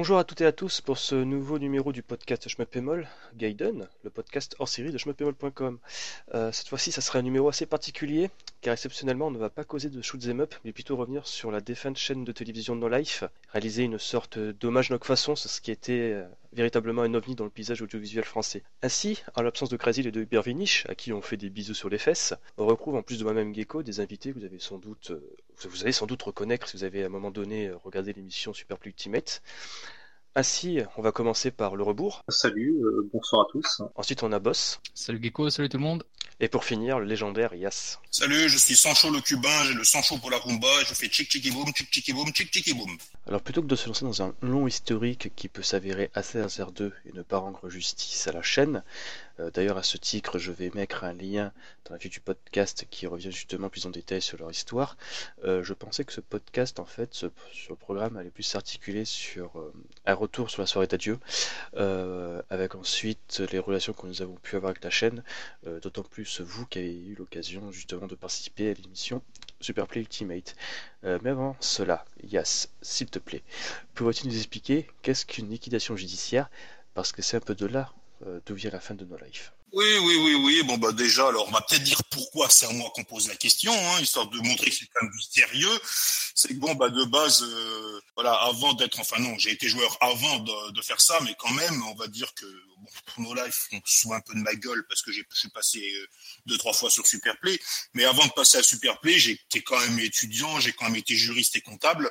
Bonjour 0.00 0.16
à 0.16 0.24
toutes 0.24 0.40
et 0.40 0.46
à 0.46 0.52
tous 0.52 0.80
pour 0.80 0.96
ce 0.96 1.14
nouveau 1.14 1.58
numéro 1.58 1.92
du 1.92 2.02
podcast 2.02 2.48
Schmuppémol, 2.48 3.06
Gaiden, 3.36 3.86
le 4.02 4.08
podcast 4.08 4.56
hors 4.58 4.66
série 4.66 4.92
de 4.92 4.96
schmuppémol.com. 4.96 5.78
Euh, 6.32 6.50
cette 6.52 6.68
fois-ci, 6.68 6.90
ça 6.90 7.02
sera 7.02 7.18
un 7.18 7.22
numéro 7.22 7.50
assez 7.50 7.66
particulier, 7.66 8.30
car 8.62 8.72
exceptionnellement, 8.72 9.26
on 9.26 9.30
ne 9.30 9.36
va 9.36 9.50
pas 9.50 9.62
causer 9.62 9.90
de 9.90 10.00
shoot'em 10.00 10.40
up, 10.40 10.54
mais 10.64 10.72
plutôt 10.72 10.96
revenir 10.96 11.26
sur 11.26 11.50
la 11.50 11.60
défunte 11.60 11.98
chaîne 11.98 12.24
de 12.24 12.32
télévision 12.32 12.76
No 12.76 12.88
Life, 12.88 13.24
réaliser 13.52 13.82
une 13.82 13.98
sorte 13.98 14.38
d'hommage 14.38 14.88
notre 14.88 15.04
façon 15.04 15.36
ce 15.36 15.60
qui 15.60 15.70
était 15.70 16.14
euh, 16.14 16.26
véritablement 16.54 17.02
un 17.02 17.12
ovni 17.12 17.34
dans 17.34 17.44
le 17.44 17.50
paysage 17.50 17.82
audiovisuel 17.82 18.24
français. 18.24 18.62
Ainsi, 18.82 19.22
en 19.34 19.42
l'absence 19.42 19.68
de 19.68 19.76
Krasil 19.76 20.06
et 20.06 20.12
de 20.12 20.22
Hubert 20.22 20.44
à 20.88 20.94
qui 20.94 21.12
on 21.12 21.20
fait 21.20 21.36
des 21.36 21.50
bisous 21.50 21.74
sur 21.74 21.90
les 21.90 21.98
fesses, 21.98 22.32
on 22.56 22.64
retrouve 22.64 22.94
en 22.94 23.02
plus 23.02 23.18
de 23.18 23.24
moi-même 23.24 23.54
Gecko 23.54 23.82
des 23.82 24.00
invités 24.00 24.32
que 24.32 24.38
vous 24.38 24.46
avez 24.46 24.60
sans 24.60 24.78
doute, 24.78 25.10
euh, 25.10 25.36
vous 25.68 25.82
allez 25.82 25.92
sans 25.92 26.06
doute 26.06 26.22
reconnaître 26.22 26.68
si 26.68 26.76
vous 26.76 26.84
avez 26.84 27.02
à 27.02 27.06
un 27.06 27.10
moment 27.10 27.30
donné 27.30 27.70
regardé 27.84 28.12
l'émission 28.12 28.52
Super 28.52 28.78
Ultimate. 28.84 29.42
Ainsi, 30.36 30.78
on 30.96 31.02
va 31.02 31.10
commencer 31.10 31.50
par 31.50 31.74
le 31.74 31.82
rebours. 31.82 32.22
Salut, 32.28 32.80
euh, 32.84 33.10
bonsoir 33.12 33.42
à 33.42 33.46
tous. 33.50 33.82
Ensuite, 33.96 34.22
on 34.22 34.30
a 34.30 34.38
Boss. 34.38 34.80
Salut 34.94 35.20
Gecko, 35.20 35.50
salut 35.50 35.68
tout 35.68 35.76
le 35.76 35.82
monde. 35.82 36.04
Et 36.42 36.48
pour 36.48 36.64
finir, 36.64 37.00
le 37.00 37.04
légendaire 37.04 37.52
Yas. 37.54 37.98
Salut, 38.10 38.48
je 38.48 38.56
suis 38.56 38.74
Sancho 38.74 39.10
le 39.10 39.20
cubain, 39.20 39.64
j'ai 39.66 39.74
le 39.74 39.84
Sancho 39.84 40.16
pour 40.16 40.30
la 40.30 40.38
rumba, 40.38 40.68
et 40.80 40.84
je 40.86 40.94
fais 40.94 41.08
tchik 41.08 41.28
tchiki 41.28 41.50
boum, 41.50 41.66
tchik 41.72 41.90
tchiki 41.90 42.14
boum, 42.14 42.30
tchik 42.32 42.50
tchiki 42.50 42.72
boum. 42.72 42.96
Alors 43.26 43.42
plutôt 43.42 43.60
que 43.60 43.66
de 43.66 43.76
se 43.76 43.88
lancer 43.88 44.06
dans 44.06 44.22
un 44.22 44.34
long 44.40 44.66
historique 44.66 45.34
qui 45.36 45.48
peut 45.48 45.62
s'avérer 45.62 46.10
assez 46.14 46.38
hasardeux 46.38 46.94
et 47.04 47.12
ne 47.12 47.22
pas 47.22 47.36
rendre 47.36 47.68
justice 47.68 48.26
à 48.26 48.32
la 48.32 48.40
chaîne, 48.40 48.76
euh, 48.76 49.29
d'ailleurs 49.54 49.78
à 49.78 49.82
ce 49.82 49.96
titre 49.96 50.38
je 50.38 50.52
vais 50.52 50.70
mettre 50.74 51.04
un 51.04 51.12
lien 51.12 51.52
dans 51.84 51.94
la 51.94 51.98
fiche 51.98 52.10
du 52.10 52.20
podcast 52.20 52.86
qui 52.90 53.06
revient 53.06 53.32
justement 53.32 53.68
plus 53.68 53.86
en 53.86 53.90
détail 53.90 54.20
sur 54.20 54.38
leur 54.38 54.50
histoire, 54.50 54.96
euh, 55.44 55.62
je 55.62 55.72
pensais 55.72 56.04
que 56.04 56.12
ce 56.12 56.20
podcast 56.20 56.78
en 56.78 56.84
fait, 56.84 57.14
ce, 57.14 57.26
programme 57.78 58.16
allait 58.16 58.30
plus 58.30 58.42
s'articuler 58.42 59.04
sur 59.04 59.58
euh, 59.58 59.72
un 60.06 60.14
retour 60.14 60.50
sur 60.50 60.60
la 60.62 60.66
soirée 60.66 60.86
d'adieu, 60.86 61.18
avec 62.50 62.74
ensuite 62.74 63.42
les 63.52 63.58
relations 63.58 63.92
que 63.92 64.06
nous 64.06 64.22
avons 64.22 64.34
pu 64.34 64.56
avoir 64.56 64.70
avec 64.70 64.84
la 64.84 64.90
chaîne, 64.90 65.22
d'autant 65.82 66.02
plus 66.02 66.40
vous 66.40 66.66
qui 66.66 66.78
avez 66.78 66.92
eu 66.92 67.14
l'occasion 67.14 67.70
justement 67.70 68.06
de 68.06 68.14
participer 68.14 68.70
à 68.70 68.74
l'émission 68.74 69.22
Superplay 69.60 70.00
Ultimate. 70.00 70.56
mais 71.02 71.30
avant 71.30 71.56
cela, 71.60 72.04
Yas, 72.22 72.68
s'il 72.82 73.08
te 73.08 73.18
plaît, 73.18 73.42
pourrais-tu 73.94 74.26
nous 74.26 74.36
expliquer 74.36 74.88
qu'est-ce 75.02 75.24
qu'une 75.24 75.48
liquidation 75.48 75.96
judiciaire? 75.96 76.50
Parce 76.94 77.12
que 77.12 77.22
c'est 77.22 77.36
un 77.36 77.40
peu 77.40 77.54
de 77.54 77.66
là 77.66 77.92
euh, 77.92 77.99
d'où 78.46 78.54
vient 78.54 78.70
la 78.70 78.80
fin 78.80 78.94
de 78.94 79.04
No 79.04 79.16
Life. 79.16 79.52
Oui, 79.72 79.86
oui, 80.02 80.16
oui, 80.16 80.34
oui. 80.34 80.62
Bon, 80.64 80.78
bah 80.78 80.90
déjà, 80.90 81.28
alors 81.28 81.46
on 81.46 81.52
va 81.52 81.60
peut-être 81.60 81.84
dire 81.84 82.02
pourquoi 82.10 82.50
c'est 82.50 82.66
à 82.66 82.72
moi 82.72 82.90
qu'on 82.92 83.04
pose 83.04 83.28
la 83.28 83.36
question, 83.36 83.72
hein, 83.72 84.00
histoire 84.00 84.26
de 84.26 84.38
montrer 84.38 84.68
que 84.68 84.74
c'est 84.76 84.86
quand 84.86 85.04
même 85.04 85.12
du 85.12 85.22
sérieux. 85.22 85.80
C'est 86.34 86.48
que 86.48 86.54
bon, 86.54 86.74
bah 86.74 86.90
de 86.90 87.04
base, 87.04 87.42
euh, 87.42 88.00
voilà, 88.16 88.32
avant 88.32 88.72
d'être, 88.74 88.98
enfin 88.98 89.20
non, 89.20 89.38
j'ai 89.38 89.52
été 89.52 89.68
joueur 89.68 89.96
avant 90.00 90.40
de, 90.40 90.82
faire 90.82 91.00
ça, 91.00 91.20
mais 91.22 91.36
quand 91.38 91.52
même, 91.52 91.82
on 91.84 91.94
va 91.94 92.08
dire 92.08 92.34
que 92.34 92.46
pour 93.06 93.22
No 93.22 93.34
Life, 93.34 93.68
on 93.72 93.80
se 93.84 94.08
un 94.08 94.20
peu 94.20 94.34
de 94.34 94.40
ma 94.40 94.54
gueule 94.54 94.84
parce 94.88 95.02
que 95.02 95.12
je 95.12 95.22
suis 95.32 95.50
passé 95.50 95.78
euh, 95.78 96.06
deux, 96.46 96.58
trois 96.58 96.72
fois 96.72 96.90
sur 96.90 97.06
Superplay. 97.06 97.60
Mais 97.94 98.04
avant 98.04 98.26
de 98.26 98.32
passer 98.32 98.58
à 98.58 98.62
Superplay, 98.64 99.18
j'étais 99.18 99.62
quand 99.62 99.78
même 99.78 100.00
étudiant, 100.00 100.58
j'ai 100.58 100.72
quand 100.72 100.86
même 100.86 100.96
été 100.96 101.14
juriste 101.14 101.54
et 101.54 101.60
comptable. 101.60 102.10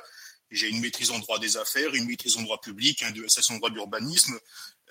J'ai 0.50 0.68
une 0.68 0.80
maîtrise 0.80 1.10
en 1.10 1.18
droit 1.18 1.38
des 1.38 1.56
affaires, 1.56 1.94
une 1.94 2.06
maîtrise 2.06 2.36
en 2.36 2.42
droit 2.42 2.60
public, 2.60 3.02
un 3.02 3.10
DSS 3.10 3.50
en 3.50 3.56
droit 3.58 3.70
d'urbanisme. 3.70 4.38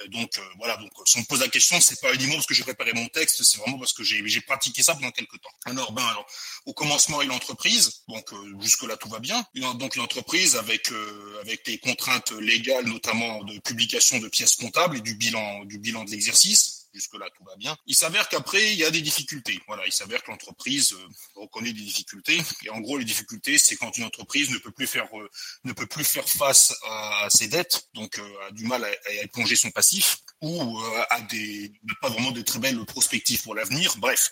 Euh, 0.01 0.07
donc 0.07 0.37
euh, 0.37 0.41
voilà, 0.57 0.77
donc 0.77 0.91
si 1.05 1.17
on 1.17 1.21
me 1.21 1.25
pose 1.25 1.41
la 1.41 1.47
question, 1.47 1.79
c'est 1.81 1.99
pas 2.01 2.13
uniquement 2.13 2.35
parce 2.35 2.45
que 2.45 2.53
j'ai 2.53 2.63
préparé 2.63 2.93
mon 2.93 3.07
texte, 3.07 3.43
c'est 3.43 3.57
vraiment 3.57 3.77
parce 3.77 3.93
que 3.93 4.03
j'ai 4.03 4.41
pratiqué 4.41 4.83
ça 4.83 4.95
pendant 4.95 5.11
quelques 5.11 5.39
temps. 5.41 5.49
Alors 5.65 5.91
ben 5.91 6.05
alors 6.05 6.25
au 6.65 6.73
commencement, 6.73 7.19
a 7.19 7.25
l'entreprise, 7.25 8.03
donc 8.07 8.31
euh, 8.33 8.55
jusque 8.61 8.83
là 8.83 8.97
tout 8.97 9.09
va 9.09 9.19
bien. 9.19 9.45
Donc 9.75 9.95
l'entreprise 9.95 10.55
avec 10.55 10.91
avec 11.41 11.67
les 11.67 11.77
contraintes 11.77 12.31
légales, 12.31 12.85
notamment 12.85 13.43
de 13.43 13.59
publication 13.59 14.19
de 14.19 14.27
pièces 14.27 14.55
comptables 14.55 14.97
et 14.97 15.01
du 15.01 15.15
bilan 15.15 15.65
du 15.65 15.77
bilan 15.79 16.03
de 16.03 16.11
l'exercice 16.11 16.78
Jusque-là, 16.93 17.27
tout 17.37 17.43
va 17.43 17.55
bien. 17.55 17.77
Il 17.85 17.95
s'avère 17.95 18.27
qu'après, 18.29 18.73
il 18.73 18.79
y 18.79 18.83
a 18.83 18.89
des 18.89 19.01
difficultés. 19.01 19.59
Voilà, 19.67 19.85
il 19.85 19.91
s'avère 19.91 20.23
que 20.23 20.31
l'entreprise 20.31 20.93
euh, 20.93 21.07
reconnaît 21.35 21.71
des 21.71 21.81
difficultés. 21.81 22.41
Et 22.63 22.69
en 22.69 22.79
gros, 22.79 22.97
les 22.97 23.05
difficultés, 23.05 23.57
c'est 23.57 23.75
quand 23.75 23.95
une 23.97 24.05
entreprise 24.05 24.49
ne 24.49 24.57
peut 24.57 24.71
plus 24.71 24.87
faire, 24.87 25.07
euh, 25.17 25.29
ne 25.65 25.73
peut 25.73 25.85
plus 25.85 26.03
faire 26.03 26.27
face 26.27 26.73
à, 26.87 27.27
ses 27.29 27.47
dettes, 27.47 27.87
donc 27.93 28.17
euh, 28.17 28.47
a 28.47 28.51
du 28.51 28.65
mal 28.65 28.83
à, 28.83 28.87
à, 28.87 29.11
éponger 29.23 29.55
son 29.55 29.69
passif, 29.69 30.17
ou 30.41 30.79
a 31.09 31.21
des, 31.21 31.71
pas 32.01 32.09
vraiment 32.09 32.31
de 32.31 32.41
très 32.41 32.59
belles 32.59 32.83
perspectives 32.85 33.43
pour 33.43 33.55
l'avenir. 33.55 33.93
Bref, 33.97 34.31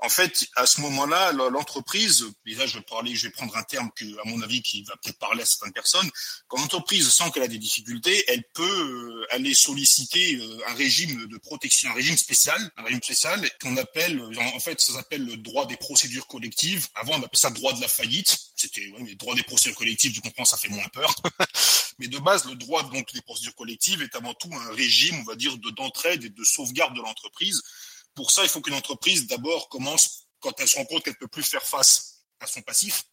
en 0.00 0.08
fait, 0.08 0.46
à 0.54 0.66
ce 0.66 0.80
moment-là, 0.82 1.32
l'entreprise, 1.32 2.24
déjà 2.46 2.66
je 2.66 2.78
vais 2.78 2.84
parler, 2.84 3.16
je 3.16 3.24
vais 3.26 3.32
prendre 3.32 3.56
un 3.56 3.64
terme 3.64 3.90
que, 3.96 4.04
à 4.20 4.24
mon 4.26 4.40
avis, 4.42 4.62
qui 4.62 4.82
va 4.84 4.94
peut-être 4.96 5.18
parler 5.18 5.42
à 5.42 5.46
certaines 5.46 5.72
personnes. 5.72 6.08
Quand 6.46 6.58
l'entreprise 6.58 7.08
sent 7.10 7.24
qu'elle 7.34 7.42
a 7.42 7.48
des 7.48 7.58
difficultés, 7.58 8.24
elle 8.28 8.44
peut 8.54 8.62
euh, 8.62 9.34
aller 9.34 9.54
solliciter 9.54 10.36
euh, 10.36 10.58
un 10.68 10.74
régime 10.74 11.26
de 11.26 11.38
protection, 11.38 11.90
un 11.90 11.94
régime 11.94 12.16
spécial, 12.16 12.70
un 12.76 12.84
régime 12.84 13.02
spécial 13.02 13.50
qu'on 13.60 13.76
appelle, 13.76 14.22
en 14.38 14.60
fait, 14.60 14.80
ça 14.80 14.92
s'appelle 14.92 15.24
le 15.24 15.36
droit 15.36 15.66
des 15.66 15.76
procédures 15.76 16.28
collectives. 16.28 16.86
Avant, 16.94 17.14
on 17.14 17.22
appelait 17.22 17.30
ça 17.34 17.50
droit 17.50 17.72
de 17.72 17.80
la 17.80 17.88
faillite. 17.88 18.38
C'était, 18.54 18.88
ouais, 18.90 19.00
mais 19.00 19.10
le 19.10 19.16
droit 19.16 19.34
des 19.34 19.42
procédures 19.42 19.78
collectives, 19.78 20.12
tu 20.12 20.20
comprends, 20.20 20.44
ça 20.44 20.56
fait 20.56 20.68
moins 20.68 20.88
peur. 20.88 21.12
mais 21.98 22.06
de 22.06 22.18
base, 22.18 22.44
le 22.46 22.54
droit 22.54 22.84
donc 22.84 23.12
des 23.12 23.22
procédures 23.22 23.56
collectives 23.56 24.02
est 24.02 24.14
avant 24.14 24.34
tout 24.34 24.50
un 24.52 24.72
régime, 24.74 25.18
on 25.20 25.24
va 25.24 25.34
dire, 25.34 25.58
de 25.58 25.70
d'entraide 25.70 26.24
et 26.24 26.30
de 26.30 26.44
sauvegarde 26.44 26.94
de 26.94 27.02
l'entreprise 27.02 27.62
pour 28.18 28.32
ça, 28.32 28.42
il 28.42 28.48
faut 28.48 28.60
qu'une 28.60 28.74
entreprise 28.74 29.28
d'abord 29.28 29.68
commence, 29.68 30.26
quand 30.40 30.52
elle 30.58 30.66
se 30.66 30.76
rend 30.76 30.84
compte 30.86 31.04
qu'elle 31.04 31.12
ne 31.12 31.18
peut 31.18 31.28
plus 31.28 31.44
faire 31.44 31.62
face 31.62 32.24
à 32.40 32.48
son 32.48 32.62
passif, 32.62 33.04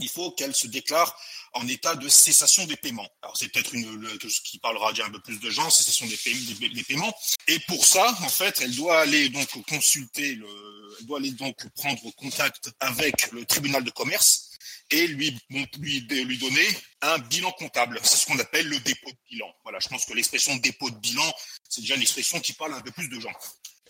il 0.00 0.10
faut 0.10 0.32
qu'elle 0.32 0.54
se 0.54 0.66
déclare 0.66 1.18
en 1.54 1.66
état 1.66 1.94
de 1.94 2.06
cessation 2.10 2.66
des 2.66 2.76
paiements. 2.76 3.08
Alors 3.22 3.38
c'est 3.38 3.48
peut-être 3.48 3.72
une 3.74 4.06
ce 4.28 4.40
qui 4.42 4.58
parlera 4.58 4.92
déjà 4.92 5.06
un 5.06 5.10
peu 5.10 5.20
plus 5.20 5.40
de 5.40 5.48
gens, 5.48 5.70
cessation 5.70 6.04
des, 6.06 6.84
paiements. 6.84 7.16
Et 7.48 7.58
pour 7.60 7.86
ça, 7.86 8.14
en 8.20 8.28
fait, 8.28 8.60
elle 8.60 8.74
doit 8.76 9.00
aller 9.00 9.30
donc 9.30 9.48
consulter 9.66 10.34
le, 10.34 10.96
elle 11.00 11.06
doit 11.06 11.20
aller 11.20 11.30
donc 11.30 11.66
prendre 11.76 12.02
contact 12.16 12.70
avec 12.80 13.32
le 13.32 13.46
tribunal 13.46 13.82
de 13.82 13.90
commerce 13.92 14.50
et 14.90 15.06
lui, 15.06 15.38
lui, 15.48 16.00
lui 16.00 16.36
donner 16.36 16.68
un 17.00 17.16
bilan 17.16 17.52
comptable. 17.52 17.98
C'est 18.02 18.18
ce 18.18 18.26
qu'on 18.26 18.38
appelle 18.38 18.68
le 18.68 18.78
dépôt 18.80 19.10
de 19.10 19.16
bilan. 19.30 19.50
Voilà, 19.62 19.78
je 19.78 19.88
pense 19.88 20.04
que 20.04 20.12
l'expression 20.12 20.54
dépôt 20.56 20.90
de 20.90 20.96
bilan, 20.96 21.32
c'est 21.70 21.80
déjà 21.80 21.94
une 21.94 22.02
expression 22.02 22.40
qui 22.40 22.52
parle 22.52 22.74
un 22.74 22.82
peu 22.82 22.90
plus 22.90 23.08
de 23.08 23.18
gens. 23.18 23.32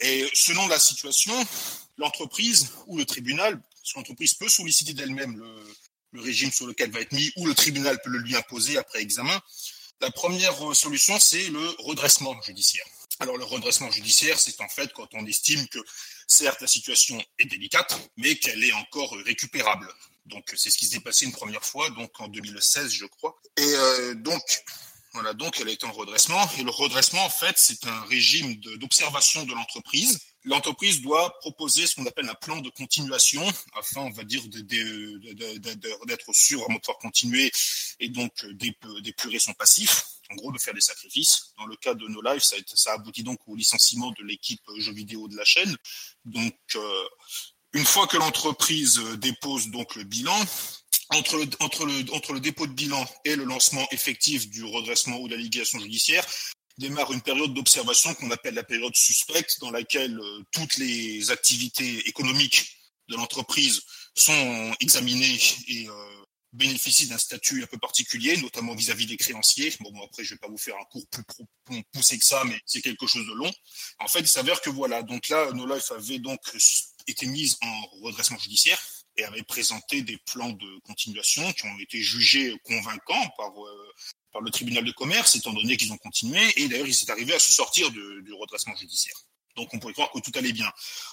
Et 0.00 0.28
selon 0.34 0.66
la 0.69 0.78
situation, 0.78 1.34
l'entreprise 1.99 2.71
ou 2.87 2.99
le 2.99 3.05
tribunal, 3.05 3.60
parce 3.60 3.93
que 3.93 3.99
l'entreprise 3.99 4.34
peut 4.34 4.49
solliciter 4.49 4.93
d'elle-même 4.93 5.37
le, 5.37 6.21
régime 6.21 6.53
sur 6.53 6.66
lequel 6.69 6.93
va 6.93 7.00
être 7.00 7.12
mis, 7.12 7.32
ou 7.37 7.47
le 7.47 7.55
tribunal 7.55 8.00
peut 8.03 8.10
le 8.10 8.21
lui 8.21 8.37
imposer 8.37 8.78
après 8.78 9.00
examen. 9.00 9.41
La 10.00 10.12
première 10.12 10.55
solution, 10.75 11.19
c'est 11.19 11.49
le 11.49 11.69
redressement 11.81 12.41
judiciaire. 12.43 12.87
Alors 13.19 13.37
le 13.37 13.44
redressement 13.44 13.91
judiciaire, 13.91 14.38
c'est 14.38 14.60
en 14.60 14.69
fait 14.69 14.93
quand 14.93 15.09
on 15.15 15.27
estime 15.27 15.66
que 15.69 15.78
certes 16.26 16.61
la 16.61 16.66
situation 16.66 17.22
est 17.38 17.47
délicate, 17.47 17.99
mais 18.16 18.37
qu'elle 18.37 18.62
est 18.62 18.72
encore 18.72 19.16
récupérable. 19.25 19.88
Donc 20.26 20.53
c'est 20.56 20.71
ce 20.71 20.78
qui 20.78 20.87
s'est 20.87 21.00
passé 21.00 21.26
une 21.26 21.32
première 21.32 21.65
fois, 21.65 21.91
donc 21.91 22.11
en 22.21 22.28
2016, 22.28 22.93
je 22.93 23.06
crois. 23.06 23.37
Et 23.56 23.62
euh, 23.62 24.15
donc 24.15 24.43
voilà, 25.14 25.32
donc 25.32 25.60
elle 25.60 25.69
est 25.69 25.84
en 25.84 25.92
redressement. 25.92 26.44
Et 26.58 26.64
le 26.64 26.70
redressement, 26.70 27.25
en 27.25 27.30
fait, 27.30 27.54
c'est 27.56 27.86
un 27.86 28.00
régime 28.06 28.56
d'observation 28.56 29.44
de, 29.44 29.54
l'entreprise. 29.54 30.19
L'entreprise 30.42 31.00
doit 31.02 31.38
proposer 31.38 31.87
ce 31.87 31.94
qu'on 31.94 32.05
appelle 32.06 32.28
un 32.28 32.34
plan 32.34 32.61
de 32.61 32.69
continuation, 32.70 33.46
afin, 33.75 34.00
on 34.00 34.11
va 34.11 34.25
dire, 34.25 34.43
d'être 34.49 36.34
sûr 36.34 36.62
à 36.62 36.66
pouvoir 36.66 36.99
continuer 36.99 37.52
et 38.00 38.08
donc 38.08 38.44
d'épurer 39.02 39.38
son 39.38 39.55
passif. 39.55 40.05
En 40.31 40.34
gros, 40.34 40.50
de 40.50 40.58
faire 40.58 40.75
des 40.75 40.81
sacrifices. 40.81 41.52
Dans 41.58 41.66
le 41.66 41.76
cas 41.76 41.94
de 41.94 42.08
No 42.08 42.20
Life, 42.20 42.43
ça, 42.43 42.93
aboutit 42.93 43.22
donc 43.22 43.38
au 43.46 43.55
licenciement 43.55 44.11
de 44.19 44.25
l'équipe 44.25 44.62
jeux 44.78 44.93
vidéo 44.93 45.28
de 45.28 45.37
la 45.37 45.44
chaîne. 45.44 45.76
Donc, 46.25 46.56
euh, 46.75 47.08
une 47.72 47.84
fois 47.84 48.08
que 48.08 48.16
l'entreprise 48.16 48.99
dépose 49.19 49.69
donc 49.69 49.94
le 49.96 50.05
bilan, 50.05 50.40
entre 51.10 51.36
le, 51.36 52.40
dépôt 52.40 52.66
de 52.66 52.72
bilan 52.72 53.06
et 53.24 53.36
le 53.36 53.44
lancement 53.44 53.86
effectif 53.90 54.48
du 54.48 54.64
redressement 54.64 55.18
ou 55.18 55.28
de 55.28 55.34
la 55.34 55.40
liquidation 55.40 55.78
judiciaire, 55.78 56.26
démarre 56.78 57.12
une 57.12 57.20
période 57.20 57.54
d'observation 57.54 58.14
qu'on 58.14 58.30
appelle 58.30 58.54
la 58.54 58.64
période 58.64 58.96
suspecte, 58.96 59.60
dans 59.60 59.70
laquelle 59.70 60.18
euh, 60.18 60.42
toutes 60.50 60.76
les 60.78 61.30
activités 61.30 62.08
économiques 62.08 62.78
de 63.08 63.16
l'entreprise 63.16 63.82
sont 64.14 64.74
examinées 64.80 65.38
et 65.68 65.88
euh, 65.88 65.92
bénéficient 66.52 67.08
d'un 67.08 67.18
statut 67.18 67.62
un 67.62 67.66
peu 67.66 67.78
particulier, 67.78 68.36
notamment 68.38 68.74
vis-à-vis 68.74 69.06
des 69.06 69.16
créanciers. 69.16 69.74
Bon, 69.80 69.92
après, 70.02 70.24
je 70.24 70.34
vais 70.34 70.38
pas 70.38 70.48
vous 70.48 70.58
faire 70.58 70.76
un 70.76 70.84
cours 70.84 71.06
plus 71.08 71.84
poussé 71.92 72.18
que 72.18 72.24
ça, 72.24 72.42
mais 72.44 72.58
c'est 72.64 72.80
quelque 72.80 73.06
chose 73.06 73.26
de 73.26 73.34
long. 73.34 73.52
En 73.98 74.08
fait, 74.08 74.20
il 74.20 74.28
s'avère 74.28 74.60
que 74.60 74.70
voilà, 74.70 75.02
donc 75.02 75.28
là, 75.28 75.50
No 75.52 75.66
Life 75.66 75.90
avait 75.90 76.18
donc 76.18 76.40
été 77.06 77.26
mise 77.26 77.58
en 77.60 77.86
redressement 78.02 78.38
judiciaire 78.38 78.80
et 79.16 79.25
avait 79.25 79.43
présenté 79.43 80.02
des 80.02 80.19
plans 80.19 80.50
de 80.50 80.78
continuation 80.81 81.52
qui 81.52 81.66
ont 81.66 81.78
été 81.78 82.00
jugés 82.00 82.56
convaincants 82.64 83.28
par, 83.37 83.50
euh, 83.50 83.94
par 84.32 84.43
le 84.43 84.50
tribunal 84.50 84.84
de 84.84 84.93
commerce, 84.93 85.37
étant 85.37 85.52
donné 85.52 85.76
qu'ils 85.76 85.93
ont 85.93 85.99
continué, 85.99 86.40
et 86.56 86.69
d'ailleurs 86.69 86.87
ils 86.87 86.94
sont 86.94 87.11
arrivés 87.11 87.34
à 87.34 87.38
se 87.38 87.52
sortir 87.52 87.90
du 87.90 88.32
redressement 88.32 88.75
judiciaire. 88.76 89.16
Donc 89.56 89.72
on 89.72 89.78
pourrait 89.78 89.93
croire 89.93 90.11
que 90.11 90.19
tout 90.19 90.32
allait 90.34 90.52
bien. 90.52 90.70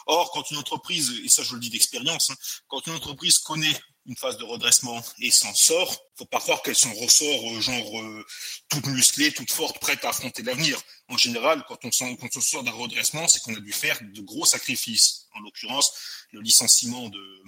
Or, 0.08 0.32
quand 0.32 0.50
une 0.52 0.58
entreprise, 0.58 1.22
et 1.24 1.30
ça 1.30 1.44
je 1.44 1.54
le 1.54 1.60
dis 1.60 1.70
d'expérience, 1.70 2.32
hein, 2.32 2.36
quand 2.68 2.86
une 2.88 2.94
entreprise 2.94 3.38
connaît 3.40 3.76
une 4.08 4.16
phase 4.16 4.38
de 4.38 4.44
redressement 4.44 5.00
et 5.20 5.30
s'en 5.30 5.54
sort, 5.54 5.96
faut 6.16 6.26
pas 6.26 6.40
croire 6.40 6.64
qu'elle 6.64 6.76
s'en 6.76 6.92
ressort 6.94 7.52
euh, 7.52 7.62
genre 7.62 8.02
euh, 8.02 8.26
toute 8.70 8.88
musclée, 8.88 9.32
toute 9.32 9.52
forte, 9.52 9.80
prête 9.80 10.04
à 10.06 10.10
affronter 10.10 10.42
l'avenir. 10.42 10.82
En 11.08 11.18
général, 11.18 11.64
quand 11.68 11.86
on, 11.86 11.92
sent, 11.92 12.18
quand 12.20 12.36
on 12.36 12.42
sort 12.42 12.64
d'un 12.64 12.72
redressement, 12.72 13.28
c'est 13.28 13.42
qu'on 13.44 13.56
a 13.56 13.60
dû 13.60 13.72
faire 13.72 14.00
de 14.02 14.22
gros 14.22 14.46
sacrifices. 14.46 15.28
En 15.36 15.40
l'occurrence, 15.42 15.94
le 16.32 16.42
licenciement 16.42 17.10
de, 17.10 17.44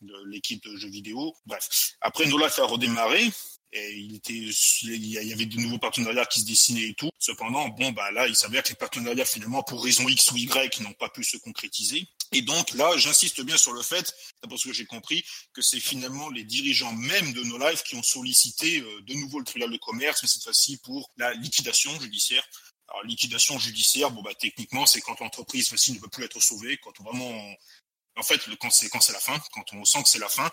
de 0.00 0.14
l'équipe 0.26 0.62
de 0.62 0.76
jeux 0.76 0.90
vidéo. 0.90 1.34
Bref, 1.46 1.94
après 2.00 2.26
Nola 2.26 2.46
a 2.46 2.64
redémarré, 2.64 3.30
et 3.72 3.94
il 3.94 5.06
y 5.06 5.32
avait 5.32 5.46
de 5.46 5.58
nouveaux 5.58 5.78
partenariats 5.78 6.24
qui 6.26 6.40
se 6.40 6.46
dessinaient 6.46 6.88
et 6.88 6.94
tout. 6.94 7.10
Cependant, 7.18 7.68
bon, 7.68 7.90
bah 7.92 8.10
là, 8.12 8.26
il 8.26 8.36
s'avère 8.36 8.62
que 8.62 8.70
les 8.70 8.74
partenariats, 8.74 9.24
finalement, 9.24 9.62
pour 9.62 9.84
raison 9.84 10.08
X 10.08 10.30
ou 10.32 10.36
Y, 10.36 10.80
n'ont 10.80 10.92
pas 10.94 11.08
pu 11.08 11.24
se 11.24 11.36
concrétiser. 11.36 12.06
Et 12.32 12.42
donc 12.42 12.72
là, 12.72 12.96
j'insiste 12.96 13.40
bien 13.42 13.56
sur 13.56 13.72
le 13.72 13.82
fait, 13.82 14.14
parce 14.48 14.64
que 14.64 14.72
j'ai 14.72 14.86
compris, 14.86 15.24
que 15.52 15.62
c'est 15.62 15.80
finalement 15.80 16.30
les 16.30 16.44
dirigeants 16.44 16.92
même 16.92 17.32
de 17.32 17.42
No 17.42 17.58
Life 17.58 17.82
qui 17.82 17.96
ont 17.96 18.02
sollicité 18.02 18.80
euh, 18.80 19.02
de 19.02 19.14
nouveau 19.14 19.38
le 19.38 19.44
tribunal 19.44 19.72
de 19.72 19.78
commerce, 19.78 20.22
mais 20.22 20.28
cette 20.28 20.42
fois-ci 20.42 20.78
pour 20.78 21.10
la 21.16 21.34
liquidation 21.34 21.98
judiciaire. 22.00 22.44
Alors 22.88 23.02
liquidation 23.04 23.58
judiciaire, 23.58 24.10
bon 24.10 24.22
bah 24.22 24.34
techniquement, 24.34 24.86
c'est 24.86 25.00
quand 25.00 25.18
l'entreprise 25.18 25.72
ne 25.72 25.98
peut 25.98 26.08
plus 26.08 26.24
être 26.24 26.40
sauvée, 26.40 26.78
quand 26.78 26.92
vraiment 27.02 27.56
en 28.16 28.22
fait, 28.22 28.40
quand 28.60 28.70
c'est 28.70 28.88
quand 28.88 29.00
c'est 29.00 29.12
la 29.12 29.20
fin, 29.20 29.38
quand 29.52 29.64
on 29.72 29.84
sent 29.84 30.02
que 30.02 30.08
c'est 30.08 30.18
la 30.18 30.28
fin, 30.28 30.50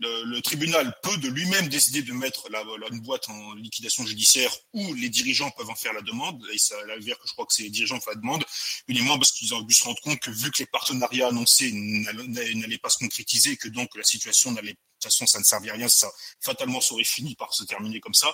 le, 0.00 0.40
tribunal 0.40 0.94
peut 1.02 1.16
de 1.18 1.28
lui-même 1.28 1.68
décider 1.68 2.02
de 2.02 2.12
mettre 2.12 2.48
la, 2.50 2.62
une 2.90 3.00
boîte 3.00 3.28
en 3.28 3.54
liquidation 3.54 4.06
judiciaire 4.06 4.52
ou 4.72 4.94
les 4.94 5.08
dirigeants 5.08 5.50
peuvent 5.50 5.70
en 5.70 5.74
faire 5.74 5.92
la 5.92 6.02
demande. 6.02 6.42
Et 6.52 6.58
ça 6.58 6.74
l'avère 6.86 7.18
que 7.18 7.26
je 7.26 7.32
crois 7.32 7.46
que 7.46 7.52
c'est 7.52 7.64
les 7.64 7.70
dirigeants 7.70 7.98
qui 7.98 8.04
font 8.04 8.10
la 8.10 8.16
demande, 8.16 8.44
uniquement 8.86 9.18
parce 9.18 9.32
qu'ils 9.32 9.54
ont 9.54 9.60
dû 9.62 9.74
se 9.74 9.84
rendre 9.84 10.00
compte 10.00 10.20
que 10.20 10.30
vu 10.30 10.50
que 10.50 10.58
les 10.58 10.66
partenariats 10.66 11.28
annoncés 11.28 11.72
n'allaient 11.72 12.78
pas 12.78 12.90
se 12.90 12.98
concrétiser, 12.98 13.56
que 13.56 13.68
donc 13.68 13.94
la 13.96 14.04
situation 14.04 14.52
n'allait, 14.52 14.72
de 14.72 14.78
toute 15.00 15.04
façon, 15.04 15.26
ça 15.26 15.38
ne 15.38 15.44
servait 15.44 15.70
à 15.70 15.74
rien, 15.74 15.88
ça 15.88 16.10
fatalement 16.40 16.80
serait 16.80 17.04
fini 17.04 17.34
par 17.34 17.52
se 17.52 17.64
terminer 17.64 18.00
comme 18.00 18.14
ça. 18.14 18.32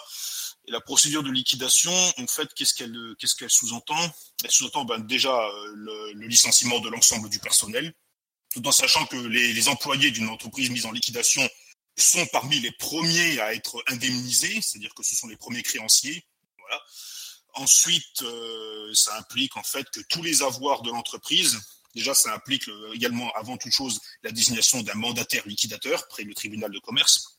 Et 0.67 0.71
la 0.71 0.81
procédure 0.81 1.23
de 1.23 1.31
liquidation, 1.31 1.93
en 2.19 2.27
fait, 2.27 2.49
qu'est-ce 2.55 2.75
qu'elle 2.75 2.97
qu'est-ce 3.19 3.35
qu'elle 3.35 3.51
sous-entend? 3.51 4.11
Elle 4.43 4.51
sous-entend 4.51 4.85
ben, 4.87 4.99
déjà 4.99 5.35
euh, 5.35 5.73
le, 5.75 6.13
le 6.15 6.27
licenciement 6.27 6.81
de 6.81 6.89
l'ensemble 6.89 7.29
du 7.29 7.39
personnel, 7.39 7.95
tout 8.55 8.67
en 8.69 8.73
sachant 8.73 9.05
que 9.07 9.17
les, 9.17 9.69
employés 9.69 10.13
d'une 10.13 10.29
entreprise 10.29 10.71
mise 10.71 10.87
en 10.87 10.93
liquidation 10.93 11.47
sont 11.97 12.25
parmi 12.27 12.61
les 12.61 12.71
premiers 12.71 13.41
à 13.41 13.53
être 13.53 13.83
indemnisés, 13.89 14.61
c'est-à-dire 14.63 14.95
que 14.95 15.03
ce 15.03 15.17
sont 15.17 15.27
les 15.27 15.37
premiers 15.37 15.63
créanciers. 15.63 16.25
Voilà. 16.59 16.81
Ensuite, 17.55 18.23
euh, 18.23 18.95
ça 18.95 19.17
implique 19.19 19.57
en 19.57 19.63
fait 19.65 19.91
que 19.91 20.01
tous 20.09 20.23
les 20.23 20.43
avoirs 20.43 20.83
de 20.83 20.91
l'entreprise, 20.91 21.61
déjà 21.97 22.15
ça 22.15 22.33
implique 22.33 22.69
euh, 22.69 22.93
également 22.95 23.33
avant 23.33 23.57
toute 23.57 23.73
chose 23.73 24.01
la 24.23 24.31
désignation 24.31 24.83
d'un 24.83 24.95
mandataire 24.95 25.47
liquidateur 25.47 26.07
près 26.07 26.23
le 26.23 26.35
tribunal 26.35 26.71
de 26.71 26.79
commerce. 26.79 27.39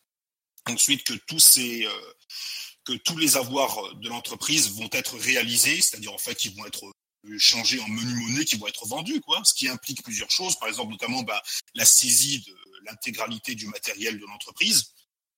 Ensuite, 0.67 1.03
que 1.05 1.13
tous 1.27 1.39
ces 1.39 1.85
euh, 1.85 2.13
que 2.83 2.93
tous 2.93 3.17
les 3.17 3.37
avoirs 3.37 3.95
de 3.95 4.09
l'entreprise 4.09 4.71
vont 4.71 4.89
être 4.91 5.17
réalisés, 5.17 5.81
c'est-à-dire 5.81 6.13
en 6.13 6.17
fait 6.17 6.45
ils 6.45 6.55
vont 6.55 6.65
être 6.65 6.91
changer 7.37 7.79
en 7.79 7.87
menu 7.87 8.13
monnaie 8.13 8.45
qui 8.45 8.57
vont 8.57 8.67
être 8.67 8.85
vendus, 8.85 9.21
quoi. 9.21 9.41
Ce 9.43 9.53
qui 9.53 9.67
implique 9.67 10.03
plusieurs 10.03 10.31
choses, 10.31 10.57
par 10.57 10.67
exemple 10.67 10.91
notamment 10.91 11.23
bah, 11.23 11.41
la 11.73 11.85
saisie 11.85 12.39
de 12.39 12.55
l'intégralité 12.85 13.55
du 13.55 13.67
matériel 13.67 14.19
de 14.19 14.25
l'entreprise, 14.25 14.93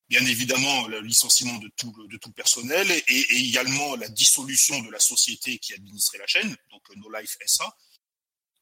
bien 0.09 0.25
évidemment 0.25 0.87
le 0.87 1.01
licenciement 1.01 1.57
de 1.57 1.69
tout 1.75 1.93
le, 1.97 2.07
de 2.07 2.17
tout 2.17 2.31
personnel 2.31 2.89
et, 2.91 3.47
également 3.47 3.95
la 3.95 4.07
dissolution 4.07 4.81
de 4.81 4.91
la 4.91 4.99
société 4.99 5.57
qui 5.59 5.73
administrait 5.73 6.19
la 6.19 6.27
chaîne, 6.27 6.55
donc 6.71 6.83
No 6.95 7.09
Life 7.11 7.37
SA. 7.45 7.75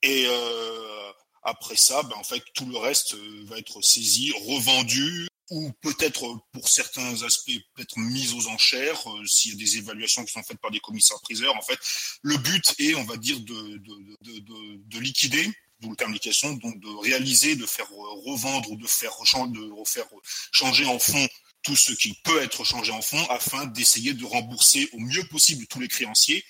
Et 0.01 0.25
euh, 0.27 1.12
après 1.44 1.75
ça, 1.75 2.04
bah, 2.04 2.16
en 2.18 2.24
fait, 2.24 2.44
tout 2.54 2.66
le 2.66 2.77
reste 2.77 3.16
euh, 3.16 3.45
va 3.45 3.57
être 3.57 3.81
saisi, 3.81 4.31
revendu 4.45 5.27
ou 5.51 5.71
peut-être 5.81 6.38
pour 6.51 6.68
certains 6.68 7.21
aspects 7.24 7.51
peut-être 7.75 7.97
mis 7.97 8.33
aux 8.33 8.47
enchères 8.47 9.09
euh, 9.09 9.25
s'il 9.25 9.51
y 9.51 9.53
a 9.53 9.57
des 9.57 9.77
évaluations 9.77 10.25
qui 10.25 10.31
sont 10.31 10.44
faites 10.44 10.59
par 10.59 10.71
des 10.71 10.80
commissaires 10.80 11.19
priseurs. 11.21 11.56
En 11.56 11.62
fait 11.62 11.80
le 12.24 12.38
but 12.38 12.75
est 12.80 12.95
on 12.95 13.03
va 13.03 13.18
dire 13.18 13.39
de 13.39 13.77
de, 13.77 14.18
de, 14.21 14.77
de, 14.77 15.00
liquider 15.00 15.51
d'où 15.80 15.92
le 15.92 15.95
terme 15.95 16.13
liquidation 16.13 16.53
donc 16.53 16.80
de 16.80 17.01
réaliser 17.01 17.56
de 17.56 17.65
faire 17.65 17.89
revendre 17.89 18.71
ou 18.71 18.75
de 18.75 18.88
faire 18.88 19.12
de 19.12 19.71
refaire 19.71 20.07
changer 20.51 20.86
en 20.86 21.00
fonds 21.00 21.27
tout 21.63 21.75
ce 21.75 21.94
qui 21.94 22.13
peut 22.24 22.41
être 22.41 22.63
changé 22.63 22.91
en 22.91 23.01
fonds 23.01 23.25
afin 23.30 23.65
d'essayer 23.65 24.13
de 24.13 24.25
rembourser 24.25 24.89
au 24.94 25.00
mieux 25.00 25.24
possible 25.25 25.68
tous 25.68 25.80
les 25.80 25.88
créanciers 25.88 26.44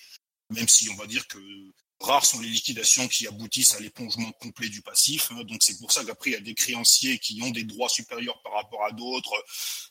même 0.50 0.68
si 0.68 0.88
on 0.90 0.94
va 0.94 1.06
dire 1.06 1.26
que 1.26 1.38
Rares 2.00 2.26
sont 2.26 2.40
les 2.40 2.48
liquidations 2.48 3.08
qui 3.08 3.26
aboutissent 3.26 3.74
à 3.74 3.80
l'épongement 3.80 4.30
complet 4.32 4.68
du 4.68 4.82
passif. 4.82 5.30
Hein. 5.32 5.44
donc 5.44 5.62
c'est 5.62 5.78
pour 5.78 5.92
ça 5.92 6.04
qu'après 6.04 6.30
il 6.30 6.32
y 6.34 6.36
a 6.36 6.40
des 6.40 6.54
créanciers 6.54 7.18
qui 7.18 7.40
ont 7.42 7.50
des 7.50 7.64
droits 7.64 7.88
supérieurs 7.88 8.40
par 8.42 8.52
rapport 8.52 8.84
à 8.84 8.92
d'autres. 8.92 9.32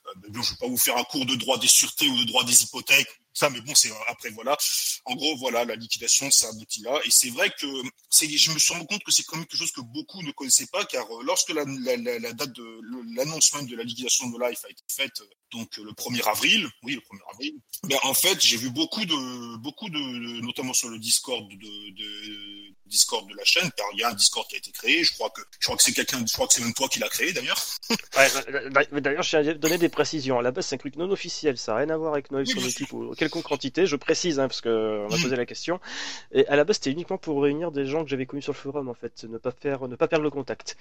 Euh, 0.07 0.29
je 0.33 0.39
ne 0.39 0.43
vais 0.43 0.55
pas 0.59 0.67
vous 0.67 0.77
faire 0.77 0.97
un 0.97 1.03
cours 1.03 1.25
de 1.25 1.35
droit 1.35 1.57
des 1.57 1.67
sûretés 1.67 2.07
ou 2.07 2.17
de 2.17 2.25
droit 2.25 2.43
des 2.43 2.63
hypothèques 2.63 3.21
ça, 3.35 3.49
mais 3.49 3.59
bon, 3.61 3.75
c'est 3.75 3.91
après 4.07 4.29
voilà. 4.29 4.57
En 5.03 5.13
gros, 5.13 5.35
voilà, 5.37 5.65
la 5.65 5.75
liquidation, 5.75 6.31
ça 6.31 6.47
aboutit 6.47 6.81
là. 6.81 6.99
Et 7.05 7.11
c'est 7.11 7.29
vrai 7.29 7.49
que 7.59 7.67
c'est, 8.09 8.29
je 8.29 8.51
me 8.51 8.57
suis 8.57 8.73
rendu 8.73 8.87
compte 8.87 9.03
que 9.03 9.11
c'est 9.11 9.23
quand 9.23 9.35
même 9.35 9.45
quelque 9.45 9.59
chose 9.59 9.73
que 9.73 9.81
beaucoup 9.81 10.23
ne 10.23 10.31
connaissaient 10.31 10.67
pas, 10.67 10.85
car 10.85 11.05
euh, 11.05 11.23
lorsque 11.23 11.49
la, 11.49 11.65
la, 11.65 11.97
la, 12.19 12.33
date 12.33 12.53
de 12.53 12.79
l'annonce 13.15 13.53
même 13.53 13.67
de 13.67 13.75
la 13.75 13.83
liquidation 13.83 14.29
de 14.29 14.39
Life 14.39 14.63
a 14.65 14.69
été 14.69 14.83
faite, 14.87 15.21
donc 15.51 15.75
le 15.77 15.91
1er 15.91 16.23
avril, 16.29 16.67
oui, 16.83 16.95
le 16.95 17.01
1er 17.01 17.33
avril, 17.33 17.55
ben 17.83 17.97
en 18.03 18.13
fait, 18.13 18.41
j'ai 18.41 18.57
vu 18.57 18.69
beaucoup 18.69 19.05
de, 19.05 19.57
beaucoup 19.57 19.89
de, 19.89 20.41
notamment 20.41 20.73
sur 20.73 20.89
le 20.89 20.97
Discord 20.97 21.45
de, 21.49 21.55
de 21.55 22.75
Discord 22.85 23.27
de 23.29 23.35
la 23.35 23.43
chaîne, 23.43 23.69
car 23.75 23.85
il 23.93 23.99
y 23.99 24.03
a 24.03 24.09
un 24.09 24.13
Discord 24.13 24.47
qui 24.47 24.55
a 24.55 24.57
été 24.57 24.71
créé. 24.71 25.03
Je 25.03 25.13
crois 25.13 25.29
que, 25.29 25.41
je 25.59 25.65
crois 25.65 25.77
que 25.77 25.83
c'est 25.83 25.93
quelqu'un, 25.93 26.23
je 26.25 26.33
crois 26.33 26.47
que 26.47 26.53
c'est 26.53 26.61
même 26.61 26.73
toi 26.73 26.87
qui 26.87 26.99
l'a 26.99 27.09
créé 27.09 27.33
d'ailleurs. 27.33 27.61
ouais, 27.89 29.01
d'ailleurs, 29.01 29.23
je 29.23 29.53
donné 29.53 29.77
des 29.77 29.89
précisions. 29.89 30.39
À 30.39 30.41
la 30.41 30.51
base, 30.51 30.67
c'est 30.67 30.75
un 30.75 30.77
truc 30.77 30.95
non 30.95 31.09
officiel, 31.11 31.57
ça 31.57 31.73
n'a 31.73 31.79
rien 31.79 31.89
à 31.89 31.97
voir 31.97 32.13
avec 32.13 32.31
Noël, 32.31 32.47
équipe 32.49 32.93
ou 32.93 33.13
quelconque 33.25 33.51
entité. 33.51 33.85
Je 33.87 33.95
précise, 33.95 34.39
hein, 34.39 34.47
parce 34.47 34.61
qu'on 34.61 35.07
m'a 35.09 35.17
mm. 35.17 35.21
posé 35.21 35.35
la 35.35 35.45
question. 35.45 35.79
Et 36.31 36.47
à 36.47 36.55
la 36.55 36.63
base, 36.63 36.77
c'était 36.77 36.91
uniquement 36.91 37.17
pour 37.17 37.41
réunir 37.41 37.71
des 37.71 37.85
gens 37.85 38.03
que 38.03 38.09
j'avais 38.09 38.25
connus 38.25 38.43
sur 38.43 38.53
le 38.53 38.57
forum, 38.57 38.87
en 38.87 38.93
fait, 38.93 39.23
ne 39.23 39.37
pas 39.37 39.51
faire, 39.51 39.87
ne 39.87 39.95
pas 39.95 40.07
perdre 40.07 40.23
le 40.23 40.29
contact. 40.29 40.77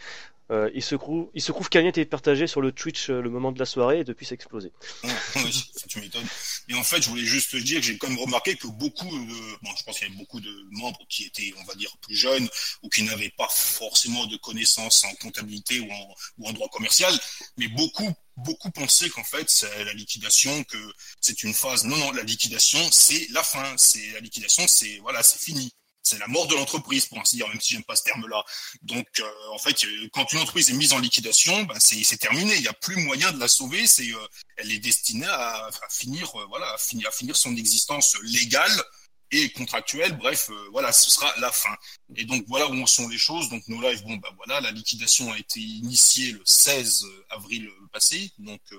Euh, 0.50 0.70
il 0.74 0.82
se 0.82 0.94
trouve, 0.94 1.30
il 1.34 1.40
se 1.40 1.52
trouve 1.52 1.68
qu'Alien 1.70 1.88
était 1.88 2.04
partagé 2.04 2.46
sur 2.46 2.60
le 2.60 2.70
Twitch 2.70 3.08
euh, 3.08 3.22
le 3.22 3.30
moment 3.30 3.50
de 3.50 3.58
la 3.58 3.64
soirée 3.64 4.00
et 4.00 4.04
depuis 4.04 4.26
c'est 4.26 4.34
explosé. 4.34 4.72
oui, 5.36 5.64
tu 5.88 6.00
m'étonnes. 6.00 6.26
Et 6.68 6.74
en 6.74 6.82
fait, 6.82 7.00
je 7.00 7.08
voulais 7.08 7.24
juste 7.24 7.52
te 7.52 7.56
dire 7.56 7.80
que 7.80 7.86
j'ai 7.86 7.96
quand 7.96 8.08
même 8.08 8.18
remarqué 8.18 8.54
que 8.54 8.66
beaucoup 8.66 9.06
de, 9.06 9.62
bon, 9.62 9.70
je 9.76 9.84
pense 9.84 9.98
qu'il 9.98 10.08
y 10.08 10.10
avait 10.10 10.18
beaucoup 10.18 10.40
de 10.40 10.52
membres 10.72 11.00
qui 11.08 11.24
étaient, 11.24 11.52
on 11.60 11.64
va 11.64 11.74
dire, 11.74 11.96
plus 12.02 12.14
jeunes 12.14 12.48
ou 12.82 12.88
qui 12.90 13.02
n'avaient 13.04 13.32
pas 13.36 13.48
forcément 13.50 14.26
de 14.26 14.36
connaissances 14.36 15.04
en 15.04 15.14
comptabilité 15.14 15.80
ou 15.80 15.90
en, 15.90 16.14
ou 16.38 16.48
en 16.48 16.52
droit 16.52 16.68
commercial, 16.68 17.14
mais 17.56 17.68
beaucoup 17.68 18.14
beaucoup 18.36 18.70
pensaient 18.70 19.10
qu'en 19.10 19.24
fait 19.24 19.48
c'est 19.48 19.84
la 19.84 19.92
liquidation 19.92 20.64
que 20.64 20.78
c'est 21.20 21.42
une 21.42 21.54
phase. 21.54 21.84
Non 21.84 21.96
non 21.96 22.12
la 22.12 22.22
liquidation 22.22 22.80
c'est 22.90 23.26
la 23.30 23.42
fin. 23.42 23.74
C'est 23.76 24.06
la 24.12 24.20
liquidation 24.20 24.66
c'est 24.68 24.98
voilà 24.98 25.22
c'est 25.22 25.38
fini. 25.38 25.72
C'est 26.02 26.18
la 26.18 26.26
mort 26.26 26.46
de 26.48 26.54
l'entreprise 26.54 27.06
pour 27.06 27.18
ainsi 27.18 27.36
dire 27.36 27.48
même 27.48 27.60
si 27.60 27.72
j'aime 27.72 27.84
pas 27.84 27.96
ce 27.96 28.02
terme 28.02 28.26
là 28.28 28.44
donc 28.82 29.06
euh, 29.20 29.54
en 29.54 29.58
fait 29.58 29.86
quand 30.12 30.30
une 30.34 30.40
entreprise 30.40 30.68
est 30.68 30.74
mise 30.74 30.92
en 30.92 30.98
liquidation 30.98 31.62
ben 31.64 31.78
c'est 31.80 32.18
terminé. 32.18 32.54
Il 32.56 32.60
n'y 32.60 32.68
a 32.68 32.74
plus 32.74 32.96
moyen 32.96 33.32
de 33.32 33.40
la 33.40 33.48
sauver. 33.48 33.86
C'est 33.86 34.10
euh, 34.12 34.28
elle 34.58 34.70
est 34.70 34.80
destinée 34.80 35.26
à, 35.26 35.66
à 35.66 35.88
finir 35.90 36.28
euh, 36.38 36.44
voilà 36.48 36.70
à 36.74 36.78
finir 36.78 37.08
à 37.08 37.12
finir 37.12 37.36
son 37.36 37.56
existence 37.56 38.16
légale 38.22 38.82
et 39.30 39.50
contractuel. 39.50 40.16
Bref, 40.16 40.50
euh, 40.50 40.68
voilà, 40.72 40.92
ce 40.92 41.10
sera 41.10 41.32
la 41.38 41.50
fin. 41.50 41.74
Et 42.16 42.24
donc 42.24 42.44
voilà 42.48 42.68
où 42.68 42.86
sont 42.86 43.08
les 43.08 43.18
choses. 43.18 43.48
Donc 43.48 43.66
nos 43.68 43.80
lives, 43.80 44.02
bon 44.04 44.16
bah 44.16 44.30
voilà, 44.36 44.60
la 44.60 44.70
liquidation 44.70 45.32
a 45.32 45.38
été 45.38 45.60
initiée 45.60 46.32
le 46.32 46.42
16 46.44 47.06
avril 47.30 47.68
passé. 47.92 48.32
Donc 48.38 48.60
euh, 48.72 48.78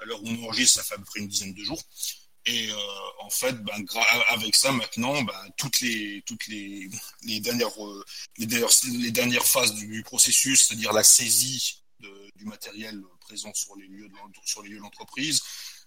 à 0.00 0.04
l'heure 0.04 0.22
où 0.22 0.28
on 0.28 0.44
enregistre, 0.44 0.78
ça 0.78 0.84
fait 0.84 0.94
à 0.94 0.98
peu 0.98 1.04
près 1.04 1.20
une 1.20 1.28
dizaine 1.28 1.54
de 1.54 1.64
jours. 1.64 1.82
Et 2.48 2.70
euh, 2.70 2.76
en 3.20 3.30
fait, 3.30 3.54
ben, 3.64 3.84
avec 4.28 4.54
ça 4.54 4.70
maintenant, 4.70 5.20
ben, 5.22 5.50
toutes 5.56 5.80
les 5.80 6.22
toutes 6.26 6.46
les, 6.46 6.88
les 7.22 7.40
dernières 7.40 7.72
les 8.38 8.46
dernières, 8.46 8.70
les 9.00 9.10
dernières 9.10 9.46
phases 9.46 9.74
du, 9.74 10.02
processus, 10.04 10.66
c'est-à-dire 10.66 10.92
la 10.92 11.02
saisie 11.02 11.82
du 12.36 12.44
matériel 12.44 13.02
présent 13.20 13.52
sur 13.54 13.74
les 13.76 13.88
lieux 13.88 14.08
de 14.08 14.78
l'entreprise, 14.78 15.42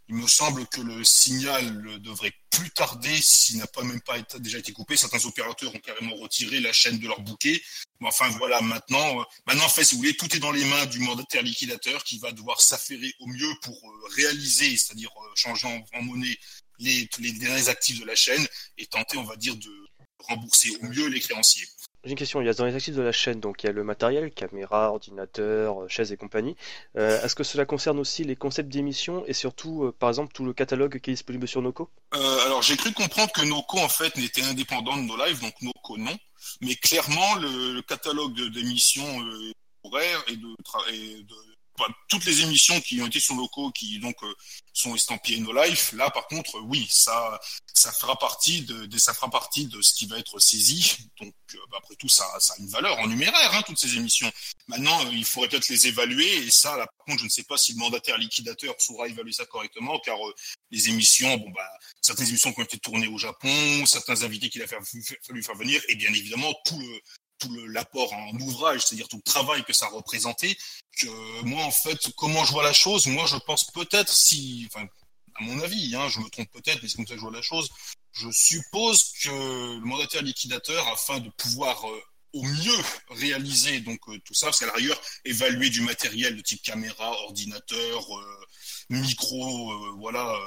il 0.09 0.15
me 0.15 0.27
semble 0.27 0.65
que 0.67 0.81
le 0.81 1.03
signal 1.03 2.01
devrait 2.01 2.33
plus 2.49 2.71
tarder 2.71 3.15
s'il 3.21 3.57
n'a 3.57 3.67
pas 3.67 3.83
même 3.83 4.01
pas 4.01 4.19
déjà 4.39 4.57
été 4.57 4.73
coupé. 4.73 4.97
Certains 4.97 5.23
opérateurs 5.25 5.73
ont 5.73 5.79
carrément 5.79 6.15
retiré 6.15 6.59
la 6.59 6.73
chaîne 6.73 6.97
de 6.97 7.07
leur 7.07 7.21
bouquet. 7.21 7.61
Mais 7.99 8.07
enfin 8.07 8.27
voilà, 8.29 8.59
maintenant, 8.61 9.21
euh, 9.21 9.23
maintenant 9.45 9.65
en 9.65 9.69
fait, 9.69 9.83
si 9.83 9.93
vous 9.93 10.01
voulez, 10.01 10.17
tout 10.17 10.35
est 10.35 10.39
dans 10.39 10.51
les 10.51 10.65
mains 10.65 10.87
du 10.87 10.99
mandataire 10.99 11.43
liquidateur 11.43 12.03
qui 12.03 12.17
va 12.17 12.31
devoir 12.31 12.59
s'affairer 12.59 13.13
au 13.19 13.27
mieux 13.27 13.53
pour 13.61 13.75
euh, 13.75 14.07
réaliser, 14.15 14.75
c'est-à-dire 14.77 15.11
euh, 15.11 15.31
changer 15.35 15.67
en, 15.67 16.01
monnaie 16.01 16.37
les, 16.79 17.07
les 17.19 17.33
derniers 17.33 17.69
actifs 17.69 17.99
de 17.99 18.05
la 18.05 18.15
chaîne 18.15 18.47
et 18.79 18.87
tenter, 18.87 19.17
on 19.17 19.23
va 19.23 19.35
dire, 19.35 19.55
de 19.57 19.71
rembourser 20.19 20.71
au 20.81 20.85
mieux 20.87 21.07
les 21.07 21.19
créanciers. 21.19 21.67
J'ai 22.05 22.11
une 22.11 22.17
question. 22.17 22.41
Il 22.41 22.47
y 22.47 22.49
a 22.49 22.53
dans 22.53 22.65
les 22.65 22.75
actifs 22.75 22.95
de 22.95 23.01
la 23.01 23.11
chaîne, 23.11 23.41
donc 23.41 23.61
il 23.61 23.65
y 23.65 23.69
a 23.69 23.73
le 23.73 23.83
matériel, 23.83 24.31
caméra, 24.31 24.89
ordinateur, 24.89 25.83
euh, 25.83 25.87
chaises 25.89 26.13
et 26.13 26.17
compagnie. 26.17 26.55
Euh, 26.97 27.21
est-ce 27.21 27.35
que 27.35 27.43
cela 27.43 27.65
concerne 27.65 27.99
aussi 27.99 28.23
les 28.23 28.37
concepts 28.37 28.69
d'émission 28.69 29.25
et 29.27 29.33
surtout, 29.33 29.83
euh, 29.83 29.91
par 29.91 30.07
exemple, 30.07 30.31
tout 30.33 30.45
le 30.45 30.53
catalogue 30.53 30.99
qui 30.99 31.09
est 31.09 31.13
disponible 31.13 31.47
sur 31.47 31.61
Noco? 31.61 31.89
Alors 32.11 32.61
j'ai 32.61 32.77
cru 32.77 32.93
comprendre 32.93 33.31
que 33.33 33.41
Noco 33.45 33.79
en 33.79 33.89
fait 33.89 34.15
n'était 34.15 34.43
indépendant 34.43 34.95
de 34.95 35.01
nos 35.01 35.17
lives, 35.17 35.41
donc 35.41 35.53
Noco 35.61 35.97
non. 35.97 36.17
Mais 36.61 36.75
clairement, 36.75 37.35
le, 37.35 37.81
catalogue 37.81 38.39
d'émissions 38.53 39.19
horaires 39.83 40.23
et 40.27 40.37
de, 40.37 40.47
et 40.93 41.23
de 41.23 41.35
toutes 42.07 42.25
les 42.25 42.41
émissions 42.41 42.79
qui 42.81 43.01
ont 43.01 43.07
été 43.07 43.19
sur 43.19 43.35
locaux, 43.35 43.71
qui 43.71 43.99
donc 43.99 44.15
euh, 44.23 44.33
sont 44.73 44.95
estampillées 44.95 45.39
No 45.39 45.53
Life, 45.53 45.91
là 45.93 46.09
par 46.09 46.27
contre, 46.27 46.59
oui, 46.63 46.87
ça, 46.89 47.39
ça 47.73 47.91
fera 47.91 48.17
partie 48.17 48.61
de, 48.61 48.97
ça 48.97 49.13
fera 49.13 49.29
partie 49.29 49.65
de 49.65 49.81
ce 49.81 49.93
qui 49.93 50.05
va 50.05 50.17
être 50.17 50.39
saisi. 50.39 50.97
Donc 51.19 51.33
euh, 51.53 51.57
bah, 51.69 51.77
après 51.79 51.95
tout, 51.95 52.09
ça, 52.09 52.25
ça 52.39 52.53
a 52.53 52.61
une 52.61 52.69
valeur 52.69 52.97
en 52.99 53.07
numéraire, 53.07 53.53
hein, 53.53 53.61
toutes 53.65 53.79
ces 53.79 53.95
émissions. 53.97 54.31
Maintenant, 54.67 55.09
il 55.11 55.25
faudrait 55.25 55.49
peut-être 55.49 55.69
les 55.69 55.87
évaluer, 55.87 56.37
et 56.37 56.49
ça, 56.49 56.77
là 56.77 56.85
par 56.85 57.05
contre, 57.05 57.19
je 57.19 57.25
ne 57.25 57.29
sais 57.29 57.43
pas 57.43 57.57
si 57.57 57.73
le 57.73 57.79
mandataire 57.79 58.17
liquidateur 58.17 58.75
saura 58.79 59.07
évaluer 59.07 59.33
ça 59.33 59.45
correctement, 59.45 59.99
car 59.99 60.17
les 60.71 60.89
émissions, 60.89 61.37
bon 61.37 61.49
bah, 61.51 61.69
certaines 62.01 62.27
émissions 62.27 62.53
qui 62.53 62.61
ont 62.61 62.65
été 62.65 62.77
tournées 62.79 63.07
au 63.07 63.17
Japon, 63.17 63.85
certains 63.85 64.23
invités 64.23 64.49
qu'il 64.49 64.61
a 64.61 64.67
fallu 64.67 65.43
faire 65.43 65.55
venir, 65.55 65.81
et 65.87 65.95
bien 65.95 66.13
évidemment 66.13 66.53
tout 66.65 66.79
le 66.79 67.01
tout 67.39 67.53
l'apport 67.67 68.13
en 68.13 68.33
ouvrage, 68.39 68.81
c'est-à-dire 68.81 69.07
tout 69.07 69.17
le 69.17 69.31
travail 69.31 69.63
que 69.63 69.73
ça 69.73 69.87
représentait, 69.87 70.57
que 70.97 71.41
moi 71.43 71.63
en 71.63 71.71
fait, 71.71 72.09
comment 72.17 72.43
je 72.45 72.51
vois 72.51 72.63
la 72.63 72.73
chose, 72.73 73.07
moi 73.07 73.25
je 73.25 73.37
pense 73.37 73.65
peut-être 73.71 74.11
si, 74.11 74.67
enfin, 74.71 74.85
à 75.35 75.43
mon 75.43 75.59
avis, 75.61 75.95
hein, 75.95 76.07
je 76.09 76.19
me 76.19 76.29
trompe 76.29 76.51
peut-être, 76.51 76.81
mais 76.81 76.89
c'est 76.89 76.97
comme 76.97 77.07
ça 77.07 77.13
que 77.13 77.19
je 77.19 77.25
vois 77.25 77.33
la 77.33 77.41
chose, 77.41 77.69
je 78.11 78.29
suppose 78.31 79.13
que 79.23 79.29
le 79.29 79.85
mandataire 79.85 80.21
liquidateur, 80.21 80.87
afin 80.89 81.19
de 81.19 81.29
pouvoir 81.29 81.89
euh, 81.89 82.01
au 82.33 82.43
mieux 82.43 82.83
réaliser 83.09 83.79
donc 83.79 83.99
euh, 84.09 84.19
tout 84.25 84.33
ça, 84.33 84.47
parce 84.47 84.59
qu'à 84.59 84.65
l'arrière, 84.67 84.99
évaluer 85.25 85.69
du 85.69 85.81
matériel 85.81 86.35
de 86.35 86.41
type 86.41 86.61
caméra, 86.61 87.11
ordinateur, 87.23 88.17
euh, 88.17 88.45
micro, 88.89 89.97
voilà, 89.97 90.37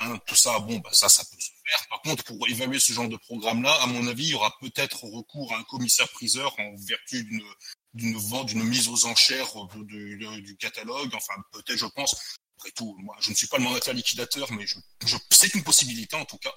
hein, 0.00 0.18
tout 0.26 0.34
ça, 0.34 0.58
bon, 0.58 0.78
bah, 0.78 0.90
ça, 0.92 1.08
ça 1.08 1.24
peut 1.24 1.40
se 1.40 1.50
par 1.88 2.02
contre, 2.02 2.24
pour 2.24 2.48
évaluer 2.48 2.78
ce 2.78 2.92
genre 2.92 3.08
de 3.08 3.16
programme-là, 3.16 3.72
à 3.82 3.86
mon 3.86 4.06
avis, 4.06 4.24
il 4.24 4.30
y 4.30 4.34
aura 4.34 4.54
peut-être 4.60 5.04
recours 5.04 5.52
à 5.52 5.58
un 5.58 5.62
commissaire-priseur 5.64 6.58
en 6.58 6.74
vertu 6.86 7.24
d'une 7.24 7.42
d'une 7.92 8.16
vente, 8.16 8.46
d'une 8.46 8.62
mise 8.62 8.86
aux 8.86 9.06
enchères 9.06 9.52
du, 9.74 10.56
catalogue. 10.60 11.12
Enfin, 11.14 11.34
peut-être, 11.52 11.76
je 11.76 11.86
pense. 11.86 12.14
Après 12.56 12.70
tout, 12.72 12.96
moi, 13.00 13.16
je 13.20 13.30
ne 13.30 13.34
suis 13.34 13.48
pas 13.48 13.58
le 13.58 13.64
mandataire 13.64 13.94
liquidateur, 13.94 14.52
mais 14.52 14.66
je, 14.66 14.76
c'est 15.30 15.54
une 15.54 15.64
possibilité 15.64 16.14
en 16.14 16.24
tout 16.24 16.38
cas. 16.38 16.52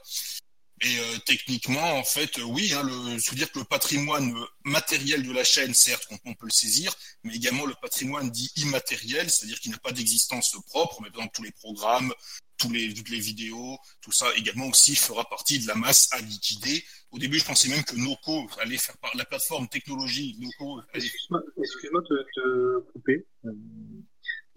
Et 0.85 0.99
euh, 0.99 1.17
techniquement, 1.25 1.97
en 1.97 2.03
fait, 2.03 2.37
oui, 2.43 2.73
hein, 2.73 2.83
le, 2.83 3.17
se 3.17 3.33
dire 3.35 3.49
que 3.51 3.59
le 3.59 3.65
patrimoine 3.65 4.35
matériel 4.65 5.23
de 5.23 5.31
la 5.31 5.45
chaîne, 5.45 5.73
certes, 5.73 6.07
on, 6.25 6.33
peut 6.33 6.45
le 6.45 6.51
saisir, 6.51 6.93
mais 7.23 7.33
également 7.33 7.65
le 7.65 7.73
patrimoine 7.81 8.29
dit 8.29 8.51
immatériel, 8.57 9.29
c'est-à-dire 9.29 9.59
qu'il 9.61 9.71
n'a 9.71 9.77
pas 9.77 9.93
d'existence 9.93 10.57
propre, 10.67 11.01
mais 11.01 11.09
dans 11.11 11.27
tous 11.29 11.43
les 11.43 11.51
programmes, 11.51 12.13
tous 12.57 12.69
les, 12.69 12.93
toutes 12.93 13.09
les 13.09 13.19
vidéos, 13.19 13.77
tout 14.01 14.11
ça 14.11 14.27
également 14.35 14.67
aussi 14.67 14.95
fera 14.95 15.23
partie 15.29 15.59
de 15.59 15.67
la 15.67 15.75
masse 15.75 16.09
à 16.11 16.19
liquider. 16.19 16.83
Au 17.11 17.17
début, 17.17 17.39
je 17.39 17.45
pensais 17.45 17.69
même 17.69 17.83
que 17.85 17.95
Noco 17.95 18.49
allait 18.59 18.77
faire 18.77 18.97
par 18.97 19.15
la 19.15 19.23
plateforme 19.23 19.69
technologie 19.69 20.35
Noco. 20.39 20.81
Excuse-moi 20.93 21.41
excuse 21.57 21.91
de 21.91 22.25
te 22.35 22.91
couper. 22.91 23.25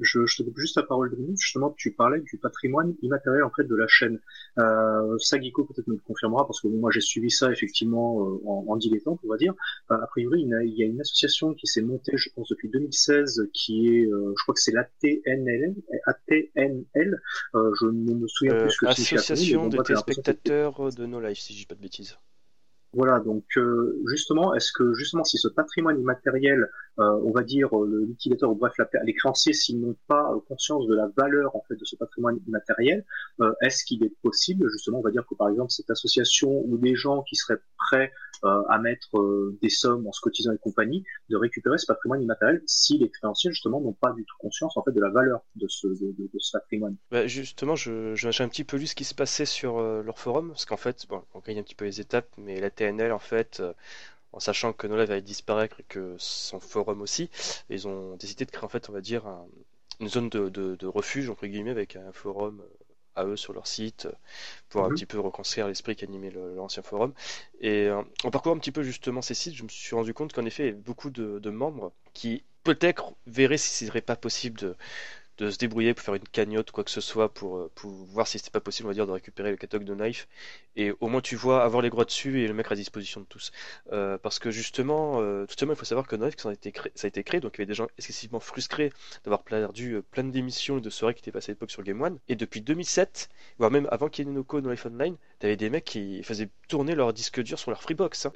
Je, 0.00 0.26
je 0.26 0.37
te 0.37 0.43
coupe 0.43 0.59
juste 0.59 0.76
la 0.76 0.83
parole 0.83 1.11
de 1.11 1.17
minutes. 1.17 1.41
Justement, 1.41 1.75
tu 1.76 1.93
parlais 1.93 2.21
du 2.21 2.38
patrimoine 2.38 2.95
immatériel 3.03 3.45
en 3.45 3.50
fait 3.50 3.65
de 3.65 3.75
la 3.75 3.87
chaîne. 3.88 4.21
Euh, 4.59 5.19
Sagiko 5.19 5.65
peut-être 5.65 5.87
me 5.88 5.95
le 5.95 6.00
confirmera 6.07 6.47
parce 6.47 6.61
que 6.61 6.69
moi 6.69 6.91
j'ai 6.91 7.00
suivi 7.00 7.31
ça 7.31 7.50
effectivement 7.50 8.21
euh, 8.21 8.41
en, 8.47 8.65
en 8.69 8.76
dilettante, 8.76 9.21
on 9.25 9.29
va 9.29 9.37
dire. 9.37 9.55
Euh, 9.91 9.95
a 9.95 10.07
priori, 10.07 10.43
il 10.43 10.75
y 10.76 10.83
a 10.83 10.87
une 10.87 11.00
association 11.00 11.55
qui 11.55 11.67
s'est 11.67 11.83
montée, 11.83 12.12
je 12.17 12.29
pense 12.35 12.49
depuis 12.49 12.69
2016, 12.69 13.49
qui 13.53 13.88
est, 13.88 14.07
euh, 14.07 14.35
je 14.37 14.43
crois 14.43 14.55
que 14.55 14.61
c'est 14.61 14.73
l'ATNL, 14.73 15.75
ATNL. 16.07 17.21
Euh, 17.55 17.73
je 17.81 17.87
ne 17.87 18.15
me 18.15 18.29
souviens 18.29 18.55
plus 18.57 18.71
ce 18.71 18.79
que 18.79 18.93
c'est. 18.95 19.17
Association 19.17 19.69
des 19.69 19.79
téléspectateurs 19.79 20.93
de 20.93 21.07
No 21.07 21.21
Life, 21.21 21.38
si 21.38 21.53
je 21.53 21.59
dis 21.61 21.67
pas 21.67 21.75
de 21.75 21.81
bêtises. 21.81 22.17
Voilà, 22.93 23.21
donc 23.21 23.45
euh, 23.57 24.00
justement, 24.09 24.55
est-ce 24.55 24.73
que 24.73 24.95
justement 24.95 25.23
si 25.23 25.37
ce 25.37 25.49
patrimoine 25.49 26.00
immatériel, 26.00 26.71
euh, 26.99 27.21
on 27.25 27.31
va 27.31 27.43
dire 27.43 27.69
euh, 27.78 27.87
le 27.87 28.05
liquidateur 28.07 28.50
ou 28.50 28.55
bref 28.55 28.73
les 29.05 29.12
créanciers, 29.12 29.52
s'ils 29.52 29.81
n'ont 29.81 29.97
pas 30.07 30.33
conscience 30.49 30.87
de 30.87 30.95
la 30.95 31.09
valeur 31.16 31.55
en 31.55 31.62
fait 31.69 31.76
de 31.76 31.85
ce 31.85 31.97
patrimoine 31.97 32.38
immatériel, 32.47 33.05
est-ce 33.61 33.85
qu'il 33.85 34.02
est 34.02 34.14
possible 34.23 34.71
justement, 34.71 35.00
on 35.00 35.02
va 35.02 35.11
dire 35.11 35.26
que 35.28 35.35
par 35.35 35.50
exemple 35.50 35.73
cette 35.73 35.90
association 35.90 36.62
ou 36.64 36.78
des 36.78 36.95
gens 36.95 37.23
qui 37.23 37.37
seraient 37.37 37.61
prêts 37.76 38.12
à 38.43 38.78
mettre 38.78 39.09
des 39.62 39.69
sommes 39.69 40.07
en 40.07 40.12
se 40.12 40.21
cotisant 40.21 40.52
et 40.52 40.59
compagnie, 40.59 41.05
de 41.28 41.37
récupérer 41.37 41.78
ce 41.78 41.87
patrimoine 41.87 42.23
immatériel 42.23 42.62
si 42.66 42.99
les 42.99 43.11
créanciers 43.11 43.50
justement 43.50 43.81
n'ont 43.81 43.93
pas 43.93 44.12
du 44.12 44.25
tout 44.25 44.37
conscience 44.38 44.76
en 44.76 44.83
fait 44.83 44.93
de 44.93 45.00
la 45.00 45.11
valeur 45.11 45.40
de 45.57 45.66
ce, 45.69 45.87
de, 45.88 46.31
patrimoine. 46.52 46.97
Bah, 47.11 47.26
justement, 47.26 47.75
je, 47.76 48.14
j'ai 48.14 48.45
un 48.45 48.49
petit 48.49 48.64
peu 48.64 48.76
lu 48.76 48.87
ce 48.87 48.95
qui 48.95 49.05
se 49.05 49.14
passait 49.14 49.47
sur 49.47 49.81
leur 49.81 50.19
forum, 50.19 50.49
parce 50.49 50.64
qu'en 50.64 50.76
fait, 50.76 51.07
bon, 51.09 51.23
on 51.35 51.40
gagne 51.40 51.59
un 51.59 51.62
petit 51.62 51.75
peu 51.75 51.85
les 51.85 52.00
étapes, 52.00 52.28
mais 52.38 52.61
la 52.61 52.71
TNL 52.71 53.12
en 53.12 53.19
fait, 53.19 53.61
euh, 53.61 53.73
en 54.33 54.40
sachant 54.40 54.73
que 54.73 54.87
Nolave 54.87 55.11
allait 55.11 55.23
disparaître 55.23 55.81
et 55.81 55.85
que 55.88 56.14
son 56.19 56.61
forum 56.61 57.00
aussi, 57.02 57.31
ils 57.71 57.88
ont 57.88 58.16
décidé 58.16 58.45
de 58.45 58.50
créer 58.50 58.64
en 58.64 58.69
fait, 58.69 58.88
on 58.88 58.93
va 58.93 59.00
dire, 59.00 59.25
une 60.00 60.09
zone 60.09 60.28
de, 60.28 60.87
refuge 60.87 61.31
entre 61.31 61.47
guillemets 61.47 61.71
avec 61.71 61.97
un 61.97 62.12
forum 62.12 62.61
euh, 62.61 62.75
à 63.16 63.25
eux 63.25 63.37
sur 63.37 63.52
leur 63.52 63.66
site 63.66 64.08
pour 64.68 64.85
un 64.85 64.88
mhm. 64.88 64.94
petit 64.94 65.06
peu 65.06 65.18
reconstruire 65.18 65.66
l'esprit 65.68 65.96
qui 65.96 66.04
animait 66.04 66.30
l'ancien 66.30 66.82
forum. 66.82 67.12
Et 67.61 67.87
euh, 67.87 68.02
en 68.25 68.30
parcourant 68.30 68.56
un 68.56 68.58
petit 68.58 68.73
peu 68.73 68.82
justement 68.82 69.23
ces 69.23 69.35
sites, 69.35 69.54
je 69.54 69.62
me 69.62 69.68
suis 69.68 69.96
rendu 69.96 70.14
compte 70.14 70.32
qu'en 70.32 70.44
effet, 70.44 70.64
il 70.64 70.66
y 70.66 70.68
avait 70.70 70.78
beaucoup 70.78 71.11
de, 71.11 71.38
de 71.38 71.50
membres 71.50 71.92
qui 72.12 72.44
peut-être 72.62 73.14
verraient 73.26 73.58
si 73.58 73.70
ce 73.70 73.87
serait 73.87 74.00
pas 74.00 74.16
possible 74.16 74.58
de, 74.58 74.76
de 75.38 75.50
se 75.50 75.59
débrouiller 75.59 75.95
pour 75.95 76.05
faire 76.05 76.14
une 76.14 76.28
cagnotte 76.28 76.71
ou 76.71 76.73
quoi 76.73 76.85
que 76.85 76.90
ce 76.90 77.00
soit 77.00 77.33
pour, 77.33 77.59
euh, 77.59 77.71
pour 77.75 77.90
voir 77.90 78.26
si 78.26 78.38
c'était 78.38 78.50
pas 78.50 78.61
possible 78.61 78.87
on 78.87 78.90
va 78.90 78.95
dire 78.95 79.07
de 79.07 79.12
récupérer 79.12 79.50
le 79.50 79.57
catalogue 79.57 79.87
de 79.87 79.95
Knife. 79.95 80.28
Et 80.76 80.93
au 81.00 81.09
moins 81.09 81.21
tu 81.21 81.37
vois 81.37 81.62
avoir 81.62 81.83
les 81.83 81.90
droits 81.90 82.05
dessus 82.05 82.40
et 82.40 82.49
le 82.49 82.55
mettre 82.55 82.73
à 82.73 82.75
disposition 82.75 83.21
de 83.21 83.26
tous. 83.26 83.52
Euh, 83.93 84.19
parce 84.19 84.38
que 84.38 84.50
justement 84.50 85.21
euh, 85.21 85.45
tout 85.47 85.52
simplement 85.52 85.75
il 85.75 85.78
faut 85.78 85.85
savoir 85.85 86.07
que 86.07 86.16
Knife 86.16 86.35
ça 86.38 86.50
a 86.50 86.52
été 86.52 86.73
créé, 86.73 86.93
ça 86.95 87.07
a 87.07 87.09
été 87.09 87.23
créé 87.23 87.40
donc 87.40 87.55
il 87.57 87.59
y 87.59 87.62
avait 87.62 87.66
des 87.66 87.75
gens 87.75 87.88
excessivement 87.99 88.40
frustrés 88.40 88.93
d'avoir 89.25 89.43
perdu 89.43 90.00
plein 90.11 90.25
d'émissions 90.25 90.78
et 90.78 90.81
de 90.81 90.90
soirées 90.90 91.14
qui 91.14 91.21
étaient 91.21 91.33
passées 91.33 91.52
à 91.52 91.55
l'époque 91.55 91.71
sur 91.71 91.83
Game 91.83 92.00
One. 92.00 92.19
Et 92.28 92.37
depuis 92.37 92.62
2007 92.62 93.28
voire 93.59 93.71
même 93.71 93.88
avant 93.90 94.09
qu'il 94.09 94.26
y 94.26 94.31
ait 94.31 94.33
Noko 94.33 94.61
No 94.61 94.71
Life 94.71 94.87
Online 94.87 95.16
t'avais 95.38 95.57
des 95.57 95.69
mecs 95.69 95.85
qui 95.85 96.23
faisaient 96.23 96.49
tourner 96.69 96.95
leur 96.95 97.12
disque 97.12 97.43
dur 97.43 97.59
sur 97.59 97.71
leur 97.71 97.83
Freebox 97.83 98.26
hein. 98.26 98.33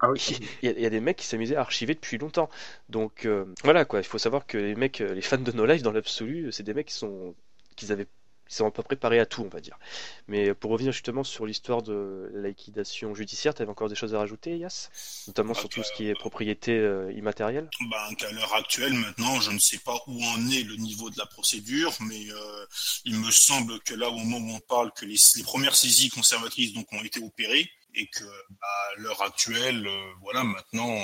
ah 0.00 0.08
il, 0.62 0.80
y 0.80 0.86
a, 0.86 0.90
des 0.90 1.00
mecs 1.00 1.16
qui 1.16 1.26
s'amusaient 1.26 1.56
à 1.56 1.60
archiver 1.60 1.94
depuis 1.94 2.16
longtemps. 2.16 2.48
Donc 2.88 3.28
voilà 3.62 3.84
quoi. 3.84 4.00
Il 4.00 4.06
faut 4.06 4.18
savoir 4.18 4.46
que 4.46 4.56
les 4.56 4.74
mecs 4.74 5.00
les 5.00 5.20
fans 5.20 5.38
de 5.38 5.52
No 5.52 5.66
Life 5.66 5.82
dans 5.82 5.92
l'absolu 5.92 6.37
c'est 6.50 6.62
des 6.62 6.74
mecs 6.74 6.88
qui 6.88 6.94
sont, 6.94 7.34
qu'ils 7.76 7.92
avaient 7.92 8.08
ils 8.50 8.54
sont 8.54 8.70
pas 8.70 8.82
préparés 8.82 9.20
à 9.20 9.26
tout, 9.26 9.42
on 9.42 9.48
va 9.48 9.60
dire. 9.60 9.78
Mais 10.26 10.54
pour 10.54 10.70
revenir 10.70 10.92
justement 10.92 11.22
sur 11.22 11.44
l'histoire 11.44 11.82
de 11.82 12.30
la 12.32 12.48
liquidation 12.48 13.14
judiciaire, 13.14 13.54
tu 13.54 13.60
avais 13.60 13.70
encore 13.70 13.90
des 13.90 13.94
choses 13.94 14.14
à 14.14 14.18
rajouter, 14.18 14.56
Yas? 14.56 14.88
Notamment 15.26 15.52
sur 15.52 15.68
tout 15.68 15.82
ce 15.82 15.92
qui 15.92 16.08
est 16.08 16.14
propriété 16.14 16.72
euh, 16.72 17.12
immatérielle? 17.12 17.68
Bah, 17.90 18.08
À 18.26 18.32
l'heure 18.32 18.54
actuelle, 18.54 18.94
maintenant, 18.94 19.38
je 19.40 19.50
ne 19.50 19.58
sais 19.58 19.78
pas 19.78 19.98
où 20.06 20.22
en 20.24 20.50
est 20.50 20.62
le 20.62 20.76
niveau 20.76 21.10
de 21.10 21.18
la 21.18 21.26
procédure, 21.26 21.94
mais 22.00 22.30
euh, 22.30 22.66
il 23.04 23.16
me 23.16 23.30
semble 23.30 23.80
que 23.80 23.94
là, 23.94 24.08
au 24.08 24.16
moment 24.16 24.38
où 24.38 24.56
on 24.56 24.60
parle, 24.60 24.92
que 24.92 25.04
les, 25.04 25.18
premières 25.42 25.76
saisies 25.76 26.08
conservatrices 26.08 26.72
donc, 26.72 26.90
ont 26.92 27.04
été 27.04 27.20
opérées 27.22 27.70
et 27.94 28.06
que 28.06 28.24
bah, 28.24 28.66
à 28.96 29.00
l'heure 29.00 29.22
actuelle, 29.22 29.86
euh, 29.86 30.12
voilà, 30.22 30.42
maintenant, 30.44 30.96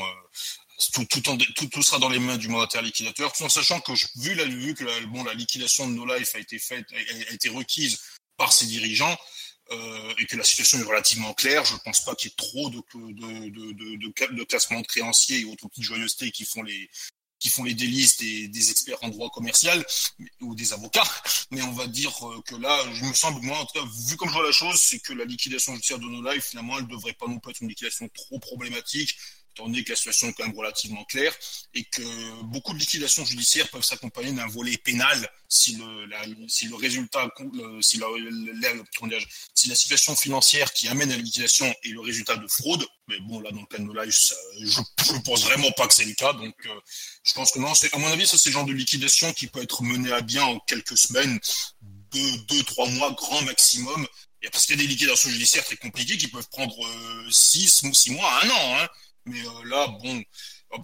tout, 0.91 1.83
sera 1.83 1.99
dans 1.99 2.09
les 2.09 2.19
mains 2.19 2.37
du 2.37 2.49
mandataire 2.49 2.83
liquidateur, 2.83 3.33
tout 3.33 3.45
en 3.45 3.49
sachant 3.49 3.81
que 3.81 3.93
vu, 4.17 4.35
la, 4.35 4.45
que 4.75 4.85
la, 4.85 5.07
bon, 5.07 5.25
la 5.25 5.35
liquidation 5.35 5.89
de 5.89 5.95
No 5.95 6.07
Life 6.07 6.35
a 6.35 6.39
été 6.39 6.59
faite, 6.59 6.87
a, 6.93 7.33
été 7.33 7.49
requise 7.49 8.01
par 8.37 8.53
ses 8.53 8.67
dirigeants, 8.67 9.17
euh, 9.73 10.15
et 10.19 10.27
que 10.27 10.37
la 10.37 10.45
situation 10.45 10.79
est 10.79 10.85
relativement 10.85 11.33
claire, 11.33 11.65
je 11.65 11.75
ne 11.75 11.79
pense 11.79 12.05
pas 12.05 12.15
qu'il 12.15 12.31
y 12.31 12.33
ait 12.33 12.37
trop 12.37 12.69
de, 12.69 12.83
de, 13.13 13.49
de, 13.51 14.35
de, 14.37 14.45
classements 14.45 14.81
de 14.81 14.87
créanciers 14.87 15.41
et 15.41 15.45
autres 15.45 15.69
petites 15.69 15.85
joyeusetés 15.85 16.31
qui 16.31 16.45
font 16.45 16.63
les, 16.63 16.91
qui 17.39 17.49
font 17.49 17.65
les 17.65 17.75
délices 17.75 18.19
des, 18.19 18.49
des, 18.49 18.71
experts 18.71 18.99
en 19.03 19.09
droit 19.09 19.31
commercial 19.31 19.85
ou 20.41 20.55
des 20.55 20.73
avocats. 20.73 21.09
Mais 21.51 21.63
on 21.63 21.73
va 21.73 21.87
dire 21.87 22.13
euh, 22.27 22.43
que 22.43 22.57
là, 22.57 22.79
je 22.93 23.05
me 23.05 23.15
semble, 23.15 23.41
moi, 23.43 23.59
en 23.59 23.65
tout 23.67 23.79
cas, 23.79 23.87
vu 24.09 24.17
comme 24.17 24.29
je 24.29 24.35
vois 24.35 24.45
la 24.45 24.53
chose, 24.53 24.81
c'est 24.81 24.99
que 24.99 25.13
la 25.13 25.25
liquidation 25.25 25.73
judiciaire 25.75 25.99
de 25.99 26.05
No 26.05 26.23
Life, 26.31 26.45
finalement, 26.51 26.79
elle 26.79 26.85
ne 26.85 26.91
devrait 26.91 27.13
pas 27.15 27.27
non 27.27 27.39
plus 27.39 27.53
être 27.53 27.61
une 27.61 27.69
liquidation 27.69 28.09
trop 28.09 28.39
problématique 28.39 29.17
étant 29.55 29.67
donné 29.67 29.85
que 29.85 29.91
la 29.91 29.97
situation 29.97 30.29
est 30.29 30.33
quand 30.33 30.47
même 30.47 30.57
relativement 30.57 31.05
claire 31.05 31.35
et 31.75 31.85
que 31.85 32.43
beaucoup 32.43 32.73
de 32.75 32.79
liquidations 32.79 33.25
judiciaires 33.25 33.69
peuvent 33.71 33.85
s'accompagner 33.85 34.33
d'un 34.33 34.49
volet 34.49 34.77
pénal 34.77 35.31
si 35.49 35.77
le, 35.77 36.07
la, 36.07 36.19
si 36.49 36.67
le 36.67 36.75
résultat, 36.75 37.31
si 37.81 37.99
la, 37.99 38.07
si 39.55 39.69
la 39.69 39.75
situation 39.77 40.17
financière 40.17 40.73
qui 40.73 40.89
amène 40.89 41.13
à 41.13 41.17
la 41.17 41.23
liquidation 41.23 41.73
est 41.85 41.91
le 41.91 42.01
résultat 42.01 42.37
de 42.37 42.47
fraude. 42.49 42.85
Mais 43.07 43.21
bon, 43.21 43.41
là, 43.41 43.51
dans 43.53 43.61
le 43.61 43.67
cas 43.67 43.79
de 43.79 43.93
live, 43.93 44.13
je, 44.61 44.81
je 45.13 45.19
pense 45.21 45.45
vraiment 45.45 45.71
pas 45.73 45.87
que 45.87 45.95
c'est 45.95 46.05
le 46.05 46.15
cas. 46.15 46.33
Donc, 46.33 46.55
euh, 46.67 46.81
je 47.23 47.33
pense 47.35 47.53
que 47.53 47.59
non, 47.61 47.73
à 47.73 47.99
mon 47.99 48.09
avis, 48.09 48.27
ça, 48.27 48.37
c'est 48.37 48.49
le 48.49 48.55
genre 48.55 48.65
de 48.65 48.73
liquidation 48.73 49.33
qui 49.33 49.47
peut 49.47 49.63
être 49.63 49.83
mené 49.83 50.11
à 50.13 50.21
bien 50.21 50.43
en 50.43 50.59
quelques 50.61 50.99
semaines, 50.99 51.39
deux, 51.83 52.37
deux, 52.49 52.63
trois 52.65 52.89
mois, 52.89 53.13
grand 53.13 53.43
maximum. 53.43 54.07
Et 54.43 54.51
parce 54.51 54.67
qu'il 54.67 54.77
y 54.77 54.79
a 54.79 54.83
des 54.83 54.89
liquidations 54.89 55.31
judiciaires 55.31 55.65
très 55.65 55.77
compliquées 55.77 56.19
qui 56.19 56.29
peuvent 56.29 56.49
prendre 56.51 56.75
euh, 56.85 57.31
six, 57.31 57.83
six 57.93 58.11
mois, 58.11 58.43
un 58.43 58.51
an. 58.51 58.79
Hein. 58.79 58.89
Mais 59.27 59.41
euh, 59.41 59.65
là, 59.65 59.87
bon, 60.03 60.23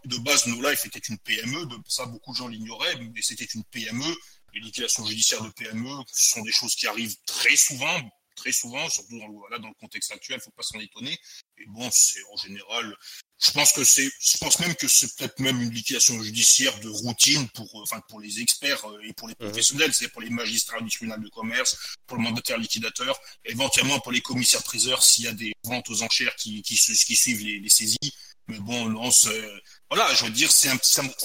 de 0.05 0.17
base, 0.19 0.47
No 0.47 0.69
Life 0.69 0.85
était 0.87 1.01
une 1.01 1.19
PME, 1.19 1.67
de, 1.67 1.77
ça 1.87 2.07
beaucoup 2.07 2.33
de 2.33 2.37
gens 2.37 2.49
l'ignoraient, 2.49 2.97
mais 2.97 3.23
c'était 3.23 3.45
une 3.45 3.65
PME. 3.65 4.15
Les 4.55 4.61
liquidations 4.61 5.05
judiciaires 5.07 5.43
de 5.43 5.51
PME, 5.51 6.03
ce 6.13 6.31
sont 6.31 6.43
des 6.43 6.53
choses 6.53 6.75
qui 6.75 6.87
arrivent 6.87 7.17
très 7.27 7.57
souvent, 7.57 8.01
très 8.35 8.53
souvent, 8.53 8.89
surtout 8.89 9.19
dans 9.19 9.29
le, 9.29 9.59
dans 9.59 9.69
le 9.69 9.75
contexte 9.75 10.11
actuel, 10.13 10.41
faut 10.41 10.51
pas 10.51 10.63
s'en 10.63 10.81
étonner. 10.81 11.19
Et 11.59 11.67
bon, 11.67 11.89
c'est 11.93 12.23
en 12.33 12.37
général, 12.37 12.97
je 13.39 13.51
pense 13.53 13.73
que 13.73 13.85
c'est, 13.85 14.11
je 14.21 14.37
pense 14.39 14.59
même 14.61 14.75
que 14.75 14.89
c'est 14.89 15.15
peut-être 15.17 15.39
même 15.41 15.61
une 15.61 15.71
liquidation 15.71 16.21
judiciaire 16.23 16.79
de 16.81 16.89
routine 16.89 17.49
pour, 17.51 17.67
euh, 17.75 17.83
enfin, 17.83 18.01
pour 18.09 18.21
les 18.21 18.41
experts 18.41 18.85
euh, 18.87 19.01
et 19.05 19.13
pour 19.13 19.29
les 19.29 19.35
mhm. 19.41 19.49
professionnels, 19.49 19.93
c'est 19.95 20.09
pour 20.09 20.23
les 20.23 20.31
magistrats 20.31 20.81
du 20.81 20.91
tribunal 20.91 21.23
de 21.23 21.29
commerce, 21.29 21.77
pour 22.07 22.17
le 22.17 22.23
mandataire 22.23 22.59
liquidateur, 22.59 23.21
éventuellement 23.45 24.01
pour 24.01 24.13
les 24.13 24.21
commissaires 24.21 24.63
priseurs 24.63 25.03
s'il 25.03 25.25
y 25.25 25.29
a 25.29 25.33
des 25.33 25.53
ventes 25.65 25.89
aux 25.91 26.03
enchères 26.03 26.35
qui, 26.37 26.63
qui, 26.63 26.77
qui 26.77 27.17
suivent 27.17 27.45
les, 27.45 27.61
les 27.61 27.69
saisies. 27.69 28.15
Mais 28.51 28.59
bon, 28.59 28.89
non, 28.89 29.11
voilà, 29.89 30.13
je 30.15 30.25
veux 30.25 30.31
dire, 30.31 30.51
c'est 30.51 30.69
un, 30.69 30.79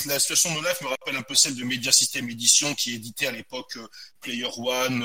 la 0.05 0.19
situation 0.19 0.53
de 0.53 0.59
Life 0.67 0.81
me 0.81 0.87
rappelle 0.87 1.15
un 1.15 1.21
peu 1.23 1.35
celle 1.35 1.55
de 1.55 1.63
Media 1.63 1.91
System 1.91 2.29
Edition 2.29 2.73
qui 2.75 2.93
éditait 2.93 3.27
à 3.27 3.31
l'époque 3.31 3.77
euh, 3.77 3.87
Player 4.21 4.49
One, 4.57 4.99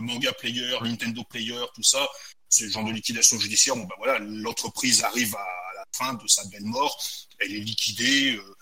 Manga 0.00 0.32
Player, 0.32 0.76
Nintendo 0.82 1.22
Player, 1.24 1.64
tout 1.74 1.82
ça. 1.82 2.06
Ce 2.48 2.68
genre 2.68 2.84
de 2.84 2.92
liquidation 2.92 3.38
judiciaire. 3.38 3.76
Bon, 3.76 3.84
ben 3.84 3.94
voilà, 3.98 4.18
l'entreprise 4.20 5.02
arrive 5.02 5.34
à 5.34 5.46
fin 5.96 6.14
de 6.14 6.26
sa 6.26 6.44
belle 6.46 6.64
mort, 6.64 7.02
elle 7.38 7.54
est 7.54 7.60
liquidée. 7.60 8.36
Euh, 8.36 8.56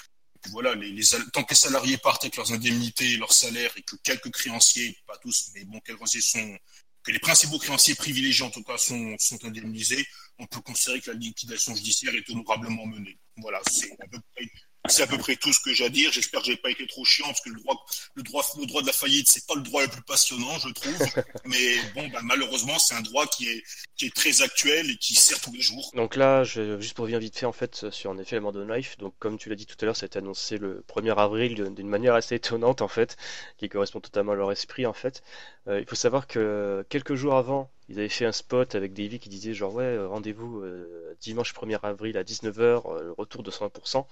voilà, 0.50 0.75
les, 0.75 1.03
tant 1.33 1.43
que 1.43 1.50
les 1.50 1.57
salariés 1.57 1.97
partent 1.97 2.25
avec 2.25 2.37
leurs 2.37 2.53
indemnités 2.53 3.12
et 3.12 3.17
leurs 3.17 3.33
salaires 3.33 3.73
et 3.76 3.83
que 3.83 3.97
quelques 3.97 4.31
créanciers, 4.31 4.97
pas 5.07 5.17
tous, 5.17 5.50
mais 5.55 5.64
bon, 5.64 5.81
quelques 5.81 5.97
créanciers 5.97 6.21
sont, 6.21 6.59
que 7.05 7.13
les 7.13 7.19
principaux 7.19 7.59
créanciers 7.59 7.95
privilégiés 7.95 8.45
en 8.45 8.51
tout 8.51 8.63
cas 8.63 8.79
sont, 8.79 9.15
sont 9.19 9.45
indemnisés, 9.45 10.05
on 10.39 10.47
peut 10.47 10.61
considérer 10.61 11.01
que 11.01 11.11
la 11.11 11.17
liquidation 11.17 11.75
judiciaire 11.75 12.15
est 12.15 12.29
honorablement 12.31 12.87
menée. 12.87 13.19
Voilà, 13.37 13.61
c'est 13.71 13.93
à 14.01 14.07
peu 14.09 14.19
près 14.35 14.49
c'est 14.88 15.03
à 15.03 15.07
peu 15.07 15.19
près 15.19 15.37
tout 15.37 15.53
ce 15.53 15.61
que 15.61 15.73
j'ai 15.73 15.87
à 15.87 15.88
dire. 15.88 16.12
J'espère 16.12 16.41
que 16.41 16.47
j'ai 16.47 16.57
pas 16.57 16.71
été 16.71 16.87
trop 16.87 17.05
chiant 17.05 17.26
parce 17.26 17.41
que 17.41 17.50
le 17.50 17.61
droit, 17.61 17.85
le 18.14 18.23
droit, 18.23 18.45
le 18.59 18.67
droit 18.67 18.83
de 18.83 18.87
la 18.87 18.93
faillite, 18.93 19.29
c'est 19.29 19.47
pas 19.47 19.55
le 19.55 19.62
droit 19.62 19.83
le 19.83 19.88
plus 19.88 20.03
passionnant, 20.03 20.59
je 20.59 20.69
trouve. 20.71 20.99
Mais 21.45 21.76
bon, 21.95 22.09
bah, 22.09 22.21
malheureusement, 22.23 22.79
c'est 22.79 22.95
un 22.95 23.00
droit 23.00 23.26
qui 23.26 23.49
est, 23.49 23.62
qui 23.97 24.07
est 24.07 24.14
très 24.14 24.43
actuel 24.43 24.91
et 24.91 24.97
qui 24.97 25.14
sert 25.14 25.41
tous 25.41 25.53
les 25.53 25.61
jours. 25.61 25.91
Donc 25.95 26.17
là, 26.17 26.45
je, 26.45 26.81
juste 26.81 26.95
pour 26.95 27.05
revenir 27.05 27.21
vite 27.21 27.38
fait 27.38 27.47
en 27.47 27.53
fait 27.53 27.91
sur 27.91 28.11
en 28.11 28.19
effet 28.19 28.37
Abandon 28.37 28.67
Life. 28.67 28.97
Donc 28.99 29.14
comme 29.19 29.38
tu 29.38 29.49
l'as 29.49 29.57
dit 29.57 29.67
tout 29.67 29.76
à 29.81 29.87
l'heure, 29.87 29.97
ça 29.97 30.05
a 30.05 30.09
été 30.09 30.19
annoncé 30.19 30.59
le 30.59 30.85
1er 30.88 31.14
avril 31.17 31.55
d'une 31.75 31.88
manière 31.88 32.14
assez 32.14 32.35
étonnante 32.35 32.83
en 32.83 32.88
fait, 32.88 33.17
qui 33.57 33.69
correspond 33.69 34.00
totalement 34.00 34.33
à 34.33 34.37
leur 34.37 34.53
esprit 34.53 34.87
en 34.87 34.93
fait. 34.93 35.23
Euh, 35.69 35.81
il 35.81 35.87
faut 35.87 35.95
savoir 35.95 36.26
que 36.26 36.85
quelques 36.88 37.14
jours 37.14 37.35
avant, 37.35 37.71
ils 37.88 37.99
avaient 37.99 38.09
fait 38.09 38.25
un 38.25 38.33
spot 38.33 38.75
avec 38.75 38.95
Davy 38.95 39.19
qui 39.19 39.29
disait 39.29 39.55
genre 39.55 39.75
ouais 39.75 39.85
euh, 39.85 40.09
rendez-vous 40.09 40.61
euh, 40.61 41.17
dimanche 41.21 41.53
1er 41.55 41.79
avril 41.83 42.17
à 42.17 42.25
19h, 42.25 43.03
le 43.03 43.12
retour 43.12 43.43
de 43.43 43.50
100%. 43.50 44.07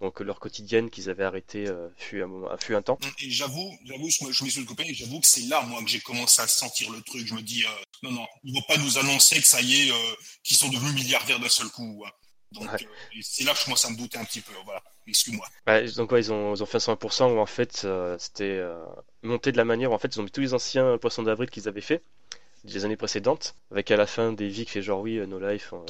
Donc 0.00 0.20
leur 0.20 0.40
quotidienne 0.40 0.90
qu'ils 0.90 1.08
avaient 1.08 1.24
arrêté 1.24 1.66
fut, 1.96 2.22
un 2.22 2.56
fut 2.58 2.74
un 2.74 2.82
temps. 2.82 2.98
Et 3.22 3.30
j'avoue, 3.30 3.72
j'avoue, 3.84 4.10
je, 4.10 4.44
me 4.44 4.50
suis 4.50 4.60
le 4.60 4.66
copain 4.66 4.82
et 4.84 4.92
j'avoue 4.92 5.20
que 5.20 5.26
c'est 5.26 5.42
là 5.42 5.62
moi 5.62 5.82
que 5.82 5.88
j'ai 5.88 6.00
commencé 6.00 6.42
à 6.42 6.48
sentir 6.48 6.90
le 6.90 7.00
truc. 7.00 7.26
Je 7.26 7.34
me 7.34 7.40
dis 7.40 7.64
non 8.02 8.10
non, 8.10 8.26
ils 8.42 8.52
vont 8.52 8.62
pas 8.66 8.76
nous 8.76 8.98
annoncer 8.98 9.40
que 9.40 9.46
ça 9.46 9.62
y 9.62 9.88
est, 9.88 9.92
qu'ils 10.42 10.56
sont 10.56 10.68
devenus 10.68 10.94
milliardaires 10.94 11.38
d'un 11.38 11.48
seul 11.48 11.68
coup. 11.68 12.04
Hein. 12.06 12.10
Donc 12.52 12.68
c'est 13.22 13.44
là 13.44 13.52
que 13.52 13.60
je 13.60 13.64
commence 13.64 13.84
à 13.84 13.90
me 13.90 13.96
douter 13.96 14.18
un 14.18 14.24
petit 14.24 14.40
peu. 14.40 14.52
Voilà 14.64 14.82
excuse-moi. 15.06 15.46
donc 15.96 16.12
ouais, 16.12 16.20
ils 16.20 16.32
ont, 16.32 16.54
ils 16.54 16.62
ont 16.62 16.66
fait 16.66 16.78
100% 16.78 17.34
où 17.34 17.38
en 17.38 17.46
fait 17.46 17.82
euh, 17.84 18.16
c'était 18.18 18.44
euh, 18.44 18.84
monté 19.22 19.52
de 19.52 19.56
la 19.56 19.64
manière 19.64 19.90
où 19.90 19.94
en 19.94 19.98
fait 19.98 20.14
ils 20.14 20.20
ont 20.20 20.24
mis 20.24 20.30
tous 20.30 20.40
les 20.40 20.54
anciens 20.54 20.98
poissons 20.98 21.22
d'avril 21.22 21.50
qu'ils 21.50 21.68
avaient 21.68 21.80
fait 21.80 22.02
des 22.64 22.84
années 22.84 22.96
précédentes, 22.96 23.54
avec 23.70 23.90
à 23.90 23.96
la 23.96 24.06
fin 24.06 24.32
des 24.32 24.48
vies 24.48 24.64
qui 24.64 24.72
fait 24.72 24.82
genre 24.82 25.00
oui, 25.00 25.18
euh, 25.18 25.26
No 25.26 25.38
Life, 25.38 25.72
on, 25.72 25.84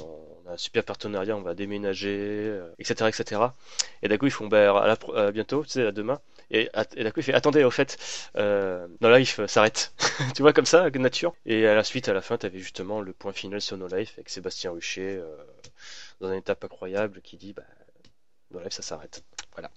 a 0.49 0.53
un 0.53 0.57
super 0.57 0.85
partenariat, 0.85 1.37
on 1.37 1.43
va 1.43 1.55
déménager, 1.55 2.61
etc., 2.79 3.09
etc. 3.09 3.41
Et 4.03 4.09
d'un 4.09 4.19
coup 4.19 4.27
ils 4.27 4.33
font 4.33 4.47
bah, 4.47 4.77
à, 4.77 4.87
la, 4.87 5.33
bientôt, 5.33 5.65
tu 5.65 5.71
sais, 5.71 5.87
à 5.87 5.93
demain. 5.93 6.21
Et, 6.51 6.69
d'un 6.75 7.11
coup 7.11 7.21
il 7.21 7.23
fait 7.23 7.33
attendez 7.33 7.65
au 7.65 7.71
fait, 7.71 7.97
No 8.35 9.17
Life 9.17 9.45
s'arrête, 9.47 9.95
tu 10.35 10.43
vois 10.43 10.53
comme 10.53 10.67
ça, 10.67 10.91
nature. 10.91 11.35
Et 11.47 11.67
à 11.67 11.75
la 11.75 11.85
suite, 11.85 12.09
à 12.09 12.13
la 12.13 12.21
fin, 12.21 12.37
tu 12.37 12.47
avais 12.47 12.59
justement 12.59 13.01
le 13.01 13.13
point 13.13 13.33
final 13.33 13.61
sur 13.61 13.79
No 13.79 13.87
Life 13.87 14.13
avec 14.17 14.29
Sébastien 14.29 14.73
Rucher 14.73 15.23
dans 16.21 16.29
une 16.29 16.39
étape 16.39 16.63
incroyable 16.65 17.21
qui 17.23 17.37
dit 17.39 17.55
bah 17.55 17.63
Bref, 18.55 18.73
ça 18.73 18.83
s'arrête. 18.83 19.25
Voilà. 19.53 19.71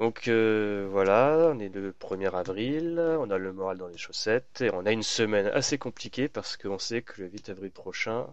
Donc 0.00 0.28
euh, 0.28 0.88
voilà, 0.90 1.52
on 1.54 1.58
est 1.58 1.68
le 1.68 1.92
1er 1.92 2.34
avril, 2.34 2.98
on 2.98 3.30
a 3.30 3.36
le 3.36 3.52
moral 3.52 3.76
dans 3.76 3.86
les 3.86 3.98
chaussettes 3.98 4.62
et 4.62 4.70
on 4.72 4.86
a 4.86 4.92
une 4.92 5.02
semaine 5.02 5.46
assez 5.48 5.76
compliquée 5.76 6.26
parce 6.26 6.56
qu'on 6.56 6.78
sait 6.78 7.02
que 7.02 7.20
le 7.20 7.28
8 7.28 7.50
avril 7.50 7.70
prochain, 7.70 8.26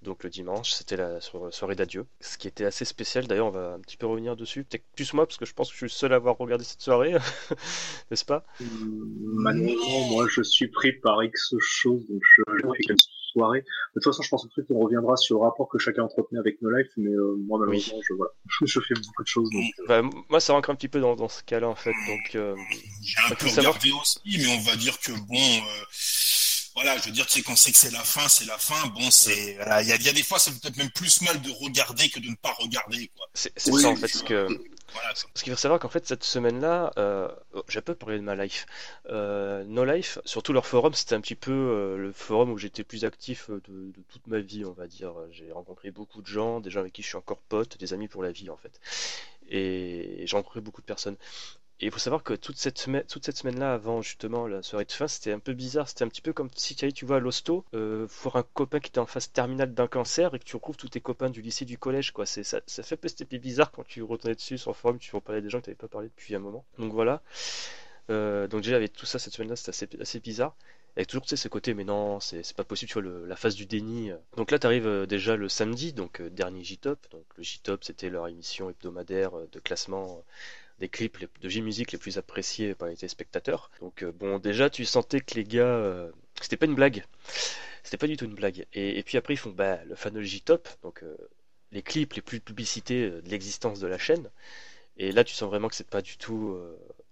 donc 0.00 0.24
le 0.24 0.30
dimanche, 0.30 0.72
c'était 0.72 0.96
la 0.96 1.20
soirée 1.20 1.74
d'adieu. 1.74 2.06
Ce 2.20 2.38
qui 2.38 2.48
était 2.48 2.64
assez 2.64 2.86
spécial, 2.86 3.26
d'ailleurs 3.26 3.48
on 3.48 3.50
va 3.50 3.74
un 3.74 3.80
petit 3.80 3.98
peu 3.98 4.06
revenir 4.06 4.36
dessus, 4.36 4.64
peut-être 4.64 4.86
plus 4.94 5.12
moi 5.12 5.26
parce 5.26 5.36
que 5.36 5.44
je 5.44 5.52
pense 5.52 5.68
que 5.68 5.74
je 5.74 5.78
suis 5.80 5.84
le 5.84 5.90
seul 5.90 6.14
à 6.14 6.16
avoir 6.16 6.38
regardé 6.38 6.64
cette 6.64 6.80
soirée, 6.80 7.12
n'est-ce 8.10 8.24
pas? 8.24 8.46
Malheureusement, 8.60 10.08
moi 10.08 10.26
je 10.30 10.40
suis 10.40 10.68
pris 10.68 10.92
par 10.92 11.22
X 11.22 11.54
choses, 11.60 12.08
donc 12.08 12.22
je 12.24 12.42
soirée. 13.36 13.60
De 13.60 14.00
toute 14.00 14.04
façon, 14.04 14.22
je 14.22 14.28
pense 14.28 14.44
que 14.44 14.48
truc 14.48 14.66
on 14.70 14.80
reviendra 14.80 15.16
sur 15.16 15.38
le 15.38 15.44
rapport 15.44 15.68
que 15.68 15.78
chacun 15.78 16.02
entretenait 16.02 16.40
avec 16.40 16.60
No 16.62 16.70
Life, 16.70 16.88
mais 16.96 17.10
euh, 17.10 17.36
moi 17.46 17.58
malheureusement, 17.58 18.00
je, 18.08 18.14
voilà, 18.14 18.32
je 18.64 18.80
fais 18.80 18.94
beaucoup 18.94 19.22
de 19.22 19.28
choses. 19.28 19.50
Donc, 19.50 19.64
euh. 19.64 19.86
bah, 19.88 20.02
moi, 20.28 20.40
ça 20.40 20.52
rentre 20.52 20.70
un 20.70 20.74
petit 20.74 20.88
peu 20.88 21.00
dans, 21.00 21.16
dans 21.16 21.28
ce 21.28 21.42
cas-là 21.42 21.68
en 21.68 21.74
fait. 21.74 21.94
Donc, 22.08 22.34
euh, 22.34 22.54
j'ai 23.02 23.32
un 23.32 23.34
peu 23.34 23.46
regardé 23.48 23.90
aussi, 24.00 24.20
mais 24.26 24.56
on 24.56 24.60
va 24.60 24.76
dire 24.76 24.98
que 25.00 25.12
bon 25.12 25.64
voilà, 26.74 26.98
je 26.98 27.06
veux 27.06 27.10
dire, 27.10 27.24
tu 27.26 27.38
sais, 27.38 27.42
qu'on 27.42 27.56
sait 27.56 27.72
que 27.72 27.78
c'est 27.78 27.90
la 27.90 28.04
fin, 28.04 28.28
c'est 28.28 28.44
la 28.44 28.58
fin. 28.58 28.86
Bon, 28.88 29.10
c'est, 29.10 29.56
il 29.80 29.88
y, 29.88 29.92
a, 29.92 29.96
y, 29.96 30.08
a, 30.10 30.12
des 30.12 30.22
fois, 30.22 30.38
ça 30.38 30.50
fait 30.50 30.60
peut-être 30.60 30.76
même 30.76 30.90
plus 30.90 31.22
mal 31.22 31.40
de 31.40 31.50
regarder 31.50 32.10
que 32.10 32.20
de 32.20 32.28
ne 32.28 32.34
pas 32.34 32.52
regarder, 32.52 33.10
quoi. 33.16 33.26
C'est 33.32 33.58
ça, 33.58 33.88
en 33.88 33.96
fait, 33.96 34.08
ce 34.08 34.22
que, 34.22 34.46
ce 35.34 35.42
qu'il 35.42 35.52
faut 35.52 35.58
savoir 35.58 35.80
qu'en 35.80 35.88
fait 35.88 36.06
cette 36.06 36.24
semaine-là, 36.24 36.92
euh, 36.98 37.28
oh, 37.54 37.62
j'ai 37.68 37.80
peu 37.80 37.94
parlé 37.94 38.18
de 38.18 38.22
ma 38.22 38.34
life. 38.34 38.66
Euh, 39.08 39.64
no 39.64 39.84
Life, 39.84 40.18
surtout 40.24 40.52
leur 40.52 40.66
forum, 40.66 40.94
c'était 40.94 41.14
un 41.14 41.20
petit 41.20 41.34
peu 41.34 41.52
euh, 41.52 41.96
le 41.96 42.12
forum 42.12 42.50
où 42.50 42.58
j'étais 42.58 42.84
plus 42.84 43.04
actif 43.04 43.50
de, 43.50 43.60
de, 43.66 44.02
toute 44.08 44.26
ma 44.26 44.40
vie, 44.40 44.64
on 44.64 44.72
va 44.72 44.86
dire. 44.86 45.14
J'ai 45.30 45.52
rencontré 45.52 45.90
beaucoup 45.90 46.22
de 46.22 46.26
gens, 46.26 46.60
des 46.60 46.70
gens 46.70 46.80
avec 46.80 46.92
qui 46.92 47.02
je 47.02 47.08
suis 47.08 47.16
encore 47.16 47.38
pote, 47.48 47.78
des 47.78 47.92
amis 47.92 48.08
pour 48.08 48.22
la 48.22 48.32
vie 48.32 48.50
en 48.50 48.56
fait. 48.56 48.80
Et 49.48 50.22
j'ai 50.26 50.36
rencontré 50.36 50.60
beaucoup 50.60 50.80
de 50.80 50.86
personnes. 50.86 51.16
Et 51.80 51.86
il 51.86 51.92
faut 51.92 51.98
savoir 51.98 52.22
que 52.22 52.32
toute 52.32 52.56
cette, 52.56 52.78
semaine, 52.78 53.04
toute 53.04 53.26
cette 53.26 53.36
semaine-là, 53.36 53.74
avant 53.74 54.00
justement 54.00 54.46
la 54.46 54.62
soirée 54.62 54.86
de 54.86 54.92
fin, 54.92 55.06
c'était 55.08 55.32
un 55.32 55.38
peu 55.38 55.52
bizarre. 55.52 55.86
C'était 55.88 56.04
un 56.04 56.08
petit 56.08 56.22
peu 56.22 56.32
comme 56.32 56.48
si 56.54 56.74
tu 56.74 56.86
allais, 56.86 56.92
tu 56.92 57.04
vois, 57.04 57.16
à 57.16 57.20
l'hosto, 57.20 57.66
euh, 57.74 58.06
voir 58.22 58.36
un 58.36 58.42
copain 58.42 58.80
qui 58.80 58.88
était 58.88 58.98
en 58.98 59.04
phase 59.04 59.30
terminale 59.30 59.74
d'un 59.74 59.86
cancer 59.86 60.34
et 60.34 60.38
que 60.38 60.44
tu 60.44 60.56
retrouves 60.56 60.78
tous 60.78 60.88
tes 60.88 61.02
copains 61.02 61.28
du 61.28 61.42
lycée, 61.42 61.66
du 61.66 61.76
collège, 61.76 62.12
quoi. 62.12 62.24
C'est, 62.24 62.44
ça, 62.44 62.60
ça 62.66 62.82
fait 62.82 62.94
un 62.94 63.24
peu 63.26 63.36
bizarre 63.36 63.70
quand 63.72 63.84
tu 63.86 64.02
retournais 64.02 64.34
dessus 64.34 64.56
sur 64.56 64.70
le 64.70 64.74
forum, 64.74 64.98
tu 64.98 65.10
vas 65.10 65.20
parler 65.20 65.42
des 65.42 65.50
gens 65.50 65.58
que 65.60 65.64
tu 65.64 65.70
n'avais 65.70 65.76
pas 65.76 65.88
parlé 65.88 66.08
depuis 66.08 66.34
un 66.34 66.38
moment. 66.38 66.64
Donc 66.78 66.92
voilà. 66.94 67.22
Euh, 68.08 68.48
donc 68.48 68.62
déjà, 68.62 68.76
avec 68.76 68.94
tout 68.94 69.06
ça 69.06 69.18
cette 69.18 69.34
semaine-là, 69.34 69.56
c'était 69.56 69.70
assez, 69.70 69.88
assez 70.00 70.20
bizarre. 70.20 70.56
Avec 70.96 71.08
toujours 71.08 71.26
tu 71.26 71.28
sais, 71.28 71.36
ce 71.36 71.48
côté, 71.48 71.74
mais 71.74 71.84
non, 71.84 72.20
c'est 72.20 72.56
pas 72.56 72.64
possible, 72.64 72.90
tu 72.90 72.98
vois, 73.02 73.26
la 73.26 73.36
phase 73.36 73.54
du 73.54 73.66
déni. 73.66 74.12
Donc 74.38 74.50
là, 74.50 74.58
tu 74.58 74.66
arrives 74.66 74.86
euh, 74.86 75.04
déjà 75.04 75.36
le 75.36 75.50
samedi, 75.50 75.92
donc 75.92 76.22
euh, 76.22 76.30
dernier 76.30 76.64
J-Top. 76.64 77.06
Donc 77.10 77.24
le 77.36 77.42
J-Top, 77.42 77.84
c'était 77.84 78.08
leur 78.08 78.28
émission 78.28 78.70
hebdomadaire 78.70 79.32
de 79.52 79.60
classement 79.60 80.24
des 80.78 80.88
clips 80.88 81.18
de 81.40 81.48
J-Music 81.48 81.92
les 81.92 81.98
plus 81.98 82.18
appréciés 82.18 82.74
par 82.74 82.88
les 82.88 82.96
téléspectateurs. 82.96 83.70
Donc 83.80 84.02
euh, 84.02 84.12
bon, 84.12 84.38
déjà 84.38 84.70
tu 84.70 84.84
sentais 84.84 85.20
que 85.20 85.34
les 85.34 85.44
gars, 85.44 85.64
euh, 85.64 86.10
c'était 86.40 86.56
pas 86.56 86.66
une 86.66 86.74
blague, 86.74 87.04
c'était 87.82 87.96
pas 87.96 88.06
du 88.06 88.16
tout 88.16 88.26
une 88.26 88.34
blague. 88.34 88.66
Et, 88.72 89.02
puis 89.02 89.16
après 89.18 89.34
ils 89.34 89.38
font 89.38 89.50
bah, 89.50 89.82
le 89.84 89.94
fameux 89.94 90.22
J-Top, 90.22 90.68
donc 90.82 91.02
euh, 91.02 91.16
les 91.72 91.82
clips 91.82 92.14
les 92.14 92.22
plus 92.22 92.40
publicités 92.40 93.10
de 93.10 93.28
l'existence 93.28 93.80
de 93.80 93.86
la 93.86 93.98
chaîne. 93.98 94.30
Et 94.98 95.12
là 95.12 95.24
tu 95.24 95.34
sens 95.34 95.48
vraiment 95.48 95.68
que 95.68 95.74
c'est 95.74 95.88
pas 95.88 96.02
du 96.02 96.16
tout 96.18 96.58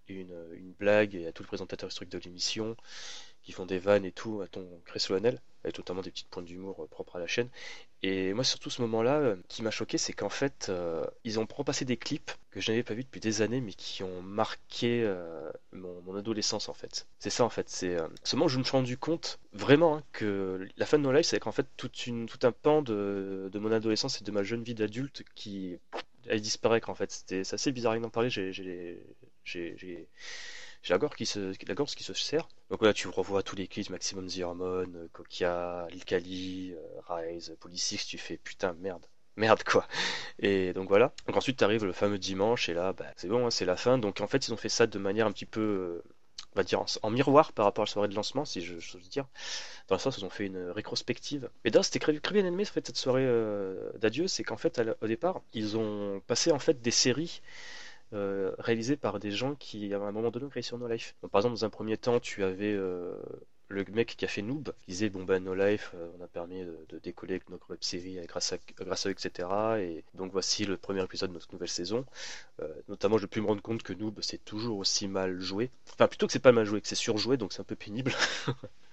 une, 0.09 0.35
une, 0.55 0.73
blague. 0.73 1.15
Y 1.15 1.27
a 1.27 1.33
tout 1.33 1.43
le 1.43 1.49
présentateur 1.49 1.89
historique 1.89 2.13
de 2.13 2.19
l'émission 2.19 2.77
qui 3.43 3.53
font 3.53 3.67
des 3.67 3.79
vannes 3.79 4.05
et 4.07 4.13
tout 4.13 4.41
à 4.43 4.49
ton 4.49 4.67
très 4.87 4.99
solennel, 4.99 5.41
avec 5.65 5.79
notamment 5.79 6.03
des 6.03 6.11
petites 6.11 6.29
points 6.29 6.43
d'humour 6.43 6.87
propres 6.91 7.17
à 7.17 7.19
la 7.19 7.27
chaîne. 7.27 7.49
Et 8.03 8.35
moi, 8.35 8.45
surtout 8.45 8.69
ce 8.69 8.83
moment-là, 8.83 9.15
euh, 9.17 9.37
qui 9.49 9.63
m'a 9.63 9.71
choqué, 9.71 9.97
c'est 9.97 10.13
qu'en 10.13 10.29
fait, 10.29 10.67
euh, 10.69 11.07
ils 11.25 11.41
ont 11.41 11.47
repassé 11.51 11.87
des 11.87 11.97
clips 11.97 12.33
que 12.51 12.61
je 12.61 12.71
n'avais 12.71 12.83
pas 12.83 12.93
vus 12.93 13.05
depuis 13.05 13.21
des 13.21 13.41
années, 13.41 13.63
mais 13.63 13.73
qui 13.73 14.03
ont 14.03 14.21
marqué 14.21 15.03
euh, 15.03 15.51
mon, 15.73 16.15
adolescence, 16.15 16.69
en 16.69 16.75
fait. 16.75 17.07
C'est 17.19 17.31
ça, 17.31 17.45
en 17.45 17.49
fait. 17.49 17.71
C'est 17.71 17.97
seulement 18.23 18.47
je 18.47 18.59
me 18.59 18.65
suis 18.65 18.73
rendu 18.73 18.99
compte 18.99 19.41
vraiment 19.55 19.97
hein, 19.97 20.03
que 20.13 20.69
la 20.77 20.85
fin 20.85 20.99
de 20.99 21.03
nos 21.03 21.13
lives, 21.13 21.25
c'est 21.25 21.41
qu'en 21.41 21.53
fait, 21.53 21.67
tout 21.79 21.91
un 22.43 22.53
pan 22.53 22.83
de, 22.83 23.51
mon 23.55 23.73
adolescence 23.73 24.21
et 24.21 24.25
de 24.25 24.31
ma 24.31 24.43
jeune 24.43 24.63
vie 24.63 24.75
d'adulte 24.75 25.25
qui 25.35 25.79
elle 26.27 26.43
disparaît, 26.43 26.83
qu'en 26.83 26.95
fait. 26.95 27.11
C'était 27.11 27.41
assez 27.55 27.73
bizarre 27.73 27.99
d'en 27.99 28.11
parler. 28.11 28.29
J'ai 28.29 30.09
j'ai 30.85 30.93
la 30.93 30.99
gorge 30.99 31.17
qui 31.17 31.25
se, 31.25 31.55
la 31.67 31.75
gorge 31.75 31.95
qui 31.95 32.05
se 32.05 32.13
serre. 32.13 32.47
Donc 32.71 32.83
là, 32.83 32.93
tu 32.93 33.09
revois 33.09 33.43
tous 33.43 33.57
les 33.57 33.67
quiz, 33.67 33.89
Maximum 33.89 34.29
Ziramon, 34.29 35.09
Kokia, 35.13 35.87
Ilkali, 35.91 36.75
euh, 36.75 37.01
Rise, 37.09 37.57
Polysix, 37.59 38.07
tu 38.07 38.19
fais 38.19 38.37
putain, 38.37 38.75
merde. 38.75 39.07
Merde 39.37 39.65
quoi. 39.65 39.89
Et 40.39 40.75
donc 40.75 40.89
voilà. 40.89 41.13
Donc 41.27 41.37
ensuite 41.37 41.57
t'arrives 41.57 41.85
le 41.85 41.93
fameux 41.93 42.19
dimanche 42.19 42.69
et 42.69 42.75
là 42.75 42.93
bah, 42.93 43.07
c'est 43.17 43.29
bon, 43.29 43.47
hein, 43.47 43.51
c'est 43.51 43.65
la 43.65 43.77
fin. 43.77 43.99
Donc 43.99 44.21
en 44.21 44.29
fait 44.29 44.47
ils 44.47 44.53
ont 44.53 44.57
fait 44.57 44.69
ça 44.69 44.87
de 44.87 44.99
manière 44.99 45.27
un 45.27 45.33
petit 45.33 45.47
peu, 45.47 45.61
euh, 45.61 46.03
on 46.53 46.57
va 46.61 46.63
dire 46.63 46.85
en, 47.03 47.11
miroir 47.11 47.53
par 47.53 47.65
rapport 47.65 47.83
à 47.83 47.87
la 47.87 47.91
soirée 47.91 48.09
de 48.09 48.15
lancement 48.15 48.45
si 48.45 48.61
je, 48.61 48.75
veux 48.75 49.01
dire. 49.11 49.27
Dans 49.89 49.97
le 49.97 50.01
sens 50.01 50.19
ils 50.19 50.25
ont 50.25 50.31
fait 50.31 50.47
une 50.47 50.71
rétrospective. 50.71 51.51
Et 51.65 51.71
d'ailleurs 51.71 51.85
c'était 51.85 51.99
très, 51.99 52.35
bien 52.35 52.47
animé 52.47 52.65
fait, 52.65 52.87
cette 52.87 52.97
soirée 52.97 53.25
euh, 53.25 53.91
d'adieu, 53.99 54.29
c'est 54.29 54.45
qu'en 54.45 54.59
fait 54.59 54.81
au 55.01 55.07
départ 55.09 55.41
ils 55.53 55.77
ont 55.77 56.21
passé 56.29 56.53
en 56.53 56.61
fait 56.61 56.81
des 56.81 56.93
séries 56.93 57.41
euh, 58.15 58.55
réalisé 58.59 58.97
par 58.97 59.19
des 59.19 59.31
gens 59.31 59.55
qui, 59.55 59.93
à 59.93 59.99
un 59.99 60.13
moment 60.13 60.31
donné, 60.31 60.47
ont 60.47 60.49
créé 60.49 60.63
sur 60.63 60.79
No 60.79 60.89
Life. 60.89 61.15
par 61.33 61.41
exemple, 61.41 61.55
dans 61.55 61.65
un 61.65 61.71
premier 61.71 61.97
temps, 61.97 62.21
tu 62.21 62.45
avais 62.45 62.73
euh, 62.73 63.17
le 63.69 63.85
mec 63.93 64.15
qui 64.17 64.25
a 64.25 64.29
fait 64.29 64.43
Noob 64.43 64.73
disait 64.87 65.09
bon 65.09 65.25
ben 65.25 65.43
No 65.43 65.55
Life, 65.55 65.93
euh, 65.95 66.09
on 66.19 66.23
a 66.23 66.29
permis 66.29 66.65
de, 66.65 66.99
décoller 67.03 67.35
avec 67.35 67.49
notre 67.51 67.71
web 67.71 67.83
série 67.83 68.19
grâce 68.27 68.53
à, 68.53 68.59
grâce 68.79 69.07
à 69.07 69.09
eux, 69.09 69.13
etc. 69.13 69.49
Et 69.81 70.05
donc 70.15 70.33
voici 70.33 70.65
le 70.65 70.77
premier 70.77 71.03
épisode 71.03 71.31
de 71.31 71.35
notre 71.35 71.53
nouvelle 71.53 71.69
saison. 71.69 72.05
Notamment, 72.89 73.19
je 73.19 73.27
peux 73.27 73.41
me 73.41 73.47
rendre 73.47 73.63
compte 73.63 73.83
que 73.83 73.93
Noob 73.93 74.21
c'est 74.23 74.45
toujours 74.45 74.79
aussi 74.79 75.09
mal 75.09 75.41
joué. 75.41 75.71
Enfin, 75.93 76.09
plutôt 76.09 76.27
que 76.27 76.33
c'est 76.33 76.39
pas 76.39 76.53
mal 76.53 76.65
joué, 76.67 76.81
que 76.81 76.89
c'est 76.89 76.95
surjoué, 76.95 77.37
donc 77.37 77.53
c'est 77.53 77.61
un 77.61 77.65
peu 77.65 77.77
pénible. 77.77 78.13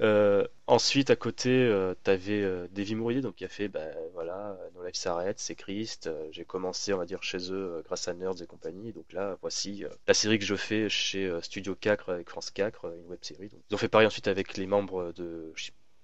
Euh, 0.00 0.46
ensuite, 0.66 1.10
à 1.10 1.16
côté, 1.16 1.50
euh, 1.50 1.94
t'avais 2.02 2.42
euh, 2.42 2.66
Davy 2.70 2.94
Mourier, 2.94 3.20
donc 3.20 3.36
qui 3.36 3.44
a 3.44 3.48
fait, 3.48 3.68
ben 3.68 3.94
voilà, 4.14 4.56
No 4.74 4.84
Life 4.84 4.96
s'arrête, 4.96 5.38
c'est 5.38 5.54
Christ. 5.54 6.10
J'ai 6.30 6.44
commencé, 6.44 6.92
on 6.92 6.98
va 6.98 7.06
dire, 7.06 7.22
chez 7.22 7.52
eux 7.52 7.82
grâce 7.84 8.08
à 8.08 8.14
Nerds 8.14 8.42
et 8.42 8.46
compagnie. 8.46 8.92
Donc 8.92 9.12
là, 9.12 9.36
voici 9.40 9.84
la 10.06 10.14
série 10.14 10.38
que 10.38 10.44
je 10.44 10.54
fais 10.54 10.88
chez 10.88 11.30
Studio 11.42 11.74
4 11.74 12.12
avec 12.12 12.30
France 12.30 12.50
4, 12.50 12.92
une 12.96 13.10
web 13.10 13.18
série. 13.22 13.50
Ils 13.70 13.74
ont 13.74 13.78
fait 13.78 13.88
pareil 13.88 14.06
ensuite 14.06 14.28
avec 14.28 14.56
les 14.56 14.66
membres 14.66 15.12
de, 15.12 15.52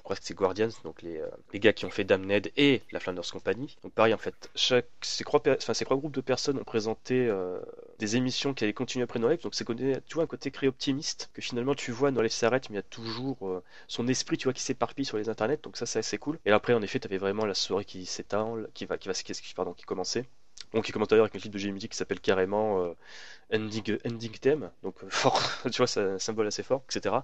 crois 0.05 0.17
que 0.17 0.23
c'est 0.23 0.35
Guardians, 0.35 0.69
donc 0.85 1.03
les, 1.03 1.19
euh, 1.19 1.29
les, 1.53 1.59
gars 1.59 1.73
qui 1.73 1.87
ont 1.87 1.90
fait 1.90 2.05
Damned 2.05 2.53
et 2.57 2.83
la 2.93 3.01
Flanders 3.01 3.25
Company. 3.31 3.77
Donc 3.83 3.93
pareil 3.93 4.12
en 4.12 4.19
fait, 4.19 4.51
chaque, 4.55 4.87
ces, 5.01 5.25
trois, 5.25 5.43
enfin, 5.49 5.75
ces 5.75 5.85
trois 5.85 5.97
groupes 5.97 6.14
de 6.14 6.21
personnes 6.21 6.59
ont 6.59 6.64
présenté 6.64 7.27
euh, 7.27 7.59
des 7.99 8.17
émissions 8.17 8.53
qui 8.55 8.64
allaient 8.64 8.75
continuer 8.75 9.05
après 9.05 9.19
Noël. 9.19 9.38
Donc 9.43 9.55
c'est 9.55 9.64
tu 9.64 10.14
vois 10.14 10.25
un 10.25 10.29
côté 10.29 10.51
créé 10.51 10.69
optimiste 10.69 11.31
que 11.33 11.40
finalement 11.40 11.75
tu 11.75 11.90
vois 11.90 12.11
Noël 12.11 12.31
s'arrête, 12.31 12.69
mais 12.69 12.75
il 12.75 12.77
y 12.77 12.81
a 12.81 12.83
toujours 12.83 13.49
euh, 13.49 13.62
son 13.88 14.07
esprit, 14.07 14.37
tu 14.37 14.45
vois, 14.45 14.53
qui 14.53 14.62
s'éparpille 14.62 15.07
sur 15.07 15.17
les 15.17 15.29
internets. 15.31 15.59
Donc 15.62 15.77
ça 15.79 15.87
c'est 15.87 15.99
assez 15.99 16.19
cool. 16.19 16.38
Et 16.45 16.53
après 16.53 16.75
en 16.75 16.83
effet, 16.83 17.01
tu 17.01 17.09
avais 17.09 17.19
vraiment 17.19 17.47
la 17.47 17.55
soirée 17.55 17.87
qui 17.87 18.05
s'éteint, 18.05 18.57
qui 18.75 18.85
va, 18.85 18.99
qui 18.99 19.09
va, 19.09 19.14
qui, 19.14 19.55
pardon, 19.55 19.73
qui 19.73 19.85
commençait. 19.85 20.27
Donc, 20.73 20.85
qui 20.85 20.93
commence 20.93 21.09
d'ailleurs 21.09 21.25
avec 21.25 21.37
un 21.37 21.38
clip 21.38 21.53
de 21.53 21.59
Jamie 21.59 21.79
qui 21.88 21.97
s'appelle 21.97 22.21
carrément 22.21 22.95
Ending, 23.53 23.99
Ending 24.05 24.38
Theme, 24.38 24.71
donc 24.83 24.97
fort, 25.09 25.40
tu 25.71 25.77
vois, 25.79 25.87
c'est 25.87 26.01
un 26.01 26.19
symbole 26.19 26.49
assez 26.49 26.64
fort, 26.64 26.83
etc. 26.90 27.14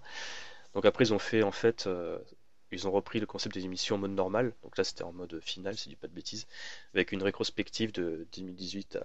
Donc 0.74 0.84
après, 0.84 1.04
ils 1.04 1.12
ont 1.12 1.18
fait 1.18 1.42
en 1.42 1.50
fait 1.50 1.88
ils 2.72 2.88
ont 2.88 2.90
repris 2.90 3.20
le 3.20 3.26
concept 3.26 3.54
des 3.54 3.64
émissions 3.64 3.96
en 3.96 3.98
mode 3.98 4.12
normal, 4.12 4.52
donc 4.62 4.76
là 4.76 4.84
c'était 4.84 5.04
en 5.04 5.12
mode 5.12 5.40
final, 5.40 5.76
si 5.76 5.84
je 5.84 5.88
dis 5.90 5.96
pas 5.96 6.08
de 6.08 6.12
bêtises, 6.12 6.46
avec 6.94 7.12
une 7.12 7.22
rétrospective 7.22 7.92
de 7.92 8.26
2018 8.36 8.98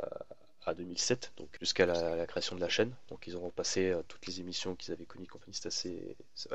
à, 0.66 0.74
2007, 0.74 1.34
donc 1.38 1.50
jusqu'à 1.60 1.86
la, 1.86 2.26
création 2.26 2.56
de 2.56 2.62
la 2.62 2.70
chaîne. 2.70 2.92
Donc 3.10 3.28
ils 3.28 3.38
ont 3.38 3.42
repassé 3.42 3.92
euh, 3.92 4.02
toutes 4.08 4.26
les 4.26 4.40
émissions 4.40 4.76
qu'ils 4.76 4.94
avaient 4.94 5.06
connues, 5.06 5.28
compagnie, 5.28 5.56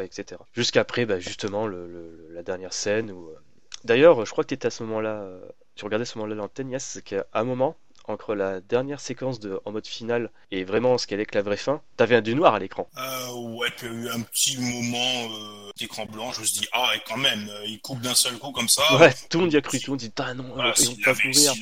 etc. 0.00 0.40
Jusqu'après, 0.52 1.06
bah, 1.06 1.20
justement, 1.20 1.68
la 1.68 2.42
dernière 2.42 2.72
scène 2.72 3.12
où. 3.12 3.28
Euh, 3.28 3.38
d'ailleurs, 3.84 4.24
je 4.26 4.32
crois 4.32 4.42
que 4.42 4.48
tu 4.48 4.54
étais 4.54 4.66
à 4.66 4.70
ce 4.70 4.82
moment-là, 4.82 5.22
euh, 5.22 5.40
tu 5.76 5.84
regardais 5.84 6.04
ce 6.04 6.18
moment-là 6.18 6.34
l'antenne, 6.34 6.70
Yass, 6.70 6.84
c'est 6.84 7.02
qu'à 7.02 7.24
un 7.32 7.44
moment, 7.44 7.76
entre 8.06 8.34
la 8.34 8.60
dernière 8.60 9.00
séquence 9.00 9.40
de, 9.40 9.60
en 9.64 9.72
mode 9.72 9.86
final 9.86 10.30
et 10.50 10.64
vraiment 10.64 10.98
ce 10.98 11.06
qu'elle 11.06 11.20
est 11.20 11.26
que 11.26 11.36
la 11.36 11.42
vraie 11.42 11.56
fin, 11.56 11.82
t'avais 11.96 12.16
un 12.16 12.20
du 12.20 12.34
noir 12.34 12.54
à 12.54 12.58
l'écran. 12.58 12.88
Euh, 12.96 13.32
ouais, 13.56 13.68
tu 13.76 13.86
as 13.86 13.90
eu 13.90 14.08
un 14.08 14.20
petit 14.20 14.58
moment 14.58 15.28
euh, 15.30 15.70
d'écran 15.78 16.06
blanc, 16.06 16.32
je 16.32 16.40
me 16.40 16.44
suis 16.44 16.60
dit, 16.60 16.68
ah, 16.72 16.92
et 16.96 17.00
quand 17.06 17.16
même, 17.16 17.48
euh, 17.48 17.64
il 17.66 17.80
coupe 17.80 18.00
d'un 18.00 18.14
seul 18.14 18.38
coup 18.38 18.52
comme 18.52 18.68
ça. 18.68 18.82
Ouais, 18.98 19.14
tout 19.28 19.38
le 19.38 19.44
monde 19.44 19.52
y 19.52 19.56
a 19.56 19.60
cru, 19.60 19.78
tout 19.78 19.86
le 19.86 19.90
monde 19.92 20.00
dit, 20.00 20.12
ah 20.18 20.34
non, 20.34 20.52
voilà, 20.54 20.74
ils 20.78 20.86
vont 20.86 20.96
pas 21.04 21.14
mourir. 21.24 21.54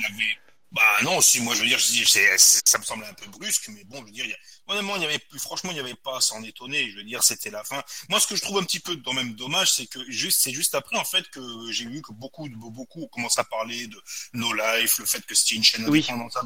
Bah 0.70 0.82
non, 1.02 1.20
si 1.22 1.40
moi 1.40 1.54
je 1.54 1.62
veux 1.62 1.66
dire, 1.66 1.78
je 1.78 1.86
dis, 1.86 2.04
ça 2.36 2.78
me 2.78 2.84
semble 2.84 3.04
un 3.04 3.14
peu 3.14 3.26
brusque, 3.30 3.68
mais 3.68 3.84
bon, 3.84 4.00
je 4.00 4.04
veux 4.04 4.10
dire, 4.10 4.26
honnêtement, 4.68 4.96
il 4.96 5.02
y 5.02 5.04
avait, 5.04 5.20
franchement, 5.38 5.70
il 5.70 5.74
n'y 5.74 5.80
avait 5.80 5.94
pas 5.94 6.18
à 6.18 6.20
s'en 6.20 6.42
étonner. 6.42 6.90
Je 6.90 6.96
veux 6.96 7.04
dire, 7.04 7.22
c'était 7.22 7.50
la 7.50 7.64
fin. 7.64 7.82
Moi, 8.08 8.20
ce 8.20 8.26
que 8.26 8.36
je 8.36 8.42
trouve 8.42 8.58
un 8.58 8.64
petit 8.64 8.80
peu 8.80 8.96
quand 8.96 9.12
même 9.12 9.34
dommage, 9.34 9.72
c'est 9.72 9.86
que 9.86 9.98
juste, 10.10 10.40
c'est 10.42 10.52
juste 10.52 10.74
après, 10.74 10.96
en 10.96 11.04
fait, 11.04 11.28
que 11.30 11.40
j'ai 11.72 11.86
vu 11.86 12.02
que 12.02 12.12
beaucoup, 12.12 12.48
beaucoup 12.48 13.06
commencent 13.08 13.38
à 13.38 13.44
parler 13.44 13.86
de 13.86 14.00
No 14.34 14.52
Life, 14.52 14.98
le 14.98 15.06
fait 15.06 15.24
que 15.24 15.34
c'était 15.34 15.56
une 15.56 15.64
chaîne 15.64 15.88
oui. 15.88 16.00
indépendante. 16.00 16.36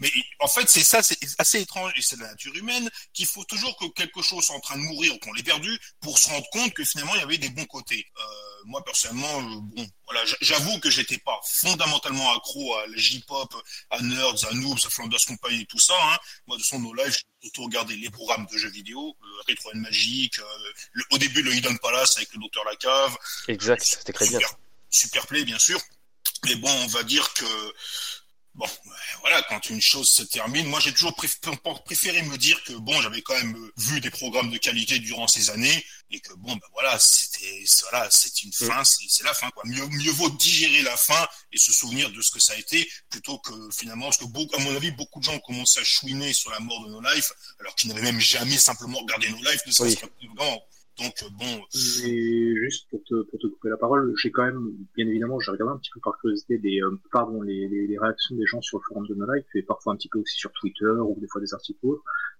Mais 0.00 0.10
en 0.40 0.48
fait, 0.48 0.68
c'est 0.68 0.84
ça, 0.84 1.02
c'est 1.02 1.18
assez 1.38 1.60
étrange 1.60 1.92
et 1.96 2.02
c'est 2.02 2.18
la 2.18 2.28
nature 2.28 2.54
humaine 2.54 2.90
qu'il 3.12 3.26
faut 3.26 3.44
toujours 3.44 3.76
que 3.76 3.86
quelque 3.86 4.22
chose 4.22 4.44
soit 4.44 4.56
en 4.56 4.60
train 4.60 4.76
de 4.76 4.82
mourir 4.82 5.14
ou 5.14 5.18
qu'on 5.18 5.32
l'ait 5.32 5.42
perdu 5.42 5.78
pour 6.00 6.18
se 6.18 6.28
rendre 6.28 6.48
compte 6.50 6.72
que 6.74 6.84
finalement, 6.84 7.14
il 7.14 7.20
y 7.20 7.24
avait 7.24 7.38
des 7.38 7.50
bons 7.50 7.66
côtés. 7.66 8.06
Euh, 8.16 8.22
moi, 8.66 8.84
personnellement, 8.84 9.40
euh, 9.40 9.60
bon, 9.60 9.86
voilà, 10.06 10.20
j'avoue 10.40 10.78
que 10.80 10.90
j'étais 10.90 11.18
pas 11.18 11.38
fondamentalement 11.44 12.32
accro 12.36 12.76
à 12.76 12.86
la 12.86 12.96
J-pop, 12.96 13.54
à 13.90 14.00
Nerds, 14.00 14.44
à 14.48 14.54
Noobs, 14.54 14.78
à 14.84 14.90
Flanders 14.90 15.24
Company, 15.26 15.66
tout 15.66 15.78
ça. 15.78 15.94
Hein. 16.02 16.18
Moi, 16.46 16.58
de 16.58 16.62
son 16.62 16.78
No 16.78 16.94
Life, 16.94 17.22
j'ai 17.50 17.64
regarder 17.64 17.96
les 17.96 18.10
programmes 18.10 18.46
de 18.50 18.56
jeux 18.56 18.70
vidéo, 18.70 19.16
euh, 19.22 19.42
Retro 19.48 19.70
and 19.74 19.78
Magic, 19.78 20.38
euh, 20.38 21.00
au 21.10 21.18
début 21.18 21.42
le 21.42 21.54
Hidden 21.54 21.78
Palace 21.78 22.16
avec 22.16 22.32
le 22.34 22.40
Docteur 22.40 22.64
Lacave. 22.64 23.16
Exact, 23.48 23.82
c'était 23.82 24.12
très 24.12 24.28
bien. 24.28 24.38
Super 24.90 25.26
play, 25.26 25.44
bien 25.44 25.58
sûr. 25.58 25.80
Mais 26.44 26.54
bon, 26.56 26.70
on 26.70 26.86
va 26.88 27.02
dire 27.02 27.32
que 27.34 27.44
Bon, 28.54 28.66
voilà, 29.20 29.40
quand 29.48 29.70
une 29.70 29.80
chose 29.80 30.10
se 30.10 30.22
termine, 30.22 30.66
moi 30.66 30.78
j'ai 30.78 30.92
toujours 30.92 31.14
préféré 31.14 32.20
me 32.22 32.36
dire 32.36 32.62
que 32.64 32.74
bon, 32.74 33.00
j'avais 33.00 33.22
quand 33.22 33.34
même 33.34 33.56
vu 33.78 33.98
des 34.00 34.10
programmes 34.10 34.50
de 34.50 34.58
qualité 34.58 34.98
durant 34.98 35.26
ces 35.26 35.48
années 35.48 35.86
et 36.12 36.20
que 36.20 36.34
bon, 36.34 36.52
ben 36.52 36.68
voilà, 36.72 36.98
c'était 36.98 37.64
voilà, 37.90 38.08
c'est 38.10 38.42
une 38.42 38.50
mm. 38.50 38.66
fin, 38.66 38.84
c'est 38.84 39.24
la 39.24 39.34
fin 39.34 39.50
quoi. 39.50 39.62
Mieux, 39.66 39.86
mieux 39.86 40.12
vaut 40.12 40.30
digérer 40.30 40.82
la 40.82 40.96
fin 40.96 41.26
et 41.52 41.58
se 41.58 41.72
souvenir 41.72 42.10
de 42.10 42.20
ce 42.20 42.30
que 42.30 42.40
ça 42.40 42.52
a 42.52 42.56
été 42.56 42.90
plutôt 43.10 43.38
que 43.38 43.52
finalement, 43.72 44.06
parce 44.06 44.18
que 44.18 44.24
beaucoup, 44.26 44.54
à 44.56 44.60
mon 44.60 44.74
avis, 44.76 44.90
beaucoup 44.90 45.20
de 45.20 45.24
gens 45.24 45.34
ont 45.34 45.40
commencé 45.40 45.80
à 45.80 45.84
chouiner 45.84 46.32
sur 46.32 46.50
la 46.50 46.60
mort 46.60 46.84
de 46.84 46.90
No 46.90 47.00
Life 47.00 47.32
alors 47.60 47.74
qu'ils 47.74 47.88
n'avaient 47.88 48.02
même 48.02 48.20
jamais 48.20 48.58
simplement 48.58 48.98
regardé 48.98 49.28
No 49.30 49.38
Life, 49.38 49.62
de 49.66 49.82
oui. 49.82 49.98
Donc 50.98 51.14
euh, 51.22 51.26
bon. 51.38 51.62
juste 51.70 52.88
pour 52.90 53.02
te, 53.04 53.22
pour 53.22 53.38
te 53.38 53.46
couper 53.46 53.70
la 53.70 53.78
parole, 53.78 54.12
j'ai 54.16 54.30
quand 54.30 54.44
même, 54.44 54.72
bien 54.94 55.06
évidemment, 55.08 55.40
j'ai 55.40 55.50
regardé 55.50 55.72
un 55.72 55.78
petit 55.78 55.90
peu 55.90 56.00
par 56.00 56.18
curiosité 56.18 56.58
des, 56.58 56.82
euh, 56.82 57.00
pardon, 57.10 57.40
les, 57.40 57.66
les, 57.66 57.86
les, 57.86 57.98
réactions 57.98 58.36
des 58.36 58.44
gens 58.44 58.60
sur 58.60 58.78
le 58.78 58.82
forum 58.84 59.06
de 59.06 59.14
No 59.14 59.32
Life 59.32 59.46
et 59.54 59.62
parfois 59.62 59.94
un 59.94 59.96
petit 59.96 60.10
peu 60.10 60.18
aussi 60.18 60.36
sur 60.36 60.52
Twitter 60.52 60.84
ou 60.84 61.16
des 61.18 61.26
fois 61.28 61.40
des 61.40 61.54
articles. 61.54 61.78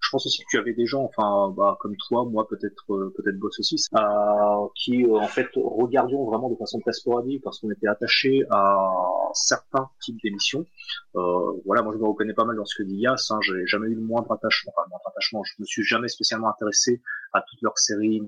Je 0.00 0.10
pense 0.10 0.26
aussi 0.26 0.42
que 0.42 0.48
tu 0.50 0.58
avais 0.58 0.74
des 0.74 0.84
gens, 0.84 1.02
enfin, 1.04 1.54
bah, 1.56 1.78
comme 1.80 1.96
toi, 1.96 2.26
moi 2.26 2.46
peut-être, 2.46 2.92
euh, 2.92 3.14
peut-être 3.16 3.38
Boss 3.38 3.58
aussi, 3.58 3.76
euh, 3.94 4.68
qui 4.74 5.06
en 5.10 5.28
fait 5.28 5.48
regardions 5.56 6.24
vraiment 6.26 6.50
de 6.50 6.56
façon 6.56 6.78
très 6.80 6.92
sporadique 6.92 7.42
parce 7.42 7.58
qu'on 7.60 7.70
était 7.70 7.88
attaché 7.88 8.42
à 8.50 8.90
certains 9.32 9.88
types 10.02 10.18
d'émissions. 10.22 10.66
voilà, 11.14 11.82
moi 11.82 11.94
je 11.94 11.98
me 11.98 12.06
reconnais 12.06 12.34
pas 12.34 12.44
mal 12.44 12.56
dans 12.56 12.66
ce 12.66 12.76
que 12.76 12.82
dit 12.82 12.96
Yass. 12.96 13.30
Hein, 13.30 13.38
j'ai 13.40 13.66
jamais 13.66 13.86
eu 13.86 13.94
le 13.94 14.02
moindre 14.02 14.30
attachement, 14.32 14.72
enfin, 14.76 14.84
le 14.86 14.90
moindre 14.90 15.08
attachement. 15.08 15.42
Je 15.44 15.54
me 15.58 15.64
suis 15.64 15.84
jamais 15.84 16.08
spécialement 16.08 16.50
intéressé 16.50 17.00
à 17.32 17.40
toute 17.40 17.62
leur 17.62 17.78
série 17.78 18.20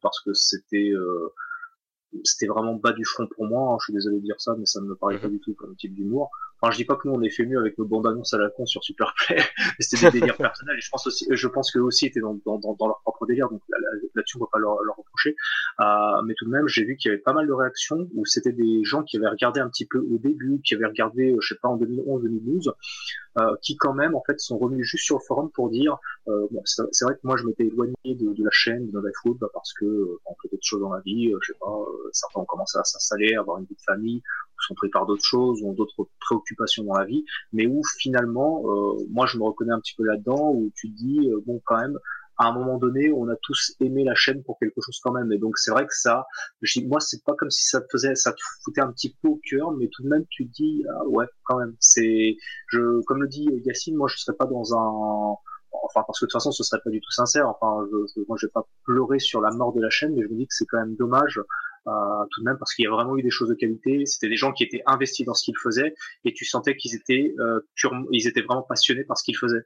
Parce 0.00 0.20
que 0.20 0.32
c'était 0.34 0.90
euh, 0.92 1.32
c'était 2.24 2.46
vraiment 2.46 2.74
bas 2.74 2.92
du 2.92 3.04
front 3.04 3.26
pour 3.26 3.46
moi. 3.46 3.72
Hein. 3.72 3.76
Je 3.80 3.84
suis 3.84 3.92
désolé 3.92 4.16
de 4.18 4.22
dire 4.22 4.40
ça, 4.40 4.54
mais 4.58 4.66
ça 4.66 4.80
ne 4.80 4.86
me 4.86 4.96
paraît 4.96 5.18
pas 5.18 5.28
mhm. 5.28 5.34
du 5.34 5.40
tout 5.40 5.54
comme 5.54 5.76
type 5.76 5.94
d'humour. 5.94 6.30
Enfin, 6.60 6.72
je 6.72 6.76
dis 6.76 6.84
pas 6.84 6.96
que 6.96 7.06
nous 7.08 7.14
on 7.14 7.22
est 7.22 7.30
fait 7.30 7.44
mieux 7.44 7.58
avec 7.58 7.76
nos 7.78 7.84
bandes 7.84 8.06
annonces 8.06 8.32
à 8.34 8.38
la 8.38 8.50
con 8.50 8.66
sur 8.66 8.82
Superplay, 8.82 9.38
c'était 9.80 10.10
des 10.10 10.20
délires 10.20 10.36
personnels. 10.38 10.76
Et 10.78 10.80
je 10.80 10.90
pense 10.90 11.06
aussi, 11.06 11.26
je 11.30 11.48
pense 11.48 11.70
qu'eux 11.70 11.80
aussi 11.80 12.06
étaient 12.06 12.20
dans, 12.20 12.38
dans, 12.44 12.58
dans, 12.58 12.86
leur 12.86 13.00
propre 13.02 13.26
délire, 13.26 13.48
donc 13.48 13.62
là-dessus 14.14 14.36
on 14.38 14.40
va 14.40 14.48
pas 14.50 14.58
leur, 14.58 14.82
leur 14.82 14.96
reprocher. 14.96 15.36
Euh, 15.80 16.22
mais 16.26 16.34
tout 16.34 16.46
de 16.46 16.50
même, 16.50 16.66
j'ai 16.68 16.84
vu 16.84 16.96
qu'il 16.96 17.10
y 17.10 17.12
avait 17.12 17.22
pas 17.22 17.32
mal 17.32 17.46
de 17.46 17.52
réactions 17.52 18.08
où 18.14 18.24
c'était 18.24 18.52
des 18.52 18.84
gens 18.84 19.02
qui 19.02 19.16
avaient 19.16 19.28
regardé 19.28 19.60
un 19.60 19.68
petit 19.68 19.86
peu 19.86 19.98
au 19.98 20.18
début, 20.18 20.60
qui 20.64 20.74
avaient 20.74 20.86
regardé, 20.86 21.32
euh, 21.32 21.40
je 21.40 21.54
sais 21.54 21.60
pas, 21.60 21.68
en 21.68 21.78
2011-2012, 21.78 22.72
euh, 23.38 23.54
qui 23.60 23.76
quand 23.76 23.92
même 23.92 24.14
en 24.14 24.22
fait 24.22 24.40
sont 24.40 24.56
revenus 24.56 24.86
juste 24.86 25.04
sur 25.04 25.16
le 25.16 25.22
forum 25.26 25.50
pour 25.50 25.68
dire, 25.68 25.98
euh, 26.26 26.46
bon, 26.50 26.62
c'est 26.64 27.04
vrai 27.04 27.16
que 27.16 27.20
moi 27.22 27.36
je 27.36 27.44
m'étais 27.44 27.66
éloigné 27.66 27.94
de, 28.06 28.32
de, 28.32 28.42
la 28.42 28.50
chaîne 28.50 28.90
de 28.90 28.98
Food 29.20 29.36
bah, 29.38 29.48
parce 29.52 29.74
que 29.74 29.84
euh, 29.84 30.18
on 30.24 30.34
fait 30.40 30.48
d'autres 30.50 30.64
choses 30.64 30.80
dans 30.80 30.94
la 30.94 31.00
vie, 31.00 31.30
je 31.42 31.52
sais 31.52 31.58
pas, 31.60 31.70
certains 32.12 32.40
ont 32.40 32.46
commencé 32.46 32.78
à 32.78 32.84
s'installer, 32.84 33.34
avoir 33.34 33.58
une 33.58 33.66
vie 33.66 33.74
de 33.74 33.82
famille, 33.82 34.22
sont 34.66 34.74
pris 34.74 34.88
par 34.90 35.06
d'autres 35.06 35.24
choses, 35.24 35.62
ont 35.62 35.72
d'autres 35.72 36.08
préoccupations 36.20 36.84
dans 36.84 36.94
la 36.94 37.04
vie, 37.04 37.24
mais 37.52 37.66
où 37.66 37.82
finalement, 37.98 38.62
euh, 38.64 39.04
moi 39.10 39.26
je 39.26 39.38
me 39.38 39.44
reconnais 39.44 39.72
un 39.72 39.80
petit 39.80 39.94
peu 39.96 40.04
là-dedans, 40.04 40.50
où 40.54 40.70
tu 40.74 40.88
dis, 40.88 41.30
euh, 41.30 41.40
bon 41.46 41.60
quand 41.64 41.78
même, 41.78 41.98
à 42.38 42.48
un 42.48 42.52
moment 42.52 42.78
donné, 42.78 43.10
on 43.12 43.28
a 43.28 43.36
tous 43.42 43.74
aimé 43.80 44.04
la 44.04 44.14
chaîne 44.14 44.42
pour 44.44 44.58
quelque 44.58 44.80
chose 44.84 45.00
quand 45.02 45.12
même. 45.12 45.32
Et 45.32 45.38
donc 45.38 45.56
c'est 45.56 45.70
vrai 45.70 45.84
que 45.86 45.94
ça, 45.94 46.26
je 46.60 46.80
dis, 46.80 46.86
moi 46.86 47.00
c'est 47.00 47.24
pas 47.24 47.34
comme 47.34 47.50
si 47.50 47.64
ça 47.64 47.80
te 47.80 47.86
faisait, 47.90 48.14
ça 48.14 48.32
te 48.32 48.40
foutait 48.62 48.82
un 48.82 48.92
petit 48.92 49.16
peu 49.22 49.28
au 49.28 49.40
cœur, 49.48 49.72
mais 49.72 49.88
tout 49.90 50.02
de 50.02 50.08
même 50.08 50.24
tu 50.28 50.44
dis, 50.44 50.84
ah, 50.88 51.06
ouais, 51.06 51.26
quand 51.44 51.58
même. 51.58 51.74
C'est, 51.80 52.36
je, 52.68 53.02
comme 53.04 53.22
le 53.22 53.28
dit 53.28 53.48
Yacine, 53.64 53.96
moi 53.96 54.08
je 54.08 54.18
serais 54.18 54.36
pas 54.36 54.46
dans 54.46 54.74
un, 54.74 55.36
enfin 55.84 56.02
parce 56.06 56.18
que 56.18 56.24
de 56.24 56.30
toute 56.30 56.32
façon 56.32 56.52
ce 56.52 56.62
serait 56.62 56.80
pas 56.84 56.90
du 56.90 57.00
tout 57.00 57.10
sincère. 57.10 57.48
Enfin, 57.48 57.86
je, 57.90 58.20
moi 58.28 58.36
je 58.40 58.46
vais 58.46 58.52
pas 58.52 58.66
pleurer 58.84 59.18
sur 59.18 59.40
la 59.40 59.50
mort 59.50 59.72
de 59.72 59.80
la 59.80 59.90
chaîne, 59.90 60.14
mais 60.14 60.22
je 60.22 60.28
me 60.28 60.36
dis 60.36 60.46
que 60.46 60.54
c'est 60.54 60.66
quand 60.66 60.78
même 60.78 60.96
dommage 60.96 61.40
tout 62.30 62.40
de 62.40 62.44
même 62.44 62.58
parce 62.58 62.74
qu'il 62.74 62.84
y 62.84 62.88
a 62.88 62.90
vraiment 62.90 63.16
eu 63.16 63.22
des 63.22 63.30
choses 63.30 63.48
de 63.48 63.54
qualité. 63.54 64.06
C'était 64.06 64.28
des 64.28 64.36
gens 64.36 64.52
qui 64.52 64.64
étaient 64.64 64.82
investis 64.86 65.24
dans 65.24 65.34
ce 65.34 65.44
qu'ils 65.44 65.56
faisaient 65.56 65.94
et 66.24 66.32
tu 66.32 66.44
sentais 66.44 66.76
qu'ils 66.76 66.94
étaient 66.94 67.34
euh, 67.38 67.60
ils 68.12 68.26
étaient 68.26 68.42
vraiment 68.42 68.62
passionnés 68.62 69.04
par 69.04 69.16
ce 69.16 69.24
qu'ils 69.24 69.36
faisaient. 69.36 69.64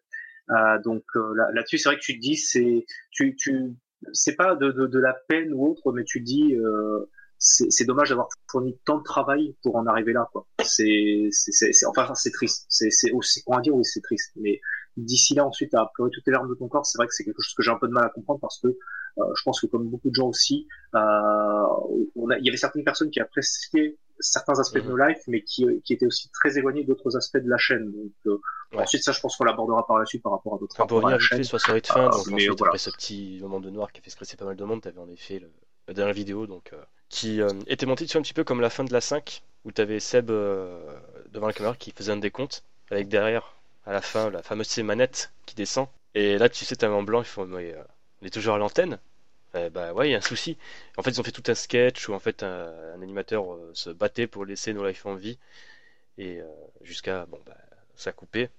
Euh, 0.51 0.79
donc 0.85 1.05
euh, 1.17 1.35
là-dessus, 1.53 1.79
c'est 1.79 1.89
vrai 1.89 1.97
que 1.97 2.03
tu 2.03 2.17
te 2.17 2.21
dis, 2.21 2.37
c'est 2.37 2.85
tu, 3.11 3.37
tu 3.37 3.75
c'est 4.13 4.35
pas 4.35 4.55
de, 4.57 4.71
de, 4.73 4.87
de, 4.87 4.99
la 4.99 5.15
peine 5.29 5.53
ou 5.53 5.67
autre, 5.67 5.93
mais 5.93 6.05
tu 6.05 6.21
dis 6.21 6.55
euh, 6.55 7.07
c'est 7.39 7.85
dommage 7.85 8.11
d'avoir 8.11 8.29
fourni 8.51 8.79
tant 8.85 8.99
de 8.99 9.03
travail 9.03 9.57
pour 9.63 9.77
en 9.77 9.87
arriver 9.87 10.13
là. 10.13 10.29
Quoi. 10.31 10.47
C'est, 10.63 11.29
c'est, 11.31 11.71
enfin, 11.87 12.15
c'est 12.15 12.33
triste. 12.33 12.67
C'est, 12.69 12.91
c'est 12.91 13.11
va 13.47 13.61
dire, 13.61 13.75
oui, 13.75 13.85
c'est 13.85 14.03
triste. 14.03 14.33
Mais 14.37 14.61
d'ici 14.99 15.35
là, 15.35 15.47
ensuite, 15.47 15.73
à 15.75 15.91
pleurer 15.95 16.11
toutes 16.13 16.27
les 16.27 16.33
larmes 16.33 16.51
de 16.51 16.55
ton 16.55 16.69
corps, 16.69 16.85
c'est 16.85 16.99
vrai 16.99 17.07
que 17.07 17.15
c'est 17.15 17.25
quelque 17.25 17.41
chose 17.41 17.55
que 17.55 17.63
j'ai 17.63 17.71
un 17.71 17.79
peu 17.79 17.89
de 17.89 17.95
mal 17.95 18.05
à 18.05 18.11
comprendre 18.11 18.41
parce 18.41 18.61
que 18.61 18.69
euh, 18.69 18.77
je 19.17 19.43
pense 19.45 19.61
que 19.61 19.67
comme 19.67 19.89
beaucoup 19.89 20.11
de 20.11 20.15
gens 20.15 20.29
aussi, 20.29 20.67
euh, 20.95 20.99
on 22.17 22.31
a, 22.31 22.39
il 22.39 22.45
y 22.45 22.49
avait 22.49 22.57
certaines 22.57 22.85
personnes 22.85 23.11
qui 23.11 23.21
appréciaient 23.21 23.97
certains 24.19 24.59
aspects 24.61 24.79
de 24.79 24.83
Mhm. 24.83 24.89
No 24.91 24.97
Life, 25.09 25.23
mais 25.29 25.43
qui, 25.43 25.65
qui 25.85 25.95
étaient 25.95 26.07
aussi 26.07 26.29
très 26.31 26.59
éloignés 26.59 26.85
d'autres 26.85 27.17
aspects 27.17 27.39
de 27.39 27.49
la 27.49 27.57
chaîne. 27.59 27.91
Donc, 27.91 28.13
euh, 28.27 28.39
Ouais. 28.73 28.83
ensuite, 28.83 29.03
ça, 29.03 29.13
je 29.13 29.21
pense 29.21 29.37
qu'on 29.37 29.45
l'abordera 29.45 29.87
par 29.87 29.99
la 29.99 30.05
suite 30.07 30.23
par 30.23 30.33
rapport 30.33 30.55
à 30.55 30.59
d'autres 30.59 30.77
rapports 30.77 30.99
à 30.99 31.01
revenir 31.01 31.17
la 31.17 31.19
vite 31.19 31.29
fait 31.37 31.45
sur 31.45 31.57
la 31.57 31.59
soirée 31.61 31.81
de 31.81 31.87
fin, 31.87 32.07
Ah, 32.07 32.11
donc 32.11 32.27
mais 32.27 32.35
ensuite, 32.35 32.59
voilà. 32.59 32.71
après 32.71 32.79
ce 32.79 32.91
petit 32.91 33.39
moment 33.41 33.61
de 33.61 33.71
noir 33.71 33.93
qui 33.93 34.01
a 34.01 34.03
fait 34.03 34.11
stresser 34.11 34.37
pas 34.37 34.45
mal 34.45 34.57
de 34.57 34.65
monde, 34.65 34.83
t'avais 34.83 34.99
en 35.01 35.09
effet 35.09 35.39
le, 35.39 35.51
la 35.89 35.95
dernière 35.95 36.15
vidéo 36.15 36.47
donc, 36.47 36.71
euh, 36.73 36.83
qui 37.09 37.41
euh, 37.41 37.49
était 37.67 37.87
montée 37.87 38.05
dessus 38.05 38.19
un 38.19 38.23
petit 38.23 38.35
peu 38.35 38.45
comme 38.45 38.61
la 38.61 38.71
fin 38.71 38.85
de 38.85 38.93
la 38.93 39.01
5, 39.01 39.43
où 39.65 39.73
t'avais 39.73 40.01
Seb 40.01 40.31
euh, 40.31 40.99
devant 41.33 41.47
la 41.47 41.53
caméra 41.53 41.75
qui 41.77 41.91
faisait 41.93 42.13
un 42.13 42.17
décompte, 42.19 42.63
avec 42.91 43.09
derrière, 43.09 43.57
à 43.87 43.93
la 43.93 44.01
fin, 44.03 44.31
la 44.31 44.43
fameuse 44.43 44.77
manette 44.79 45.33
qui 45.47 45.55
descend. 45.55 45.89
Et 46.15 46.39
là, 46.39 46.49
tu 46.49 46.65
sais, 46.65 46.77
t'avais 46.77 46.95
en 46.95 47.03
blanc, 47.03 47.23
mais, 47.49 47.75
euh, 47.75 47.83
on 48.23 48.27
est 48.27 48.31
toujours 48.31 48.55
à 48.55 48.59
l'antenne 48.59 48.99
Eh 49.55 49.71
bah 49.71 49.93
ouais, 49.95 50.09
il 50.11 50.13
y 50.13 50.15
a 50.15 50.19
un 50.19 50.23
souci. 50.23 50.59
En 50.97 51.03
fait, 51.03 51.11
ils 51.11 51.21
ont 51.21 51.25
fait 51.25 51.33
tout 51.33 51.45
un 51.49 51.55
sketch 51.55 52.09
où 52.09 52.15
en 52.15 52.19
fait 52.21 52.43
un, 52.43 52.73
animateur 53.03 53.55
euh, 53.55 53.71
se 53.75 53.91
battait 53.91 54.27
pour 54.27 54.45
laisser 54.45 54.73
No 54.75 54.87
Life 54.87 55.07
en 55.07 55.15
vie, 55.15 55.39
et 56.19 56.41
euh, 56.41 56.47
jusqu'à, 56.83 57.27
bon 57.27 57.41
bah, 57.47 57.57
ça 57.97 58.13
coupé. 58.13 58.51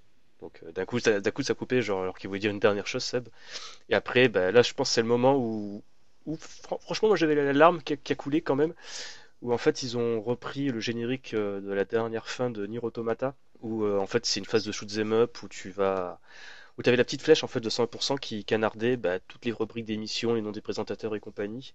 Donc 0.41 0.61
euh, 0.63 0.71
d'un 0.71 0.85
coup, 0.85 0.99
d'un 0.99 1.31
coup, 1.31 1.43
ça 1.43 1.53
coupé, 1.53 1.81
genre, 1.81 2.01
alors 2.03 2.17
qu'il 2.17 2.27
voulait 2.29 2.39
dire 2.39 2.51
une 2.51 2.59
dernière 2.59 2.87
chose, 2.87 3.03
Seb. 3.03 3.27
Et 3.89 3.95
après, 3.95 4.29
bah, 4.29 4.51
là, 4.51 4.61
je 4.63 4.73
pense 4.73 4.89
que 4.89 4.95
c'est 4.95 5.01
le 5.01 5.07
moment 5.07 5.37
où, 5.37 5.83
où 6.25 6.37
fran- 6.37 6.79
franchement, 6.79 7.09
moi 7.09 7.17
j'avais 7.17 7.35
la 7.35 7.53
larme 7.53 7.81
qui 7.83 7.93
a, 7.93 8.15
coulé 8.15 8.41
quand 8.41 8.55
même, 8.55 8.73
où 9.41 9.53
en 9.53 9.57
fait 9.57 9.83
ils 9.83 9.97
ont 9.97 10.21
repris 10.21 10.69
le 10.69 10.79
générique 10.79 11.33
euh, 11.33 11.61
de 11.61 11.71
la 11.73 11.85
dernière 11.85 12.27
fin 12.29 12.49
de 12.49 12.65
Nier 12.67 12.79
Automata, 12.83 13.35
où 13.61 13.83
euh, 13.83 13.99
en 13.99 14.07
fait 14.07 14.25
c'est 14.25 14.39
une 14.39 14.45
phase 14.45 14.63
de 14.65 14.71
shoot 14.71 14.89
'em 14.97 15.13
up 15.13 15.41
où 15.43 15.47
tu 15.49 15.69
vas, 15.71 16.19
où 16.77 16.83
tu 16.83 16.89
avais 16.89 16.97
la 16.97 17.03
petite 17.03 17.21
flèche 17.21 17.43
en 17.43 17.47
fait 17.47 17.59
de 17.59 17.69
100% 17.69 18.19
qui 18.19 18.43
canardait 18.45 18.97
bah, 18.97 19.19
toutes 19.19 19.45
les 19.45 19.51
rubriques 19.51 19.85
d'émissions, 19.85 20.33
les 20.33 20.41
noms 20.41 20.51
des 20.51 20.61
présentateurs 20.61 21.15
et 21.15 21.19
compagnie. 21.19 21.73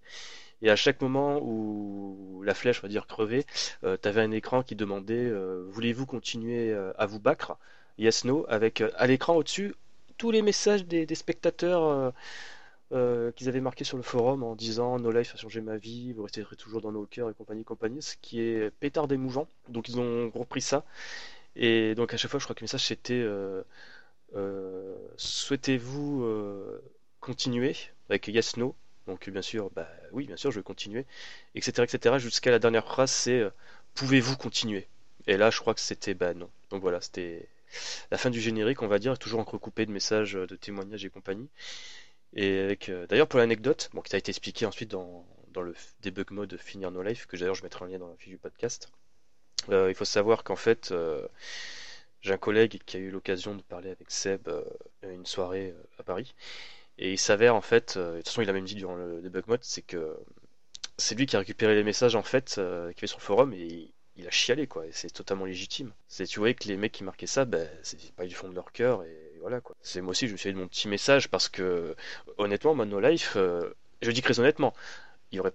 Et 0.63 0.71
à 0.71 0.77
chaque 0.77 1.01
moment 1.01 1.39
où 1.43 2.43
la 2.45 2.55
flèche, 2.55 2.81
on 2.81 2.83
va 2.83 2.89
dire, 2.89 3.07
crevait, 3.07 3.45
tu 3.83 4.09
avais 4.09 4.23
un 4.23 4.31
écran 4.31 4.63
qui 4.63 4.75
demandait 4.75 5.15
euh, 5.15 5.67
Voulez-vous 5.69 6.07
continuer 6.07 6.73
euh, 6.73 6.93
à 6.99 7.07
vous 7.07 7.21
battre? 7.21 7.57
Yes, 7.99 8.25
no, 8.25 8.45
avec 8.49 8.81
euh, 8.81 8.91
à 8.97 9.07
l'écran 9.07 9.37
au-dessus 9.37 9.75
tous 10.19 10.31
les 10.31 10.43
messages 10.43 10.87
des, 10.87 11.15
spectateurs 11.15 11.85
euh, 11.85 12.11
euh, 12.93 13.33
qu'ils 13.33 13.49
avaient 13.49 13.61
marqués 13.61 13.85
sur 13.85 13.97
le 13.97 14.03
forum 14.03 14.43
en 14.43 14.55
disant 14.55 14.99
No 14.99 15.11
Life 15.11 15.35
a 15.35 15.39
changé 15.39 15.61
ma 15.61 15.77
vie, 15.77 16.13
vous 16.13 16.23
resterez 16.23 16.57
toujours 16.57 16.81
dans 16.81 16.93
nos 16.93 17.07
cœurs 17.07 17.31
et 17.31 17.35
compagnie, 17.35 17.65
compagnie, 17.65 18.03
ce 18.03 18.17
qui 18.21 18.41
est 18.41 18.71
pétard 18.71 19.09
d'émouvant. 19.09 19.49
Donc 19.69 19.89
ils 19.89 19.99
ont 19.99 20.31
repris 20.31 20.61
ça. 20.61 20.85
Et 21.57 21.95
donc 21.95 22.13
à 22.15 22.17
chaque 22.17 22.31
fois, 22.31 22.41
je 22.41 22.45
crois 22.45 22.55
que 22.55 22.61
le 22.61 22.65
message 22.67 22.87
c'était 22.87 23.15
euh, 23.15 23.63
euh, 23.63 23.63
Souhaitez-vous 25.17 26.25
euh, 26.25 26.81
continuer 27.21 27.77
avec 28.09 28.29
Yes, 28.29 28.57
no 28.57 28.75
donc 29.07 29.29
bien 29.31 29.43
sûr, 29.43 29.71
bah 29.71 29.89
oui, 30.11 30.27
bien 30.27 30.37
sûr, 30.37 30.51
je 30.51 30.59
vais 30.59 30.65
continuer, 30.65 31.07
etc., 31.55 31.85
etc. 31.85 32.19
Jusqu'à 32.19 32.51
la 32.51 32.59
dernière 32.59 32.85
phrase, 32.87 33.11
c'est 33.13 33.39
euh, 33.39 33.51
pouvez-vous 33.95 34.37
continuer? 34.37 34.89
Et 35.29 35.37
là, 35.37 35.51
je 35.51 35.61
crois 35.61 35.75
que 35.75 35.81
c'était 35.81 36.15
bah 36.15 36.35
non. 36.35 36.51
Donc 36.71 36.83
voilà, 36.83 37.01
c'était 37.01 37.49
la 38.11 38.19
fin 38.19 38.31
du 38.31 38.41
générique, 38.41 38.83
on 38.83 38.89
va 38.89 38.99
dire, 38.99 39.19
toujours 39.19 39.41
entrecoupé 39.41 39.87
de 39.87 39.93
messages, 39.93 40.37
euh, 40.37 40.47
de 40.49 40.57
témoignages 40.57 41.05
et 41.05 41.11
compagnie. 41.11 41.49
Et 42.35 42.61
avec, 42.61 42.89
euh, 42.89 43.07
d'ailleurs, 43.07 43.29
pour 43.29 43.39
l'anecdote, 43.41 43.91
bon, 43.95 44.03
qui 44.03 44.11
t'a 44.11 44.19
été 44.19 44.31
expliqué 44.31 44.67
ensuite 44.67 44.91
dans, 44.91 45.27
dans 45.53 45.63
le 45.63 45.75
debug 46.03 46.31
mode 46.33 46.57
Finir 46.59 46.91
No 46.91 47.03
Life, 47.03 47.27
que 47.27 47.37
d'ailleurs 47.37 47.55
je 47.57 47.63
mettrai 47.65 47.85
un 47.85 47.89
lien 47.89 47.99
dans 47.99 48.09
la 48.09 48.17
fiche 48.17 48.31
du 48.31 48.39
podcast. 48.39 48.91
euh, 49.71 49.89
il 49.91 49.95
faut 49.95 50.05
savoir 50.05 50.45
qu'en 50.45 50.57
fait, 50.57 50.91
euh, 50.93 51.27
j'ai 52.27 52.35
un 52.35 52.39
collègue 52.39 52.81
qui 52.85 52.97
a 52.97 53.01
eu 53.01 53.11
l'occasion 53.11 53.55
de 53.55 53.63
parler 53.63 53.91
avec 53.91 54.11
Seb 54.11 54.49
euh, 54.49 54.65
une 55.03 55.27
soirée 55.27 55.73
euh, 55.77 56.01
à 56.01 56.03
Paris. 56.03 56.35
Et 56.99 57.13
il 57.13 57.19
s'avère 57.19 57.55
en 57.55 57.61
fait, 57.61 57.97
euh, 57.97 58.13
de 58.13 58.17
toute 58.19 58.29
façon 58.29 58.43
il 58.43 58.51
a 58.51 58.53
même 58.53 58.65
dit 58.65 58.75
durant 58.75 58.97
le 58.97 59.21
debug 59.23 59.47
mode, 59.47 59.63
c'est 59.63 59.83
que 59.83 60.17
c'est 60.99 61.15
lui 61.15 61.27
qui 61.27 61.37
a 61.37 61.41
récupéré 61.41 61.75
les 61.75 61.85
messages 61.85 62.17
en 62.17 62.23
fait 62.23 62.57
euh, 62.59 62.89
qu'il 62.93 62.97
y 62.97 63.01
avait 63.01 63.07
sur 63.07 63.19
le 63.19 63.23
forum 63.23 63.53
et 63.53 63.93
il, 64.17 64.27
a 64.27 64.31
chialé 64.31 64.67
quoi. 64.67 64.87
Et 64.87 64.93
c'est 64.93 65.11
totalement 65.11 65.45
légitime. 65.45 65.93
C'est 66.09 66.27
tu 66.27 66.41
voyais 66.41 66.55
que 66.55 66.67
les 66.69 66.77
mecs 66.77 66.93
qui 66.93 67.05
marquaient 67.05 67.27
ça, 67.27 67.45
ben 67.45 67.69
c'est 67.83 68.13
pas 68.15 68.27
du 68.27 68.35
fond 68.35 68.49
de 68.49 68.55
leur 68.55 68.73
cœur 68.73 69.05
et 69.05 69.39
voilà 69.41 69.61
quoi. 69.61 69.77
C'est 69.83 70.01
moi 70.01 70.11
aussi 70.11 70.27
je 70.27 70.33
me 70.33 70.37
suis 70.37 70.49
fait 70.49 70.53
de 70.53 70.59
mon 70.59 70.69
petit 70.69 70.89
message 70.89 71.29
parce 71.29 71.49
que 71.49 71.95
honnêtement, 72.39 72.75
moi 72.75 72.87
No 72.87 72.99
Life, 72.99 73.37
je 73.37 74.11
dis 74.11 74.23
très 74.23 74.41
honnêtement, 74.41 74.75
il 75.31 75.37
y 75.37 75.41
aurait 75.41 75.55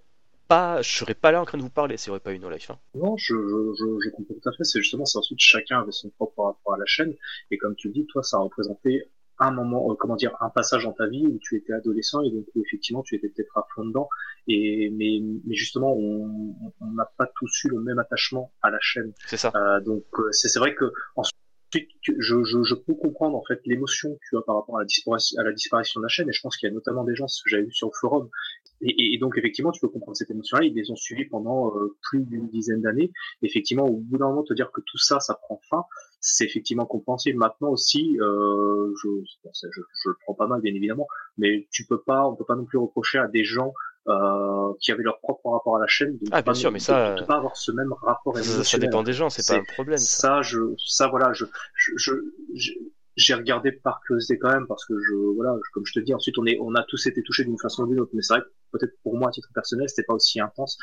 pas, 0.51 0.81
je 0.81 0.91
serais 0.97 1.13
pas 1.13 1.31
là 1.31 1.41
en 1.41 1.45
train 1.45 1.57
de 1.57 1.63
vous 1.63 1.69
parler 1.69 1.95
s'il 1.95 2.09
n'y 2.09 2.11
aurait 2.11 2.19
pas 2.19 2.33
eu 2.33 2.39
No 2.39 2.49
Life. 2.49 2.69
hein. 2.71 2.77
Non, 2.93 3.15
je, 3.15 3.33
je, 3.33 3.99
je, 4.03 4.09
comprends 4.09 4.33
tout 4.33 4.49
à 4.49 4.51
fait. 4.51 4.65
C'est 4.65 4.79
justement, 4.81 5.05
c'est 5.05 5.17
ensuite 5.17 5.39
chacun 5.39 5.79
avait 5.79 5.93
son 5.93 6.09
propre 6.09 6.43
rapport 6.43 6.73
à 6.73 6.77
la 6.77 6.85
chaîne. 6.85 7.13
Et 7.51 7.57
comme 7.57 7.75
tu 7.75 7.87
le 7.87 7.93
dis, 7.93 8.05
toi, 8.07 8.21
ça 8.21 8.35
a 8.35 8.41
représenté 8.41 9.09
un 9.39 9.51
moment, 9.51 9.89
euh, 9.89 9.95
comment 9.95 10.17
dire, 10.17 10.35
un 10.41 10.49
passage 10.49 10.83
dans 10.83 10.91
ta 10.91 11.07
vie 11.07 11.25
où 11.25 11.39
tu 11.41 11.55
étais 11.55 11.71
adolescent 11.71 12.21
et 12.23 12.29
donc 12.31 12.45
où 12.53 12.61
effectivement 12.65 13.01
tu 13.01 13.15
étais 13.15 13.29
peut-être 13.29 13.57
à 13.57 13.65
fond 13.73 13.85
dedans. 13.85 14.09
Et 14.47 14.89
mais, 14.91 15.19
mais 15.45 15.55
justement, 15.55 15.93
on 15.95 16.53
n'a 16.81 17.09
pas 17.17 17.27
tous 17.39 17.63
eu 17.63 17.69
le 17.69 17.79
même 17.79 17.99
attachement 17.99 18.51
à 18.61 18.69
la 18.71 18.79
chaîne. 18.81 19.13
C'est 19.25 19.37
ça. 19.37 19.51
Euh, 19.55 19.79
donc 19.79 20.03
euh, 20.19 20.27
c'est 20.31 20.59
vrai 20.59 20.75
que 20.75 20.85
tu- 21.23 21.31
je, 21.73 22.43
je, 22.43 22.63
je 22.63 22.75
peux 22.75 22.93
comprendre 22.95 23.37
en 23.37 23.43
fait 23.43 23.59
l'émotion 23.65 24.13
que 24.13 24.19
tu 24.29 24.37
as 24.37 24.41
par 24.41 24.55
rapport 24.55 24.77
à 24.77 24.81
la 24.81 25.53
disparition 25.53 25.99
de 25.99 26.03
la 26.03 26.09
chaîne. 26.09 26.29
Et 26.29 26.33
je 26.33 26.41
pense 26.41 26.57
qu'il 26.57 26.67
y 26.67 26.71
a 26.71 26.73
notamment 26.73 27.03
des 27.03 27.15
gens 27.15 27.27
ce 27.27 27.43
que 27.43 27.49
j'avais 27.49 27.63
vu 27.63 27.71
sur 27.71 27.87
le 27.87 27.93
forum. 27.99 28.29
Et, 28.81 29.17
donc 29.19 29.37
effectivement 29.37 29.71
tu 29.71 29.79
peux 29.79 29.89
comprendre 29.89 30.17
cette 30.17 30.31
émotion-là. 30.31 30.65
Ils 30.65 30.73
les 30.73 30.89
ont 30.91 30.95
suivis 30.95 31.25
pendant 31.25 31.75
euh, 31.75 31.95
plus 32.01 32.23
d'une 32.23 32.49
dizaine 32.49 32.81
d'années. 32.81 33.11
Effectivement 33.41 33.85
au 33.85 33.97
bout 33.97 34.17
d'un 34.17 34.27
moment 34.27 34.43
te 34.43 34.53
dire 34.53 34.71
que 34.71 34.81
tout 34.81 34.97
ça 34.97 35.19
ça 35.19 35.35
prend 35.35 35.59
fin 35.69 35.83
c'est 36.19 36.45
effectivement 36.45 36.85
compréhensible. 36.85 37.37
Maintenant 37.37 37.69
aussi 37.69 38.17
euh, 38.19 38.93
je, 39.01 39.09
je 39.23 39.67
je 39.73 40.09
le 40.09 40.15
prends 40.23 40.33
pas 40.33 40.47
mal 40.47 40.61
bien 40.61 40.73
évidemment. 40.73 41.07
Mais 41.37 41.67
tu 41.71 41.85
peux 41.85 42.01
pas 42.01 42.27
on 42.27 42.35
peut 42.35 42.45
pas 42.45 42.55
non 42.55 42.65
plus 42.65 42.79
reprocher 42.79 43.19
à 43.19 43.27
des 43.27 43.43
gens 43.43 43.73
euh, 44.07 44.73
qui 44.79 44.91
avaient 44.91 45.03
leur 45.03 45.19
propre 45.19 45.49
rapport 45.51 45.77
à 45.77 45.79
la 45.79 45.87
chaîne 45.87 46.17
de 46.17 46.25
ne 46.25 46.29
Ah, 46.31 46.41
bien 46.41 46.53
pas, 46.53 46.53
sûr, 46.55 46.71
mais 46.71 46.79
ça, 46.79 47.13
de, 47.15 47.21
de 47.21 47.25
pas 47.25 47.35
avoir 47.35 47.55
ce 47.55 47.71
même 47.71 47.93
rapport 47.93 48.35
Ça, 48.37 48.77
dépend 48.77 49.03
des 49.03 49.13
gens, 49.13 49.29
c'est 49.29 49.47
pas 49.47 49.59
un 49.59 49.63
problème. 49.63 49.97
Ça. 49.99 50.27
ça, 50.27 50.41
je, 50.41 50.57
ça, 50.77 51.07
voilà, 51.07 51.33
je, 51.33 51.45
je, 51.75 51.91
je- 51.97 52.13
je- 52.55 52.73
j'ai 53.17 53.33
regardé 53.33 53.71
par 53.73 54.01
curiosité 54.01 54.39
quand 54.39 54.51
même 54.51 54.65
parce 54.67 54.85
que 54.85 54.93
je, 54.97 55.13
voilà, 55.35 55.55
je- 55.63 55.71
comme 55.73 55.85
je 55.85 55.93
te 55.93 55.99
dis, 55.99 56.13
ensuite 56.13 56.37
on 56.37 56.45
est, 56.45 56.57
on 56.61 56.73
a 56.75 56.83
tous 56.83 57.05
été 57.07 57.21
touchés 57.23 57.43
d'une 57.43 57.59
façon 57.59 57.83
ou 57.83 57.87
d'une 57.87 57.99
autre, 57.99 58.11
mais 58.13 58.21
c'est 58.21 58.33
vrai 58.33 58.41
que 58.41 58.49
peut-être 58.77 58.93
pour 59.03 59.17
moi 59.17 59.27
à 59.29 59.31
titre 59.31 59.49
personnel, 59.53 59.87
c'était 59.89 60.03
pas 60.03 60.13
aussi 60.13 60.39
intense. 60.39 60.77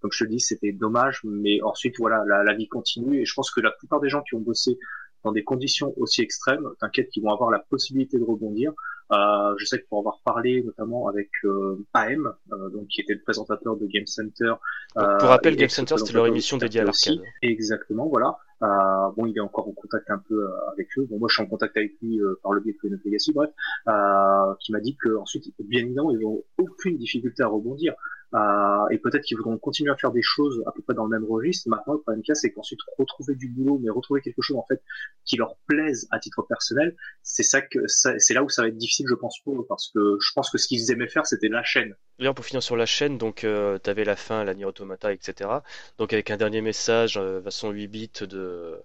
Comme 0.00 0.10
je 0.12 0.24
te 0.24 0.28
dis, 0.30 0.40
c'était 0.40 0.72
dommage, 0.72 1.20
mais 1.24 1.60
ensuite 1.62 1.96
voilà, 1.98 2.24
la, 2.26 2.42
la 2.42 2.54
vie 2.54 2.68
continue 2.68 3.20
et 3.20 3.24
je 3.24 3.34
pense 3.34 3.50
que 3.50 3.60
la 3.60 3.70
plupart 3.72 4.00
des 4.00 4.08
gens 4.08 4.22
qui 4.22 4.34
ont 4.34 4.40
bossé 4.40 4.78
dans 5.24 5.32
des 5.32 5.44
conditions 5.44 5.94
aussi 5.96 6.22
extrêmes, 6.22 6.68
t'inquiète 6.80 7.10
qu'ils 7.10 7.22
vont 7.22 7.32
avoir 7.32 7.50
la 7.50 7.58
possibilité 7.58 8.18
de 8.18 8.24
rebondir. 8.24 8.72
Euh, 9.12 9.54
je 9.58 9.66
sais 9.66 9.78
que 9.78 9.86
pour 9.88 9.98
avoir 9.98 10.20
parlé 10.24 10.62
notamment 10.62 11.06
avec 11.06 11.28
euh, 11.44 11.84
AM, 11.92 12.32
euh, 12.52 12.70
donc 12.70 12.86
qui 12.88 13.02
était 13.02 13.12
le 13.12 13.20
présentateur 13.20 13.76
de 13.76 13.86
Game 13.86 14.06
Center. 14.06 14.54
Donc, 14.96 15.04
euh, 15.04 15.18
pour 15.18 15.28
rappel, 15.28 15.56
Game 15.56 15.68
Center, 15.68 15.96
c'était 15.98 16.14
leur 16.14 16.26
émission 16.26 16.56
dédiée 16.56 16.80
à 16.80 16.84
l'arcade. 16.84 17.18
Exactement, 17.42 18.08
voilà. 18.08 18.38
Euh, 18.62 19.10
bon, 19.16 19.26
il 19.26 19.36
est 19.36 19.40
encore 19.40 19.68
en 19.68 19.72
contact 19.72 20.08
un 20.10 20.18
peu 20.18 20.44
euh, 20.44 20.70
avec 20.72 20.88
eux. 20.96 21.06
Bon, 21.10 21.18
moi, 21.18 21.28
je 21.28 21.34
suis 21.34 21.42
en 21.42 21.46
contact 21.46 21.76
avec 21.76 21.92
lui 22.00 22.20
euh, 22.20 22.38
par 22.42 22.52
le 22.52 22.60
biais 22.60 22.76
de 22.82 23.00
Legacy, 23.04 23.32
bref, 23.32 23.50
euh, 23.88 24.54
qui 24.60 24.72
m'a 24.72 24.80
dit 24.80 24.96
que 24.96 25.16
ensuite, 25.16 25.52
bien 25.58 25.80
évidemment, 25.80 26.12
ils 26.12 26.20
n'ont 26.20 26.42
aucune 26.58 26.96
difficulté 26.96 27.42
à 27.42 27.48
rebondir. 27.48 27.94
Euh, 28.34 28.88
et 28.90 28.98
peut-être 28.98 29.22
qu'ils 29.24 29.36
voudront 29.36 29.58
continuer 29.58 29.90
à 29.90 29.96
faire 29.96 30.10
des 30.12 30.22
choses 30.22 30.62
à 30.66 30.72
peu 30.72 30.80
près 30.82 30.94
dans 30.94 31.04
le 31.04 31.10
même 31.10 31.28
registre. 31.30 31.68
Maintenant, 31.68 31.94
le 31.94 32.00
problème 32.00 32.22
qu'il 32.22 32.32
y 32.32 32.36
c'est 32.36 32.50
qu'ensuite 32.52 32.80
retrouver 32.98 33.34
du 33.34 33.48
boulot, 33.48 33.78
mais 33.82 33.90
retrouver 33.90 34.22
quelque 34.22 34.40
chose 34.40 34.56
en 34.56 34.64
fait 34.66 34.82
qui 35.24 35.36
leur 35.36 35.56
plaise 35.66 36.08
à 36.10 36.18
titre 36.18 36.42
personnel, 36.42 36.96
c'est 37.22 37.42
ça 37.42 37.60
que 37.60 37.86
c'est 37.86 38.34
là 38.34 38.42
où 38.42 38.48
ça 38.48 38.62
va 38.62 38.68
être 38.68 38.76
difficile, 38.78 39.06
je 39.08 39.14
pense 39.14 39.38
pour 39.40 39.60
eux, 39.60 39.66
parce 39.68 39.90
que 39.94 40.16
je 40.20 40.32
pense 40.34 40.50
que 40.50 40.58
ce 40.58 40.66
qu'ils 40.66 40.90
aimaient 40.90 41.08
faire, 41.08 41.26
c'était 41.26 41.48
la 41.48 41.62
chaîne. 41.62 41.94
D'ailleurs, 42.18 42.34
pour 42.34 42.44
finir 42.44 42.62
sur 42.62 42.76
la 42.76 42.86
chaîne, 42.86 43.18
donc 43.18 43.44
euh, 43.44 43.78
t'avais 43.78 44.04
la 44.04 44.16
fin, 44.16 44.44
la 44.44 44.54
Nier 44.54 44.64
Automata, 44.64 45.12
etc. 45.12 45.50
Donc 45.98 46.12
avec 46.12 46.30
un 46.30 46.36
dernier 46.36 46.62
message, 46.62 47.18
euh, 47.18 47.42
façon 47.42 47.70
8 47.70 47.88
bits 47.88 48.10
de- 48.22 48.82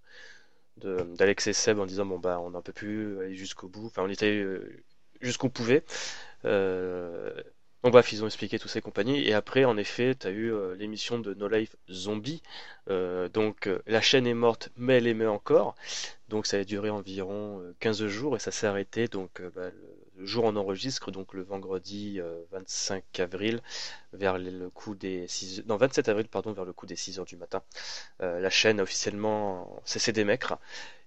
d'Alex 1.16 1.48
et 1.48 1.54
Seb 1.54 1.80
en 1.80 1.86
disant 1.88 2.06
bon 2.06 2.20
bah 2.20 2.40
on 2.40 2.52
n'en 2.52 2.62
peut 2.62 2.74
plus 2.74 3.20
aller 3.20 3.36
jusqu'au 3.36 3.68
bout. 3.68 3.88
Enfin 3.88 4.04
on 4.04 4.10
était 4.10 4.38
euh, 4.38 4.84
jusqu'où 5.22 5.48
on 5.48 5.50
pouvait. 5.50 5.84
Euh, 6.46 7.32
donc 7.84 7.92
bref, 7.94 8.12
ils 8.12 8.24
ont 8.24 8.28
expliqué 8.28 8.60
tous 8.60 8.68
ces 8.68 8.82
compagnies. 8.82 9.20
Et 9.20 9.34
après, 9.34 9.64
en 9.66 9.78
effet, 9.78 10.16
t'as 10.16 10.32
eu 10.32 10.52
euh, 10.52 10.76
l'émission 10.76 11.20
de 11.20 11.34
No 11.34 11.48
Life 11.48 11.76
Zombie. 11.90 12.42
Euh, 12.90 13.30
donc 13.30 13.68
euh, 13.68 13.82
la 13.86 14.02
chaîne 14.02 14.26
est 14.28 14.34
morte, 14.34 14.70
mais 14.78 14.98
elle 14.98 15.08
aimait 15.08 15.28
encore. 15.28 15.76
Donc 16.30 16.46
ça 16.48 16.58
a 16.58 16.64
duré 16.64 16.90
environ 16.90 17.62
euh, 17.62 17.76
15 17.80 18.08
jours 18.08 18.36
et 18.36 18.40
ça 18.40 18.52
s'est 18.52 18.68
arrêté 18.68 19.08
donc 19.08 19.42
bah, 19.56 19.70
le, 20.18 20.26
jour 20.26 20.46
on 20.46 20.56
enregistre, 20.56 21.12
donc 21.12 21.34
le 21.34 21.44
vendredi 21.44 22.20
euh, 22.20 22.42
25 22.52 23.20
avril, 23.20 23.62
vers 24.14 24.38
le, 24.38 24.70
coup 24.70 24.96
des 24.96 25.28
6 25.28 25.64
non 25.68 25.78
27 25.78 26.10
avril 26.10 26.28
pardon, 26.28 26.54
vers 26.54 26.66
le 26.66 26.74
coup 26.74 26.86
des 26.86 26.96
6 26.96 27.20
heures 27.20 27.26
du 27.26 27.38
matin. 27.38 27.62
La 28.20 28.50
chaîne 28.50 28.80
a 28.80 28.84
officiellement 28.84 29.82
cessé 29.86 30.12
d'émettre 30.12 30.58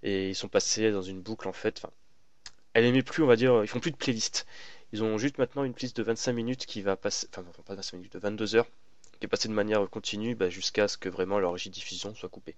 et 0.03 0.31
ils 0.31 0.35
sont 0.35 0.49
passés 0.49 0.93
dans 0.93 1.03
une 1.03 1.21
boucle 1.21 1.49
en 1.49 1.53
fait. 1.53 1.79
Enfin, 1.79 1.93
elle 2.75 2.85
aimait 2.85 3.03
plus, 3.03 3.23
on 3.23 3.27
va 3.27 3.37
dire, 3.37 3.63
ils 3.65 3.69
font 3.69 3.81
plus 3.81 3.91
de 3.91 3.97
playlist. 3.97 4.47
Ils 4.93 5.03
ont 5.03 5.19
juste 5.19 5.39
maintenant 5.39 5.65
une 5.65 5.73
playlist 5.73 5.97
de 5.97 6.03
25 6.03 6.33
minutes 6.33 6.67
qui 6.67 6.83
va 6.83 6.97
passer, 6.97 7.29
enfin 7.33 7.43
non, 7.43 7.51
pas 7.65 7.75
25 7.75 7.97
minutes, 7.97 8.13
de 8.15 8.19
22 8.19 8.57
heures, 8.57 8.67
qui 9.19 9.27
est 9.27 9.29
passée 9.29 9.49
de 9.49 9.55
manière 9.55 9.89
continue 9.89 10.35
bah, 10.35 10.49
jusqu'à 10.49 10.89
ce 10.89 10.99
que 10.99 11.09
vraiment 11.09 11.39
leur 11.39 11.55
diffusion 11.55 12.15
soit 12.15 12.29
coupée. 12.29 12.57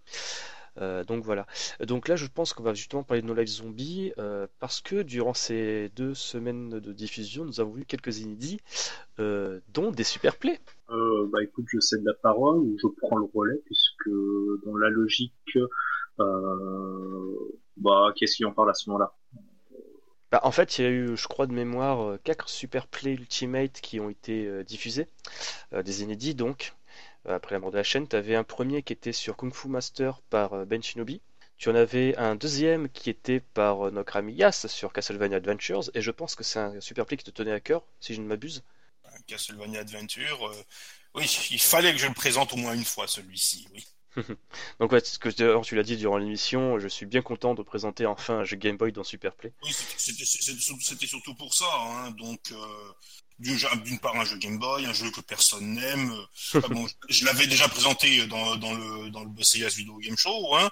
donc 0.77 1.25
voilà. 1.25 1.47
Donc 1.81 2.09
là, 2.09 2.17
je 2.17 2.27
pense 2.27 2.53
qu'on 2.53 2.63
va 2.63 2.73
justement 2.73 3.03
parler 3.03 3.21
de 3.23 3.27
No 3.27 3.35
Life 3.35 3.49
Zombie 3.49 4.13
parce 4.59 4.81
que 4.81 5.03
durant 5.03 5.35
ces 5.35 5.91
deux 5.97 6.15
semaines 6.15 6.81
de 6.81 6.93
diffusion, 6.93 7.45
nous 7.45 7.61
avons 7.61 7.73
vu 7.73 7.85
quelques 7.85 8.21
inédits, 8.21 8.61
dont 9.19 9.91
des 9.91 10.05
super 10.05 10.37
plays. 10.37 10.61
bah 10.89 11.43
écoute, 11.43 11.67
je 11.69 11.81
cède 11.81 12.05
la 12.05 12.15
parole 12.15 12.59
ou 12.59 12.77
je 12.81 12.87
prends 13.01 13.17
le 13.17 13.27
relais 13.35 13.61
puisque 13.67 14.09
dans 14.65 14.77
la 14.77 14.89
logique, 14.89 15.59
bah 16.19 18.13
qu'est-ce 18.17 18.37
qui 18.37 18.45
en 18.45 18.53
parle 18.53 18.71
à 18.71 18.75
ce 18.75 18.89
moment-là? 18.91 19.13
Bah, 20.33 20.41
en 20.43 20.51
fait, 20.51 20.79
il 20.79 20.83
y 20.83 20.87
a 20.87 20.91
eu, 20.91 21.17
je 21.17 21.29
crois 21.29 21.47
de 21.47 21.53
mémoire, 21.53 22.19
4 22.25 22.49
Super 22.49 22.87
Play 22.89 23.13
Ultimate 23.13 23.81
qui 23.81 24.01
ont 24.01 24.11
été 24.11 24.65
diffusés, 24.65 25.07
des 25.73 26.03
inédits 26.03 26.35
donc. 26.35 26.75
Euh, 27.27 27.37
après 27.37 27.55
la 27.55 27.61
mort 27.61 27.71
de 27.71 27.77
la 27.77 27.83
chaîne, 27.83 28.09
tu 28.09 28.17
avais 28.17 28.35
un 28.35 28.45
premier 28.45 28.83
qui 28.83 28.93
était 28.93 29.13
sur 29.13 29.37
Kung 29.37 29.55
Fu 29.55 29.69
Master 29.69 30.21
par 30.23 30.55
euh, 30.55 30.65
Ben 30.65 30.83
Shinobi. 30.83 31.21
Tu 31.57 31.69
en 31.69 31.75
avais 31.75 32.17
un 32.17 32.35
deuxième 32.35 32.89
qui 32.89 33.11
était 33.11 33.41
par 33.41 33.87
euh, 33.87 33.91
notre 33.91 34.17
ami 34.17 34.35
Yas 34.35 34.67
sur 34.69 34.93
Castlevania 34.93 35.37
Adventures, 35.37 35.91
et 35.95 36.01
je 36.01 36.11
pense 36.11 36.35
que 36.35 36.43
c'est 36.43 36.59
un 36.59 36.81
super 36.81 37.07
play 37.07 37.17
qui 37.17 37.25
te 37.25 37.31
tenait 37.31 37.53
à 37.53 37.61
cœur, 37.61 37.85
si 38.01 38.15
je 38.15 38.21
ne 38.21 38.27
m'abuse. 38.27 38.65
Castlevania 39.27 39.81
Adventure, 39.81 40.53
oui, 41.15 41.25
il 41.51 41.61
fallait 41.61 41.93
que 41.93 41.99
je 41.99 42.07
le 42.07 42.15
présente 42.15 42.53
au 42.55 42.57
moins 42.57 42.75
une 42.75 42.85
fois 42.85 43.07
celui-ci, 43.07 43.69
oui. 43.73 43.87
Donc 44.81 44.93
ouais, 44.93 45.01
ce 45.05 45.19
que 45.19 45.29
tu 45.29 45.75
l'as 45.75 45.83
dit 45.83 45.97
durant 45.97 46.19
l'émission, 46.19 46.79
je 46.79 46.89
suis 46.89 47.07
bien 47.07 47.23
content 47.23 47.55
de 47.55 47.63
présenter 47.63 48.07
enfin 48.07 48.41
un 48.41 48.45
jeu 48.45 48.57
Game 48.57 48.77
Boy 48.77 48.93
dans 48.93 49.05
Super 49.05 49.35
Play. 49.35 49.53
Oui, 49.63 49.73
c'était 49.97 51.07
surtout 51.07 51.35
pour 51.35 51.55
ça. 51.55 51.67
Hein. 51.79 52.11
Donc 52.13 52.53
d'une 53.43 53.99
part 53.99 54.17
un 54.17 54.25
jeu 54.25 54.37
Game 54.39 54.59
Boy, 54.59 54.87
un 54.87 54.93
jeu 54.93 55.11
que 55.11 55.21
personne 55.21 55.75
n'aime. 55.75 56.15
Ah 56.55 56.69
je, 57.09 57.25
l'avais 57.25 57.47
déjà 57.47 57.69
présenté 57.69 58.27
dans, 58.27 58.57
dans 58.57 58.75
le 58.75 59.11
dans 59.11 59.23
le 59.25 59.29
Boss 59.29 59.57
Video 59.57 59.97
Game 59.99 60.17
Show, 60.17 60.55
hein. 60.57 60.71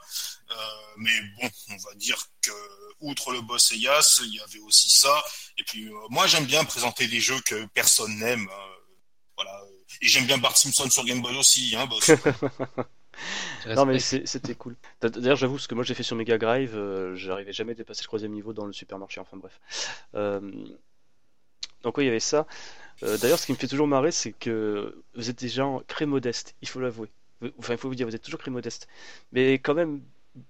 Euh, 0.50 0.54
mais 0.98 1.20
bon, 1.36 1.48
on 1.70 1.76
va 1.76 1.94
dire 1.96 2.18
que 2.42 2.50
outre 3.00 3.32
le 3.32 3.40
Boss 3.40 3.72
il 3.72 3.80
y 3.80 3.88
avait 3.88 4.58
aussi 4.66 4.90
ça. 4.90 5.22
Et 5.58 5.64
puis 5.64 5.86
euh, 5.86 5.94
moi 6.10 6.26
j'aime 6.26 6.44
bien 6.44 6.64
présenter 6.64 7.06
des 7.06 7.20
jeux 7.20 7.40
que 7.40 7.66
personne 7.74 8.18
n'aime. 8.18 8.48
Euh, 8.48 8.76
voilà. 9.36 9.62
Et 10.02 10.08
j'aime 10.08 10.26
bien 10.26 10.38
Bart 10.38 10.56
Simpson 10.56 10.88
sur 10.90 11.04
Game 11.04 11.22
Boy 11.22 11.36
aussi, 11.36 11.74
hein, 11.76 11.86
boss. 11.86 12.10
non 13.76 13.86
mais 13.86 13.98
c'était 13.98 14.54
cool. 14.54 14.76
D'ailleurs 15.02 15.36
j'avoue 15.36 15.58
ce 15.58 15.68
que 15.68 15.74
moi 15.74 15.84
j'ai 15.84 15.94
fait 15.94 16.02
sur 16.02 16.16
Mega 16.16 16.38
Drive, 16.38 16.78
j'arrivais 17.14 17.52
jamais 17.52 17.72
à 17.72 17.74
dépasser 17.74 18.02
le 18.02 18.06
troisième 18.06 18.32
niveau 18.32 18.52
dans 18.52 18.66
le 18.66 18.72
supermarché. 18.72 19.20
Enfin 19.20 19.36
bref. 19.36 19.60
Donc 21.82 21.96
oui, 21.98 22.04
il 22.04 22.06
y 22.06 22.10
avait 22.10 22.20
ça. 22.20 22.46
Euh, 23.02 23.16
d'ailleurs, 23.18 23.38
ce 23.38 23.46
qui 23.46 23.52
me 23.52 23.56
fait 23.56 23.66
toujours 23.66 23.86
marrer, 23.86 24.10
c'est 24.10 24.32
que 24.32 25.02
vous 25.14 25.30
êtes 25.30 25.38
des 25.38 25.48
gens 25.48 25.82
très 25.86 26.06
modestes, 26.06 26.54
il 26.62 26.68
faut 26.68 26.80
l'avouer. 26.80 27.08
Enfin, 27.58 27.74
il 27.74 27.78
faut 27.78 27.88
vous 27.88 27.94
dire, 27.94 28.06
vous 28.06 28.14
êtes 28.14 28.22
toujours 28.22 28.40
très 28.40 28.50
modestes. 28.50 28.88
Mais 29.32 29.54
quand 29.54 29.74
même, 29.74 30.02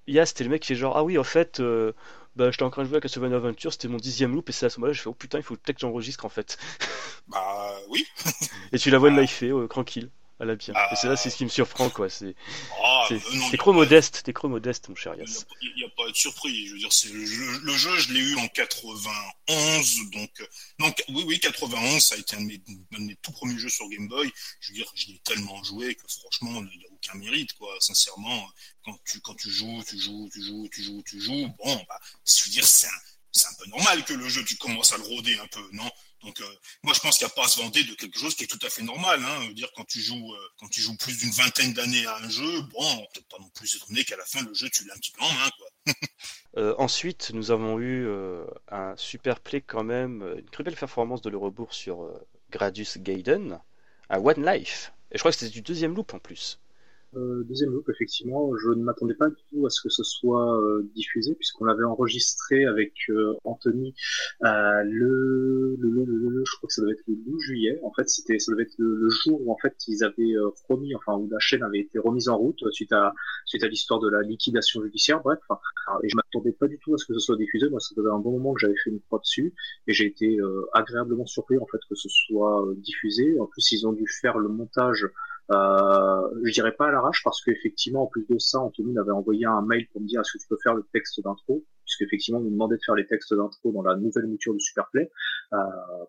Yas, 0.09 0.26
c'était 0.26 0.44
le 0.44 0.50
mec 0.50 0.62
qui 0.62 0.68
fait 0.68 0.74
genre, 0.74 0.96
ah 0.96 1.04
oui, 1.04 1.18
en 1.18 1.24
fait, 1.24 1.61
euh, 1.61 1.92
bah, 2.35 2.50
j'étais 2.50 2.64
en 2.64 2.70
train 2.70 2.83
de 2.83 2.88
jouer 2.88 2.98
à 2.98 3.00
Castlevania 3.00 3.37
Adventure, 3.37 3.72
c'était 3.72 3.88
mon 3.88 3.98
dixième 3.98 4.35
loop, 4.35 4.48
et 4.48 4.52
c'est 4.52 4.66
à 4.66 4.70
ce 4.70 4.80
moment-là, 4.80 4.92
je 4.92 5.02
fais, 5.02 5.09
oh 5.09 5.14
putain, 5.14 5.38
il 5.38 5.44
faut 5.44 5.54
peut-être 5.54 5.76
que 5.76 5.80
j'enregistre 5.83 6.24
en 6.24 6.28
fait. 6.28 6.59
Bah 7.28 7.72
oui. 7.90 8.04
et 8.72 8.78
tu 8.78 8.90
la 8.90 8.98
vois 8.98 9.11
de 9.11 9.20
life, 9.20 9.42
euh, 9.44 9.68
tranquille 9.68 10.11
à 10.40 10.46
la 10.46 10.57
bien. 10.57 10.72
et 10.90 10.96
c'est 10.96 11.07
là, 11.07 11.16
c'est 11.16 11.29
ce 11.29 11.37
qui 11.37 11.44
me 11.44 11.50
surprend, 11.50 11.90
quoi. 11.90 12.09
C'est, 12.09 12.35
ah, 12.83 13.07
t'es 13.50 13.57
trop 13.59 13.74
modeste, 13.74 14.22
t'es 14.24 14.33
trop 14.33 14.48
modeste, 14.48 14.88
mon 14.88 14.94
cher 14.94 15.14
Yass. 15.14 15.46
Il 15.61 15.74
n'y 15.76 15.85
a, 15.85 15.88
pas 15.90 16.07
à 16.07 16.09
être 16.09 16.16
surpris. 16.16 16.66
Je 16.66 16.72
veux 16.72 16.79
dire, 16.79 16.92
c'est 16.92 17.11
le 17.11 17.76
jeu, 17.76 17.98
je 17.98 18.12
l'ai 18.12 18.20
eu 18.20 18.37
en 18.37 18.48
91, 18.48 20.11
donc, 20.12 20.31
donc, 20.79 21.05
oui, 21.11 21.24
oui, 21.26 21.40
91, 21.40 22.03
ça 22.03 22.14
a 22.14 22.18
été 22.18 22.37
un 22.37 22.40
de, 22.40 22.59
mes, 22.98 23.16
tout 23.16 23.33
premiers 23.33 23.59
jeux 23.59 23.68
sur 23.68 23.87
Game 23.90 24.09
Boy. 24.09 24.33
Je 24.61 24.70
veux 24.70 24.74
dire, 24.76 24.90
je 24.94 25.09
l'ai 25.09 25.18
tellement 25.18 25.62
joué 25.62 25.94
que 25.94 26.07
franchement, 26.09 26.64
il 26.72 26.79
n'y 26.79 26.87
a 26.87 26.90
aucun 26.90 27.18
mérite, 27.18 27.53
quoi. 27.55 27.76
Sincèrement, 27.81 28.48
quand 28.83 28.98
tu, 29.05 29.20
quand 29.20 29.35
tu 29.35 29.50
joues, 29.50 29.83
tu 29.87 29.98
joues, 29.98 30.31
tu 30.33 30.42
joues, 30.42 30.68
tu 30.72 30.83
joues, 30.83 31.03
tu 31.07 31.20
joues, 31.20 31.48
bon, 31.62 31.85
bah, 31.87 32.00
je 32.26 32.44
veux 32.44 32.50
dire, 32.50 32.66
c'est 32.66 32.87
un, 32.87 33.50
un 33.50 33.55
peu 33.59 33.68
normal 33.68 34.05
que 34.05 34.14
le 34.14 34.29
jeu, 34.29 34.42
tu 34.44 34.57
commences 34.57 34.92
à 34.92 34.96
le 34.96 35.05
rôder 35.05 35.38
un 35.38 35.46
peu, 35.48 35.68
non? 35.72 35.90
Donc, 36.22 36.40
euh, 36.40 36.44
moi, 36.83 36.92
je 36.94 37.00
pense 37.00 37.16
qu'il 37.16 37.26
n'y 37.26 37.33
a 37.33 37.35
pas 37.35 37.44
à 37.44 37.48
se 37.48 37.61
vanter 37.61 37.83
de 37.83 37.94
quelque 37.94 38.18
chose 38.18 38.35
qui 38.35 38.44
est 38.44 38.46
tout 38.46 38.59
à 38.64 38.68
fait 38.68 38.83
normal. 38.83 39.22
Hein. 39.24 39.50
dire 39.52 39.70
quand 39.74 39.87
tu 39.87 40.00
joues, 40.00 40.35
euh, 40.35 40.48
quand 40.59 40.68
tu 40.68 40.80
joues 40.80 40.96
plus 40.96 41.18
d'une 41.18 41.30
vingtaine 41.30 41.72
d'années 41.72 42.06
à 42.06 42.16
un 42.16 42.28
jeu, 42.28 42.61
bon, 42.72 43.06
peut 43.14 43.22
pas 43.30 43.38
non 43.38 43.48
plus 43.50 43.74
étonné 43.76 44.04
qu'à 44.04 44.16
la 44.16 44.24
fin 44.24 44.42
le 44.42 44.52
jeu 44.52 44.68
tu 44.70 44.85
l'as 44.87 44.94
un 44.94 44.98
petit 44.98 45.12
peu 45.12 45.22
en 45.22 45.33
main, 45.33 45.50
quoi. 45.59 45.66
euh, 46.59 46.74
ensuite, 46.78 47.30
nous 47.33 47.50
avons 47.50 47.80
eu 47.80 48.06
un 48.68 48.96
super 48.96 49.40
play 49.40 49.61
quand 49.61 49.85
même, 49.85 50.22
une 50.38 50.50
très 50.50 50.62
belle 50.64 50.76
performance 50.76 51.22
de 51.22 51.30
le 51.30 51.38
rebours 51.38 51.72
sur 51.72 52.11
Gradius 52.50 52.98
Gaiden, 52.98 53.61
un 54.11 54.18
One 54.18 54.44
Life. 54.44 54.92
Et 55.12 55.16
je 55.16 55.20
crois 55.20 55.33
que 55.33 55.38
c'était 55.38 55.52
du 55.52 55.62
deuxième 55.62 55.94
loop 55.94 56.12
en 56.14 56.18
plus. 56.18 56.59
Euh, 57.16 57.42
deuxième 57.42 57.72
loop, 57.72 57.88
effectivement, 57.88 58.56
je 58.56 58.68
ne 58.68 58.84
m'attendais 58.84 59.14
pas 59.14 59.28
du 59.28 59.42
tout 59.50 59.66
à 59.66 59.70
ce 59.70 59.80
que 59.80 59.88
ce 59.88 60.04
soit 60.04 60.56
euh, 60.60 60.88
diffusé, 60.94 61.34
puisqu'on 61.34 61.64
l'avait 61.64 61.84
enregistré 61.84 62.66
avec 62.66 62.92
euh, 63.08 63.34
Anthony 63.44 63.94
le, 64.40 65.76
le, 65.76 66.04
le, 66.04 66.04
le, 66.04 66.44
je 66.44 66.56
crois 66.56 66.68
que 66.68 66.72
ça 66.72 66.82
devait 66.82 66.92
être 66.92 67.02
le 67.08 67.16
12 67.16 67.40
juillet. 67.42 67.80
En 67.82 67.92
fait, 67.92 68.08
c'était, 68.08 68.38
ça 68.38 68.52
devait 68.52 68.62
être 68.62 68.74
le, 68.78 69.08
jour 69.08 69.40
où 69.44 69.52
en 69.52 69.56
fait 69.56 69.74
ils 69.88 70.04
avaient 70.04 70.34
remis, 70.68 70.94
enfin 70.94 71.14
où 71.16 71.28
la 71.28 71.40
chaîne 71.40 71.64
avait 71.64 71.80
été 71.80 71.98
remise 71.98 72.28
en 72.28 72.38
route 72.38 72.62
suite 72.70 72.92
à 72.92 73.12
suite 73.44 73.64
à 73.64 73.68
l'histoire 73.68 73.98
de 73.98 74.08
la 74.08 74.22
liquidation 74.22 74.82
judiciaire. 74.82 75.20
Bref, 75.22 75.40
et 76.04 76.08
je 76.08 76.14
m'attendais 76.14 76.52
pas 76.52 76.68
du 76.68 76.78
tout 76.78 76.94
à 76.94 76.98
ce 76.98 77.06
que 77.06 77.14
ce 77.14 77.18
soit 77.18 77.36
diffusé. 77.36 77.68
Moi, 77.68 77.80
ça 77.80 77.92
devait 77.96 78.10
un 78.10 78.20
bon 78.20 78.32
moment 78.32 78.54
que 78.54 78.60
j'avais 78.60 78.76
fait 78.84 78.90
une 78.90 79.00
croix 79.00 79.18
dessus, 79.18 79.52
et 79.88 79.92
j'ai 79.92 80.06
été 80.06 80.38
agréablement 80.74 81.26
surpris 81.26 81.58
en 81.58 81.66
fait 81.66 81.80
que 81.88 81.96
ce 81.96 82.08
soit 82.08 82.64
diffusé. 82.76 83.36
En 83.40 83.46
plus, 83.46 83.72
ils 83.72 83.86
ont 83.86 83.92
dû 83.92 84.06
faire 84.06 84.38
le 84.38 84.48
montage 84.48 85.08
euh, 85.50 86.28
je 86.44 86.52
dirais 86.52 86.72
pas 86.72 86.88
à 86.88 86.90
l'arrache 86.92 87.22
parce 87.24 87.42
qu'effectivement, 87.42 88.04
en 88.04 88.06
plus 88.06 88.26
de 88.28 88.38
ça, 88.38 88.60
Anthony 88.60 88.92
m'avait 88.92 89.10
envoyé 89.10 89.46
un 89.46 89.62
mail 89.62 89.88
pour 89.92 90.00
me 90.00 90.06
dire 90.06 90.20
est-ce 90.20 90.32
que 90.32 90.38
tu 90.38 90.48
peux 90.48 90.58
faire 90.62 90.74
le 90.74 90.86
texte 90.92 91.20
d'intro? 91.22 91.64
Puisqu'effectivement, 91.90 92.40
me 92.40 92.50
demandait 92.50 92.76
de 92.76 92.83
faire 92.85 92.94
les 92.94 93.07
textes 93.07 93.35
d'intro 93.35 93.72
dans 93.72 93.83
la 93.83 93.96
nouvelle 93.96 94.26
mouture 94.26 94.55
de 94.55 94.59
Superplay. 94.59 95.11
Euh, 95.53 95.57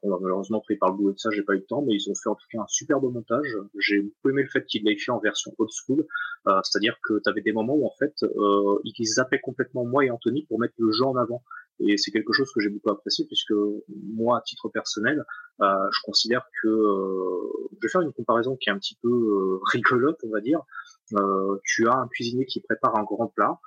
malheureusement, 0.03 0.61
pris 0.61 0.75
par 0.75 0.91
le 0.91 0.97
bout 0.97 1.11
de 1.11 1.17
ça, 1.17 1.29
j'ai 1.31 1.41
pas 1.41 1.53
eu 1.53 1.57
le 1.57 1.65
temps, 1.65 1.81
mais 1.81 1.95
ils 1.95 2.09
ont 2.09 2.15
fait 2.15 2.29
en 2.29 2.35
tout 2.35 2.45
cas 2.51 2.59
un 2.59 2.67
superbe 2.67 3.11
montage. 3.11 3.57
J'ai 3.79 4.01
beaucoup 4.01 4.29
aimé 4.29 4.43
le 4.43 4.49
fait 4.49 4.65
qu'ils 4.65 4.83
l'aient 4.83 4.97
fait 4.97 5.11
en 5.11 5.19
version 5.19 5.53
old 5.57 5.71
school, 5.71 6.05
euh, 6.47 6.59
c'est-à-dire 6.63 6.97
que 7.03 7.19
tu 7.23 7.29
avais 7.29 7.41
des 7.41 7.51
moments 7.51 7.75
où 7.75 7.85
en 7.85 7.93
fait, 7.97 8.13
euh, 8.23 8.79
ils 8.83 9.05
zappaient 9.05 9.39
complètement 9.41 9.85
moi 9.85 10.05
et 10.05 10.11
Anthony 10.11 10.45
pour 10.45 10.59
mettre 10.59 10.75
le 10.77 10.91
jeu 10.91 11.03
en 11.03 11.15
avant. 11.15 11.43
Et 11.83 11.97
c'est 11.97 12.11
quelque 12.11 12.33
chose 12.33 12.51
que 12.53 12.61
j'ai 12.61 12.69
beaucoup 12.69 12.91
apprécié 12.91 13.25
puisque 13.25 13.53
moi, 14.13 14.37
à 14.37 14.41
titre 14.41 14.69
personnel, 14.69 15.25
euh, 15.61 15.89
je 15.91 15.99
considère 16.03 16.45
que 16.61 16.67
euh, 16.67 17.67
je 17.73 17.77
vais 17.81 17.89
faire 17.89 18.01
une 18.01 18.13
comparaison 18.13 18.55
qui 18.55 18.69
est 18.69 18.71
un 18.71 18.77
petit 18.77 18.97
peu 19.01 19.09
euh, 19.09 19.59
rigolote, 19.71 20.19
on 20.23 20.29
va 20.29 20.41
dire. 20.41 20.61
tu 21.63 21.87
as 21.87 21.95
un 21.95 22.07
cuisinier 22.07 22.45
qui 22.45 22.61
prépare 22.61 22.95
un 22.95 23.03
grand 23.03 23.27
plat. 23.27 23.59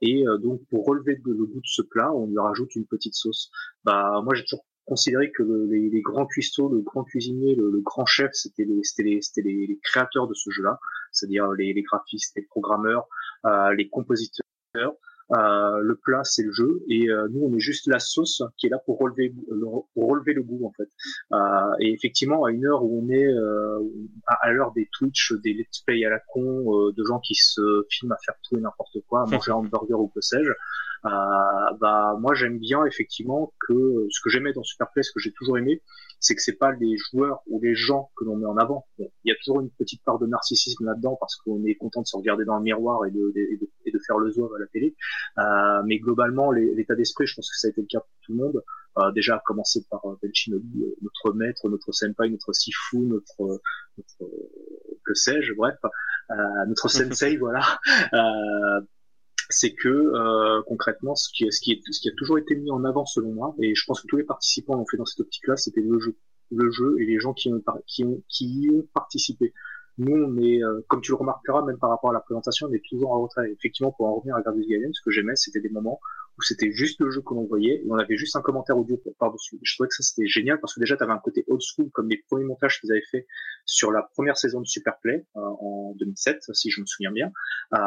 Et 0.00 0.24
donc 0.40 0.60
pour 0.70 0.86
relever 0.86 1.20
le 1.24 1.46
goût 1.46 1.60
de 1.60 1.66
ce 1.66 1.82
plat, 1.82 2.12
on 2.12 2.26
lui 2.26 2.38
rajoute 2.38 2.74
une 2.74 2.86
petite 2.86 3.14
sauce. 3.14 3.50
Bah 3.84 4.20
moi 4.24 4.34
j'ai 4.34 4.44
toujours 4.44 4.64
considéré 4.86 5.30
que 5.30 5.42
les, 5.42 6.00
grands 6.00 6.26
cuistots, 6.26 6.68
le 6.68 6.80
grand 6.80 7.04
cuisinier, 7.04 7.54
le, 7.54 7.80
grand 7.80 8.06
chef, 8.06 8.30
c'était 8.32 8.64
les, 8.64 8.80
les, 8.98 9.20
les, 9.36 9.66
les, 9.66 9.78
créateurs 9.82 10.26
de 10.26 10.34
ce 10.34 10.50
jeu-là, 10.50 10.80
c'est-à-dire 11.12 11.50
les, 11.52 11.82
graphistes, 11.82 12.34
les 12.36 12.42
programmeurs, 12.42 13.06
les 13.76 13.88
compositeurs. 13.88 14.46
Euh, 15.32 15.80
le 15.82 15.94
plat 15.96 16.24
c'est 16.24 16.42
le 16.42 16.52
jeu 16.52 16.82
et 16.88 17.10
euh, 17.10 17.28
nous 17.30 17.42
on 17.44 17.54
est 17.54 17.60
juste 17.60 17.86
la 17.86 17.98
sauce 17.98 18.42
qui 18.56 18.66
est 18.66 18.70
là 18.70 18.78
pour 18.78 18.98
relever 18.98 19.34
le, 19.50 19.66
pour 19.92 20.08
relever 20.08 20.32
le 20.32 20.42
goût 20.42 20.66
en 20.66 20.72
fait. 20.72 20.88
Euh, 21.32 21.74
et 21.80 21.92
effectivement 21.92 22.46
à 22.46 22.50
une 22.50 22.64
heure 22.64 22.82
où 22.82 23.04
on 23.04 23.10
est 23.10 23.26
euh, 23.26 23.78
à, 24.26 24.50
l'heure 24.52 24.72
des 24.72 24.88
Twitch, 24.90 25.34
des 25.42 25.52
let's 25.52 25.82
play 25.86 26.02
à 26.06 26.10
la 26.10 26.18
con, 26.18 26.90
de 26.96 27.04
gens 27.04 27.18
qui 27.20 27.34
se 27.34 27.84
filment 27.90 28.12
à 28.12 28.18
faire 28.24 28.36
tout 28.42 28.56
et 28.56 28.60
n'importe 28.60 28.96
quoi, 29.06 29.22
à 29.22 29.26
manger 29.30 29.52
un 29.52 29.56
hamburger 29.56 30.00
ou 30.00 30.08
que 30.08 30.22
sais-je. 30.22 30.52
bah 31.02 32.16
moi 32.18 32.32
j'aime 32.34 32.58
bien 32.58 32.86
effectivement 32.86 33.52
que 33.66 34.06
ce 34.10 34.20
que 34.22 34.30
j'aimais 34.30 34.54
dans 34.54 34.62
Superplay, 34.62 35.02
ce 35.02 35.12
que 35.12 35.20
j'ai 35.20 35.32
toujours 35.32 35.58
aimé, 35.58 35.82
c'est 36.20 36.34
que 36.34 36.42
c'est 36.42 36.56
pas 36.56 36.72
les 36.72 36.96
joueurs 36.96 37.42
ou 37.46 37.60
les 37.60 37.74
gens 37.74 38.10
que 38.16 38.24
l'on 38.24 38.36
met 38.36 38.46
en 38.46 38.56
avant. 38.56 38.86
il 38.98 39.08
y 39.24 39.30
a 39.30 39.36
toujours 39.44 39.60
une 39.60 39.70
petite 39.70 40.02
part 40.04 40.18
de 40.18 40.26
narcissisme 40.26 40.84
là-dedans 40.84 41.16
parce 41.20 41.36
qu'on 41.36 41.64
est 41.64 41.76
content 41.76 42.02
de 42.02 42.06
se 42.06 42.16
regarder 42.16 42.44
dans 42.44 42.56
le 42.56 42.62
miroir 42.62 43.04
et 43.06 43.10
de, 43.10 43.32
et 43.36 43.90
de, 43.90 43.98
faire 44.06 44.18
le 44.18 44.30
zouave 44.30 44.54
à 44.54 44.58
la 44.58 44.66
télé. 44.66 44.96
Euh, 45.38 45.82
mais 45.84 45.98
globalement, 45.98 46.50
l'état 46.50 46.94
d'esprit, 46.94 47.26
je 47.26 47.34
pense 47.34 47.50
que 47.50 47.56
ça 47.56 47.68
a 47.68 47.70
été 47.70 47.80
le 47.80 47.86
cas 47.86 48.00
pour 48.00 48.10
tout 48.22 48.32
le 48.32 48.38
monde. 48.38 48.62
Euh, 48.98 49.12
déjà 49.12 49.36
à 49.36 49.42
commencer 49.44 49.84
par 49.90 50.04
euh, 50.06 50.18
Ben 50.22 50.30
Shinobi, 50.34 50.82
euh, 50.82 50.94
notre 51.02 51.36
maître, 51.36 51.68
notre 51.68 51.92
senpai, 51.92 52.30
notre 52.30 52.52
sifu, 52.52 52.98
notre, 52.98 53.60
notre 53.96 54.32
que 55.04 55.14
sais-je, 55.14 55.52
bref, 55.54 55.76
notre 56.66 56.88
sensei, 56.88 57.36
voilà 57.36 57.78
c'est 59.50 59.72
que 59.74 59.88
euh, 59.88 60.62
concrètement, 60.66 61.14
ce 61.14 61.30
qui, 61.32 61.50
ce, 61.50 61.60
qui 61.60 61.72
est, 61.72 61.82
ce 61.90 62.00
qui 62.00 62.08
a 62.08 62.12
toujours 62.16 62.38
été 62.38 62.54
mis 62.54 62.70
en 62.70 62.84
avant 62.84 63.06
selon 63.06 63.32
moi, 63.32 63.54
et 63.62 63.74
je 63.74 63.84
pense 63.86 64.02
que 64.02 64.06
tous 64.06 64.16
les 64.16 64.24
participants 64.24 64.74
l'ont 64.74 64.86
fait 64.86 64.96
dans 64.96 65.06
cette 65.06 65.20
optique-là, 65.20 65.56
c'était 65.56 65.80
le 65.80 65.98
jeu, 65.98 66.16
le 66.50 66.70
jeu 66.70 66.96
et 67.00 67.06
les 67.06 67.18
gens 67.18 67.32
qui 67.32 67.52
ont, 67.52 67.62
qui 67.86 68.04
ont, 68.04 68.22
qui 68.28 68.46
y 68.46 68.70
ont 68.70 68.86
participé. 68.94 69.54
Nous, 69.98 70.14
on 70.14 70.36
est, 70.38 70.62
euh, 70.62 70.80
comme 70.88 71.00
tu 71.00 71.10
le 71.10 71.16
remarqueras, 71.16 71.62
même 71.64 71.78
par 71.78 71.90
rapport 71.90 72.10
à 72.10 72.12
la 72.12 72.20
présentation, 72.20 72.68
on 72.68 72.72
est 72.72 72.84
toujours 72.88 73.12
en 73.12 73.22
retrait. 73.22 73.50
Effectivement, 73.50 73.92
pour 73.92 74.06
en 74.06 74.14
revenir 74.14 74.36
à 74.36 74.42
Gardius 74.42 74.66
Gaiden, 74.66 74.92
ce 74.92 75.02
que 75.02 75.10
j'aimais, 75.10 75.34
c'était 75.34 75.60
des 75.60 75.70
moments 75.70 76.00
c'était 76.44 76.70
juste 76.70 77.00
le 77.00 77.10
jeu 77.10 77.20
que 77.22 77.34
l'on 77.34 77.44
voyait 77.44 77.82
et 77.84 77.86
on 77.88 77.96
avait 77.96 78.16
juste 78.16 78.36
un 78.36 78.42
commentaire 78.42 78.78
audio 78.78 79.00
par-dessus. 79.18 79.58
Je 79.62 79.74
trouvais 79.74 79.88
que 79.88 79.94
ça 79.94 80.02
c'était 80.02 80.28
génial 80.28 80.60
parce 80.60 80.74
que 80.74 80.80
déjà 80.80 80.96
tu 80.96 81.02
avais 81.02 81.12
un 81.12 81.18
côté 81.18 81.44
old 81.48 81.60
school 81.60 81.90
comme 81.90 82.08
les 82.08 82.22
premiers 82.28 82.44
montages 82.44 82.80
qu'ils 82.80 82.90
avaient 82.92 83.02
fait 83.10 83.26
sur 83.64 83.90
la 83.90 84.02
première 84.02 84.36
saison 84.36 84.60
de 84.60 84.66
Superplay 84.66 85.26
euh, 85.36 85.40
en 85.40 85.94
2007 85.98 86.44
si 86.52 86.70
je 86.70 86.80
me 86.80 86.86
souviens 86.86 87.12
bien 87.12 87.32
euh, 87.74 87.78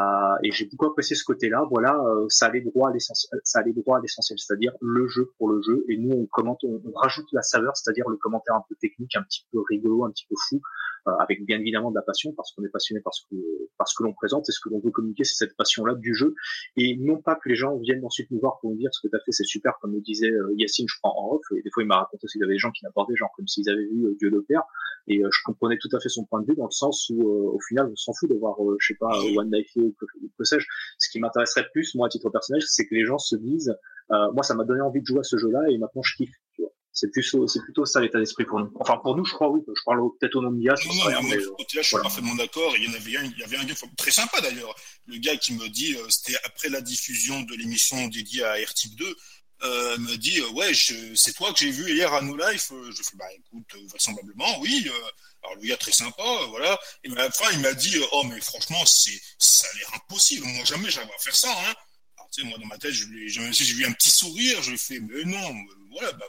et 0.44 0.52
j'ai 0.52 0.66
beaucoup 0.66 0.86
apprécié 0.86 1.16
ce 1.16 1.24
côté-là. 1.24 1.66
Voilà, 1.70 1.96
euh, 1.96 2.26
ça 2.30 2.48
allait 2.48 2.62
droit 2.62 2.90
à 2.90 2.94
l'essentiel, 2.94 3.40
ça 3.44 3.60
allait 3.60 3.74
droit 3.74 3.98
à 3.98 4.02
l'essentiel, 4.02 4.38
c'est-à-dire 4.40 4.74
le 4.82 5.08
jeu 5.08 5.32
pour 5.38 5.50
le 5.50 5.62
jeu 5.62 5.86
et 5.90 5.98
nous 5.98 6.12
on 6.12 6.26
commente, 6.26 6.64
on, 6.64 6.82
rajoute 6.96 7.28
la 7.32 7.42
saveur, 7.42 7.76
c'est-à-dire 7.78 8.08
le 8.10 8.18
commentaire 8.18 8.56
un 8.56 8.64
peu 8.68 8.76
technique, 8.76 9.16
un 9.16 9.24
petit 9.24 9.46
peu 9.52 9.60
rigolo, 9.68 10.06
un 10.06 10.12
petit 10.12 10.26
peu 10.30 10.36
fou 10.50 10.62
euh, 11.08 11.12
avec 11.20 11.44
bien 11.46 11.60
évidemment 11.60 11.90
de 11.90 11.96
la 11.96 12.04
passion 12.04 12.32
parce 12.34 12.54
qu'on 12.54 12.64
est 12.64 12.70
passionné 12.70 13.02
par 13.02 13.14
ce 13.14 13.24
que 13.30 13.36
parce 13.78 13.96
que 13.96 14.04
l'on 14.04 14.14
présente 14.14 14.48
et 14.48 14.52
ce 14.52 14.60
que 14.60 14.70
l'on 14.70 14.80
veut 14.80 14.92
communiquer, 14.92 15.24
c'est 15.24 15.46
cette 15.46 15.58
passion-là 15.58 15.96
du 15.96 16.14
jeu 16.14 16.36
et 16.78 16.96
non 16.98 17.20
pas 17.20 17.36
que 17.36 17.50
les 17.50 17.56
gens 17.56 17.76
viennent 17.78 18.06
ensuite 18.06 18.30
nous 18.30 18.41
voir 18.42 18.60
pour 18.60 18.72
nous 18.72 18.78
dire 18.78 18.90
ce 18.92 19.02
que 19.02 19.10
tu 19.10 19.16
as 19.16 19.20
fait 19.20 19.32
c'est 19.32 19.46
super 19.46 19.74
comme 19.82 19.94
le 19.94 20.02
disait 20.02 20.32
euh, 20.32 20.54
Yacine 20.58 20.88
je 20.90 20.96
crois 21.02 21.12
en 21.16 21.36
off 21.36 21.42
et 21.56 21.62
des 21.62 21.70
fois 21.72 21.84
il 21.84 21.88
m'a 21.88 22.00
raconté 22.00 22.28
qu'il 22.28 22.42
y 22.42 22.44
avait 22.44 22.54
des 22.54 22.60
gens 22.60 22.72
qui 22.72 22.84
n'abordaient 22.84 23.16
genre 23.16 23.32
comme 23.36 23.48
s'ils 23.48 23.70
avaient 23.70 23.86
vu 23.86 24.06
euh, 24.06 24.16
Dieu 24.20 24.30
le 24.30 24.42
Père 24.44 24.64
et 25.08 25.18
je 25.20 25.40
comprenais 25.46 25.78
tout 25.82 25.90
à 25.96 26.00
fait 26.00 26.10
son 26.10 26.26
point 26.26 26.42
de 26.42 26.48
vue 26.48 26.56
dans 26.56 26.66
le 26.66 26.72
sens 26.72 27.10
où 27.10 27.28
au 27.28 27.60
final 27.68 27.88
on 27.92 27.96
s'en 27.96 28.14
fout 28.14 28.30
de 28.30 28.36
voir 28.36 28.56
je 28.80 28.88
sais 28.88 28.98
pas 29.00 29.10
One 29.36 29.52
Life 29.52 29.72
ou 29.76 29.96
que, 30.00 30.06
que 30.38 30.44
sais-je. 30.44 30.68
Ce 31.00 31.10
qui 31.10 31.20
m'intéresserait 31.20 31.66
plus 31.74 31.96
moi 31.96 32.06
à 32.06 32.10
titre 32.10 32.30
personnel 32.30 32.62
c'est 32.68 32.86
que 32.86 32.94
les 32.94 33.06
gens 33.06 33.18
se 33.18 33.36
disent 33.36 33.76
moi 34.10 34.44
ça 34.44 34.54
m'a 34.54 34.64
donné 34.64 34.82
envie 34.82 35.02
de 35.02 35.06
jouer 35.06 35.22
à 35.22 35.24
ce 35.24 35.38
jeu-là 35.38 35.62
et 35.70 35.80
maintenant 35.80 36.04
je 36.04 36.16
kiffe 36.18 36.36
tu 36.54 36.62
vois 36.62 36.72
c'est 36.94 37.10
plutôt, 37.10 37.48
c'est 37.48 37.62
plutôt 37.62 37.86
ça 37.86 38.02
l'état 38.02 38.20
d'esprit 38.20 38.46
pour 38.46 38.60
nous. 38.60 38.72
Enfin, 38.80 38.98
pour 38.98 39.16
nous, 39.16 39.24
je 39.24 39.34
crois, 39.34 39.50
oui. 39.50 39.62
Je 39.66 39.82
parle 39.86 40.02
peut-être 40.20 40.36
au 40.36 40.42
nom 40.42 40.52
de 40.52 40.58
Mia. 40.58 40.74
Non, 40.86 40.94
non, 40.94 41.04
rien, 41.04 41.22
mais, 41.22 41.38
moi, 41.38 41.56
côté 41.58 41.78
là, 41.78 41.82
je 41.82 41.88
suis 41.88 41.98
parfaitement 41.98 42.36
d'accord. 42.36 42.76
Il 42.78 42.84
y 42.84 42.90
en 42.90 42.94
avait 42.94 43.18
un, 43.18 43.24
il 43.24 43.40
y 43.40 43.44
avait 43.44 43.58
un 43.58 43.64
gars 43.64 43.76
très 43.98 44.12
sympa 44.12 44.42
d'ailleurs. 44.42 44.76
Le 45.06 45.18
gars 45.18 45.38
qui 45.38 45.54
me 45.54 45.70
dit, 45.70 45.96
euh, 45.96 46.10
c'était 46.10 46.38
après 46.44 46.68
la 46.70 46.82
diffusion 46.82 47.42
de 47.42 47.56
l'émission 47.56 48.08
dédiée 48.08 48.44
à 48.44 48.56
R-Type 48.56 48.96
2, 48.96 49.16
euh, 49.64 49.98
me 50.00 50.18
dit, 50.18 50.42
euh, 50.42 50.50
ouais, 50.50 50.74
c'est 51.16 51.34
toi 51.34 51.54
que 51.54 51.60
j'ai 51.60 51.72
vu 51.72 51.94
hier 51.94 52.14
à 52.14 52.22
New 52.22 52.36
Life. 52.36 52.72
Je 52.72 53.04
fais, 53.04 53.16
bah 53.16 53.26
écoute, 53.38 53.74
vraisemblablement, 53.88 54.60
oui. 54.60 54.90
alors 55.44 55.56
le 55.56 55.68
gars 55.68 55.78
très 55.78 55.94
sympa, 55.94 56.24
voilà. 56.50 56.78
Et 57.06 57.12
à 57.14 57.16
la 57.16 57.32
fin, 57.32 57.50
il 57.54 57.60
m'a 57.60 57.74
dit, 57.74 57.96
oh 58.12 58.24
mais 58.26 58.42
franchement, 58.42 58.86
c'est, 58.86 59.18
ça 59.38 59.66
a 59.72 59.78
l'air 59.78 59.94
impossible. 59.96 60.46
Moi, 60.46 60.66
jamais 60.66 60.90
j'arrive 60.90 61.12
à 61.18 61.22
faire 61.22 61.36
ça. 61.36 61.52
Hein. 61.52 61.74
Alors, 62.18 62.30
tu 62.32 62.42
sais, 62.42 62.48
moi 62.48 62.58
dans 62.58 62.68
ma 62.68 62.78
tête, 62.78 62.92
je, 62.92 63.06
je, 63.28 63.52
j'ai 63.52 63.74
vu 63.76 63.86
un 63.86 63.94
petit 63.94 64.12
sourire. 64.12 64.62
Je 64.62 64.76
fais, 64.76 65.00
mais 65.00 65.24
non, 65.24 65.56
voilà. 65.92 66.12
Bah, 66.14 66.26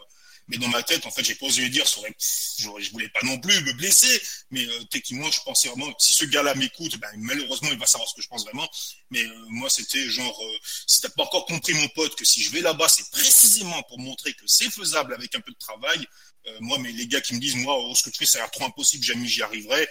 mais 0.52 0.58
dans 0.58 0.68
ma 0.68 0.82
tête, 0.82 1.06
en 1.06 1.10
fait, 1.10 1.24
j'ai 1.24 1.34
pas 1.34 1.46
osé 1.46 1.62
lui 1.62 1.70
dire, 1.70 1.86
je 1.86 2.90
voulais 2.90 3.08
pas 3.08 3.20
non 3.22 3.38
plus 3.38 3.58
me 3.62 3.72
blesser, 3.72 4.20
mais 4.50 4.66
euh, 4.66 4.84
techniquement, 4.90 5.30
je 5.30 5.40
pensais 5.40 5.68
vraiment, 5.68 5.90
si 5.98 6.12
ce 6.12 6.26
gars-là 6.26 6.54
m'écoute, 6.54 6.98
ben, 6.98 7.08
malheureusement, 7.16 7.70
il 7.72 7.78
va 7.78 7.86
savoir 7.86 8.06
ce 8.06 8.14
que 8.14 8.20
je 8.20 8.28
pense 8.28 8.44
vraiment. 8.44 8.68
Mais 9.10 9.22
euh, 9.22 9.44
moi, 9.48 9.70
c'était 9.70 10.06
genre, 10.10 10.38
euh, 10.44 10.58
si 10.86 11.00
t'as 11.00 11.08
pas 11.08 11.22
encore 11.22 11.46
compris, 11.46 11.72
mon 11.72 11.88
pote, 11.88 12.16
que 12.16 12.26
si 12.26 12.42
je 12.42 12.50
vais 12.50 12.60
là-bas, 12.60 12.86
c'est 12.86 13.10
précisément 13.10 13.82
pour 13.84 13.98
montrer 13.98 14.34
que 14.34 14.44
c'est 14.44 14.70
faisable 14.70 15.14
avec 15.14 15.34
un 15.34 15.40
peu 15.40 15.52
de 15.52 15.58
travail. 15.58 16.06
Euh, 16.46 16.58
moi, 16.60 16.78
mais 16.78 16.92
les 16.92 17.06
gars 17.06 17.22
qui 17.22 17.34
me 17.34 17.40
disent, 17.40 17.56
moi, 17.56 17.74
oh, 17.78 17.94
ce 17.94 18.02
que 18.02 18.10
tu 18.10 18.18
fais, 18.18 18.26
ça 18.26 18.36
a 18.38 18.40
l'air 18.42 18.50
trop 18.50 18.66
impossible, 18.66 19.02
jamais 19.02 19.26
j'y 19.26 19.42
arriverai 19.42 19.88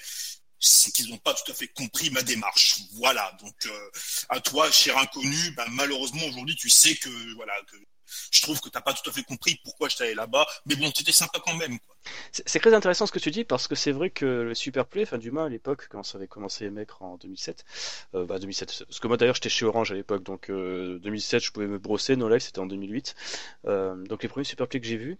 c'est 0.63 0.91
qu'ils 0.91 1.09
n'ont 1.09 1.17
pas 1.17 1.33
tout 1.33 1.51
à 1.51 1.55
fait 1.55 1.69
compris 1.69 2.11
ma 2.11 2.21
démarche. 2.21 2.81
Voilà. 2.93 3.35
Donc 3.41 3.55
à 4.29 4.39
toi, 4.39 4.71
cher 4.71 4.95
inconnu, 4.99 5.49
ben, 5.57 5.65
malheureusement 5.71 6.23
aujourd'hui, 6.27 6.55
tu 6.55 6.69
sais 6.69 6.95
que 6.97 7.09
voilà 7.33 7.53
que 7.63 7.77
je 8.31 8.41
trouve 8.41 8.59
que 8.59 8.69
t'as 8.69 8.81
pas 8.81 8.93
tout 8.93 9.09
à 9.09 9.13
fait 9.13 9.23
compris 9.23 9.59
pourquoi 9.63 9.89
je 9.89 10.01
allé 10.01 10.15
là-bas, 10.15 10.45
mais 10.65 10.75
bon, 10.75 10.91
c'était 10.95 11.11
sympa 11.11 11.39
quand 11.45 11.55
même. 11.55 11.77
C'est 12.31 12.59
très 12.59 12.73
intéressant 12.73 13.05
ce 13.05 13.11
que 13.11 13.19
tu 13.19 13.29
dis 13.29 13.43
parce 13.43 13.67
que 13.67 13.75
c'est 13.75 13.91
vrai 13.91 14.09
que 14.09 14.25
le 14.25 14.55
Superplay, 14.55 15.03
enfin 15.03 15.19
du 15.19 15.29
moins 15.29 15.45
à 15.45 15.49
l'époque 15.49 15.87
quand 15.89 16.03
ça 16.03 16.17
avait 16.17 16.27
commencé 16.27 16.65
à 16.65 16.67
émettre 16.67 17.03
en 17.03 17.17
2007, 17.17 17.63
euh, 18.15 18.25
bah 18.25 18.39
2007, 18.39 18.85
parce 18.87 18.99
que 18.99 19.07
moi 19.07 19.17
d'ailleurs 19.17 19.35
j'étais 19.35 19.49
chez 19.49 19.65
Orange 19.65 19.91
à 19.91 19.95
l'époque, 19.95 20.23
donc 20.23 20.47
2007 20.49 20.53
euh, 21.41 21.45
je 21.45 21.51
pouvais 21.51 21.67
me 21.67 21.77
brosser, 21.77 22.15
No 22.15 22.27
Life 22.27 22.43
c'était 22.43 22.59
en 22.59 22.65
2008, 22.65 23.15
euh, 23.67 23.95
donc 24.05 24.23
les 24.23 24.29
premiers 24.29 24.45
Superplay 24.45 24.79
que 24.79 24.87
j'ai 24.87 24.97
vus, 24.97 25.19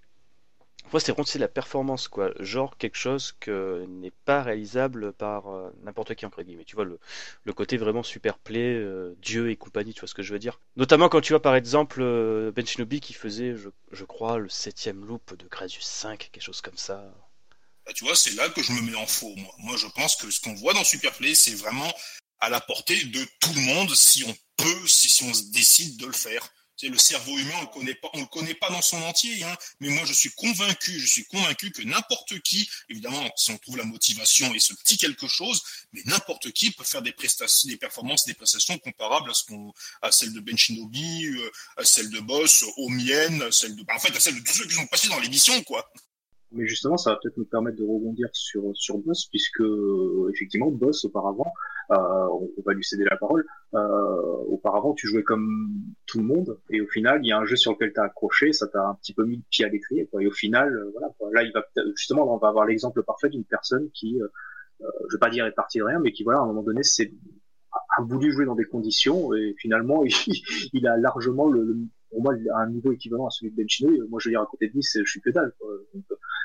moi, 0.91 0.99
c'est 0.99 1.11
vraiment 1.11 1.27
la 1.36 1.47
performance, 1.47 2.07
quoi. 2.07 2.32
Genre 2.39 2.77
quelque 2.77 2.97
chose 2.97 3.34
que 3.39 3.86
n'est 3.88 4.11
pas 4.25 4.43
réalisable 4.43 5.13
par 5.13 5.47
euh, 5.47 5.69
n'importe 5.84 6.15
qui, 6.15 6.25
entre 6.25 6.43
guillemets. 6.43 6.65
Tu 6.65 6.75
vois, 6.75 6.86
le, 6.86 6.99
le 7.43 7.53
côté 7.53 7.77
vraiment 7.77 8.03
super 8.03 8.38
play, 8.38 8.73
euh, 8.75 9.15
Dieu 9.21 9.49
et 9.49 9.55
compagnie, 9.55 9.93
tu 9.93 10.01
vois 10.01 10.07
ce 10.07 10.13
que 10.13 10.23
je 10.23 10.34
veux 10.34 10.39
dire. 10.39 10.59
Notamment 10.75 11.07
quand 11.07 11.21
tu 11.21 11.34
vois, 11.34 11.41
par 11.41 11.55
exemple, 11.55 12.01
euh, 12.01 12.51
Ben 12.51 12.65
Shinobi 12.65 12.99
qui 12.99 13.13
faisait, 13.13 13.55
je, 13.55 13.69
je 13.91 14.03
crois, 14.03 14.38
le 14.38 14.49
septième 14.49 15.05
loop 15.05 15.36
de 15.38 15.47
Gradius 15.47 15.86
5, 15.86 16.29
quelque 16.32 16.43
chose 16.43 16.61
comme 16.61 16.77
ça. 16.77 17.03
Bah, 17.86 17.93
tu 17.93 18.03
vois, 18.03 18.15
c'est 18.15 18.34
là 18.34 18.49
que 18.49 18.61
je 18.61 18.73
me 18.73 18.82
mets 18.82 18.97
en 18.97 19.07
faux, 19.07 19.34
moi. 19.38 19.53
Moi, 19.59 19.77
je 19.77 19.88
pense 19.88 20.15
que 20.17 20.29
ce 20.29 20.41
qu'on 20.41 20.53
voit 20.55 20.73
dans 20.73 20.84
Superplay, 20.84 21.36
c'est 21.36 21.55
vraiment 21.55 21.91
à 22.39 22.49
la 22.49 22.59
portée 22.59 23.01
de 23.05 23.25
tout 23.39 23.53
le 23.53 23.61
monde 23.61 23.95
si 23.95 24.25
on 24.25 24.36
peut, 24.57 24.88
si, 24.88 25.09
si 25.09 25.23
on 25.23 25.34
se 25.34 25.51
décide 25.51 25.97
de 25.97 26.07
le 26.07 26.11
faire 26.11 26.51
le 26.84 26.97
cerveau 26.97 27.38
humain, 27.38 27.53
on 27.57 27.61
le 27.61 27.67
connaît 27.67 27.95
pas, 27.95 28.09
on 28.13 28.19
le 28.22 28.26
connaît 28.26 28.53
pas 28.53 28.69
dans 28.69 28.82
son 28.82 29.01
entier. 29.03 29.43
Hein, 29.43 29.55
mais 29.80 29.89
moi, 29.89 30.03
je 30.05 30.13
suis 30.13 30.32
convaincu, 30.32 30.99
je 30.99 31.07
suis 31.07 31.26
convaincu 31.26 31.72
que 31.72 31.82
n'importe 31.84 32.39
qui, 32.41 32.69
évidemment, 32.89 33.30
si 33.36 33.51
on 33.51 33.57
trouve 33.57 33.78
la 33.78 33.84
motivation 33.84 34.53
et 34.53 34.59
ce 34.59 34.74
petit 34.74 34.97
quelque 34.97 35.28
chose, 35.28 35.61
mais 35.93 36.01
n'importe 36.05 36.51
qui 36.51 36.72
peut 36.72 36.84
faire 36.84 37.01
des 37.01 37.11
prestations, 37.11 37.69
des 37.69 37.78
performances, 37.78 38.26
des 38.26 38.34
prestations 38.34 38.78
comparables 38.80 39.30
à 39.30 39.34
ce 39.34 39.43
qu'on, 39.45 39.74
à 40.01 40.11
celles 40.11 40.34
de 40.34 40.39
Ben 40.39 40.57
Shinobi, 40.57 41.28
euh, 41.28 41.51
à 41.78 41.86
celles 41.86 42.09
de 42.09 42.19
Boss, 42.19 42.63
aux 42.78 42.89
miennes, 42.89 43.41
à 43.43 43.51
celles 43.51 43.76
de, 43.76 43.84
bah, 43.84 43.93
en 43.95 43.99
fait, 43.99 44.15
à 44.15 44.19
celles 44.19 44.36
de 44.36 44.41
tous 44.41 44.53
ceux 44.53 44.67
qui 44.67 44.76
sont 44.76 44.88
passés 44.88 45.07
dans 45.07 45.19
l'émission, 45.19 45.61
quoi. 45.63 45.91
Mais 46.54 46.68
justement, 46.68 46.97
ça 46.97 47.12
va 47.12 47.20
peut-être 47.22 47.38
nous 47.38 47.45
permettre 47.45 47.78
de 47.78 47.84
rebondir 47.84 48.30
sur 48.34 48.72
sur 48.74 48.97
Boss, 48.97 49.28
puisque 49.28 49.64
effectivement, 50.34 50.70
Boss 50.70 51.06
auparavant, 51.06 51.54
euh, 51.91 51.95
on, 51.95 52.49
va 52.66 52.74
lui 52.74 52.84
céder 52.84 53.06
la 53.06 53.18
parole. 53.18 53.45
Euh, 53.74 53.78
auparavant, 54.47 54.93
tu 54.93 55.08
jouais 55.08 55.24
comme 55.24 55.74
tout 56.06 56.20
le 56.20 56.26
monde, 56.26 56.60
et 56.70 56.82
au 56.82 56.88
final, 56.88 57.20
il 57.24 57.28
y 57.28 57.32
a 57.32 57.38
un 57.38 57.45
jeu 57.45 57.56
sur 57.56 57.74
lequel 57.74 57.93
tu 57.93 57.99
as 57.99 58.04
accroché, 58.04 58.54
ça 58.54 58.68
t'a 58.68 58.88
un 58.88 58.95
petit 58.95 59.14
peu 59.14 59.26
mis 59.26 59.38
le 59.38 59.43
pied 59.49 59.66
à 59.66 59.70
l'étrier. 59.70 60.10
Et 60.20 60.28
au 60.28 60.32
final, 60.32 60.74
euh, 60.74 60.91
voilà, 60.93 61.14
là, 61.34 61.43
il 61.43 61.52
va 61.54 61.64
justement, 61.95 62.34
on 62.34 62.38
va 62.38 62.49
avoir 62.49 62.66
l'exemple 62.66 63.04
parfait 63.04 63.30
d'une 63.30 63.45
personne 63.45 63.89
qui, 63.93 64.22
euh, 64.22 64.28
euh, 64.82 64.88
je 65.10 65.16
vais 65.16 65.20
pas 65.20 65.30
dire 65.30 65.45
est 65.45 65.52
partie 65.52 65.80
de 65.80 65.84
rien, 65.84 65.99
mais 65.99 66.12
qui, 66.12 66.24
voilà, 66.24 66.39
à 66.39 66.43
un 66.43 66.47
moment 66.47 66.64
donné, 66.64 66.84
c'est 66.84 67.12
a 67.97 68.02
voulu 68.04 68.32
jouer 68.32 68.45
dans 68.45 68.56
des 68.56 68.66
conditions, 68.66 69.34
et 69.34 69.56
finalement, 69.58 70.04
il, 70.06 70.14
il 70.74 70.88
a 70.88 70.97
largement 70.97 71.47
le, 71.49 71.64
le 71.64 71.78
pour 72.10 72.22
moi, 72.22 72.34
un 72.56 72.70
niveau 72.70 72.91
équivalent 72.91 73.26
à 73.26 73.30
celui 73.30 73.52
de 73.52 73.56
Benchino. 73.56 73.89
Moi, 74.10 74.20
je 74.22 74.28
veux 74.28 74.34
dire, 74.34 74.41
à 74.41 74.45
côté 74.45 74.68
de 74.68 74.74
lui, 74.74 74.82
je 74.82 75.10
suis 75.10 75.22
que 75.22 75.30
dalle. 75.30 75.54
Quoi. 75.58 75.70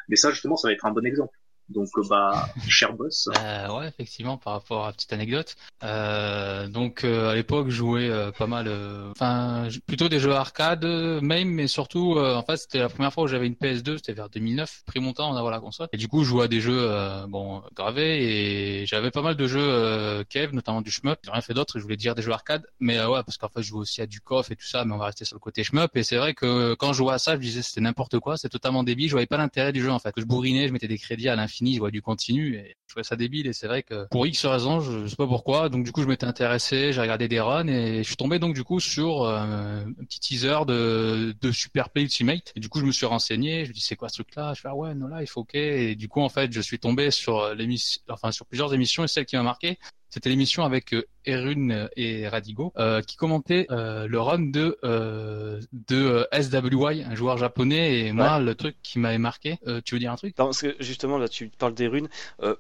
Mais 0.09 0.17
ça, 0.17 0.31
justement, 0.31 0.57
ça 0.57 0.69
va 0.69 0.75
être 0.75 0.87
un 0.87 0.93
bon 0.93 1.07
exemple. 1.07 1.37
Donc 1.69 1.89
euh, 1.97 2.03
bah 2.09 2.49
cher 2.69 2.93
boss. 2.93 3.29
Euh, 3.37 3.69
ouais 3.79 3.89
effectivement 3.89 4.37
par 4.37 4.53
rapport 4.55 4.87
à 4.87 4.93
petite 4.93 5.12
anecdote. 5.12 5.57
Euh, 5.83 6.69
donc 6.69 7.03
euh, 7.03 7.31
à 7.31 7.35
l'époque 7.35 7.71
je 7.71 7.77
jouais 7.77 8.09
euh, 8.09 8.31
pas 8.31 8.47
mal, 8.47 8.71
enfin 9.11 9.69
plutôt 9.87 10.09
des 10.09 10.21
jeux 10.21 10.33
arcade 10.33 10.85
même 10.85 11.49
mais 11.51 11.67
surtout 11.67 12.19
en 12.19 12.43
fait 12.43 12.57
c'était 12.57 12.79
la 12.79 12.89
première 12.89 13.12
fois 13.12 13.25
où 13.25 13.27
j'avais 13.27 13.47
une 13.47 13.55
PS2 13.55 13.97
c'était 13.97 14.12
vers 14.12 14.29
2009 14.29 14.83
pris 14.87 15.01
mon 15.01 15.12
temps 15.12 15.35
d'avoir 15.35 15.53
la 15.53 15.61
console 15.61 15.89
et 15.93 15.97
du 15.97 16.09
coup 16.09 16.23
je 16.23 16.29
jouais 16.29 16.45
à 16.45 16.49
des 16.49 16.61
jeux 16.61 16.89
bon 17.29 17.62
gravés 17.75 18.83
et 18.83 18.87
j'avais 18.87 19.11
pas 19.11 19.23
mal 19.23 19.37
de 19.37 19.47
jeux 19.47 20.25
Kev 20.29 20.55
notamment 20.55 20.83
du 20.83 20.91
shmup. 20.91 21.19
J'ai 21.25 21.31
rien 21.31 21.41
fait 21.41 21.55
d'autre 21.55 21.79
je 21.79 21.83
voulais 21.83 21.97
dire 21.97 22.14
des 22.14 22.23
jeux 22.23 22.33
arcade 22.33 22.67
mais 22.81 23.05
ouais 23.05 23.23
parce 23.25 23.39
qu'en 23.39 23.49
fait 23.49 23.62
je 23.62 23.69
jouais 23.69 23.81
aussi 23.81 24.01
à 24.01 24.07
du 24.07 24.21
KOF 24.21 24.51
et 24.51 24.57
tout 24.57 24.67
ça 24.67 24.85
mais 24.85 24.95
on 24.95 24.99
va 24.99 25.07
rester 25.07 25.25
sur 25.25 25.35
le 25.35 25.41
côté 25.41 25.64
shmup 25.64 25.97
et 25.97 26.05
c'est 26.05 26.17
vrai 26.17 26.35
que 26.35 26.75
quand 26.75 26.93
je 26.93 26.99
jouais 26.99 27.14
à 27.14 27.19
ça 27.19 27.35
je 27.35 27.41
disais 27.41 27.62
c'était 27.62 27.81
n'importe 27.81 28.19
quoi 28.21 28.37
c'est 28.37 28.49
totalement 28.49 28.85
débile 28.85 29.09
je 29.09 29.12
voyais 29.12 29.27
pas 29.27 29.39
l'intérêt 29.39 29.73
du 29.73 29.83
jeu 29.83 29.91
en 29.91 29.99
fait 29.99 30.14
je 30.17 30.25
bourrinais 30.25 30.69
je 30.69 30.73
mettais 30.73 30.89
des 30.89 30.99
crédits 30.99 31.29
à 31.29 31.37
l'infini 31.37 31.56
je 31.61 31.79
vois 31.79 31.91
du 31.91 32.03
continu 32.03 32.57
et 32.57 32.77
je 32.87 32.89
trouvais 32.89 33.05
ça 33.05 33.17
débile. 33.17 33.47
Et 33.47 33.53
c'est 33.53 33.67
vrai 33.67 33.83
que 33.83 34.07
pour 34.11 34.27
X 34.27 34.45
raisons, 34.47 34.81
je, 34.81 35.07
sais 35.07 35.17
pas 35.17 35.27
pourquoi, 35.27 35.69
donc 35.69 35.85
du 35.85 35.93
coup 35.93 36.03
je 36.03 36.09
m'étais 36.09 36.27
intéressé, 36.27 36.93
j'ai 36.93 37.01
regardé 37.01 37.29
des 37.29 37.41
runs 37.41 37.67
et 37.69 37.99
je 37.99 38.03
suis 38.03 38.17
tombé 38.17 38.39
donc 38.39 38.55
du 38.55 38.65
coup 38.65 38.81
sur 38.81 39.23
euh, 39.23 39.85
un 39.85 40.05
petit 40.05 40.21
teaser 40.21 40.65
de, 40.67 41.35
de 41.41 41.53
Super 41.53 41.91
Play 41.91 42.03
Ultimate. 42.03 42.53
Et 42.57 42.61
du 42.61 42.69
coup 42.69 42.81
je 42.81 42.85
me 42.85 42.93
suis 42.93 43.07
renseigné, 43.07 43.65
je 43.65 43.71
me 43.71 43.75
dis 43.75 43.81
c'est 43.81 43.97
quoi 43.97 44.09
ce 44.09 44.23
truc 44.23 44.35
là, 44.37 44.55
je 44.55 44.61
fais 44.61 44.69
ah 44.69 44.77
ouais 44.77 44.95
non 44.95 45.09
là 45.09 45.23
il 45.23 45.27
faut 45.27 45.43
ok. 45.43 45.55
Et 45.55 45.95
du 45.95 46.09
coup 46.09 46.21
en 46.21 46.29
fait 46.29 46.53
je 46.53 46.61
suis 46.61 46.79
tombé 46.79 47.11
sur 47.11 47.55
l'émission, 47.55 48.01
enfin 48.11 48.33
sur 48.33 48.47
plusieurs 48.47 48.73
émissions 48.75 49.05
et 49.05 49.09
celle 49.09 49.27
qui 49.27 49.37
m'a 49.37 49.43
marqué 49.43 49.79
c'était 50.17 50.31
l'émission 50.31 50.64
avec 50.64 50.95
euh, 50.95 51.07
Erun 51.27 51.89
et 51.95 52.27
Radigo 52.27 52.73
euh, 52.79 53.03
qui 53.03 53.17
commentaient 53.17 53.67
euh, 53.71 54.07
le 54.09 54.19
run 54.19 54.47
de 54.47 54.79
de 54.83 56.27
SWY, 56.33 57.03
un 57.03 57.14
joueur 57.14 57.37
japonais. 57.37 57.99
Et 57.99 58.12
moi, 58.12 58.41
le 58.41 58.55
truc 58.55 58.77
qui 58.83 58.99
m'avait 58.99 59.19
marqué, 59.19 59.59
tu 59.85 59.95
veux 59.95 59.99
dire 59.99 60.12
un 60.12 60.17
truc? 60.17 60.35
Parce 60.35 60.62
que 60.62 60.75
justement 60.81 61.19
là, 61.19 61.29
tu 61.29 61.49
parles 61.49 61.75
d'Erun. 61.75 62.07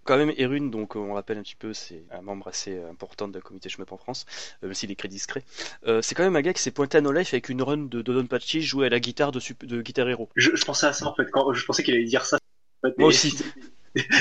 quand 0.04 0.18
même, 0.18 0.34
Erun, 0.36 0.66
donc 0.66 0.96
on 0.96 1.14
rappelle 1.14 1.38
un 1.38 1.42
petit 1.42 1.56
peu, 1.56 1.72
c'est 1.72 2.04
un 2.10 2.20
membre 2.20 2.48
assez 2.48 2.78
important 2.90 3.26
de 3.26 3.34
la 3.34 3.40
communauté 3.40 3.70
Shmup 3.70 3.90
en 3.90 3.96
France, 3.96 4.26
même 4.60 4.74
s'il 4.74 4.90
est 4.90 4.98
très 4.98 5.08
discret. 5.08 5.42
c'est 6.02 6.14
quand 6.14 6.24
même 6.24 6.36
un 6.36 6.42
gars 6.42 6.52
qui 6.52 6.60
s'est 6.60 6.72
pointé 6.72 6.98
à 6.98 7.00
No 7.00 7.10
Life 7.10 7.32
avec 7.32 7.48
une 7.48 7.62
run 7.62 7.86
de 7.86 8.02
Dodonpachi 8.02 8.60
joué 8.60 8.86
à 8.86 8.90
la 8.90 9.00
guitare 9.00 9.32
de, 9.32 9.40
de 9.62 9.80
Guitar 9.80 10.06
Hero. 10.10 10.28
Je, 10.36 10.50
je, 10.54 10.64
pensais 10.66 10.86
à 10.88 10.92
ça 10.92 11.06
en 11.06 11.14
fait. 11.14 11.30
Quand, 11.30 11.54
je 11.54 11.64
pensais 11.64 11.82
qu'il 11.82 11.94
allait 11.94 12.04
dire 12.04 12.26
ça. 12.26 12.38
Moi 12.98 13.08
aussi. 13.08 13.34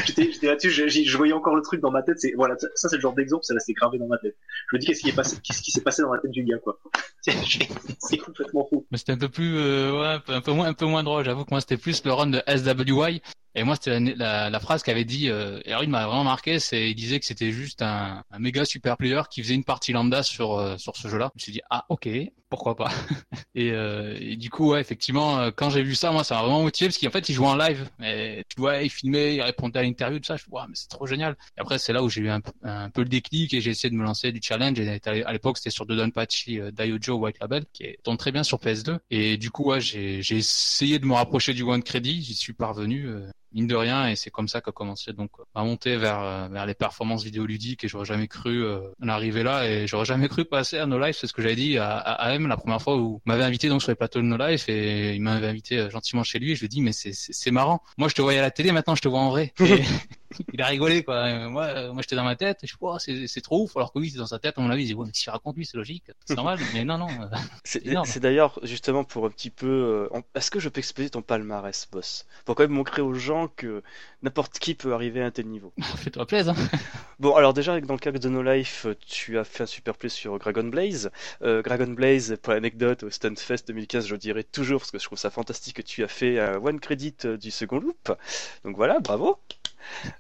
J'étais 0.06 0.48
là-dessus, 0.48 0.72
je, 0.72 0.88
je, 0.88 1.18
voyais 1.18 1.34
encore 1.34 1.56
le 1.56 1.62
truc 1.62 1.82
dans 1.82 1.92
ma 1.92 2.02
tête. 2.02 2.20
C'est 2.20 2.34
voilà, 2.36 2.56
ça, 2.58 2.90
c'est 2.90 2.96
le 2.96 3.02
genre 3.02 3.14
d'exemple, 3.14 3.44
ça 3.44 3.54
resté 3.54 3.74
gravé 3.74 3.98
dans 3.98 4.08
ma 4.08 4.18
tête. 4.18 4.36
Je 4.72 4.76
me 4.76 4.80
dis 4.80 4.88
qu'est-ce 4.88 5.02
qui 5.02 5.10
est 5.10 5.16
passé, 5.16 5.38
qu'est-ce 5.44 5.62
qui 5.62 5.72
s'est 5.72 5.82
passé 5.82 6.02
dans 6.02 6.14
la 6.14 6.20
tête 6.20 6.32
du 6.32 6.44
gars 6.44 6.58
quoi. 6.60 6.80
c'est 7.26 8.18
complètement 8.18 8.66
fou. 8.70 8.86
Mais 8.92 8.98
c'était 8.98 9.14
un 9.14 9.18
peu 9.18 9.30
plus, 9.30 9.58
euh, 9.58 10.00
ouais, 10.00 10.34
un 10.34 10.42
peu 10.42 10.52
moins, 10.52 10.68
un 10.68 10.74
peu 10.74 10.86
moins 10.86 11.04
drôle. 11.04 11.26
J'avoue 11.26 11.44
que 11.44 11.52
moi 11.52 11.62
c'était 11.62 11.78
plus 11.78 12.04
le 12.06 12.14
run 12.14 12.28
de 12.28 12.42
SWY 12.48 13.22
Et 13.56 13.64
moi, 13.64 13.76
c'était 13.76 14.00
la, 14.00 14.16
la, 14.16 14.50
la, 14.50 14.60
phrase 14.60 14.84
qu'avait 14.84 15.06
dit, 15.06 15.30
euh, 15.30 15.62
il 15.66 15.90
m'a 15.90 16.06
vraiment 16.06 16.26
marqué, 16.26 16.60
c'est, 16.60 16.90
il 16.90 16.96
disait 16.96 17.20
que 17.20 17.26
c'était 17.26 17.52
juste 17.52 17.82
un, 17.82 18.24
un, 18.30 18.40
méga 18.40 18.66
super 18.66 18.98
player 18.98 19.22
qui 19.30 19.42
faisait 19.42 19.56
une 19.56 19.64
partie 19.64 19.94
lambda 19.94 20.24
sur, 20.24 20.60
euh, 20.60 20.78
sur 20.78 20.98
ce 20.98 21.08
jeu-là. 21.08 21.32
Je 21.36 21.40
me 21.40 21.42
suis 21.42 21.52
dit, 21.54 21.62
ah, 21.70 21.86
ok, 21.88 22.08
pourquoi 22.50 22.76
pas? 22.76 22.90
et, 23.56 23.72
euh, 23.72 24.18
et, 24.20 24.36
du 24.36 24.50
coup, 24.50 24.72
ouais, 24.72 24.80
effectivement, 24.80 25.40
euh, 25.40 25.52
quand 25.56 25.70
j'ai 25.70 25.84
vu 25.84 25.96
ça, 25.96 26.12
moi, 26.12 26.24
ça 26.24 26.36
m'a 26.36 26.42
vraiment 26.42 26.62
motivé 26.62 26.88
parce 26.88 26.98
qu'en 26.98 27.10
fait, 27.10 27.28
il 27.30 27.34
jouait 27.34 27.48
en 27.48 27.56
live. 27.56 27.90
Et 28.04 28.44
tu 28.48 28.62
vois, 28.62 28.82
il 28.82 28.90
filmait, 28.90 29.36
il 29.36 29.42
répondait 29.42 29.80
à 29.80 29.84
l'interview, 29.84 30.20
tout 30.20 30.26
ça. 30.26 30.38
Je 30.38 30.46
me 30.50 30.68
mais 30.68 30.74
c'est 30.74 30.88
trop 30.88 31.06
génial. 31.06 31.36
Et 31.58 31.62
après, 31.62 31.80
c'est 31.80 31.94
là 31.94 32.04
où 32.04 32.10
j'ai 32.10 32.22
eu 32.22 32.30
un, 32.30 32.40
peu 32.42 33.02
le 33.02 33.10
déclic 33.10 33.54
et 33.54 33.62
j'ai 33.62 33.72
essayé 33.72 33.90
de 33.90 33.96
me 33.96 34.04
lancer 34.04 34.32
du 34.32 34.40
challenge. 34.42 34.80
Et 34.80 35.02
à 35.06 35.34
l'époque, 35.34 35.58
c'était 35.58 35.70
sur 35.70 35.86
Dodonpachi 35.86 36.60
euh, 36.60 36.72
Daiojo 36.72 37.16
White 37.16 37.40
Label, 37.42 37.66
qui 37.74 37.96
tombe 38.04 38.18
très 38.18 38.32
bien 38.32 38.44
sur 38.44 38.60
PS2. 38.60 39.00
Et 39.10 39.38
du 39.38 39.50
coup, 39.52 39.66
ouais, 39.72 39.82
j'ai 39.82 40.20
essayé 40.20 41.00
de 41.00 41.06
me 41.06 41.14
rapprocher 41.14 41.54
du 41.54 41.64
One 41.64 41.84
Credit. 41.84 42.24
J'y 42.24 42.36
suis 42.36 42.54
parvenu. 42.54 43.08
Euh, 43.08 43.30
mine 43.56 43.68
de 43.68 43.76
rien 43.76 44.08
et 44.08 44.16
c'est 44.16 44.30
comme 44.30 44.48
ça 44.50 44.62
qu'a 44.62 44.72
commencé 44.74 45.14
donc 45.14 45.32
à 45.56 45.64
monter 45.64 45.96
vers 45.96 46.22
euh, 46.22 46.48
vers 46.50 46.66
les 46.66 46.74
performances 46.74 47.24
vidéoludiques 47.24 47.86
et 47.86 47.88
j'aurais 47.88 48.06
jamais 48.06 48.28
cru 48.28 48.64
euh, 48.64 48.82
en 49.02 49.08
arriver 49.08 49.44
là 49.44 49.68
et 49.68 49.88
j'aurais 49.88 50.06
jamais 50.06 50.28
cru 50.28 50.44
passer 50.44 50.78
à 50.78 50.86
No 50.86 51.00
Life 51.00 51.18
c'est 51.20 51.28
ce 51.28 51.34
que 51.34 51.42
j'avais 51.42 51.56
dit 51.56 51.78
à, 51.78 51.98
à 51.98 52.32
AM 52.32 52.48
la 52.48 52.58
première 52.58 52.82
fois 52.82 52.98
où 52.98 53.22
m'avait 53.26 53.44
invité 53.44 53.70
donc 53.70 53.82
sur 53.82 53.92
les 53.92 53.96
plateaux 53.96 54.20
de 54.20 54.26
No 54.26 54.38
Life 54.38 54.68
et 54.68 55.16
il 55.16 55.22
m'avait 55.22 55.48
invité 55.48 55.80
euh, 55.80 55.90
gentiment 55.90 56.24
chez 56.24 56.38
lui 56.38 56.52
et 56.52 56.56
je 56.56 56.60
lui 56.60 56.66
ai 56.66 56.70
dit 56.70 56.82
mais 56.82 56.92
c'est 56.92 57.14
c'est 57.14 57.52
marrant. 57.52 57.82
Moi 57.98 58.10
je 58.10 58.16
te 58.16 58.22
voyais 58.22 58.40
à 58.40 58.44
la 58.44 58.52
télé 58.52 58.72
maintenant 58.74 58.96
je 58.96 59.02
te 59.02 59.08
vois 59.08 59.22
en 59.22 59.30
vrai 59.30 59.54
il 60.54 60.62
a 60.62 60.68
rigolé 60.68 61.04
quoi 61.04 61.50
moi 61.50 61.92
moi 61.94 62.02
j'étais 62.02 62.16
dans 62.16 62.24
ma 62.24 62.36
tête 62.36 62.60
je 62.64 62.74
vois 62.80 63.00
c'est 63.00 63.28
c'est 63.28 63.42
trop 63.42 63.64
ouf 63.64 63.76
alors 63.78 63.92
que 63.94 64.00
lui 64.00 64.10
c'est 64.10 64.18
dans 64.18 64.28
sa 64.28 64.40
tête 64.40 64.58
à 64.58 64.62
mon 64.62 64.70
avis 64.70 64.84
il 64.84 64.88
dit 64.88 64.94
ouais 64.94 65.06
mais 65.06 65.14
si 65.14 65.30
raconte 65.30 65.58
lui 65.58 65.66
c'est 65.66 65.78
logique 65.78 66.06
c'est 66.26 66.36
normal 66.38 66.60
mais 66.74 66.84
non 66.84 66.98
non 66.98 67.08
c'est 67.64 68.20
d'ailleurs 68.20 68.60
justement 68.64 69.04
pour 69.04 69.26
un 69.26 69.30
petit 69.30 69.50
peu 69.50 70.10
est-ce 70.34 70.52
que 70.52 70.60
je 70.60 70.70
peux 70.70 70.80
exposer 70.80 71.10
ton 71.10 71.22
palmarès 71.22 71.88
boss? 71.92 72.26
Pour 72.46 72.56
quand 72.56 72.64
même 72.64 72.72
montrer 72.72 73.02
aux 73.02 73.14
gens 73.14 73.48
que 73.48 73.84
n'importe 74.22 74.60
qui 74.60 74.76
peut 74.76 74.94
arriver 74.94 75.22
à 75.22 75.26
un 75.26 75.32
tel 75.32 75.48
niveau. 75.48 75.74
Fais-toi 75.98 76.26
plaisir. 76.26 76.56
Bon, 77.18 77.34
alors 77.34 77.54
déjà, 77.54 77.80
dans 77.80 77.94
le 77.94 78.00
cas 78.00 78.12
de 78.12 78.28
No 78.28 78.44
Life, 78.44 78.88
tu 79.08 79.38
as 79.38 79.46
fait 79.46 79.64
un 79.64 79.68
super 79.68 79.96
play 79.96 80.10
sur 80.10 80.38
Dragon 80.38 80.66
Blaze. 80.66 81.12
Euh, 81.44 81.62
Dragon 81.62 81.88
Blaze, 81.88 82.36
pour 82.42 82.52
l'anecdote, 82.52 83.04
au 83.04 83.10
Stunfest 83.10 83.68
2015, 83.68 84.06
je 84.06 84.18
dirais 84.18 84.44
toujours, 84.44 84.82
parce 84.82 84.92
que 84.92 85.00
je 85.00 85.06
trouve 85.06 85.18
ça 85.18 85.30
fantastique 85.30 85.78
que 85.78 85.82
tu 85.82 86.04
as 86.04 86.10
fait 86.10 86.42
un 86.42 86.58
one 86.58 86.82
credit 86.82 87.16
du 87.40 87.52
second 87.52 87.80
loop. 87.80 88.12
Donc 88.66 88.76
voilà, 88.76 89.00
bravo. 89.00 89.40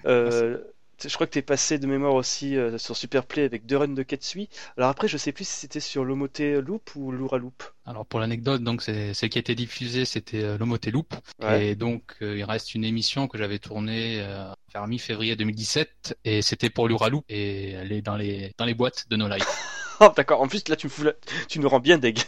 Euh, 0.06 0.58
je 1.04 1.14
crois 1.14 1.28
que 1.28 1.34
tu 1.34 1.40
es 1.40 1.42
passé 1.42 1.78
de 1.78 1.88
mémoire 1.88 2.14
aussi 2.14 2.56
euh, 2.56 2.78
sur 2.78 2.96
Superplay 2.96 3.44
avec 3.44 3.66
deux 3.66 3.78
runs 3.78 3.90
de 3.90 4.04
Ketsui. 4.04 4.50
Alors 4.78 4.90
après, 4.90 5.08
je 5.08 5.18
sais 5.18 5.32
plus 5.32 5.48
si 5.48 5.54
c'était 5.54 5.80
sur 5.80 6.06
l'Omote 6.06 6.40
Loop 6.40 6.96
ou 6.96 7.12
Lura 7.12 7.38
Loop. 7.38 7.64
Alors 7.86 8.06
pour 8.06 8.20
l'anecdote, 8.20 8.64
donc 8.64 8.82
c'est 8.82 9.14
ce 9.14 9.26
qui 9.26 9.38
a 9.38 9.42
été 9.42 9.56
diffusé, 9.56 10.06
c'était 10.06 10.44
euh, 10.44 10.58
l'Omote 10.58 10.88
Loop. 10.88 11.14
Et 11.52 11.76
donc 11.76 12.16
euh, 12.22 12.38
il 12.38 12.44
reste 12.44 12.76
une 12.76 12.86
émission 12.86 13.28
que 13.28 13.38
j'avais 13.38 13.60
tournée 13.60 14.22
euh, 14.22 14.52
vers 14.74 14.88
mi-février 14.88 15.36
2017 15.36 16.18
et 16.24 16.42
c'était 16.42 16.70
pour 16.70 16.88
Lura 16.88 17.10
Loop 17.10 17.26
et 17.30 17.72
elle 17.72 17.92
est 17.92 18.02
dans 18.02 18.16
les 18.16 18.54
dans 18.58 18.66
les 18.66 18.74
boîtes 18.74 19.06
de 19.10 19.18
No 19.18 19.28
Life. 19.28 19.48
oh, 20.00 20.12
d'accord. 20.16 20.42
En 20.42 20.48
plus 20.48 20.68
là, 20.70 20.76
tu 20.76 20.88
me 20.88 20.92
fous 20.92 21.06
tu 21.48 21.60
me 21.60 21.68
rends 21.68 21.80
bien 21.80 21.98
deg. 21.98 22.20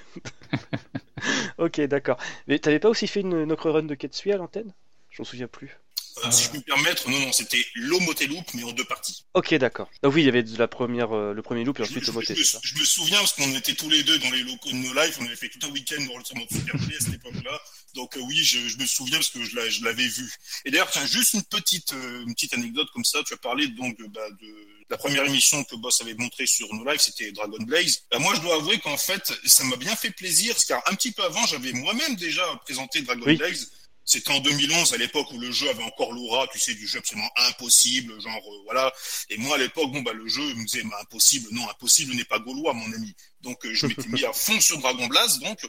ok, 1.58 1.82
d'accord. 1.82 2.18
Mais 2.48 2.60
t'avais 2.60 2.80
pas 2.80 2.90
aussi 2.90 3.08
fait 3.08 3.22
une, 3.22 3.38
une 3.40 3.52
autre 3.52 3.72
run 3.72 3.84
de 3.84 3.96
Ketsui 3.96 4.32
à 4.34 4.38
l'antenne? 4.38 4.74
Je 5.10 5.22
m'en 5.22 5.26
souviens 5.26 5.48
plus. 5.48 5.80
Euh, 6.26 6.32
si 6.32 6.44
je 6.44 6.50
peux 6.50 6.58
me 6.58 6.64
permettre, 6.64 7.10
non, 7.10 7.20
non, 7.20 7.32
c'était 7.32 7.66
l'Omoté 7.76 8.28
Loop, 8.28 8.46
mais 8.54 8.64
en 8.64 8.72
deux 8.72 8.84
parties. 8.86 9.26
Ok, 9.34 9.54
d'accord. 9.56 9.90
Ah 10.04 10.10
oui, 10.10 10.24
il 10.24 10.26
y 10.26 10.30
avait 10.30 10.44
de 10.44 10.58
la 10.58 10.68
première, 10.68 11.16
euh, 11.16 11.34
le 11.34 11.42
premier 11.42 11.64
loop 11.64 11.80
et 11.80 11.84
ensuite 11.84 12.08
l'Omoté. 12.08 12.36
Je, 12.36 12.44
je, 12.44 12.58
je, 12.62 12.80
me 12.80 12.84
souviens 12.84 13.20
parce 13.20 13.34
qu'on 13.34 13.54
était 13.56 13.74
tous 13.74 13.90
les 13.90 14.04
deux 14.04 14.18
dans 14.20 14.32
les 14.32 14.44
locaux 14.44 14.70
de 14.70 14.76
No 14.76 14.94
Life, 14.94 15.18
on 15.20 15.26
avait 15.26 15.36
fait 15.36 15.50
tout 15.50 15.66
un 15.66 15.70
week-end 15.70 16.02
dans 16.08 16.18
le 16.18 16.24
Super 16.24 16.76
Play 16.78 16.96
à 16.96 17.00
cette 17.00 17.14
époque-là. 17.14 17.62
Donc 17.96 18.16
euh, 18.16 18.22
oui, 18.22 18.38
je, 18.44 18.60
je, 18.68 18.78
me 18.78 18.86
souviens 18.86 19.18
parce 19.18 19.30
que 19.30 19.44
je 19.44 19.84
l'avais 19.84 20.08
vu. 20.08 20.32
Et 20.66 20.72
d'ailleurs, 20.72 20.90
tiens, 20.92 21.06
juste 21.06 21.34
une 21.34 21.44
petite, 21.44 21.94
euh, 21.94 22.24
une 22.26 22.34
petite 22.34 22.54
anecdote 22.54 22.88
comme 22.94 23.06
ça. 23.06 23.20
Tu 23.26 23.34
as 23.34 23.38
parlé 23.38 23.68
donc 23.68 23.98
bah, 24.10 24.22
de 24.42 24.48
la 24.90 24.98
première 24.98 25.26
émission 25.26 25.64
que 25.64 25.76
Boss 25.76 26.02
avait 26.02 26.14
montrée 26.14 26.46
sur 26.46 26.72
No 26.74 26.90
Life, 26.90 27.02
c'était 27.02 27.32
Dragon 27.32 27.58
Blaze. 27.60 28.04
Bah, 28.12 28.20
moi, 28.20 28.34
je 28.36 28.42
dois 28.42 28.56
avouer 28.56 28.80
qu'en 28.80 28.98
fait, 28.98 29.34
ça 29.46 29.64
m'a 29.64 29.76
bien 29.76 29.96
fait 29.96 30.12
plaisir, 30.12 30.56
car 30.68 30.82
un 30.88 30.96
petit 30.96 31.12
peu 31.12 31.24
avant, 31.24 31.46
j'avais 31.48 31.72
moi-même 31.74 32.16
déjà 32.16 32.44
présenté 32.66 33.02
Dragon 33.02 33.24
oui. 33.26 33.36
Blaze 33.36 33.72
c'était 34.08 34.32
en 34.32 34.40
2011, 34.40 34.94
à 34.94 34.98
l'époque 34.98 35.30
où 35.34 35.38
le 35.38 35.52
jeu 35.52 35.70
avait 35.70 35.84
encore 35.84 36.14
l'aura, 36.14 36.48
tu 36.48 36.58
sais, 36.60 36.74
du 36.74 36.88
jeu 36.88 37.00
absolument 37.00 37.30
impossible, 37.50 38.20
genre 38.22 38.38
euh, 38.38 38.64
voilà. 38.64 38.92
Et 39.30 39.38
moi, 39.38 39.56
à 39.56 39.58
l'époque, 39.60 39.92
bon 39.92 40.02
bah 40.02 40.14
le 40.14 40.26
jeu 40.30 40.42
me 40.56 40.64
disait, 40.66 40.82
bah, 40.84 40.98
impossible, 41.02 41.50
non, 41.52 41.70
impossible 41.70 42.16
n'est 42.16 42.24
pas 42.24 42.40
gaulois, 42.40 42.74
mon 42.74 42.92
ami. 42.94 43.14
Donc 43.42 43.66
euh, 43.66 43.74
je 43.74 43.86
m'étais 43.86 44.08
mis 44.08 44.24
à 44.24 44.32
fond 44.32 44.60
sur 44.62 44.78
Dragon 44.80 45.08
Blast, 45.08 45.42
donc. 45.42 45.60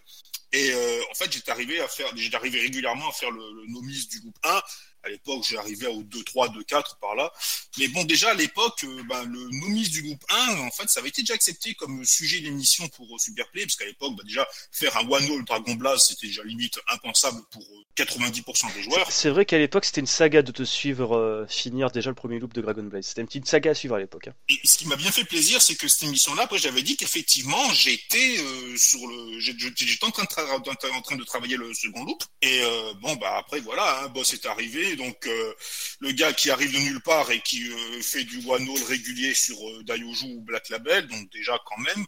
Et 0.53 0.71
euh, 0.73 1.03
en 1.11 1.15
fait, 1.15 1.33
j'étais 1.33 1.51
arrivé 1.51 1.81
à 1.81 1.89
faire, 1.89 2.07
j'étais 2.17 2.37
arrivé 2.37 2.61
régulièrement 2.61 3.09
à 3.09 3.13
faire 3.13 3.31
le, 3.33 3.41
le 3.41 3.73
nomis 3.73 4.07
du 4.07 4.21
groupe 4.21 4.39
1. 4.45 4.63
À 5.05 5.09
l'époque, 5.09 5.45
j'arrivais 5.49 5.87
au 5.87 6.03
2, 6.03 6.23
3, 6.25 6.49
2, 6.51 6.65
4 6.65 6.99
par 7.01 7.15
là. 7.15 7.33
Mais 7.79 7.89
bon, 7.89 8.05
déjà 8.05 8.31
à 8.31 8.35
l'époque, 8.35 8.85
euh, 8.85 9.03
ben, 9.09 9.25
le 9.25 9.49
nomis 9.61 9.89
du 9.89 10.03
groupe 10.03 10.25
1, 10.29 10.59
en 10.59 10.71
fait, 10.71 10.89
ça 10.89 11.01
avait 11.01 11.09
été 11.09 11.23
déjà 11.23 11.35
accepté 11.35 11.75
comme 11.75 12.05
sujet 12.05 12.41
d'émission 12.41 12.89
pour 12.89 13.21
Superplay, 13.21 13.63
parce 13.63 13.77
qu'à 13.77 13.87
l'époque, 13.87 14.17
ben, 14.17 14.25
déjà, 14.25 14.47
faire 14.73 14.97
un 14.97 15.09
one-all 15.09 15.45
Dragon 15.45 15.75
Blast, 15.75 16.09
c'était 16.09 16.27
déjà 16.27 16.43
limite 16.45 16.79
impensable 16.89 17.41
pour 17.51 17.63
90% 17.97 18.75
des 18.75 18.83
joueurs. 18.83 19.11
C'est 19.11 19.31
vrai 19.31 19.45
qu'à 19.45 19.59
l'époque, 19.59 19.85
c'était 19.85 20.01
une 20.01 20.07
saga 20.07 20.43
de 20.43 20.53
te 20.53 20.63
suivre 20.63 21.17
euh, 21.17 21.47
finir 21.49 21.91
déjà 21.91 22.11
le 22.11 22.15
premier 22.15 22.39
loop 22.39 22.55
de 22.55 22.61
Dragon 22.61 22.83
Blaze. 22.83 23.07
C'était 23.07 23.21
une 23.21 23.27
petite 23.27 23.47
saga 23.47 23.71
à 23.73 23.75
suivre 23.75 23.95
à 23.95 23.99
l'époque. 23.99 24.29
Hein. 24.29 24.35
Et 24.49 24.59
ce 24.65 24.79
qui 24.79 24.87
m'a 24.87 24.97
bien 24.97 25.11
fait 25.11 25.25
plaisir, 25.25 25.61
c'est 25.63 25.75
que 25.75 25.89
cette 25.89 26.05
émission-là, 26.05 26.45
après, 26.45 26.59
j'avais 26.59 26.83
dit 26.83 26.97
qu'effectivement, 26.97 27.73
j'étais 27.73 28.39
euh, 28.39 28.77
sur 28.77 29.07
le, 29.07 29.41
j'étais 29.41 30.05
en 30.05 30.11
train 30.11 30.25
de, 30.25 30.91
en 30.91 31.01
train 31.03 31.17
de 31.17 31.25
travailler 31.25 31.57
le 31.57 31.73
second 31.75 32.05
loop. 32.05 32.23
Et 32.43 32.61
euh, 32.63 32.95
bon, 33.01 33.17
bah 33.17 33.37
après, 33.39 33.61
voilà, 33.61 34.03
hein, 34.03 34.09
boss 34.09 34.33
est 34.33 34.47
arrivé. 34.47 34.88
Donc, 34.97 35.27
euh, 35.27 35.55
le 36.01 36.13
gars 36.13 36.33
qui 36.33 36.51
arrive 36.51 36.73
de 36.73 36.79
nulle 36.79 37.01
part 37.01 37.31
et 37.31 37.41
qui 37.41 37.71
euh, 37.71 38.03
fait 38.03 38.25
du 38.25 38.39
one-all 38.47 38.83
régulier 38.85 39.35
sur 39.35 39.57
euh, 39.57 39.85
ou 40.25 40.41
Black 40.43 40.69
Label, 40.69 41.07
donc 41.07 41.31
déjà 41.33 41.59
quand 41.67 41.79
même. 41.79 42.07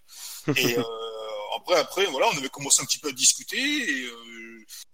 Et 0.56 0.76
après, 1.56 1.76
après, 1.76 2.06
voilà, 2.06 2.28
on 2.32 2.38
avait 2.38 2.48
commencé 2.48 2.82
un 2.82 2.86
petit 2.86 2.98
peu 2.98 3.08
à 3.08 3.12
discuter 3.12 3.58
et, 3.58 4.04
euh, 4.04 4.40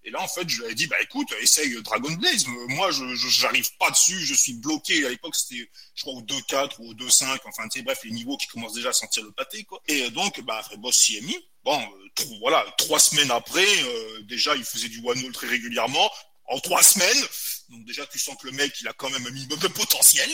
et 0.04 0.10
là, 0.10 0.22
en 0.22 0.28
fait, 0.28 0.48
je 0.48 0.58
lui 0.58 0.66
avais 0.66 0.74
dit, 0.74 0.86
bah 0.86 0.96
écoute, 1.02 1.28
essaye 1.42 1.82
Dragon 1.82 2.12
Blaze. 2.12 2.46
Moi, 2.46 2.90
je 2.92 3.04
j'arrive 3.14 3.68
pas 3.76 3.90
dessus, 3.90 4.24
je 4.24 4.34
suis 4.34 4.54
bloqué. 4.54 5.04
À 5.04 5.08
l'époque, 5.08 5.34
c'était, 5.34 5.68
je 5.94 6.02
crois, 6.02 6.14
au 6.14 6.22
2-4 6.22 6.76
ou 6.78 6.90
au 6.90 6.94
2-5. 6.94 7.40
Enfin, 7.44 7.64
tu 7.68 7.80
sais, 7.80 7.84
bref, 7.84 7.98
les 8.04 8.12
niveaux 8.12 8.36
qui 8.36 8.46
commencent 8.46 8.74
déjà 8.74 8.90
à 8.90 8.92
sentir 8.92 9.24
le 9.24 9.32
pâté, 9.32 9.64
quoi. 9.64 9.82
Et 9.88 10.08
donc, 10.10 10.40
bah, 10.42 10.58
après, 10.60 10.76
boss 10.76 10.96
s'y 10.96 11.16
est 11.16 11.22
mis. 11.22 11.36
Bon, 11.64 11.80
euh, 11.80 12.24
voilà, 12.40 12.64
trois 12.78 13.00
semaines 13.00 13.32
après, 13.32 13.66
euh, 13.66 14.22
déjà, 14.22 14.54
il 14.54 14.64
faisait 14.64 14.88
du 14.88 15.02
one 15.04 15.32
très 15.32 15.48
régulièrement. 15.48 16.08
En 16.48 16.60
trois 16.60 16.84
semaines, 16.84 17.24
donc 17.68 17.84
déjà, 17.84 18.06
tu 18.06 18.18
sens 18.18 18.36
que 18.40 18.46
le 18.46 18.52
mec, 18.52 18.72
il 18.80 18.88
a 18.88 18.92
quand 18.92 19.10
même 19.10 19.26
un 19.26 19.30
minimum 19.30 19.58
de 19.58 19.68
potentiel. 19.68 20.30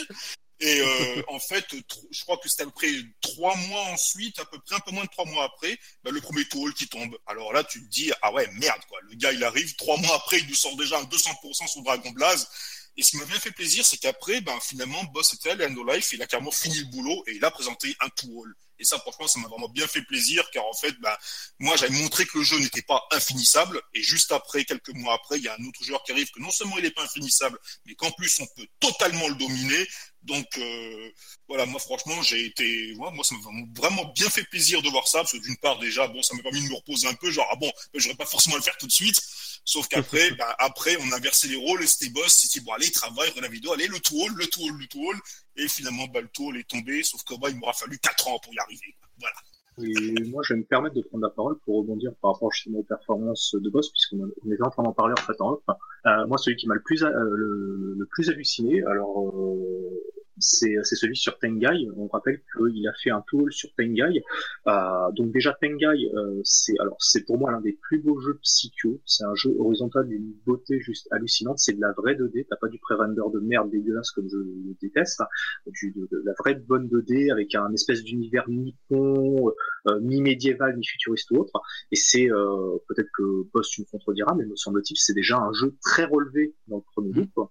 Et 0.59 0.81
euh, 0.81 1.23
en 1.27 1.39
fait, 1.39 1.65
je 2.11 2.21
crois 2.23 2.37
que 2.37 2.47
c'était 2.47 2.63
à 2.63 2.65
peu 2.65 2.71
près 2.71 2.91
trois 3.21 3.55
mois 3.55 3.83
ensuite, 3.87 4.39
à 4.39 4.45
peu 4.45 4.59
près 4.59 4.75
un 4.75 4.79
peu 4.79 4.91
moins 4.91 5.03
de 5.03 5.09
trois 5.09 5.25
mois 5.25 5.43
après, 5.45 5.77
bah, 6.03 6.11
le 6.11 6.21
premier 6.21 6.45
tool 6.45 6.73
qui 6.73 6.87
tombe. 6.87 7.17
Alors 7.25 7.53
là, 7.53 7.63
tu 7.63 7.83
te 7.83 7.89
dis, 7.89 8.11
ah 8.21 8.31
ouais, 8.33 8.47
merde, 8.53 8.81
quoi. 8.87 8.99
Le 9.09 9.15
gars, 9.15 9.31
il 9.31 9.43
arrive, 9.43 9.75
trois 9.75 9.97
mois 9.97 10.15
après, 10.15 10.39
il 10.39 10.47
nous 10.47 10.55
sort 10.55 10.75
déjà 10.75 10.99
un 10.99 11.03
200% 11.03 11.67
sur 11.67 11.81
Dragon 11.81 12.11
Blaze. 12.11 12.47
Et 12.95 13.03
ce 13.03 13.11
qui 13.11 13.17
m'a 13.17 13.25
bien 13.25 13.39
fait 13.39 13.51
plaisir, 13.51 13.85
c'est 13.85 13.97
qu'après, 13.97 14.41
ben, 14.41 14.57
finalement, 14.59 15.03
Boss 15.05 15.33
était 15.33 15.49
à 15.51 15.69
No 15.69 15.83
Life, 15.83 16.13
il 16.13 16.21
a 16.21 16.27
carrément 16.27 16.51
fini 16.51 16.77
le 16.79 16.85
boulot 16.85 17.23
et 17.27 17.33
il 17.33 17.43
a 17.43 17.49
présenté 17.49 17.95
un 17.99 18.09
tool. 18.09 18.55
Et 18.83 18.85
ça, 18.85 18.99
franchement, 18.99 19.27
ça 19.29 19.39
m'a 19.39 19.47
vraiment 19.47 19.69
bien 19.69 19.87
fait 19.87 20.01
plaisir, 20.01 20.43
car 20.51 20.65
en 20.65 20.73
fait, 20.73 20.91
bah, 20.99 21.17
moi, 21.59 21.77
j'avais 21.77 21.93
montré 21.93 22.25
que 22.25 22.37
le 22.37 22.43
jeu 22.43 22.59
n'était 22.59 22.81
pas 22.81 23.01
infinissable. 23.11 23.81
Et 23.93 24.03
juste 24.03 24.33
après, 24.33 24.65
quelques 24.65 24.89
mois 24.89 25.13
après, 25.13 25.37
il 25.37 25.43
y 25.45 25.47
a 25.47 25.55
un 25.57 25.65
autre 25.65 25.81
joueur 25.85 26.03
qui 26.03 26.11
arrive 26.11 26.29
que 26.31 26.41
non 26.41 26.51
seulement 26.51 26.77
il 26.77 26.83
n'est 26.83 26.91
pas 26.91 27.03
infinissable, 27.03 27.57
mais 27.85 27.95
qu'en 27.95 28.11
plus, 28.11 28.41
on 28.41 28.45
peut 28.57 28.67
totalement 28.81 29.29
le 29.29 29.35
dominer. 29.35 29.87
Donc, 30.23 30.45
euh, 30.57 31.11
voilà, 31.47 31.65
moi, 31.65 31.79
franchement, 31.79 32.21
j'ai 32.21 32.45
été, 32.45 32.93
moi, 32.95 33.13
ça 33.23 33.35
m'a 33.35 33.61
vraiment 33.73 34.03
bien 34.13 34.29
fait 34.29 34.43
plaisir 34.43 34.81
de 34.81 34.89
voir 34.89 35.07
ça, 35.07 35.19
parce 35.19 35.31
que 35.31 35.37
d'une 35.37 35.57
part, 35.57 35.79
déjà, 35.79 36.07
bon, 36.07 36.21
ça 36.21 36.35
m'a 36.35 36.43
permis 36.43 36.61
de 36.61 36.69
me 36.69 36.75
reposer 36.75 37.07
un 37.07 37.13
peu, 37.13 37.31
genre, 37.31 37.47
ah 37.51 37.55
bon, 37.55 37.71
j'aurais 37.93 38.15
pas 38.15 38.25
forcément 38.25 38.55
à 38.55 38.57
le 38.57 38.63
faire 38.63 38.77
tout 38.77 38.87
de 38.87 38.91
suite. 38.91 39.21
Sauf 39.65 39.87
qu'après, 39.87 40.31
bah, 40.31 40.55
après, 40.59 40.97
on 40.97 41.11
a 41.11 41.17
inversé 41.17 41.47
les 41.47 41.55
rôles 41.55 41.87
c'était 41.87 42.11
boss, 42.11 42.33
c'était 42.33 42.63
bon, 42.63 42.73
allez, 42.73 42.91
travaille, 42.91 43.31
la 43.41 43.47
vidéo, 43.47 43.71
allez, 43.73 43.87
le 43.87 43.99
tool, 43.99 44.31
le 44.35 44.45
tool, 44.47 44.71
le 44.77 44.87
tool. 44.87 45.15
Et 45.55 45.67
finalement, 45.67 46.07
bah, 46.07 46.21
le 46.21 46.27
tool 46.27 46.57
est 46.57 46.67
tombé, 46.67 47.03
sauf 47.03 47.23
que, 47.23 47.35
bah, 47.39 47.49
il 47.49 47.57
m'aura 47.57 47.73
fallu 47.73 47.97
4 47.97 48.27
ans 48.27 48.39
pour 48.39 48.53
y 48.53 48.59
arriver. 48.59 48.95
Voilà. 49.19 49.35
Et 49.81 50.23
moi, 50.25 50.43
je 50.45 50.53
vais 50.53 50.59
me 50.59 50.65
permettre 50.65 50.95
de 50.95 51.01
prendre 51.01 51.23
la 51.23 51.31
parole 51.31 51.57
pour 51.59 51.77
rebondir 51.77 52.13
par 52.21 52.33
rapport 52.33 52.51
justement 52.51 52.79
aux 52.79 52.83
performances 52.83 53.55
de 53.55 53.69
boss, 53.69 53.89
puisqu'on 53.89 54.51
est 54.51 54.61
en 54.61 54.69
train 54.69 54.83
d'en 54.83 54.93
parler 54.93 55.15
en 55.17 55.21
fait 55.21 55.39
en 55.41 55.53
off. 55.53 55.63
Euh, 56.05 56.27
moi, 56.27 56.37
celui 56.37 56.57
qui 56.57 56.67
m'a 56.67 56.75
le 56.75 56.81
plus, 56.81 57.03
euh, 57.03 57.09
le, 57.09 57.95
le, 57.97 58.05
plus 58.05 58.29
halluciné, 58.29 58.83
alors, 58.83 59.29
euh, 59.29 60.03
c'est 60.37 60.83
celui 60.83 61.15
sur 61.15 61.37
Tengai. 61.37 61.87
On 61.95 62.07
rappelle 62.07 62.41
qu'il 62.55 62.87
a 62.87 62.93
fait 63.01 63.11
un 63.11 63.23
tool 63.27 63.51
sur 63.51 63.73
Tengai. 63.75 64.23
Euh, 64.67 65.11
donc 65.11 65.31
déjà 65.31 65.55
Tengai, 65.61 66.11
euh, 66.15 66.41
c'est 66.43 66.73
alors 66.79 66.97
c'est 66.99 67.25
pour 67.25 67.37
moi 67.37 67.51
l'un 67.51 67.61
des 67.61 67.73
plus 67.73 67.99
beaux 67.99 68.19
jeux 68.19 68.39
psycho. 68.41 69.01
C'est 69.05 69.23
un 69.25 69.35
jeu 69.35 69.55
horizontal 69.59 70.07
d'une 70.07 70.33
beauté 70.45 70.79
juste 70.79 71.07
hallucinante. 71.11 71.59
C'est 71.59 71.73
de 71.73 71.81
la 71.81 71.91
vraie 71.93 72.15
2D. 72.15 72.47
T'as 72.49 72.57
pas 72.57 72.67
du 72.67 72.79
pré-render 72.79 73.21
de 73.33 73.39
merde 73.39 73.69
dégueulasse 73.69 74.11
comme 74.11 74.27
je 74.29 74.37
le 74.37 74.75
déteste. 74.81 75.21
Du, 75.67 75.91
de, 75.91 76.07
de, 76.11 76.23
la 76.25 76.33
vraie 76.39 76.55
bonne 76.55 76.87
2D 76.87 77.31
avec 77.31 77.55
un 77.55 77.71
espèce 77.73 78.03
d'univers 78.03 78.49
nippon, 78.49 79.51
euh, 79.87 79.99
mi-médiéval, 79.99 80.75
mi-futuriste 80.77 81.31
ou 81.31 81.37
autre. 81.37 81.61
Et 81.91 81.95
c'est 81.95 82.31
euh, 82.31 82.77
peut-être 82.87 83.09
que 83.15 83.43
Boss 83.53 83.69
tu 83.69 83.81
me 83.81 83.85
contrediras, 83.85 84.33
mais 84.35 84.45
me 84.45 84.55
semble-t-il 84.55 84.97
c'est 84.97 85.13
déjà 85.13 85.37
un 85.37 85.51
jeu 85.53 85.75
très 85.81 86.05
relevé 86.05 86.55
dans 86.67 86.77
le 86.77 86.83
premier 86.93 87.11
loop. 87.11 87.49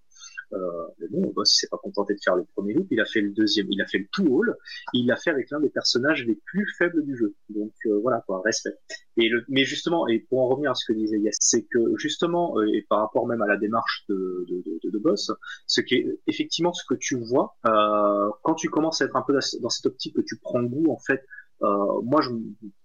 Euh, 0.53 0.87
mais 0.99 1.07
bon, 1.09 1.21
le 1.21 1.33
boss 1.33 1.53
il 1.55 1.59
s'est 1.59 1.67
pas 1.67 1.77
contenté 1.77 2.13
de 2.13 2.19
faire 2.23 2.35
le 2.35 2.45
premier 2.53 2.73
loop, 2.73 2.87
il 2.91 2.99
a 2.99 3.05
fait 3.05 3.21
le 3.21 3.31
deuxième, 3.31 3.67
il 3.71 3.81
a 3.81 3.87
fait 3.87 3.99
le 3.99 4.07
tout 4.11 4.27
haul, 4.27 4.55
il 4.93 5.07
l'a 5.07 5.15
fait 5.15 5.31
avec 5.31 5.49
l'un 5.51 5.59
des 5.59 5.69
personnages 5.69 6.25
les 6.25 6.39
plus 6.45 6.67
faibles 6.77 7.03
du 7.03 7.17
jeu. 7.17 7.35
Donc 7.49 7.73
euh, 7.85 7.99
voilà, 8.01 8.23
quoi, 8.25 8.41
respect. 8.43 8.75
Et 9.17 9.29
le, 9.29 9.43
mais 9.47 9.63
justement, 9.63 10.07
et 10.07 10.19
pour 10.19 10.41
en 10.41 10.47
revenir 10.49 10.71
à 10.71 10.75
ce 10.75 10.85
que 10.85 10.93
disait 10.93 11.19
Yes, 11.19 11.37
c'est 11.39 11.63
que 11.63 11.95
justement, 11.97 12.57
euh, 12.59 12.67
et 12.73 12.85
par 12.89 12.99
rapport 12.99 13.27
même 13.27 13.41
à 13.41 13.47
la 13.47 13.57
démarche 13.57 14.05
de, 14.09 14.45
de, 14.49 14.63
de, 14.65 14.89
de 14.89 14.99
boss, 14.99 15.31
ce 15.67 15.81
qui 15.81 15.95
est 15.95 16.19
effectivement 16.27 16.73
ce 16.73 16.83
que 16.87 16.95
tu 16.95 17.17
vois 17.17 17.55
euh, 17.65 18.29
quand 18.43 18.55
tu 18.55 18.69
commences 18.69 19.01
à 19.01 19.05
être 19.05 19.15
un 19.15 19.23
peu 19.23 19.33
dans 19.33 19.69
cette 19.69 19.85
optique 19.85 20.15
que 20.15 20.21
tu 20.21 20.37
prends 20.37 20.63
goût 20.63 20.91
en 20.91 20.99
fait 20.99 21.23
euh, 21.63 22.01
moi, 22.03 22.21
je, 22.21 22.29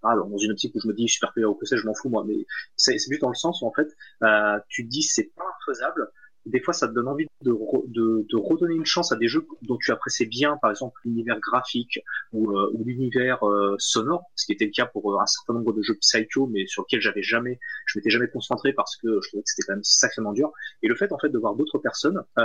ah, 0.03 0.15
dans 0.15 0.39
une 0.39 0.53
optique 0.53 0.75
où 0.75 0.81
je 0.81 0.87
me 0.87 0.95
dis 0.95 1.09
super 1.09 1.33
player 1.33 1.47
ou 1.47 1.55
que 1.55 1.67
c'est, 1.67 1.77
je 1.77 1.87
m'en 1.87 1.95
fous 1.95 2.09
moi, 2.09 2.25
mais 2.27 2.47
c'est, 2.77 2.93
juste 2.99 3.21
dans 3.21 3.29
le 3.29 3.35
sens 3.35 3.61
où 3.63 3.67
en 3.67 3.73
fait, 3.73 3.89
euh, 4.23 4.59
tu 4.69 4.85
dis 4.85 5.03
c'est 5.03 5.33
pas 5.35 5.51
faisable, 5.67 6.11
des 6.47 6.61
fois 6.61 6.73
ça 6.73 6.89
te 6.89 6.93
donne 6.93 7.09
envie 7.09 7.27
de, 7.43 7.53
de, 7.87 8.27
de, 8.29 8.37
redonner 8.37 8.75
une 8.75 8.87
chance 8.87 9.13
à 9.13 9.17
des 9.17 9.29
jeux 9.29 9.47
dont 9.63 9.77
tu 9.77 9.93
apprécies 9.93 10.27
bien, 10.27 10.57
par 10.61 10.71
exemple 10.71 10.99
l'univers 11.05 11.39
graphique 11.41 12.01
ou, 12.33 12.57
euh, 12.57 12.71
ou 12.75 12.85
l'univers 12.85 13.47
euh, 13.47 13.77
sonore, 13.79 14.25
ce 14.35 14.47
qui 14.47 14.53
était 14.53 14.65
le 14.67 14.71
cas 14.71 14.87
pour 14.87 15.13
euh, 15.13 15.21
un 15.21 15.27
certain 15.27 15.55
nombre 15.55 15.73
de 15.73 15.83
jeux 15.83 15.97
Psycho, 16.01 16.47
mais 16.47 16.67
sur 16.67 16.83
lesquels 16.83 17.01
j'avais 17.01 17.23
jamais, 17.23 17.59
je 17.87 17.99
m'étais 17.99 18.11
jamais 18.11 18.29
concentré 18.29 18.73
parce 18.73 18.97
que 18.97 19.21
je 19.23 19.29
trouvais 19.29 19.43
que 19.43 19.51
c'était 19.51 19.67
quand 19.67 19.75
même 19.75 19.85
sacrément 19.85 20.33
dur. 20.33 20.53
Et 20.83 20.89
le 20.89 20.95
fait 20.95 21.13
en 21.13 21.19
fait 21.19 21.29
de 21.29 21.39
voir 21.39 21.55
d'autres 21.55 21.79
personnes, 21.79 22.23
euh, 22.39 22.45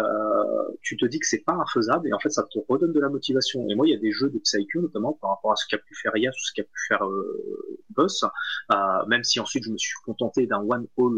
tu 0.82 0.98
te 0.98 1.06
dis 1.06 1.20
que 1.20 1.28
c'est 1.28 1.44
pas 1.44 1.54
infaisable 1.54 2.08
et 2.08 2.14
en 2.14 2.20
fait 2.20 2.30
ça 2.30 2.44
te 2.44 2.60
redonne 2.70 2.94
de 2.94 3.00
la 3.00 3.10
motivation. 3.10 3.68
Et 3.70 3.76
moi 3.76 3.88
il 3.88 3.91
y 3.91 3.96
a 3.96 4.00
des 4.00 4.12
jeux 4.12 4.30
de 4.30 4.39
Psycho 4.39 4.82
notamment 4.82 5.14
par 5.14 5.32
rapport 5.32 5.52
à 5.52 5.56
ce 5.56 5.66
qu'a 5.68 5.78
pu 5.78 5.96
faire 5.96 6.16
Yas 6.18 6.32
ou 6.32 6.44
ce 6.44 6.54
qu'a 6.54 6.64
pu 6.64 6.80
faire 6.88 7.04
Boss, 7.91 8.24
même 9.08 9.24
si 9.24 9.39
ensuite 9.39 9.64
je 9.64 9.72
me 9.72 9.78
suis 9.78 9.96
contenté 10.06 10.48
d'un 10.48 10.60
one 10.60 10.88
all 10.98 11.14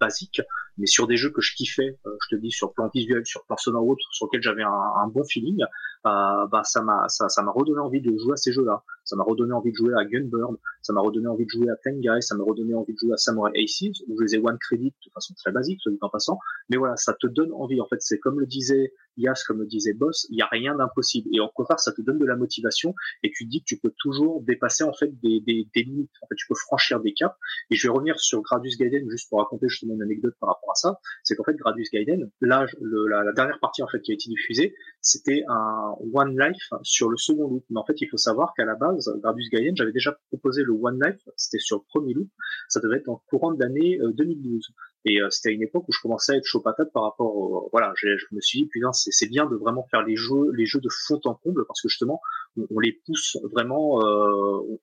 basique, 0.00 0.40
mais 0.78 0.86
sur 0.86 1.06
des 1.06 1.16
jeux 1.16 1.30
que 1.30 1.40
je 1.40 1.54
kiffais 1.54 1.98
je 2.04 2.36
te 2.36 2.40
dis 2.40 2.50
sur 2.50 2.72
plan 2.72 2.90
visuel, 2.92 3.24
sur 3.24 3.44
Persona 3.46 3.78
ou 3.80 3.92
autre, 3.92 4.06
sur 4.10 4.26
lequel 4.26 4.42
j'avais 4.42 4.62
un, 4.62 4.70
un, 4.70 5.08
bon 5.08 5.24
feeling, 5.24 5.62
euh, 5.62 6.46
bah 6.46 6.62
ça 6.64 6.82
m'a 6.82 7.08
ça 7.08 7.42
m'a 7.42 7.52
redonné 7.52 7.80
envie 7.80 8.00
de 8.00 8.16
jouer 8.16 8.32
à 8.32 8.36
ces 8.36 8.52
jeux-là. 8.52 8.82
Ça 9.04 9.16
m'a 9.16 9.24
redonné 9.24 9.52
envie 9.52 9.70
de 9.70 9.76
jouer 9.76 9.94
à 9.94 10.04
Gunbird, 10.04 10.56
ça 10.82 10.92
m'a 10.92 11.00
redonné 11.00 11.26
envie 11.26 11.44
de 11.44 11.50
jouer 11.50 11.70
à 11.70 11.76
Tengai, 11.76 12.20
ça 12.20 12.34
m'a 12.34 12.44
redonné 12.44 12.74
envie 12.74 12.92
de 12.92 12.98
jouer 12.98 13.12
à 13.12 13.16
Samurai 13.16 13.52
Aces, 13.56 14.02
où 14.08 14.18
je 14.18 14.24
les 14.24 14.34
ai 14.36 14.38
one 14.38 14.58
credit 14.58 14.94
de 15.04 15.10
façon 15.12 15.34
très 15.34 15.52
basique, 15.52 15.80
soit 15.80 15.92
dit 15.92 15.98
en 16.00 16.08
passant. 16.08 16.38
Mais 16.68 16.76
voilà, 16.76 16.96
ça 16.96 17.14
te 17.14 17.26
donne 17.26 17.52
envie. 17.52 17.80
En 17.80 17.86
fait, 17.86 18.00
c'est 18.00 18.18
comme 18.18 18.40
le 18.40 18.46
disait 18.46 18.92
Yas, 19.16 19.44
comme 19.46 19.60
le 19.60 19.66
disait 19.66 19.94
Boss, 19.94 20.26
il 20.30 20.38
y 20.38 20.42
a 20.42 20.46
rien 20.46 20.74
d'impossible. 20.76 21.28
Et 21.32 21.40
en 21.40 21.48
contraire, 21.48 21.78
ça 21.78 21.92
te 21.92 22.02
donne 22.02 22.18
de 22.18 22.26
la 22.26 22.36
motivation 22.36 22.94
et 23.22 23.30
tu 23.30 23.46
dis 23.46 23.60
que 23.60 23.66
tu 23.66 23.78
peux 23.78 23.92
toujours 23.98 24.42
dépasser 24.42 24.84
en 24.84 24.92
fait 24.92 25.10
des, 25.20 25.40
des, 25.40 25.68
des 25.74 25.82
limites. 25.82 26.10
En 26.22 26.26
fait, 26.26 26.34
tu 26.36 26.46
peux 26.48 26.54
franchir 26.54 27.00
des 27.00 27.12
caps. 27.14 27.34
Et 27.70 27.76
je 27.76 27.86
vais 27.86 27.92
revenir 27.92 28.18
sur 28.18 28.42
Gradius 28.42 28.76
Gaiden 28.76 29.08
juste 29.10 29.28
pour 29.28 29.38
raconter 29.38 29.68
justement 29.68 29.94
une 29.94 30.02
anecdote 30.02 30.34
par 30.40 30.50
rapport 30.50 30.70
à 30.72 30.74
ça. 30.74 30.98
C'est 31.22 31.36
qu'en 31.36 31.44
fait, 31.44 31.54
Gradius 31.54 31.90
Gaiden, 31.90 32.30
là, 32.40 32.66
le, 32.80 33.08
la, 33.08 33.22
la, 33.24 33.32
dernière 33.32 33.58
partie 33.60 33.82
en 33.82 33.88
fait 33.88 34.00
qui 34.00 34.10
a 34.10 34.14
été 34.14 34.28
diffusée, 34.28 34.74
c'était 35.04 35.44
un 35.48 35.94
One 36.12 36.36
Life 36.36 36.70
sur 36.82 37.08
le 37.10 37.16
second 37.16 37.48
loop. 37.48 37.64
Mais 37.70 37.78
en 37.78 37.84
fait, 37.84 38.00
il 38.00 38.08
faut 38.08 38.16
savoir 38.16 38.54
qu'à 38.56 38.64
la 38.64 38.74
base, 38.74 39.08
Gradius 39.22 39.50
Gaiden, 39.50 39.76
j'avais 39.76 39.92
déjà 39.92 40.18
proposé 40.28 40.64
le 40.64 40.72
One 40.72 40.98
Life, 41.00 41.20
c'était 41.36 41.60
sur 41.60 41.76
le 41.76 41.82
premier 41.88 42.14
loop. 42.14 42.28
Ça 42.68 42.80
devait 42.80 42.96
être 42.96 43.08
en 43.08 43.22
courant 43.28 43.52
de 43.52 43.62
l'année 43.62 44.00
2012. 44.02 44.72
Et 45.04 45.20
euh, 45.20 45.28
c'était 45.30 45.50
à 45.50 45.52
une 45.52 45.62
époque 45.62 45.84
où 45.88 45.92
je 45.92 46.00
commençais 46.00 46.32
à 46.32 46.36
être 46.36 46.44
chaud 46.44 46.60
patate 46.60 46.92
par 46.92 47.02
rapport, 47.02 47.36
au, 47.36 47.68
voilà, 47.72 47.92
je, 47.96 48.08
me 48.32 48.40
suis 48.40 48.62
dit 48.62 48.66
putain 48.66 48.92
c'est 48.92 49.28
bien 49.28 49.46
de 49.46 49.56
vraiment 49.56 49.86
faire 49.90 50.02
les 50.02 50.16
jeux, 50.16 50.50
les 50.54 50.66
jeux 50.66 50.80
de 50.80 50.88
fond 50.90 51.20
en 51.24 51.34
comble 51.34 51.66
parce 51.66 51.82
que 51.82 51.88
justement 51.88 52.20
on, 52.56 52.78
les 52.78 52.92
pousse 52.92 53.36
vraiment, 53.52 54.00
euh, 54.00 54.78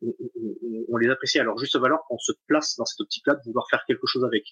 on, 0.90 0.98
les 0.98 1.10
apprécie 1.10 1.40
leur 1.40 1.58
juste 1.58 1.78
valeur 1.78 2.00
quand 2.08 2.16
on 2.16 2.20
se 2.20 2.34
place 2.48 2.76
dans 2.78 2.86
cette 2.86 3.02
optique-là 3.02 3.36
de 3.36 3.42
vouloir 3.46 3.68
faire 3.70 3.84
quelque 3.88 4.06
chose 4.06 4.24
avec. 4.24 4.46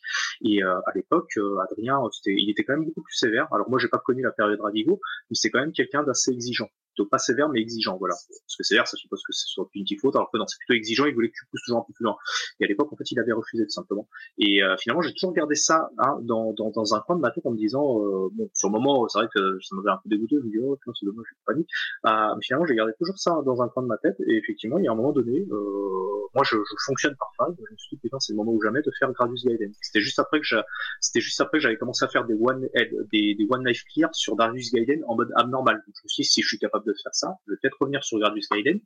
Et 0.43 0.63
euh, 0.63 0.80
à 0.86 0.91
l'époque, 0.95 1.32
euh, 1.38 1.57
Adrien, 1.59 1.99
il 2.26 2.49
était 2.49 2.63
quand 2.63 2.74
même 2.74 2.86
beaucoup 2.86 3.03
plus 3.03 3.15
sévère. 3.15 3.47
Alors 3.53 3.70
moi 3.70 3.80
j'ai 3.80 3.89
pas 3.89 3.99
connu 3.99 4.24
la 4.24 4.32
période 4.32 4.59
Radigo, 4.61 4.99
mais 5.30 5.36
c'est 5.36 5.49
quand 5.49 5.59
même 5.59 5.74
quelqu'un 5.74 6.03
d'assez 6.03 6.32
exigeant 6.32 6.70
pas 7.06 7.18
sévère 7.18 7.50
mais 7.50 7.62
exigeant 7.62 7.97
voilà. 7.97 8.16
Parce 8.16 8.56
que 8.58 8.64
sévère 8.64 8.88
ça 8.88 8.97
suppose 8.97 9.22
que 9.26 9.34
ce 9.34 9.47
soit 9.47 9.68
punitif 9.72 10.02
faute 10.02 10.16
alors 10.16 10.30
que 10.32 10.38
non 10.38 10.45
c'est 10.47 10.58
plutôt 10.60 10.78
exigeant 10.78 11.06
il 11.06 11.14
voulait 11.14 11.30
que 11.30 11.36
tu 11.36 11.45
pousses 11.50 11.62
toujours 11.64 11.80
un 11.80 11.86
peu 11.86 11.93
plus 11.93 12.04
loin. 12.04 12.18
Et 12.60 12.66
à 12.66 12.68
l'époque 12.68 12.91
en 12.91 12.95
fait 12.95 13.10
il 13.12 13.20
avait 13.20 13.32
refusé 13.32 13.64
tout 13.66 13.72
simplement. 13.72 14.08
Et 14.38 14.64
euh, 14.64 14.76
finalement 14.78 15.02
j'ai 15.02 15.14
toujours 15.14 15.34
gardé 15.34 15.56
ça 15.56 15.89
hein, 15.97 16.20
dans, 16.22 16.54
dans, 16.54 16.70
dans, 16.72 16.95
un 16.95 17.00
coin 17.02 17.16
de 17.16 17.22
ma 17.22 17.32
tête 17.32 17.45
en 17.45 17.52
me 17.52 17.58
disant 17.58 18.00
euh, 18.04 18.30
bon 18.34 18.50
sur 18.54 18.70
le 18.70 18.74
moment 18.74 19.08
c'est 19.08 19.20
vrai 19.20 19.28
que 19.34 19.60
ça 19.62 19.76
m'avait 19.76 19.91
un 19.91 20.00
peu 20.04 20.10
dégoûté 20.10 20.36
je 20.39 20.45
me 20.45 20.52
dis 20.52 20.60
oh 20.60 20.78
c'est 21.00 21.06
dommage 21.06 21.26
j'ai 21.30 21.38
pas 21.45 21.54
dit 21.54 21.66
euh, 22.06 22.36
mais 22.36 22.41
finalement 22.43 22.66
j'ai 22.66 22.76
gardé 22.76 22.93
toujours 22.97 23.18
ça 23.18 23.41
dans 23.45 23.62
un 23.62 23.70
coin 23.70 23.84
de 23.84 23.88
ma 23.88 23.97
tête. 23.97 24.18
Et 24.28 24.38
effectivement 24.38 24.78
il 24.78 24.86
y 24.86 24.88
a 24.88 24.91
un 24.91 24.95
moment 24.95 25.12
donné 25.14 25.47
euh, 25.52 26.30
moi 26.36 26.43
je, 26.43 26.58
je, 26.58 26.76
fonctionne 26.86 27.16
par 27.18 27.32
phase. 27.38 27.56
Je 27.58 27.72
me 27.74 27.78
suis 27.78 27.95
dit 27.95 28.02
putain 28.02 28.20
c'est 28.20 28.34
le 28.34 28.38
moment 28.38 28.52
ou 28.52 28.62
jamais 28.62 28.82
de 28.82 28.91
faire 28.97 29.12
Gradius 29.12 29.45
Gaiden. 29.45 29.72
C'était 29.82 30.02
juste 30.02 30.20
après 30.20 30.39
que 30.41 31.60
j'avais 31.60 31.78
commencé 31.78 32.06
à 32.06 32.08
faire 32.08 32.26
des 32.26 32.36
one 32.39 32.68
des, 33.12 33.36
des 33.36 33.47
one 33.50 33.66
life 33.66 33.84
clear 33.93 34.10
sur 34.14 34.36
Gradius 34.36 34.72
Gaiden 34.72 35.04
en 35.08 35.16
mode 35.16 35.32
abnormal 35.36 35.70
donc 35.76 35.95
je 35.95 36.04
me 36.04 36.08
suis 36.08 36.24
dit 36.24 36.30
si 36.30 36.41
je 36.41 36.47
suis 36.47 36.60
capable 36.60 36.86
de 36.86 36.89
faire 37.02 37.14
ça 37.14 37.36
je 37.48 37.54
vais 37.54 37.58
peut-être 37.62 37.78
revenir 37.80 38.04
sur 38.04 38.20
Gradius 38.20 38.48
Gaiden. 38.50 38.80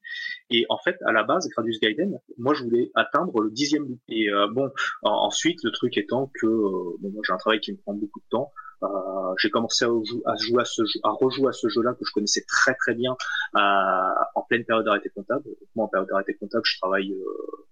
Et 0.49 0.65
en 0.69 0.77
fait 0.77 0.97
à 1.05 1.11
la 1.11 1.23
base 1.23 1.47
Gradius 1.49 1.79
Gaiden 1.79 2.19
moi 2.37 2.53
je 2.53 2.63
voulais 2.63 2.91
atteindre 2.95 3.41
le 3.41 3.51
dixième 3.51 3.97
et 4.09 4.29
euh, 4.29 4.47
bon 4.51 4.69
ensuite 5.03 5.63
le 5.63 5.71
truc 5.71 5.97
étant 5.97 6.31
que 6.39 6.47
euh, 6.47 6.97
bon, 6.99 7.11
moi 7.11 7.21
j'ai 7.25 7.33
un 7.33 7.37
travail 7.37 7.59
qui 7.59 7.71
me 7.71 7.77
prend 7.77 7.93
beaucoup 7.93 8.19
de 8.19 8.29
temps 8.29 8.51
euh, 8.83 9.33
j'ai 9.37 9.49
commencé 9.49 9.85
à, 9.85 10.35
jouer 10.35 10.61
à 10.61 10.65
ce 10.65 10.83
jeu, 10.85 10.99
à 11.03 11.11
rejouer 11.11 11.49
à 11.49 11.51
ce 11.51 11.69
jeu-là 11.69 11.93
que 11.93 12.05
je 12.05 12.11
connaissais 12.11 12.43
très 12.47 12.75
très 12.75 12.93
bien 12.93 13.15
euh, 13.55 13.59
en 14.35 14.41
pleine 14.41 14.65
période 14.65 14.85
d'arrêté 14.85 15.09
comptable. 15.09 15.45
Moi, 15.75 15.85
en 15.85 15.87
période 15.87 16.09
d'arrêté 16.09 16.35
comptable, 16.35 16.63
je 16.65 16.77
travaille 16.79 17.11
euh, 17.11 17.23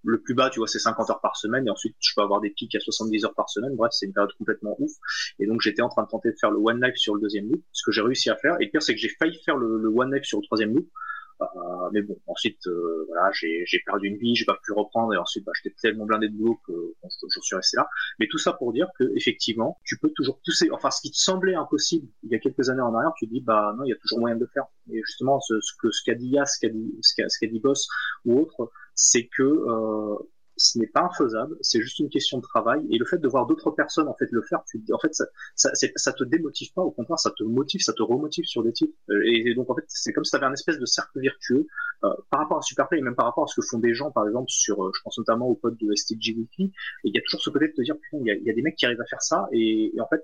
le 0.03 0.22
plus 0.22 0.34
bas, 0.34 0.49
tu 0.49 0.59
vois, 0.59 0.68
c'est 0.68 0.80
50 0.80 1.09
heures 1.09 1.22
par 1.22 1.36
semaine, 1.36 1.68
et 1.68 1.70
ensuite 1.70 1.95
je 1.99 2.14
peux 2.16 2.22
avoir 2.22 2.41
des 2.41 2.49
pics 2.49 2.74
à 2.76 2.80
70 2.80 3.26
heures 3.26 3.34
par 3.34 3.49
semaine. 3.49 3.76
Bref, 3.76 3.91
c'est 3.93 4.05
une 4.05 4.14
période 4.14 4.34
complètement 4.38 4.76
ouf. 4.80 4.91
Et 5.39 5.47
donc 5.47 5.62
j'étais 5.62 5.82
en 5.82 5.89
train 5.89 6.03
de 6.03 6.09
tenter 6.09 6.32
de 6.32 6.38
faire 6.39 6.51
le 6.51 6.57
one 6.57 6.82
life 6.84 6.95
sur 6.95 7.16
le 7.16 7.22
deuxième 7.22 7.49
loop, 7.49 7.64
ce 7.72 7.84
que 7.86 7.91
j'ai 7.91 8.01
réussi 8.01 8.30
à 8.30 8.36
faire. 8.36 8.55
Et 8.59 8.66
le 8.66 8.72
pire, 8.72 8.82
c'est 8.82 8.93
que 8.93 8.99
j'ai 8.99 9.09
failli 9.09 9.38
faire 9.43 9.57
le, 9.57 9.78
le 9.78 9.89
one 9.89 10.14
life 10.14 10.24
sur 10.24 10.39
le 10.39 10.45
troisième 10.45 10.74
loop. 10.74 10.88
Euh, 11.42 11.89
mais 11.92 12.02
bon, 12.02 12.18
ensuite, 12.28 12.68
euh, 12.68 13.06
voilà, 13.08 13.32
j'ai 13.34 13.66
perdu 13.86 14.08
une 14.08 14.18
vie, 14.18 14.36
j'ai 14.36 14.46
pas 14.46 14.58
pu 14.64 14.74
reprendre, 14.74 15.14
et 15.14 15.18
ensuite, 15.18 15.44
bah, 15.46 15.52
j'étais 15.56 15.76
tellement 15.82 16.06
blindé 16.06 16.30
de 16.30 16.36
boulot 16.36 16.60
que 16.68 16.74
je, 17.04 17.39
suis 17.42 17.56
resté 17.56 17.78
là. 17.78 17.88
Mais 18.20 18.28
tout 18.28 18.38
ça 18.38 18.54
pour 18.54 18.74
dire 18.74 18.88
que 18.98 19.12
effectivement, 19.16 19.78
tu 19.84 19.98
peux 19.98 20.10
toujours 20.16 20.39
pousser. 20.46 20.70
Enfin, 20.72 20.92
ce 20.92 21.02
qui 21.02 21.12
te 21.12 21.18
semblait 21.18 21.56
impossible 21.56 22.08
il 22.24 22.32
y 22.32 22.36
a 22.36 22.39
quelques 22.39 22.70
années 22.70 22.82
en 22.82 22.94
arrière, 22.94 23.14
tu 23.18 23.28
te 23.28 23.34
dis, 23.34 23.42
bah 23.42 23.74
non, 23.78 23.84
il 23.86 23.89
y 23.89 23.94
a 23.94 23.98
toujours 23.98 24.20
moyen 24.20 24.36
de 24.36 24.42
le 24.42 24.48
faire. 24.54 24.66
Et 24.92 25.02
justement, 25.06 25.39
ce, 25.39 25.60
ce 25.62 25.74
que 25.82 25.92
ce 25.92 26.04
qu'a 26.04 26.16
dit 26.16 26.28
Yas, 26.28 26.46
ce 26.46 26.60
qu'a 26.60 26.70
dit, 26.70 26.98
ce 27.02 27.39
qu'a 27.39 27.48
dit 27.48 27.60
Boss 27.60 27.88
ou 28.26 28.39
autre, 28.39 28.72
c'est 28.94 29.28
que 29.28 29.44
euh, 29.44 30.16
ce 30.62 30.78
n'est 30.78 30.88
pas 30.88 31.01
infaisable, 31.01 31.57
c'est 31.62 31.82
juste 31.82 31.99
une 31.99 32.09
question 32.09 32.38
de 32.38 32.43
travail. 32.43 32.86
Et 32.91 32.97
le 32.97 33.05
fait 33.05 33.18
de 33.18 33.28
voir 33.28 33.47
d'autres 33.47 33.72
personnes 33.72 34.07
en 34.07 34.16
fait 34.16 34.28
le 34.32 34.41
faire, 34.41 34.64
tu, 34.70 34.82
en 34.91 34.99
fait, 34.99 35.14
ça, 35.14 35.26
ça, 35.55 35.72
ça, 35.95 36.14
te 36.14 36.24
démotive 36.24 36.72
pas, 36.74 36.82
au 36.82 36.91
contraire, 36.91 37.20
ça 37.20 37.32
te 37.32 37.43
motive, 37.43 37.82
ça 37.82 37.93
te 37.93 38.01
remotive 38.03 38.45
sur 38.45 38.64
des 38.64 38.72
titres. 38.72 38.93
Euh, 39.09 39.22
et, 39.26 39.53
donc 39.55 39.70
en 39.70 39.76
fait, 39.76 39.86
c'est 39.88 40.14
comme 40.14 40.24
si 40.24 40.32
tu 40.32 40.38
avais 40.38 40.45
un 40.45 40.53
espèce 40.53 40.80
de 40.80 40.86
cercle 40.86 41.20
vertueux 41.20 41.68
euh, 42.03 42.09
par 42.30 42.41
rapport 42.41 42.59
à 42.59 42.62
Superplay 42.62 42.99
et 42.99 43.01
même 43.01 43.16
par 43.16 43.26
rapport 43.26 43.45
à 43.45 43.47
ce 43.47 43.59
que 43.59 43.66
font 43.66 43.80
des 43.80 43.93
gens, 43.93 44.12
par 44.12 44.28
exemple 44.28 44.49
sur, 44.49 44.84
euh, 44.84 44.91
je 44.95 45.01
pense 45.03 45.18
notamment 45.18 45.47
au 45.47 45.55
pote 45.55 45.78
de 45.80 45.93
STG 45.95 46.36
Weekly. 46.38 46.66
Et 46.66 46.72
il 47.05 47.16
y 47.16 47.18
a 47.18 47.22
toujours 47.22 47.41
ce 47.41 47.49
côté 47.49 47.68
de 47.68 47.74
te 47.74 47.82
dire, 47.82 47.95
putain, 47.97 48.18
il 48.22 48.28
y 48.28 48.32
a, 48.32 48.36
y 48.36 48.49
a, 48.49 48.53
des 48.53 48.62
mecs 48.62 48.76
qui 48.76 48.86
arrivent 48.86 49.01
à 49.01 49.05
faire 49.05 49.22
ça, 49.22 49.47
et, 49.51 49.91
et 49.95 50.01
en 50.01 50.07
fait 50.07 50.24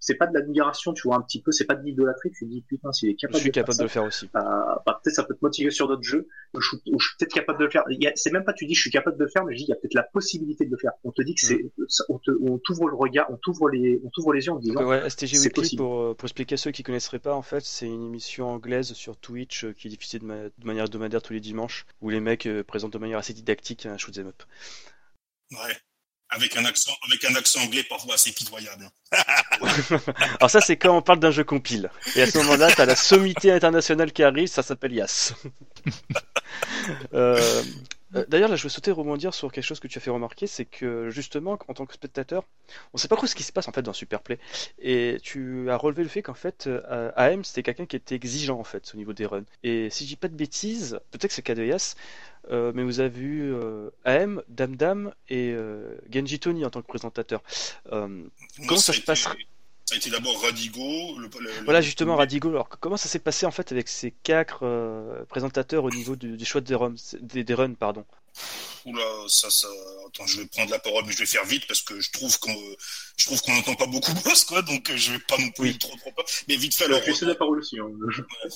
c'est 0.00 0.14
pas 0.14 0.26
de 0.26 0.34
l'admiration, 0.34 0.92
tu 0.92 1.02
vois, 1.08 1.16
un 1.16 1.22
petit 1.22 1.42
peu, 1.42 1.50
c'est 1.50 1.64
pas 1.64 1.74
de 1.74 1.84
l'idolâtrie, 1.84 2.30
tu 2.30 2.44
te 2.44 2.50
dis, 2.50 2.62
putain, 2.62 2.92
s'il 2.92 3.10
est 3.10 3.14
capable, 3.14 3.36
je 3.36 3.42
suis 3.42 3.50
de, 3.50 3.54
capable 3.54 3.74
faire 3.74 3.78
de 3.78 3.82
le 3.84 3.88
faire 3.88 4.04
aussi. 4.04 4.26
Euh, 4.26 4.40
bah, 4.86 5.00
peut-être 5.02 5.14
ça 5.14 5.24
peut 5.24 5.34
te 5.34 5.40
motiver 5.42 5.70
sur 5.70 5.88
d'autres 5.88 6.02
jeux, 6.02 6.28
où 6.54 6.60
je, 6.60 6.76
où 6.92 6.98
je 6.98 7.08
suis 7.08 7.16
peut-être 7.18 7.32
capable 7.32 7.58
de 7.58 7.64
le 7.64 7.70
faire. 7.70 7.84
C'est 8.14 8.32
même 8.32 8.44
pas, 8.44 8.52
tu 8.52 8.66
dis, 8.66 8.74
je 8.74 8.80
suis 8.80 8.90
capable 8.90 9.18
de 9.18 9.24
le 9.24 9.30
faire, 9.30 9.44
mais 9.44 9.54
je 9.54 9.58
dis, 9.58 9.64
il 9.64 9.68
y 9.68 9.72
a 9.72 9.76
peut-être 9.76 9.94
la 9.94 10.04
possibilité 10.04 10.64
de 10.64 10.70
le 10.70 10.76
faire. 10.76 10.92
On 11.04 11.10
te 11.10 11.22
dit 11.22 11.34
que 11.34 11.44
c'est, 11.44 11.64
mm. 11.76 12.04
on, 12.08 12.58
t'ouvre 12.58 12.88
le 12.88 12.96
regard, 12.96 13.26
on 13.30 13.36
t'ouvre 13.36 13.70
les, 13.70 14.00
on 14.04 14.10
t'ouvre 14.10 14.32
les 14.32 14.46
yeux 14.46 14.52
en 14.52 14.58
disant, 14.58 14.84
ouais, 14.84 15.08
STG 15.08 15.38
Weekly, 15.38 15.76
pour, 15.76 16.16
pour 16.16 16.26
expliquer 16.26 16.54
à 16.54 16.58
ceux 16.58 16.70
qui 16.70 16.82
connaisseraient 16.82 17.18
pas, 17.18 17.34
en 17.34 17.42
fait, 17.42 17.64
c'est 17.64 17.86
une 17.86 18.06
émission 18.06 18.48
anglaise 18.48 18.92
sur 18.92 19.16
Twitch 19.16 19.64
euh, 19.64 19.72
qui 19.72 19.88
est 19.88 19.90
diffusée 19.90 20.18
de, 20.18 20.24
de, 20.24 20.66
manière 20.66 20.84
hebdomadaire 20.84 21.22
tous 21.22 21.32
les 21.32 21.40
dimanches, 21.40 21.86
où 22.00 22.10
les 22.10 22.20
mecs 22.20 22.46
euh, 22.46 22.62
présentent 22.62 22.92
de 22.92 22.98
manière 22.98 23.18
assez 23.18 23.32
didactique 23.32 23.86
un 23.86 23.96
shoot 23.96 24.16
'em 24.18 24.28
up. 24.28 24.42
Ouais 25.52 25.74
avec 26.30 26.56
un 26.56 26.64
accent, 26.64 26.92
avec 27.06 27.24
un 27.24 27.34
accent 27.34 27.60
anglais 27.60 27.82
parfois 27.82 28.14
assez 28.14 28.32
pitoyable. 28.32 28.90
Alors 30.38 30.50
ça, 30.50 30.60
c'est 30.60 30.76
quand 30.76 30.96
on 30.96 31.02
parle 31.02 31.20
d'un 31.20 31.30
jeu 31.30 31.44
compile. 31.44 31.90
Et 32.16 32.22
à 32.22 32.30
ce 32.30 32.38
moment-là, 32.38 32.70
t'as 32.70 32.86
la 32.86 32.96
sommité 32.96 33.50
internationale 33.52 34.12
qui 34.12 34.22
arrive, 34.22 34.48
ça 34.48 34.62
s'appelle 34.62 34.92
Yas. 34.92 35.32
euh, 37.14 37.62
D'ailleurs, 38.10 38.48
là, 38.48 38.56
je 38.56 38.62
veux 38.62 38.70
sauter 38.70 38.90
rebondir 38.90 39.34
sur 39.34 39.52
quelque 39.52 39.64
chose 39.64 39.80
que 39.80 39.86
tu 39.86 39.98
as 39.98 40.00
fait 40.00 40.10
remarquer, 40.10 40.46
c'est 40.46 40.64
que 40.64 41.10
justement, 41.10 41.58
en 41.68 41.74
tant 41.74 41.84
que 41.84 41.92
spectateur, 41.92 42.44
on 42.94 42.98
sait 42.98 43.08
pas 43.08 43.16
trop 43.16 43.26
ce 43.26 43.34
qui 43.34 43.42
se 43.42 43.52
passe 43.52 43.68
en 43.68 43.72
fait 43.72 43.82
dans 43.82 43.92
Superplay. 43.92 44.38
Et 44.78 45.18
tu 45.22 45.68
as 45.70 45.76
relevé 45.76 46.04
le 46.04 46.08
fait 46.08 46.22
qu'en 46.22 46.34
fait, 46.34 46.66
euh, 46.68 47.12
AM 47.16 47.44
c'était 47.44 47.62
quelqu'un 47.62 47.84
qui 47.84 47.96
était 47.96 48.14
exigeant 48.14 48.58
en 48.58 48.64
fait 48.64 48.90
au 48.94 48.96
niveau 48.96 49.12
des 49.12 49.26
runs. 49.26 49.44
Et 49.62 49.90
si 49.90 50.04
je 50.04 50.08
dis 50.08 50.16
pas 50.16 50.28
de 50.28 50.36
bêtises, 50.36 50.98
peut-être 51.10 51.28
que 51.28 51.34
c'est 51.34 51.42
le 51.42 51.54
cas 51.54 51.54
de 51.54 51.64
Yas, 51.64 51.96
euh, 52.50 52.72
mais 52.74 52.82
vous 52.82 53.00
avez 53.00 53.08
vu 53.08 53.52
euh, 53.54 53.90
AM, 54.04 54.42
Dam 54.48 54.76
Dam 54.76 55.12
et 55.28 55.52
euh, 55.52 55.96
Genji 56.10 56.38
Tony 56.38 56.64
en 56.64 56.70
tant 56.70 56.80
que 56.82 56.86
présentateur. 56.86 57.42
Euh, 57.92 58.24
comment 58.66 58.80
ça, 58.80 58.92
ça 58.92 59.00
se 59.00 59.04
passe 59.04 59.28
ça 59.88 59.94
a 59.94 59.96
été 59.96 60.10
d'abord 60.10 60.38
Radigo. 60.42 61.18
Le, 61.18 61.30
le, 61.40 61.64
voilà, 61.64 61.80
justement. 61.80 62.14
Radigo. 62.16 62.50
Alors, 62.50 62.68
comment 62.68 62.98
ça 62.98 63.08
s'est 63.08 63.18
passé 63.18 63.46
en 63.46 63.50
fait 63.50 63.72
avec 63.72 63.88
ces 63.88 64.10
quatre 64.10 64.60
euh, 64.64 65.24
présentateurs 65.30 65.82
au 65.82 65.90
niveau 65.90 66.14
du, 66.14 66.36
du 66.36 66.44
choix 66.44 66.60
des, 66.60 66.74
runs, 66.74 66.94
des, 67.22 67.42
des 67.42 67.54
runs 67.54 67.72
pardon? 67.72 68.04
Oula, 68.84 69.04
ça, 69.28 69.50
ça. 69.50 69.68
Attends, 70.06 70.26
je 70.26 70.40
vais 70.40 70.46
prendre 70.46 70.70
la 70.70 70.78
parole, 70.78 71.04
mais 71.06 71.12
je 71.12 71.18
vais 71.18 71.26
faire 71.26 71.44
vite 71.44 71.66
parce 71.66 71.82
que 71.82 72.00
je 72.00 72.10
trouve 72.10 72.38
qu'on, 72.38 72.56
je 73.16 73.26
trouve 73.26 73.40
qu'on 73.42 73.54
n'entend 73.54 73.74
pas 73.74 73.86
beaucoup 73.86 74.12
Boss, 74.24 74.44
quoi. 74.44 74.62
Donc, 74.62 74.94
je 74.94 75.12
vais 75.12 75.18
pas 75.18 75.38
non 75.38 75.50
plus 75.50 75.76
trop, 75.78 75.96
trop 75.96 76.12
pas. 76.12 76.24
Mais 76.48 76.56
vite 76.56 76.74
fait, 76.74 76.84
alors. 76.84 77.00
la 77.06 77.34
parole 77.34 77.58
aussi. 77.58 77.78
Hein. 77.78 77.90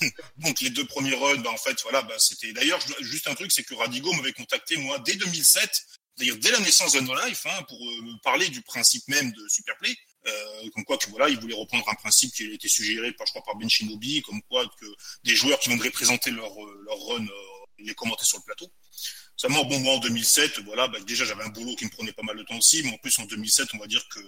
donc, 0.39 0.61
les 0.61 0.70
deux 0.70 0.87
premiers 0.87 1.14
runs, 1.14 1.37
bah, 1.37 1.51
en 1.51 1.57
fait, 1.57 1.80
voilà, 1.83 2.03
bah, 2.03 2.18
c'était. 2.18 2.53
D'ailleurs, 2.53 2.80
juste 3.01 3.26
un 3.26 3.35
truc, 3.35 3.53
c'est 3.53 3.64
que 3.64 3.74
Radigo 3.74 4.12
m'avait 4.14 4.33
contacté 4.33 4.76
moi 4.76 4.99
dès 5.01 5.14
2007, 5.14 5.70
c'est-à-dire 6.16 6.37
dès 6.39 6.51
la 6.51 6.61
naissance 6.61 6.93
de 6.93 7.01
No 7.01 7.14
Life, 7.26 7.47
hein, 7.47 7.62
pour 7.68 7.78
me 7.78 8.20
parler 8.22 8.49
du 8.49 8.62
principe 8.62 9.07
même 9.09 9.33
de 9.33 9.49
Superplay. 9.49 9.95
Euh, 10.24 10.70
comme 10.74 10.85
quoi 10.85 10.99
que 10.99 11.11
voilà, 11.11 11.28
il 11.28 11.39
voulait 11.41 11.55
reprendre 11.55 11.89
un 11.89 11.95
principe 11.95 12.33
qui 12.33 12.45
a 12.45 12.53
été 12.53 12.68
suggéré 12.68 13.12
par 13.12 13.26
je 13.26 13.33
crois 13.33 13.43
par 13.43 13.57
Ben 13.57 13.68
Shinobi, 13.68 14.22
comme 14.22 14.41
quoi 14.43 14.64
que 14.80 14.87
des 15.24 15.35
joueurs 15.35 15.59
qui 15.59 15.68
voudraient 15.70 15.91
présenter 15.91 16.30
leur 16.30 16.55
leur 16.85 16.99
run, 17.07 17.26
euh, 17.26 17.33
les 17.78 17.95
commenter 17.95 18.24
sur 18.24 18.39
le 18.39 18.45
plateau. 18.45 18.70
Seulement, 19.43 19.64
bon, 19.64 19.80
moi, 19.80 19.95
en 19.95 19.99
2007, 19.99 20.61
voilà, 20.61 20.86
bah, 20.86 21.01
déjà, 21.01 21.24
j'avais 21.24 21.43
un 21.43 21.49
boulot 21.49 21.74
qui 21.74 21.84
me 21.84 21.90
prenait 21.90 22.12
pas 22.12 22.22
mal 22.22 22.36
de 22.36 22.45
temps 22.45 22.57
aussi, 22.57 22.80
mais 22.84 22.93
en 22.93 22.99
plus, 22.99 23.18
en 23.18 23.24
2007, 23.24 23.70
on 23.74 23.78
va 23.78 23.88
dire 23.88 24.07
que 24.09 24.20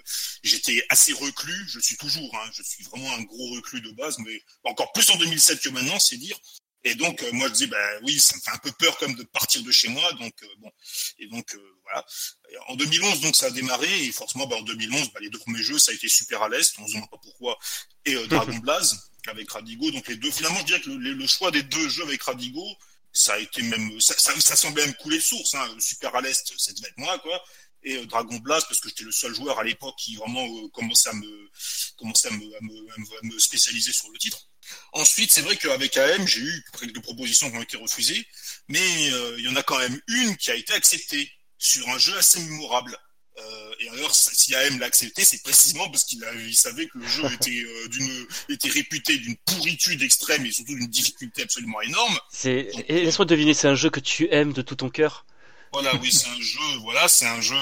j'étais 0.42 0.84
assez 0.88 1.12
reclus. 1.12 1.68
Je 1.68 1.78
suis 1.78 1.96
toujours, 1.96 2.34
hein, 2.34 2.50
je 2.52 2.64
suis 2.64 2.82
vraiment 2.82 3.14
un 3.14 3.22
gros 3.22 3.54
reclus 3.54 3.80
de 3.80 3.92
base, 3.92 4.18
mais 4.18 4.42
encore 4.64 4.90
plus 4.90 5.08
en 5.10 5.16
2007 5.18 5.60
que 5.60 5.68
maintenant, 5.68 6.00
c'est 6.00 6.16
dire. 6.16 6.36
Et 6.82 6.96
donc, 6.96 7.22
euh, 7.22 7.30
moi, 7.30 7.46
je 7.46 7.52
dis, 7.52 7.66
bah 7.68 7.78
oui, 8.02 8.18
ça 8.18 8.34
me 8.34 8.40
fait 8.40 8.50
un 8.50 8.58
peu 8.58 8.72
peur 8.72 8.98
comme 8.98 9.14
de 9.14 9.22
partir 9.22 9.62
de 9.62 9.70
chez 9.70 9.86
moi. 9.86 10.12
Donc, 10.14 10.34
euh, 10.42 10.46
bon. 10.58 10.72
Et 11.20 11.28
donc, 11.28 11.54
euh, 11.54 11.78
voilà. 11.84 12.04
En 12.66 12.74
2011, 12.74 13.20
donc, 13.20 13.36
ça 13.36 13.46
a 13.46 13.50
démarré. 13.50 14.06
Et 14.06 14.10
forcément, 14.10 14.48
bah, 14.48 14.56
en 14.56 14.62
2011, 14.62 15.12
bah, 15.12 15.20
les 15.20 15.30
deux 15.30 15.38
premiers 15.38 15.62
jeux, 15.62 15.78
ça 15.78 15.92
a 15.92 15.94
été 15.94 16.08
super 16.08 16.42
à 16.42 16.48
l'Est. 16.48 16.74
On 16.80 16.88
se 16.88 16.94
demande 16.94 17.08
pas 17.08 17.20
pourquoi. 17.22 17.56
Et 18.04 18.16
Dragon 18.26 18.56
Blaze 18.64 18.98
avec 19.28 19.48
Radigo. 19.48 19.92
Donc, 19.92 20.08
les 20.08 20.16
deux, 20.16 20.32
finalement, 20.32 20.58
je 20.58 20.64
dirais 20.64 20.80
que 20.80 20.90
le, 20.90 21.12
le 21.12 21.26
choix 21.28 21.52
des 21.52 21.62
deux 21.62 21.88
jeux 21.88 22.02
avec 22.02 22.20
Radigo, 22.20 22.66
ça 23.14 23.34
a 23.34 23.38
été 23.38 23.62
même, 23.62 24.00
ça, 24.00 24.14
ça, 24.18 24.38
ça 24.40 24.56
semblait 24.56 24.84
même 24.84 24.94
couler 24.96 25.18
de 25.18 25.22
source. 25.22 25.54
Hein. 25.54 25.76
Super 25.78 26.14
à 26.14 26.20
l'Est, 26.20 26.52
ça 26.58 26.72
devait 26.72 26.88
être 26.88 26.98
moi, 26.98 27.18
quoi. 27.20 27.42
Et 27.86 28.04
Dragon 28.06 28.36
Blast, 28.36 28.66
parce 28.66 28.80
que 28.80 28.88
j'étais 28.88 29.04
le 29.04 29.12
seul 29.12 29.34
joueur 29.34 29.58
à 29.58 29.64
l'époque 29.64 29.94
qui 29.98 30.16
vraiment 30.16 30.68
commençait 30.70 31.10
à 31.10 31.12
me, 31.12 31.50
commençait 31.96 32.28
à 32.28 32.30
me, 32.30 32.56
à 32.56 32.60
me, 32.62 32.92
à 32.92 33.20
me 33.22 33.38
spécialiser 33.38 33.92
sur 33.92 34.10
le 34.10 34.18
titre. 34.18 34.48
Ensuite, 34.92 35.30
c'est 35.30 35.42
vrai 35.42 35.56
qu'avec 35.56 35.96
AM, 35.96 36.26
j'ai 36.26 36.40
eu 36.40 36.64
quelques 36.80 37.02
propositions 37.02 37.50
qui 37.50 37.56
ont 37.56 37.62
été 37.62 37.76
refusées, 37.76 38.26
mais 38.68 39.12
euh, 39.12 39.36
il 39.38 39.44
y 39.44 39.48
en 39.48 39.56
a 39.56 39.62
quand 39.62 39.78
même 39.78 40.00
une 40.08 40.36
qui 40.38 40.50
a 40.50 40.54
été 40.54 40.72
acceptée 40.72 41.30
sur 41.58 41.86
un 41.90 41.98
jeu 41.98 42.16
assez 42.16 42.40
mémorable. 42.40 42.98
Euh, 43.36 43.74
et 43.80 43.88
alors, 43.90 44.14
si 44.14 44.54
AM 44.54 44.78
l'a 44.78 44.86
accepté, 44.86 45.24
c'est 45.24 45.42
précisément 45.42 45.88
parce 45.90 46.04
qu'il 46.04 46.24
il 46.46 46.54
savait 46.54 46.86
que 46.86 46.98
le 46.98 47.06
jeu 47.06 47.24
était 47.32 47.64
euh, 47.64 47.88
d'une 47.88 48.26
était 48.48 48.68
réputé 48.68 49.18
d'une 49.18 49.36
pourritude 49.36 50.02
extrême 50.02 50.46
et 50.46 50.52
surtout 50.52 50.74
d'une 50.74 50.86
difficulté 50.86 51.42
absolument 51.42 51.80
énorme. 51.80 52.18
C'est 52.30 52.68
laisse-moi 52.88 53.26
deviner, 53.26 53.54
c'est 53.54 53.68
un 53.68 53.74
jeu 53.74 53.90
que 53.90 54.00
tu 54.00 54.28
aimes 54.30 54.52
de 54.52 54.62
tout 54.62 54.76
ton 54.76 54.90
cœur? 54.90 55.26
Voilà, 55.72 55.94
oui, 55.96 56.12
c'est 56.12 56.28
un 56.28 56.40
jeu. 56.40 56.78
Voilà, 56.82 57.08
c'est 57.08 57.26
un 57.26 57.40
jeu 57.40 57.56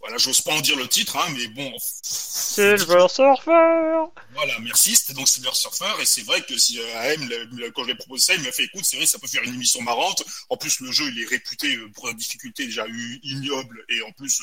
voilà, 0.00 0.16
j'ose 0.18 0.40
pas 0.40 0.52
en 0.52 0.60
dire 0.60 0.76
le 0.76 0.86
titre, 0.86 1.16
hein, 1.16 1.28
mais 1.36 1.48
bon. 1.48 1.72
Silver 2.02 3.06
Surfer. 3.08 4.10
Voilà, 4.34 4.58
merci. 4.60 4.94
C'était 4.94 5.12
donc 5.12 5.28
Silver 5.28 5.50
Surfer, 5.52 5.92
et 6.00 6.04
c'est 6.04 6.22
vrai 6.22 6.40
que 6.42 6.56
si 6.56 6.78
euh, 6.78 7.00
AM, 7.00 7.28
quand 7.74 7.82
je 7.82 7.88
l'ai 7.88 7.94
proposé 7.96 8.24
ça, 8.24 8.34
il 8.34 8.42
m'a 8.42 8.52
fait 8.52 8.64
écoute, 8.64 8.84
c'est 8.84 8.96
vrai, 8.96 9.06
ça 9.06 9.18
peut 9.18 9.26
faire 9.26 9.42
une 9.42 9.54
émission 9.54 9.82
marrante. 9.82 10.22
En 10.50 10.56
plus, 10.56 10.80
le 10.80 10.92
jeu, 10.92 11.04
il 11.08 11.22
est 11.22 11.28
réputé 11.28 11.76
pour 11.94 12.06
la 12.06 12.14
difficulté 12.14 12.66
déjà 12.66 12.86
ignoble, 13.22 13.84
et 13.88 14.02
en 14.02 14.12
plus, 14.12 14.40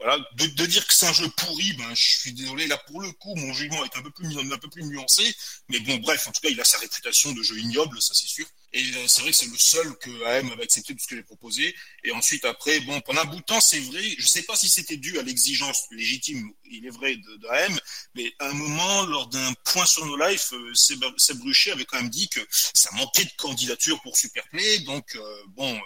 voilà, 0.00 0.18
de, 0.36 0.46
de, 0.46 0.66
dire 0.66 0.86
que 0.86 0.94
c'est 0.94 1.06
un 1.06 1.12
jeu 1.12 1.28
pourri, 1.36 1.72
ben, 1.72 1.92
je 1.94 2.18
suis 2.20 2.32
désolé, 2.32 2.66
là, 2.68 2.78
pour 2.86 3.00
le 3.00 3.10
coup, 3.12 3.34
mon 3.34 3.52
jugement 3.52 3.84
est 3.84 3.96
un 3.96 4.02
peu 4.02 4.10
plus, 4.10 4.38
un 4.38 4.58
peu 4.58 4.68
plus 4.68 4.84
nuancé, 4.84 5.34
mais 5.68 5.80
bon, 5.80 5.96
bref, 5.96 6.28
en 6.28 6.32
tout 6.32 6.40
cas, 6.40 6.50
il 6.50 6.60
a 6.60 6.64
sa 6.64 6.78
réputation 6.78 7.32
de 7.32 7.42
jeu 7.42 7.58
ignoble, 7.58 8.00
ça 8.00 8.14
c'est 8.14 8.28
sûr. 8.28 8.46
Et 8.72 8.82
euh, 8.82 9.06
c'est 9.08 9.22
vrai 9.22 9.30
que 9.30 9.36
c'est 9.36 9.50
le 9.50 9.56
seul 9.56 9.96
que 9.98 10.24
AM 10.24 10.52
avait 10.52 10.64
accepté 10.64 10.92
tout 10.94 11.00
ce 11.00 11.08
que 11.08 11.16
j'ai 11.16 11.22
proposé. 11.22 11.74
Et 12.04 12.12
ensuite, 12.12 12.44
après, 12.44 12.80
bon, 12.80 13.00
pendant 13.00 13.22
un 13.22 13.24
bout 13.24 13.40
de 13.40 13.44
temps, 13.44 13.60
c'est 13.60 13.80
vrai, 13.80 14.02
je 14.18 14.26
sais 14.26 14.42
pas 14.42 14.56
si 14.56 14.68
c'était 14.68 14.98
dû 14.98 15.18
à 15.18 15.22
l'exigence 15.22 15.84
légitime, 15.90 16.48
il 16.70 16.86
est 16.86 16.90
vrai, 16.90 17.16
de, 17.16 17.36
de, 17.36 17.48
AM, 17.48 17.78
mais 18.14 18.30
à 18.38 18.50
un 18.50 18.52
moment, 18.52 19.06
lors 19.06 19.26
d'un 19.28 19.52
point 19.64 19.86
sur 19.86 20.04
nos 20.06 20.16
lives, 20.16 20.42
euh, 20.52 20.74
Seb, 20.74 21.02
Bruchet 21.36 21.72
avait 21.72 21.86
quand 21.86 21.96
même 21.96 22.10
dit 22.10 22.28
que 22.28 22.40
ça 22.50 22.90
manquait 22.92 23.24
de 23.24 23.32
candidature 23.36 24.00
pour 24.02 24.16
Superplay. 24.16 24.80
Donc, 24.80 25.16
euh, 25.16 25.42
bon, 25.48 25.80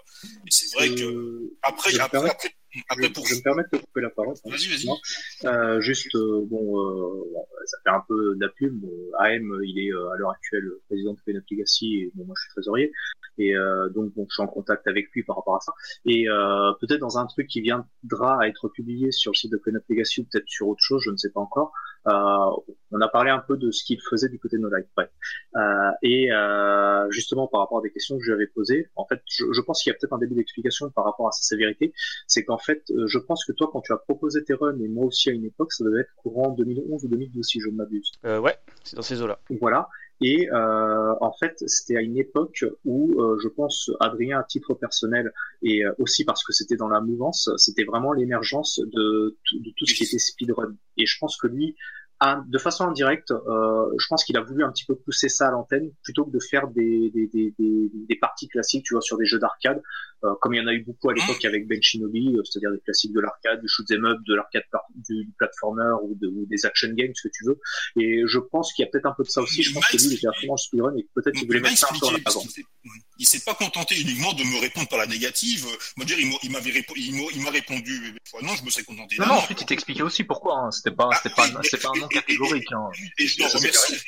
c'est 0.50 0.70
vrai 0.74 0.88
que 0.94 1.54
après, 1.62 1.98
après, 1.98 2.28
après 2.28 2.56
après, 2.88 3.10
pour... 3.10 3.26
je, 3.26 3.32
vais 3.32 3.38
me 3.38 3.42
permettre 3.42 3.70
de 3.72 3.78
couper 3.78 4.00
la 4.00 4.10
parole. 4.10 4.34
Vas-y, 4.44 4.68
vas-y. 4.68 5.46
Euh, 5.46 5.80
juste, 5.80 6.14
euh, 6.14 6.44
bon, 6.46 6.80
euh, 6.80 7.24
ça 7.66 7.78
fait 7.84 7.90
un 7.90 8.02
peu 8.08 8.34
de 8.34 8.40
la 8.40 8.48
pub. 8.48 8.84
AM, 9.18 9.60
il 9.64 9.78
est 9.78 9.92
euh, 9.92 10.10
à 10.10 10.16
l'heure 10.16 10.30
actuelle 10.30 10.68
président 10.86 11.12
de 11.12 11.42
Legacy 11.50 11.96
et 11.96 12.12
bon, 12.14 12.24
moi 12.24 12.34
je 12.36 12.42
suis 12.42 12.50
trésorier. 12.52 12.92
Et 13.38 13.56
euh, 13.56 13.88
donc, 13.90 14.12
bon, 14.14 14.26
je 14.28 14.34
suis 14.34 14.42
en 14.42 14.46
contact 14.46 14.86
avec 14.86 15.10
lui 15.12 15.22
par 15.22 15.36
rapport 15.36 15.56
à 15.56 15.60
ça. 15.60 15.72
Et 16.04 16.26
peut-être 16.80 17.00
dans 17.00 17.18
un 17.18 17.26
truc 17.26 17.46
qui 17.46 17.60
viendra 17.60 18.40
à 18.40 18.46
être 18.46 18.68
publié 18.68 19.10
sur 19.12 19.32
le 19.32 19.36
site 19.36 19.52
de 19.52 19.60
Legacy 19.88 20.20
ou 20.20 20.24
peut-être 20.30 20.48
sur 20.48 20.68
autre 20.68 20.82
chose, 20.82 21.02
je 21.04 21.10
ne 21.10 21.16
sais 21.16 21.30
pas 21.30 21.40
encore. 21.40 21.72
on 22.04 23.00
a 23.00 23.08
parlé 23.08 23.30
un 23.30 23.38
peu 23.38 23.56
de 23.56 23.70
ce 23.70 23.84
qu'il 23.84 24.00
faisait 24.00 24.28
du 24.28 24.38
côté 24.38 24.56
de 24.56 24.62
No 24.62 24.68
Life. 24.68 24.86
Ouais. 24.96 25.08
et 26.02 26.28
justement, 27.10 27.46
par 27.46 27.60
rapport 27.60 27.78
à 27.78 27.82
des 27.82 27.90
questions 27.90 28.16
que 28.18 28.22
je 28.22 28.28
lui 28.28 28.34
avais 28.34 28.46
posées, 28.46 28.88
en 28.96 29.06
fait, 29.06 29.20
je, 29.26 29.44
je 29.52 29.60
pense 29.60 29.82
qu'il 29.82 29.90
y 29.90 29.94
a 29.94 29.98
peut-être 29.98 30.12
un 30.12 30.18
début 30.18 30.34
d'explication 30.34 30.90
par 30.90 31.04
rapport 31.04 31.28
à 31.28 31.32
sa 31.32 31.42
sévérité. 31.42 31.92
C'est 32.26 32.44
qu'en 32.44 32.58
fait, 32.62 32.82
euh, 32.90 33.06
je 33.06 33.18
pense 33.18 33.44
que 33.44 33.52
toi, 33.52 33.68
quand 33.72 33.80
tu 33.80 33.92
as 33.92 33.96
proposé 33.96 34.44
tes 34.44 34.54
runs, 34.54 34.78
et 34.78 34.88
moi 34.88 35.06
aussi 35.06 35.30
à 35.30 35.32
une 35.32 35.44
époque, 35.44 35.72
ça 35.72 35.84
devait 35.84 36.00
être 36.00 36.14
courant 36.16 36.50
2011 36.50 37.04
ou 37.04 37.08
2012, 37.08 37.46
si 37.46 37.60
je 37.60 37.68
ne 37.68 37.74
m'abuse. 37.74 38.10
Euh, 38.24 38.40
ouais, 38.40 38.56
c'est 38.84 38.96
dans 38.96 39.02
ces 39.02 39.20
eaux-là. 39.22 39.38
Voilà. 39.60 39.88
Et 40.22 40.48
euh, 40.52 41.14
en 41.20 41.32
fait, 41.32 41.54
c'était 41.66 41.96
à 41.96 42.00
une 42.00 42.16
époque 42.16 42.64
où 42.84 43.20
euh, 43.20 43.38
je 43.42 43.48
pense 43.48 43.90
Adrien, 43.98 44.38
à 44.38 44.44
titre 44.44 44.74
personnel, 44.74 45.32
et 45.62 45.84
euh, 45.84 45.92
aussi 45.98 46.24
parce 46.24 46.44
que 46.44 46.52
c'était 46.52 46.76
dans 46.76 46.88
la 46.88 47.00
mouvance, 47.00 47.50
c'était 47.56 47.84
vraiment 47.84 48.12
l'émergence 48.12 48.78
de, 48.78 49.36
de, 49.52 49.70
tout 49.76 49.84
ce 49.84 49.94
qui 49.94 50.04
était 50.04 50.18
speedrun. 50.18 50.76
Et 50.96 51.06
je 51.06 51.18
pense 51.18 51.36
que 51.36 51.48
lui, 51.48 51.76
de 52.46 52.58
façon 52.58 52.84
indirecte, 52.84 53.32
euh, 53.32 53.90
je 53.98 54.06
pense 54.08 54.24
qu'il 54.24 54.36
a 54.36 54.42
voulu 54.42 54.62
un 54.64 54.70
petit 54.70 54.84
peu 54.84 54.94
pousser 54.94 55.28
ça 55.28 55.48
à 55.48 55.50
l'antenne 55.50 55.90
plutôt 56.04 56.24
que 56.24 56.30
de 56.30 56.38
faire 56.38 56.68
des, 56.68 57.10
des, 57.10 57.26
des, 57.26 57.52
des, 57.58 57.90
des 57.92 58.16
parties 58.16 58.46
classiques, 58.46 58.84
tu 58.84 58.94
vois, 58.94 59.00
sur 59.00 59.18
des 59.18 59.24
jeux 59.24 59.40
d'arcade, 59.40 59.82
euh, 60.24 60.34
comme 60.40 60.54
il 60.54 60.58
y 60.58 60.60
en 60.60 60.66
a 60.68 60.72
eu 60.72 60.84
beaucoup 60.84 61.10
à 61.10 61.14
l'époque 61.14 61.44
avec 61.44 61.66
Ben 61.66 61.82
Shinobi, 61.82 62.36
euh, 62.36 62.42
c'est-à-dire 62.44 62.70
des 62.70 62.80
classiques 62.80 63.12
de 63.12 63.20
l'arcade, 63.20 63.60
du 63.60 63.68
shoot 63.68 63.90
'em 63.90 64.04
up, 64.04 64.18
de 64.26 64.34
l'arcade 64.34 64.62
du, 64.94 65.24
du, 65.24 65.32
platformer 65.36 65.96
ou, 66.02 66.14
de, 66.14 66.28
ou, 66.28 66.46
des 66.46 66.64
action 66.64 66.88
games, 66.92 67.12
ce 67.14 67.28
que 67.28 67.32
tu 67.32 67.44
veux. 67.44 67.60
Et 68.00 68.22
je 68.26 68.38
pense 68.38 68.72
qu'il 68.72 68.84
y 68.84 68.88
a 68.88 68.90
peut-être 68.90 69.06
un 69.06 69.14
peu 69.16 69.24
de 69.24 69.28
ça 69.28 69.40
aussi. 69.40 69.62
Je 69.62 69.72
pense 69.72 69.84
que 69.86 69.96
lui, 69.96 70.06
il 70.06 70.14
était 70.14 70.28
à 70.28 70.32
fond 70.32 70.46
dans 70.48 70.56
speedrun 70.56 70.96
et 70.96 71.08
peut-être 71.14 71.34
qu'il 71.36 71.46
voulait 71.46 71.60
mettre 71.60 71.78
ça 71.78 71.88
un 71.90 71.98
peu 71.98 72.06
en 72.06 72.14
avant. 72.24 72.44
Il 73.18 73.26
s'est 73.26 73.42
pas 73.44 73.54
contenté 73.54 74.00
uniquement 74.00 74.32
de 74.32 74.42
me 74.42 74.60
répondre 74.60 74.88
par 74.88 74.98
la 74.98 75.06
négative. 75.06 75.66
Moi, 75.96 76.06
dire, 76.06 76.18
il 76.18 76.50
m'a 76.50 77.50
répondu. 77.50 78.14
Non, 78.42 78.54
je 78.54 78.64
me 78.64 78.70
serais 78.70 78.84
contenté. 78.84 79.16
Non, 79.18 79.26
non, 79.26 79.34
ensuite 79.34 79.60
il 79.60 79.66
t'expliquait 79.66 80.02
aussi 80.02 80.24
pourquoi. 80.24 80.58
Hein. 80.58 80.70
C'était 80.70 80.94
pas, 80.94 81.10
un 81.12 81.98
nom 81.98 82.08
catégorique. 82.08 82.72
Hein. 82.72 82.90
Et 83.18 83.26
je 83.26 83.38
le 83.38 83.46
remercie 83.46 84.02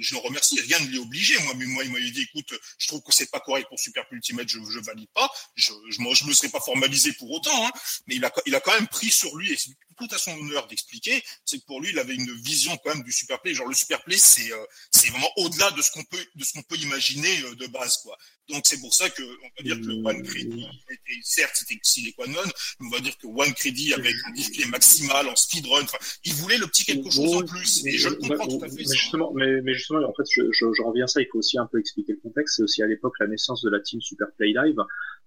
je 0.00 0.14
le 0.14 0.20
remercie, 0.20 0.60
rien 0.60 0.78
ne 0.80 0.88
l'est 0.88 0.98
obligé. 0.98 1.38
Moi, 1.40 1.54
mais 1.56 1.66
moi, 1.66 1.84
il 1.84 1.92
m'a 1.92 2.00
dit, 2.00 2.28
écoute, 2.32 2.52
je 2.78 2.88
trouve 2.88 3.02
que 3.02 3.12
c'est 3.12 3.30
pas 3.30 3.40
correct 3.40 3.68
pour 3.68 3.78
Super 3.78 4.04
Ultimate, 4.10 4.48
je, 4.48 4.58
je 4.70 4.78
valide 4.80 5.08
pas. 5.14 5.30
Je, 5.54 5.72
je, 5.90 5.98
je 6.14 6.24
me 6.24 6.32
serais 6.32 6.48
pas 6.48 6.60
formalisé 6.60 7.12
pour 7.12 7.30
autant, 7.30 7.66
hein. 7.66 7.70
mais 8.06 8.16
il 8.16 8.24
a, 8.24 8.60
quand 8.60 8.74
même 8.74 8.88
pris 8.88 9.10
sur 9.10 9.34
lui, 9.36 9.56
tout 9.98 10.08
à 10.14 10.18
son 10.18 10.32
honneur 10.32 10.66
d'expliquer, 10.66 11.22
c'est 11.44 11.58
que 11.58 11.64
pour 11.66 11.80
lui, 11.80 11.90
il 11.90 11.98
avait 11.98 12.14
une 12.14 12.32
vision 12.42 12.76
quand 12.78 12.94
même 12.94 13.04
du 13.04 13.12
Superplay. 13.12 13.54
Genre 13.54 13.66
le 13.66 13.74
Superplay, 13.74 14.16
c'est, 14.18 14.52
euh, 14.52 14.64
c'est 14.90 15.10
vraiment 15.10 15.30
au-delà 15.36 15.70
de 15.72 15.82
ce 15.82 15.90
qu'on 15.90 16.04
peut, 16.04 16.24
de 16.34 16.44
ce 16.44 16.52
qu'on 16.52 16.62
peut 16.62 16.76
imaginer 16.76 17.42
euh, 17.42 17.54
de 17.54 17.66
base, 17.66 17.98
quoi. 17.98 18.16
Donc 18.48 18.62
c'est 18.64 18.80
pour 18.80 18.94
ça 18.94 19.10
que 19.10 19.22
on 19.22 19.48
va 19.58 19.62
dire 19.62 19.76
que 19.76 19.86
le 19.86 20.02
One 20.06 20.22
Credit 20.22 20.66
était, 20.88 21.20
certes 21.22 21.52
c'était 21.54 21.78
sine 21.82 22.10
non, 22.28 22.40
mais 22.80 22.86
on 22.86 22.90
va 22.90 23.00
dire 23.00 23.16
que 23.18 23.26
One 23.26 23.52
Credit 23.52 23.92
avec 23.92 24.14
un 24.26 24.32
display 24.32 24.64
maximal 24.66 25.28
en 25.28 25.36
speedrun, 25.36 25.82
enfin, 25.82 25.98
il 26.24 26.32
voulait 26.34 26.56
le 26.56 26.66
petit 26.66 26.84
quelque 26.84 27.10
chose 27.10 27.34
en 27.34 27.42
plus. 27.42 27.84
Et 27.86 27.98
je 27.98 28.08
le 28.08 28.16
comprends 28.16 28.46
tout 28.46 28.64
à 28.64 28.68
fait. 28.68 28.76
Mais 28.76 28.84
justement, 28.84 29.32
mais, 29.34 29.60
mais, 29.62 29.74
justement, 29.74 30.00
en 30.00 30.14
fait, 30.14 30.24
je, 30.30 30.42
je, 30.50 30.72
je, 30.72 30.82
reviens 30.82 31.04
à 31.04 31.08
ça. 31.08 31.20
Il 31.20 31.28
faut 31.30 31.38
aussi 31.38 31.58
un 31.58 31.66
peu 31.66 31.78
expliquer 31.78 32.12
le 32.12 32.18
contexte. 32.18 32.56
C'est 32.56 32.62
aussi 32.62 32.82
à 32.82 32.86
l'époque 32.86 33.14
la 33.20 33.26
naissance 33.26 33.62
de 33.62 33.70
la 33.70 33.80
team 33.80 34.00
Super 34.00 34.28
Play 34.36 34.52
Live 34.54 34.78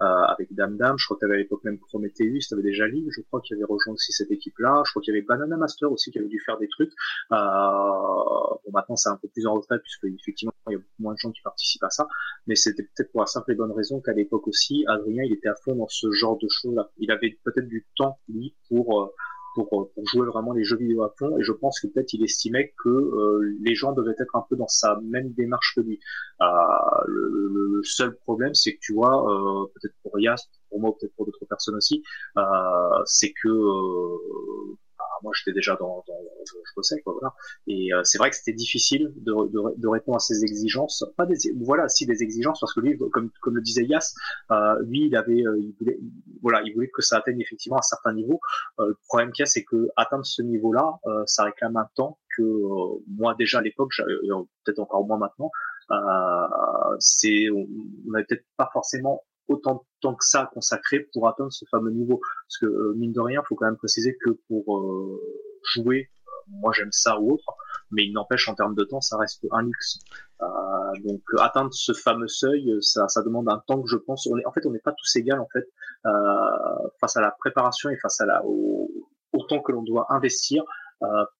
euh, 0.01 0.05
avec 0.05 0.53
Dame 0.53 0.77
Dame. 0.77 0.95
Je 0.97 1.05
crois 1.05 1.17
qu'il 1.17 1.27
y 1.27 1.31
avait 1.31 1.39
à 1.39 1.43
l'époque 1.43 1.63
même 1.63 1.77
Prometheus, 1.77 2.47
tu 2.47 2.53
avais 2.53 2.63
déjà 2.63 2.87
Live. 2.87 3.07
Je 3.15 3.21
crois 3.21 3.41
qu'il 3.41 3.55
avait 3.55 3.65
rejoint 3.65 3.93
aussi 3.93 4.11
cette 4.11 4.31
équipe-là. 4.61 4.83
Je 4.85 4.91
crois 4.91 5.01
qu'il 5.01 5.13
y 5.13 5.17
avait 5.17 5.25
Banana 5.25 5.57
Master 5.57 5.91
aussi 5.91 6.11
qui 6.11 6.19
avait 6.19 6.27
dû 6.27 6.39
faire 6.39 6.57
des 6.57 6.67
trucs. 6.67 6.91
Euh, 7.31 7.35
bon, 7.35 8.71
maintenant 8.73 8.95
c'est 8.95 9.09
un 9.09 9.17
peu 9.17 9.27
plus 9.27 9.45
en 9.47 9.55
retrait 9.55 9.79
puisque 9.79 10.05
effectivement 10.05 10.53
il 10.67 10.73
y 10.73 10.75
a 10.75 10.79
beaucoup 10.79 11.01
moins 11.01 11.13
de 11.13 11.19
gens 11.19 11.31
qui 11.31 11.41
participent 11.41 11.83
à 11.83 11.89
ça. 11.89 12.07
Mais 12.47 12.55
c'était 12.55 12.83
peut-être 12.83 13.11
pour 13.11 13.21
la 13.21 13.27
simple 13.27 13.51
et 13.51 13.55
bonne 13.55 13.71
raison 13.71 14.01
qu'à 14.01 14.13
l'époque 14.13 14.47
aussi, 14.47 14.85
Adrien, 14.87 15.23
il 15.23 15.33
était 15.33 15.49
à 15.49 15.55
fond 15.55 15.75
dans 15.75 15.87
ce 15.89 16.11
genre 16.11 16.37
de 16.37 16.47
choses-là. 16.49 16.89
Il 16.97 17.11
avait 17.11 17.37
peut-être 17.43 17.67
du 17.67 17.85
temps, 17.95 18.19
lui, 18.27 18.55
pour, 18.69 19.01
euh, 19.01 19.07
pour, 19.53 19.91
pour, 19.93 20.07
jouer 20.07 20.27
vraiment 20.27 20.53
les 20.53 20.63
jeux 20.63 20.77
vidéo 20.77 21.03
à 21.03 21.13
fond, 21.17 21.37
et 21.37 21.43
je 21.43 21.51
pense 21.51 21.79
que 21.79 21.87
peut-être 21.87 22.13
il 22.13 22.23
estimait 22.23 22.73
que 22.83 22.89
euh, 22.89 23.57
les 23.61 23.75
gens 23.75 23.91
devaient 23.91 24.15
être 24.17 24.35
un 24.35 24.45
peu 24.49 24.55
dans 24.55 24.67
sa 24.67 24.99
même 25.03 25.31
démarche 25.33 25.73
que 25.75 25.81
lui. 25.81 25.99
Euh, 26.41 26.45
le, 27.07 27.49
le, 27.53 27.83
seul 27.83 28.15
problème, 28.15 28.53
c'est 28.53 28.73
que 28.73 28.79
tu 28.81 28.93
vois, 28.93 29.23
euh, 29.29 29.65
peut-être 29.73 29.95
pour 30.03 30.19
Yas, 30.19 30.47
pour 30.71 30.79
moi, 30.79 30.95
peut-être 30.99 31.13
pour 31.15 31.27
d'autres 31.27 31.45
personnes 31.45 31.75
aussi, 31.75 32.01
euh, 32.37 32.41
c'est 33.05 33.33
que 33.43 33.47
bah, 34.97 35.05
moi 35.21 35.31
j'étais 35.35 35.53
déjà 35.53 35.75
dans, 35.75 36.03
dans 36.07 36.19
je 36.45 36.73
bossais, 36.75 37.01
quoi, 37.01 37.13
voilà. 37.13 37.33
Et 37.67 37.93
euh, 37.93 38.01
c'est 38.03 38.17
vrai 38.17 38.29
que 38.29 38.35
c'était 38.35 38.53
difficile 38.53 39.11
de, 39.17 39.33
de, 39.49 39.77
de, 39.77 39.87
répondre 39.87 40.17
à 40.17 40.19
ces 40.19 40.43
exigences. 40.43 41.03
Pas 41.17 41.25
des, 41.25 41.35
voilà, 41.59 41.87
si 41.89 42.05
des 42.05 42.23
exigences, 42.23 42.59
parce 42.59 42.73
que 42.73 42.79
lui, 42.79 42.97
comme, 43.11 43.29
comme 43.41 43.55
le 43.55 43.61
disait 43.61 43.83
Yas, 43.83 44.13
euh, 44.51 44.75
lui, 44.83 45.07
il 45.07 45.15
avait, 45.15 45.45
euh, 45.45 45.57
il 45.59 45.75
voulait, 45.79 45.99
voilà, 46.41 46.61
il 46.65 46.73
voulait 46.73 46.89
que 46.89 47.01
ça 47.01 47.17
atteigne 47.17 47.41
effectivement 47.41 47.77
un 47.77 47.83
certain 47.83 48.13
niveau. 48.13 48.39
Euh, 48.79 48.87
le 48.87 48.97
problème 49.07 49.31
qu'il 49.31 49.43
y 49.43 49.47
a, 49.47 49.47
c'est 49.47 49.63
que 49.63 49.89
atteindre 49.95 50.25
ce 50.25 50.41
niveau-là, 50.41 50.99
ça 51.25 51.43
réclame 51.43 51.77
un 51.77 51.87
temps 51.95 52.19
que 52.37 52.43
moi 53.07 53.35
déjà 53.37 53.59
à 53.59 53.61
l'époque, 53.61 53.91
peut-être 54.63 54.79
encore 54.79 55.05
moins 55.05 55.17
maintenant, 55.17 55.51
c'est, 56.99 57.49
on 57.49 57.67
n'avait 58.11 58.25
peut-être 58.25 58.45
pas 58.57 58.69
forcément 58.71 59.23
autant 59.51 59.85
de 60.03 60.09
que 60.09 60.25
ça 60.25 60.49
consacré 60.53 61.07
pour 61.13 61.27
atteindre 61.27 61.51
ce 61.51 61.65
fameux 61.69 61.91
niveau. 61.91 62.19
Parce 62.19 62.57
que 62.59 62.65
euh, 62.65 62.93
mine 62.95 63.13
de 63.13 63.19
rien, 63.19 63.41
faut 63.47 63.55
quand 63.55 63.65
même 63.65 63.77
préciser 63.77 64.17
que 64.23 64.31
pour 64.47 64.77
euh, 64.77 65.21
jouer, 65.73 66.09
euh, 66.27 66.31
moi 66.47 66.71
j'aime 66.73 66.91
ça 66.91 67.19
ou 67.19 67.33
autre, 67.33 67.45
mais 67.91 68.05
il 68.05 68.13
n'empêche 68.13 68.47
en 68.49 68.55
termes 68.55 68.75
de 68.75 68.83
temps, 68.83 69.01
ça 69.01 69.17
reste 69.17 69.45
un 69.51 69.61
luxe. 69.61 69.99
donc 71.03 71.21
atteindre 71.39 71.73
ce 71.73 71.93
fameux 71.93 72.27
seuil, 72.27 72.77
ça, 72.81 73.07
ça 73.07 73.21
demande 73.21 73.49
un 73.49 73.61
temps 73.67 73.81
que 73.81 73.89
je 73.89 73.97
pense. 73.97 74.27
En 74.27 74.51
fait, 74.51 74.65
on 74.65 74.71
n'est 74.71 74.79
pas 74.79 74.93
tous 74.93 75.15
égaux 75.17 75.35
en 75.35 75.47
fait 75.53 75.67
face 76.99 77.17
à 77.17 77.21
la 77.21 77.31
préparation 77.31 77.89
et 77.89 77.97
face 77.97 78.21
à 78.21 78.25
la 78.25 78.41
au, 78.45 78.89
au 79.33 79.43
temps 79.45 79.61
que 79.61 79.71
l'on 79.71 79.83
doit 79.83 80.07
investir 80.09 80.63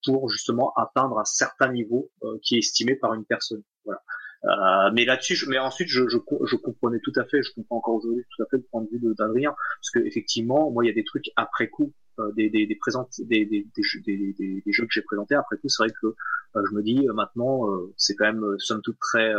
pour 0.04 0.28
justement 0.28 0.72
atteindre 0.76 1.18
un 1.18 1.24
certain 1.24 1.72
niveau 1.72 2.10
qui 2.42 2.56
est 2.56 2.58
estimé 2.58 2.96
par 2.96 3.14
une 3.14 3.24
personne. 3.24 3.62
Voilà. 3.84 4.01
Euh, 4.44 4.90
mais 4.92 5.04
là-dessus, 5.04 5.36
mais 5.48 5.58
ensuite, 5.58 5.88
je, 5.88 6.08
je, 6.08 6.18
je, 6.44 6.56
comprenais 6.56 6.98
tout 7.00 7.12
à 7.16 7.24
fait, 7.24 7.42
je 7.42 7.52
comprends 7.54 7.76
encore 7.76 7.94
aujourd'hui 7.94 8.24
tout 8.34 8.42
à 8.42 8.46
fait 8.46 8.56
le 8.56 8.64
point 8.64 8.82
de 8.82 8.88
vue 8.90 9.14
d'Adrien, 9.16 9.54
parce 9.78 9.90
que 9.90 10.00
effectivement, 10.00 10.70
moi, 10.70 10.84
il 10.84 10.88
y 10.88 10.90
a 10.90 10.94
des 10.94 11.04
trucs 11.04 11.30
après 11.36 11.68
coup, 11.68 11.92
euh, 12.18 12.32
des, 12.32 12.50
des, 12.50 12.66
des, 12.66 12.78
des, 13.20 13.44
des, 13.46 13.66
des, 13.74 13.82
jeux, 13.82 14.00
des, 14.00 14.34
des, 14.36 14.72
jeux 14.72 14.84
que 14.84 14.92
j'ai 14.92 15.02
présentés 15.02 15.36
après 15.36 15.56
coup. 15.58 15.68
C'est 15.68 15.84
vrai 15.84 15.92
que 15.92 16.08
euh, 16.08 16.62
je 16.68 16.74
me 16.74 16.82
dis 16.82 17.06
maintenant, 17.14 17.68
c'est 17.96 18.16
quand 18.16 18.24
même 18.24 18.58
somme 18.58 18.82
toute 18.82 18.98
très 18.98 19.32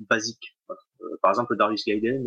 basique. 0.00 0.56
par 1.22 1.30
exemple, 1.30 1.54
Darius 1.56 1.84
Gaiden 1.84 2.26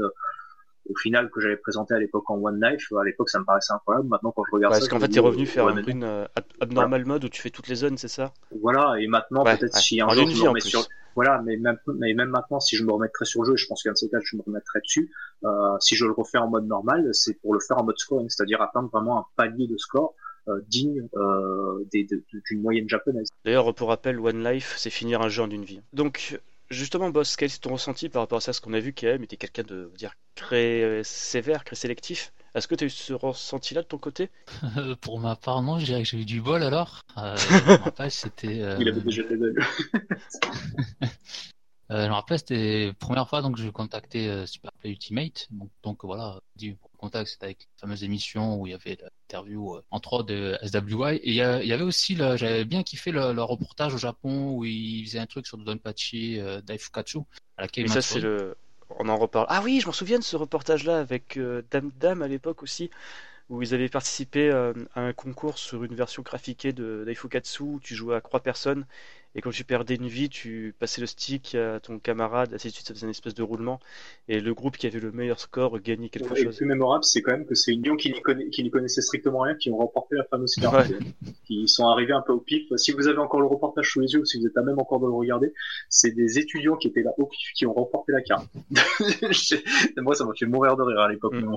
au 0.90 0.96
final 0.96 1.30
que 1.30 1.40
j'avais 1.40 1.58
présenté 1.58 1.94
à 1.94 2.00
l'époque 2.00 2.30
en 2.30 2.42
One 2.42 2.60
Knife, 2.60 2.92
à 3.00 3.04
l'époque 3.04 3.30
ça 3.30 3.40
me 3.40 3.46
paraissait 3.46 3.74
incroyable. 3.74 4.08
Maintenant 4.08 4.32
quand 4.32 4.44
je 4.50 4.56
regarde 4.56 4.74
ouais, 4.74 4.80
ça, 4.80 4.88
parce 4.88 4.90
qu'en 4.90 5.00
fait 5.00 5.12
t'es 5.12 5.20
revenu 5.20 5.46
faire 5.46 5.70
une, 5.70 5.84
une 5.88 6.28
abnormal 6.60 7.06
mode 7.06 7.26
où 7.26 7.30
tu 7.30 7.42
fais 7.42 7.50
toutes 7.50 7.68
les 7.68 7.76
zones, 7.76 7.98
c'est 7.98 8.08
ça? 8.08 8.34
Voilà, 8.62 8.96
et 9.00 9.08
maintenant 9.08 9.44
peut-être 9.44 9.78
si 9.78 10.02
un 10.02 10.10
jour 10.10 10.28
je 10.28 10.42
me 10.42 10.48
remets 10.50 10.60
sur 10.60 10.88
voilà, 11.16 11.42
mais 11.42 11.58
même, 11.58 11.78
mais 11.88 12.14
même 12.14 12.30
maintenant, 12.30 12.60
si 12.60 12.76
je 12.76 12.86
me 12.86 12.92
remettrais 12.92 13.26
sur 13.26 13.42
le 13.42 13.50
jeu, 13.50 13.56
je 13.58 13.68
pense 13.68 13.84
qu'un 13.84 13.92
de 13.92 13.98
ces 13.98 14.10
cas, 14.10 14.20
je 14.24 14.38
me 14.38 14.42
remettrais 14.44 14.80
dessus. 14.80 15.12
Euh, 15.44 15.78
si 15.80 15.96
je 15.96 16.06
le 16.06 16.14
refais 16.14 16.38
en 16.38 16.50
mode 16.50 16.66
normal, 16.68 17.10
c'est 17.14 17.34
pour 17.42 17.54
le 17.54 17.60
faire 17.60 17.78
en 17.78 17.84
mode 17.84 17.98
scoring, 17.98 18.30
c'est-à-dire 18.30 18.62
atteindre 18.62 18.90
vraiment 18.90 19.20
un 19.20 19.26
palier 19.36 19.68
de 19.68 19.78
score 19.78 20.16
euh, 20.48 20.62
digne 20.68 21.08
euh, 21.16 21.86
d'une 21.92 22.62
moyenne 22.62 22.88
japonaise. 22.88 23.30
D'ailleurs, 23.46 23.74
pour 23.74 23.90
rappel, 23.90 24.20
One 24.20 24.44
Life, 24.44 24.76
c'est 24.78 24.90
finir 24.90 25.22
un 25.22 25.30
jeu 25.30 25.44
en 25.44 25.50
une 25.50 25.66
vie. 25.66 25.82
Donc, 25.94 26.40
justement, 26.72 27.10
Boss, 27.10 27.36
quel 27.36 27.50
est 27.50 27.62
ton 27.62 27.74
ressenti 27.74 28.10
par 28.10 28.24
rapport 28.24 28.40
à 28.40 28.42
ça? 28.42 28.54
Ce 28.54 28.62
qu'on 28.62 28.74
a 28.74 28.80
vu, 28.80 28.94
KM 28.94 29.24
était 29.24 29.38
quelqu'un 29.38 29.64
de 29.64 29.92
dire 29.98 30.14
très 30.36 31.02
sévère, 31.04 31.64
très 31.64 31.76
sélectif? 31.76 32.34
Est-ce 32.54 32.68
que 32.68 32.76
tu 32.76 32.84
as 32.84 32.88
eu 32.88 32.90
ce 32.90 33.14
ressenti-là 33.14 33.82
de 33.82 33.88
ton 33.88 33.98
côté? 33.98 34.30
Pour 35.02 35.20
ma 35.20 35.36
part, 35.38 35.62
non, 35.62 35.80
je 35.80 35.86
dirais 35.86 36.04
que 36.04 36.10
j'ai 36.10 36.20
eu 36.20 36.26
du 36.26 36.42
bol 36.42 36.64
alors. 36.64 37.02
Euh, 37.18 37.38
c'était. 38.10 38.62
Euh... 38.62 38.78
Il 38.80 38.90
avait 38.90 39.00
déjà 39.02 39.24
des 39.24 39.36
euh, 39.42 39.56
je 41.90 42.08
me 42.08 42.14
rappelle, 42.14 42.40
c'était 42.40 42.88
la 42.88 42.94
première 42.94 43.30
fois 43.30 43.42
donc 43.42 43.58
je 43.58 43.70
contactais 43.70 44.28
euh, 44.28 44.46
Superplay 44.46 44.92
Ultimate. 44.92 45.48
Donc, 45.52 45.70
donc 45.82 46.04
voilà, 46.04 46.42
du 46.58 46.76
contact, 47.02 47.30
c'était 47.30 47.46
avec 47.46 47.68
la 47.76 47.82
fameuse 47.82 48.04
émission 48.04 48.60
où 48.60 48.68
il 48.68 48.72
y 48.72 48.74
avait 48.74 48.98
l'interview 49.02 49.76
euh, 49.76 49.84
entre 49.92 50.24
de 50.24 50.58
SWI. 50.64 51.16
Et 51.18 51.30
il 51.30 51.34
y, 51.34 51.42
avait 51.42 51.84
aussi, 51.84 52.16
j'avais 52.16 52.64
bien 52.64 52.84
kiffé 52.84 53.12
le, 53.12 53.34
le, 53.34 53.44
reportage 53.44 53.94
au 53.94 53.98
Japon 53.98 54.54
où 54.54 54.66
il 54.66 55.06
faisait 55.06 55.20
un 55.20 55.26
truc 55.26 55.46
sur 55.46 55.58
Donpachi 55.58 56.40
euh, 56.40 56.62
Daifukatsu. 56.62 57.20
À 57.58 57.64
laquelle 57.64 57.90
ça, 57.90 58.02
c'est 58.02 58.20
le 58.20 58.56
on 59.00 59.10
en 59.10 59.18
reparle. 59.18 59.46
Ah 59.50 59.62
oui, 59.64 59.80
je 59.80 59.86
m'en 59.86 59.92
souviens 59.92 60.20
de 60.20 60.24
ce 60.24 60.36
reportage-là 60.36 61.00
avec 61.00 61.38
euh, 61.38 61.64
Dame 61.72 61.92
Dame 62.00 62.22
à 62.22 62.28
l'époque 62.28 62.64
aussi, 62.64 62.90
où 63.50 63.62
ils 63.62 63.74
avaient 63.74 63.90
participé 63.90 64.50
euh, 64.50 64.74
à 64.96 65.02
un 65.02 65.14
concours 65.14 65.58
sur 65.58 65.84
une 65.84 65.96
version 65.96 66.24
graphiquée 66.24 66.74
de 66.74 67.04
Daifukatsu 67.06 67.64
où 67.64 67.80
tu 67.82 67.96
jouais 67.96 68.16
à 68.16 68.22
trois 68.22 68.42
personnes 68.42 68.86
et 69.34 69.42
quand 69.42 69.52
tu 69.52 69.64
perdais 69.64 69.96
une 69.96 70.08
vie, 70.08 70.30
tu 70.30 70.76
passais 70.78 71.00
le 71.00 71.08
stick 71.08 71.56
à 71.56 71.80
ton 71.80 72.00
camarade, 72.00 72.54
ainsi 72.54 72.68
de 72.68 72.74
suite, 72.74 72.88
ça 72.88 72.94
faisait 72.94 73.06
une 73.06 73.12
espèce 73.12 73.34
de 73.34 73.44
roulement. 73.44 73.80
Et 74.28 74.42
le 74.42 74.54
groupe 74.54 74.78
qui 74.78 74.88
avait 74.88 75.00
le 75.00 75.12
meilleur 75.12 75.40
score 75.40 75.80
gagnait 75.80 76.10
quelque 76.10 76.36
chose. 76.36 76.44
Le 76.44 76.52
plus 76.52 76.66
mémorable, 76.66 77.04
c'est 77.06 77.22
quand 77.22 77.32
même 77.32 77.46
que 77.46 77.56
c'est 77.56 77.72
une 77.72 77.82
Lyon 77.82 77.96
qui 77.96 78.12
n'y 78.12 78.70
connaissait 78.70 79.02
strictement 79.02 79.42
rien 79.42 79.56
qui 79.56 79.70
ont 79.72 79.78
remporté 79.78 80.16
la 80.16 80.26
fameuse 80.26 80.56
carte. 80.56 80.92
Qui 81.46 81.68
sont 81.68 81.88
arrivés 81.88 82.14
un 82.14 82.22
peu 82.22 82.34
au 82.34 82.40
pif. 82.40 82.64
Si 82.76 82.92
vous 82.92 83.08
avez 83.08 83.20
encore 83.20 83.40
le 83.40 83.48
reportage 83.48 83.90
sous 83.90 84.02
les 84.02 84.12
yeux 84.12 84.20
ou 84.20 84.26
si 84.26 84.38
vous 84.40 84.48
êtes 84.48 84.58
à 84.58 84.64
même 84.64 84.80
encore 84.80 85.00
de 85.00 85.06
le 85.06 85.14
regarder, 85.14 85.54
c'est 85.90 86.12
des 86.12 86.38
étudiants 86.38 86.76
qui 86.76 86.88
étaient 86.88 87.04
là 87.04 87.12
au 87.18 87.26
pif 87.26 87.54
qui 87.56 87.66
ont 87.66 87.74
remporté 87.74 88.12
la 88.12 88.22
carte. 88.22 88.48
Moi, 89.98 90.16
ça 90.16 90.26
m'a 90.26 90.34
fait 90.38 90.46
mourir 90.46 90.76
de 90.76 90.84
rire 90.84 91.00
à 91.00 91.10
l'époque. 91.10 91.36
Mm. 91.36 91.56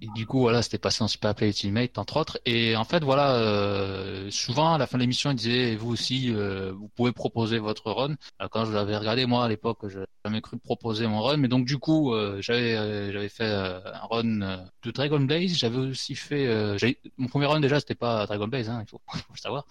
Et, 0.00 0.06
du 0.16 0.26
coup, 0.26 0.40
voilà, 0.40 0.62
c'était 0.62 0.78
passé 0.78 1.04
en 1.04 1.08
Super 1.08 1.34
Play 1.34 1.48
Ultimate, 1.48 1.96
entre 1.98 2.16
autres. 2.16 2.38
Et 2.44 2.76
en 2.76 2.84
fait, 2.84 3.04
voilà, 3.04 3.36
euh, 3.36 4.28
souvent, 4.30 4.74
à 4.74 4.78
la 4.78 4.86
fin 4.86 4.98
de 4.98 5.02
l'émission, 5.02 5.30
ils 5.30 5.36
disaient, 5.36 5.76
vous 5.76 5.92
aussi, 5.92 6.32
euh, 6.34 6.72
vous 6.88 6.94
pouvez 6.94 7.12
proposer 7.12 7.58
votre 7.58 7.92
run. 7.92 8.16
Euh, 8.40 8.48
quand 8.50 8.64
je 8.64 8.72
l'avais 8.72 8.96
regardé, 8.96 9.26
moi, 9.26 9.44
à 9.44 9.48
l'époque, 9.48 9.80
je 9.88 10.00
jamais 10.24 10.40
cru 10.40 10.58
proposer 10.58 11.06
mon 11.06 11.20
run. 11.20 11.36
Mais 11.36 11.48
donc, 11.48 11.66
du 11.66 11.78
coup, 11.78 12.14
euh, 12.14 12.40
j'avais 12.40 12.76
euh, 12.76 13.12
j'avais 13.12 13.28
fait 13.28 13.44
un 13.44 14.06
run 14.10 14.66
de 14.82 14.90
Dragon 14.90 15.20
Blaze. 15.20 15.54
J'avais 15.56 15.76
aussi 15.78 16.14
fait... 16.14 16.48
mon 17.18 17.28
premier 17.28 17.46
run, 17.46 17.60
déjà, 17.60 17.78
c'était 17.80 17.94
pas 17.94 18.26
Dragon 18.26 18.48
Blaze, 18.48 18.70
hein, 18.70 18.82
il 18.82 18.88
faut, 18.88 19.00
faut 19.12 19.32
le 19.34 19.38
savoir. 19.38 19.66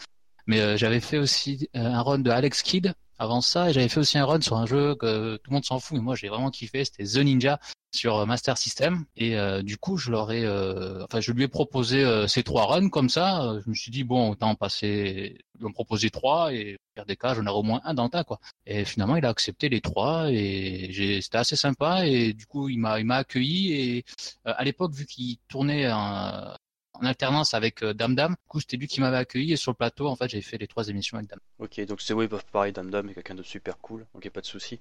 Mais 0.45 0.77
j'avais 0.77 1.01
fait 1.01 1.17
aussi 1.17 1.69
un 1.73 2.01
run 2.01 2.19
de 2.19 2.29
Alex 2.29 2.61
Kidd 2.61 2.93
avant 3.19 3.41
ça, 3.41 3.71
j'avais 3.71 3.89
fait 3.89 3.99
aussi 3.99 4.17
un 4.17 4.25
run 4.25 4.41
sur 4.41 4.57
un 4.57 4.65
jeu 4.65 4.95
que 4.95 5.37
tout 5.37 5.49
le 5.49 5.53
monde 5.53 5.65
s'en 5.65 5.79
fout, 5.79 5.97
mais 5.97 6.03
moi 6.03 6.15
j'ai 6.15 6.29
vraiment 6.29 6.51
kiffé, 6.51 6.85
c'était 6.85 7.03
The 7.03 7.17
Ninja 7.17 7.59
sur 7.97 8.25
Master 8.25 8.57
System. 8.57 9.05
Et 9.15 9.37
euh, 9.37 9.61
du 9.63 9.77
coup, 9.77 9.97
je 9.97 10.11
leur 10.11 10.29
euh, 10.31 11.03
enfin, 11.05 11.19
je 11.19 11.31
lui 11.31 11.43
ai 11.43 11.47
proposé 11.47 12.03
euh, 12.03 12.27
ces 12.27 12.43
trois 12.43 12.65
runs 12.65 12.89
comme 12.89 13.09
ça. 13.09 13.59
Je 13.63 13.69
me 13.69 13.75
suis 13.75 13.91
dit 13.91 14.03
bon, 14.03 14.31
autant 14.31 14.55
passer, 14.55 15.37
lui 15.59 15.65
en 15.65 15.71
proposer 15.71 16.09
trois 16.09 16.53
et 16.53 16.77
faire 16.95 17.05
des 17.05 17.15
cas, 17.15 17.33
j'en 17.33 17.45
aurai 17.47 17.59
au 17.59 17.63
moins 17.63 17.81
un 17.83 17.93
dans 17.93 18.09
tas 18.09 18.23
quoi. 18.23 18.39
Et 18.65 18.85
finalement, 18.85 19.15
il 19.15 19.25
a 19.25 19.29
accepté 19.29 19.69
les 19.69 19.81
trois 19.81 20.31
et 20.31 21.19
c'était 21.21 21.37
assez 21.37 21.55
sympa. 21.55 22.05
Et 22.05 22.33
du 22.33 22.45
coup, 22.45 22.69
il 22.69 22.79
m'a, 22.79 22.99
il 22.99 23.05
m'a 23.05 23.17
accueilli. 23.17 23.73
Et 23.73 24.05
à 24.45 24.63
l'époque, 24.63 24.93
vu 24.93 25.05
qu'il 25.05 25.37
tournait 25.47 25.91
en, 25.91 26.53
en 27.01 27.05
alternance 27.05 27.53
avec 27.53 27.83
Dame 27.83 28.15
Dame. 28.15 28.31
Du 28.31 28.47
coup, 28.47 28.59
c'était 28.59 28.77
lui 28.77 28.87
qui 28.87 29.01
m'avait 29.01 29.17
accueilli 29.17 29.53
et 29.53 29.57
sur 29.57 29.71
le 29.71 29.75
plateau, 29.75 30.07
en 30.07 30.15
fait, 30.15 30.29
j'ai 30.29 30.41
fait 30.41 30.57
les 30.57 30.67
trois 30.67 30.87
émissions 30.89 31.17
avec 31.17 31.29
Dame. 31.29 31.39
Ok, 31.59 31.79
donc 31.85 32.01
c'est 32.01 32.13
oui, 32.13 32.27
pareil, 32.51 32.73
Dame 32.73 32.89
Dame 32.89 33.09
est 33.09 33.13
quelqu'un 33.13 33.35
de 33.35 33.43
super 33.43 33.77
cool, 33.79 34.01
donc 34.13 34.23
il 34.23 34.27
n'y 34.27 34.31
a 34.31 34.31
pas 34.31 34.41
de 34.41 34.45
souci. 34.45 34.79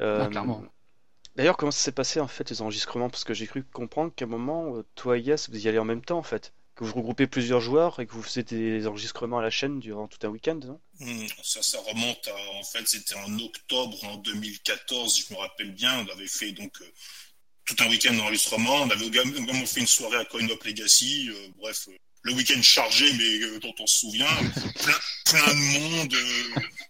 Euh, 0.00 0.26
clairement. 0.28 0.64
D'ailleurs, 1.36 1.56
comment 1.56 1.72
ça 1.72 1.82
s'est 1.82 1.92
passé 1.92 2.20
en 2.20 2.28
fait 2.28 2.50
les 2.50 2.60
enregistrements? 2.60 3.08
Parce 3.08 3.24
que 3.24 3.34
j'ai 3.34 3.46
cru 3.46 3.64
comprendre 3.64 4.12
qu'à 4.14 4.26
un 4.26 4.28
moment, 4.28 4.76
euh, 4.76 4.84
toi 4.94 5.16
et 5.16 5.22
Yass, 5.22 5.48
vous 5.48 5.64
y 5.64 5.68
allez 5.68 5.78
en 5.78 5.84
même 5.84 6.04
temps 6.04 6.18
en 6.18 6.22
fait. 6.22 6.52
Que 6.74 6.84
vous 6.84 6.94
regroupez 6.94 7.26
plusieurs 7.26 7.60
joueurs 7.60 8.00
et 8.00 8.06
que 8.06 8.12
vous 8.12 8.22
faisiez 8.22 8.42
des 8.42 8.86
enregistrements 8.86 9.38
à 9.38 9.42
la 9.42 9.50
chaîne 9.50 9.78
durant 9.78 10.08
tout 10.08 10.26
un 10.26 10.30
week-end, 10.30 10.58
non? 10.64 10.80
Hmm, 11.00 11.26
Ça, 11.42 11.62
ça 11.62 11.78
remonte 11.80 12.28
à. 12.28 12.58
En 12.58 12.62
fait, 12.62 12.86
c'était 12.86 13.14
en 13.14 13.38
octobre 13.38 14.02
en 14.04 14.16
2014, 14.16 15.26
je 15.28 15.34
me 15.34 15.38
rappelle 15.38 15.72
bien. 15.72 15.98
On 16.06 16.12
avait 16.12 16.26
fait 16.26 16.52
donc 16.52 16.80
euh, 16.80 16.92
tout 17.64 17.76
un 17.80 17.88
week-end 17.88 18.14
d'enregistrement. 18.14 18.82
On 18.82 18.90
avait 18.90 19.06
également 19.06 19.66
fait 19.66 19.80
une 19.80 19.86
soirée 19.86 20.18
à 20.18 20.24
CoinUp 20.24 20.62
Legacy. 20.64 21.28
Euh, 21.30 21.48
bref, 21.58 21.88
le 22.22 22.32
week-end 22.34 22.62
chargé, 22.62 23.12
mais 23.14 23.58
dont 23.60 23.74
on 23.80 23.86
se 23.86 24.00
souvient. 24.00 24.26
plein, 24.80 24.94
plein 25.24 25.54
de 25.54 25.78
monde. 25.78 26.16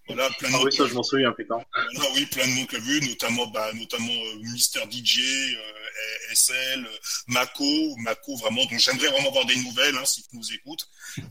Voilà, 0.08 0.28
plein 0.38 0.50
de 0.50 0.54
ah 0.56 0.62
oui, 0.64 0.72
ça, 0.72 0.86
je 0.86 0.94
m'en 0.94 1.02
souviens, 1.02 1.32
putain. 1.32 1.58
Voilà, 1.94 2.10
oui, 2.14 2.26
plein 2.26 2.46
de 2.46 2.52
noms 2.52 2.66
que 2.66 2.76
vu, 2.76 3.00
notamment, 3.08 3.46
bah, 3.46 3.72
notamment 3.72 4.12
euh, 4.12 4.38
Mister 4.52 4.80
DJ, 4.90 5.20
euh, 5.20 6.34
SL, 6.34 6.86
Mako, 7.28 7.96
Mako 7.98 8.36
vraiment. 8.36 8.64
Donc 8.66 8.78
j'aimerais 8.78 9.08
vraiment 9.08 9.28
avoir 9.28 9.46
des 9.46 9.56
nouvelles, 9.56 9.96
hein, 9.96 10.04
si 10.04 10.22
tu 10.22 10.36
nous 10.36 10.52
écoutes. 10.52 10.86
Euh, 11.18 11.24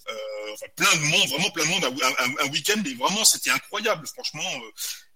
enfin, 0.53 0.65
plein 0.75 0.95
de 0.95 1.01
monde, 1.01 1.29
vraiment 1.29 1.51
plein 1.51 1.65
de 1.65 1.69
monde. 1.69 1.83
Un, 1.85 2.25
un, 2.25 2.45
un 2.45 2.49
week-end, 2.49 2.81
mais 2.83 2.93
vraiment, 2.93 3.25
c'était 3.25 3.51
incroyable, 3.51 4.07
franchement. 4.07 4.49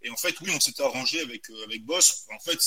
Et 0.05 0.09
en 0.11 0.17
fait, 0.17 0.39
oui, 0.41 0.51
on 0.55 0.59
s'était 0.59 0.83
arrangé 0.83 1.19
avec 1.19 1.49
euh, 1.49 1.63
avec 1.65 1.83
Boss. 1.83 2.25
En 2.31 2.39
fait, 2.39 2.59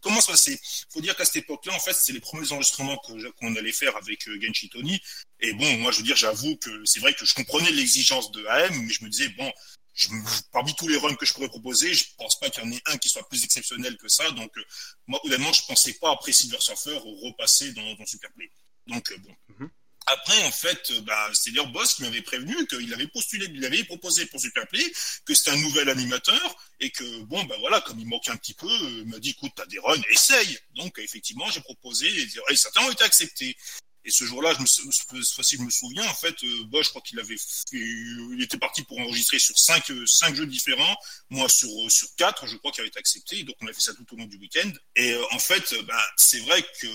comment 0.00 0.22
ça 0.22 0.32
Il 0.50 0.58
Faut 0.90 1.02
dire 1.02 1.14
qu'à 1.14 1.26
cette 1.26 1.36
époque-là, 1.36 1.74
en 1.74 1.78
fait, 1.78 1.92
c'est 1.92 2.12
les 2.12 2.20
premiers 2.20 2.50
enregistrements 2.50 2.96
qu'on 2.96 3.56
allait 3.56 3.72
faire 3.72 3.94
avec 3.98 4.26
euh, 4.26 4.40
Genshi 4.40 4.70
Tony. 4.70 4.98
Et 5.40 5.52
bon, 5.52 5.70
moi, 5.78 5.92
je 5.92 5.98
veux 5.98 6.04
dire, 6.04 6.16
j'avoue 6.16 6.56
que 6.56 6.70
c'est 6.86 7.00
vrai 7.00 7.12
que 7.12 7.26
je 7.26 7.34
comprenais 7.34 7.70
l'exigence 7.72 8.32
de 8.32 8.44
AM, 8.46 8.74
mais 8.74 8.88
je 8.88 9.04
me 9.04 9.10
disais 9.10 9.28
bon, 9.36 9.52
je, 9.92 10.08
parmi 10.50 10.74
tous 10.76 10.88
les 10.88 10.96
runs 10.96 11.14
que 11.14 11.26
je 11.26 11.34
pourrais 11.34 11.48
proposer, 11.48 11.92
je 11.92 12.04
pense 12.16 12.40
pas 12.40 12.48
qu'il 12.48 12.64
y 12.64 12.66
en 12.66 12.72
ait 12.72 12.82
un 12.86 12.96
qui 12.96 13.10
soit 13.10 13.28
plus 13.28 13.44
exceptionnel 13.44 13.98
que 13.98 14.08
ça. 14.08 14.30
Donc, 14.30 14.56
euh, 14.56 14.64
moi, 15.06 15.20
honnêtement, 15.26 15.52
je 15.52 15.66
pensais 15.66 15.92
pas 15.92 16.12
après 16.12 16.32
Silver 16.32 16.60
Surfer 16.60 16.98
repasser 17.02 17.72
dans, 17.72 17.94
dans 17.96 18.06
Superplay. 18.06 18.50
Donc, 18.86 19.12
euh, 19.12 19.18
bon. 19.18 19.36
Mm-hmm. 19.50 19.68
Après, 20.12 20.42
en 20.44 20.52
fait, 20.52 20.90
euh, 20.90 21.00
bah, 21.02 21.30
c'est 21.34 21.50
leur 21.50 21.66
boss 21.68 21.94
qui 21.94 22.02
m'avait 22.02 22.22
prévenu 22.22 22.66
qu'il 22.66 22.92
avait 22.94 23.08
postulé, 23.08 23.46
il 23.52 23.64
avait 23.64 23.84
proposé 23.84 24.26
pour 24.26 24.40
Superplay, 24.40 24.84
que 25.24 25.34
c'était 25.34 25.50
un 25.50 25.60
nouvel 25.60 25.88
animateur, 25.88 26.56
et 26.80 26.90
que, 26.90 27.22
bon, 27.24 27.42
bah 27.44 27.56
voilà, 27.60 27.80
comme 27.82 27.98
il 27.98 28.06
manquait 28.06 28.30
un 28.30 28.36
petit 28.36 28.54
peu, 28.54 28.70
il 28.70 29.06
m'a 29.06 29.18
dit, 29.18 29.30
écoute, 29.30 29.52
t'as 29.54 29.66
des 29.66 29.78
runs, 29.78 30.00
essaye. 30.10 30.58
Donc, 30.76 30.98
effectivement, 30.98 31.50
j'ai 31.50 31.60
proposé, 31.60 32.08
et, 32.08 32.56
certains 32.56 32.82
ont 32.82 32.90
été 32.90 33.04
acceptés. 33.04 33.56
Et 34.04 34.10
ce 34.10 34.24
jour-là, 34.24 34.54
je 34.54 34.62
me, 34.62 34.66
cette 34.66 35.34
fois-ci, 35.34 35.56
je 35.56 35.62
me 35.62 35.70
souviens, 35.70 36.06
en 36.08 36.14
fait, 36.14 36.42
euh, 36.42 36.82
je 36.82 36.88
crois 36.88 37.02
qu'il 37.02 37.20
avait, 37.20 37.36
il 37.72 38.40
était 38.40 38.56
parti 38.56 38.82
pour 38.84 38.98
enregistrer 38.98 39.38
sur 39.38 39.58
cinq, 39.58 39.90
euh, 39.90 40.06
cinq 40.06 40.34
jeux 40.34 40.46
différents. 40.46 40.96
Moi, 41.28 41.46
sur 41.50 41.68
euh, 41.68 41.90
sur 41.90 42.08
quatre, 42.16 42.46
je 42.46 42.56
crois 42.56 42.70
qu'il 42.72 42.80
avait 42.80 42.88
été 42.88 42.98
accepté. 42.98 43.42
Donc, 43.42 43.56
on 43.60 43.66
a 43.66 43.72
fait 43.74 43.82
ça 43.82 43.92
tout 43.92 44.06
au 44.10 44.16
long 44.16 44.24
du 44.24 44.38
week-end. 44.38 44.70
Et 44.96 45.14
en 45.32 45.38
fait, 45.38 45.74
bah, 45.84 46.02
c'est 46.16 46.38
vrai 46.40 46.64
que 46.80 46.86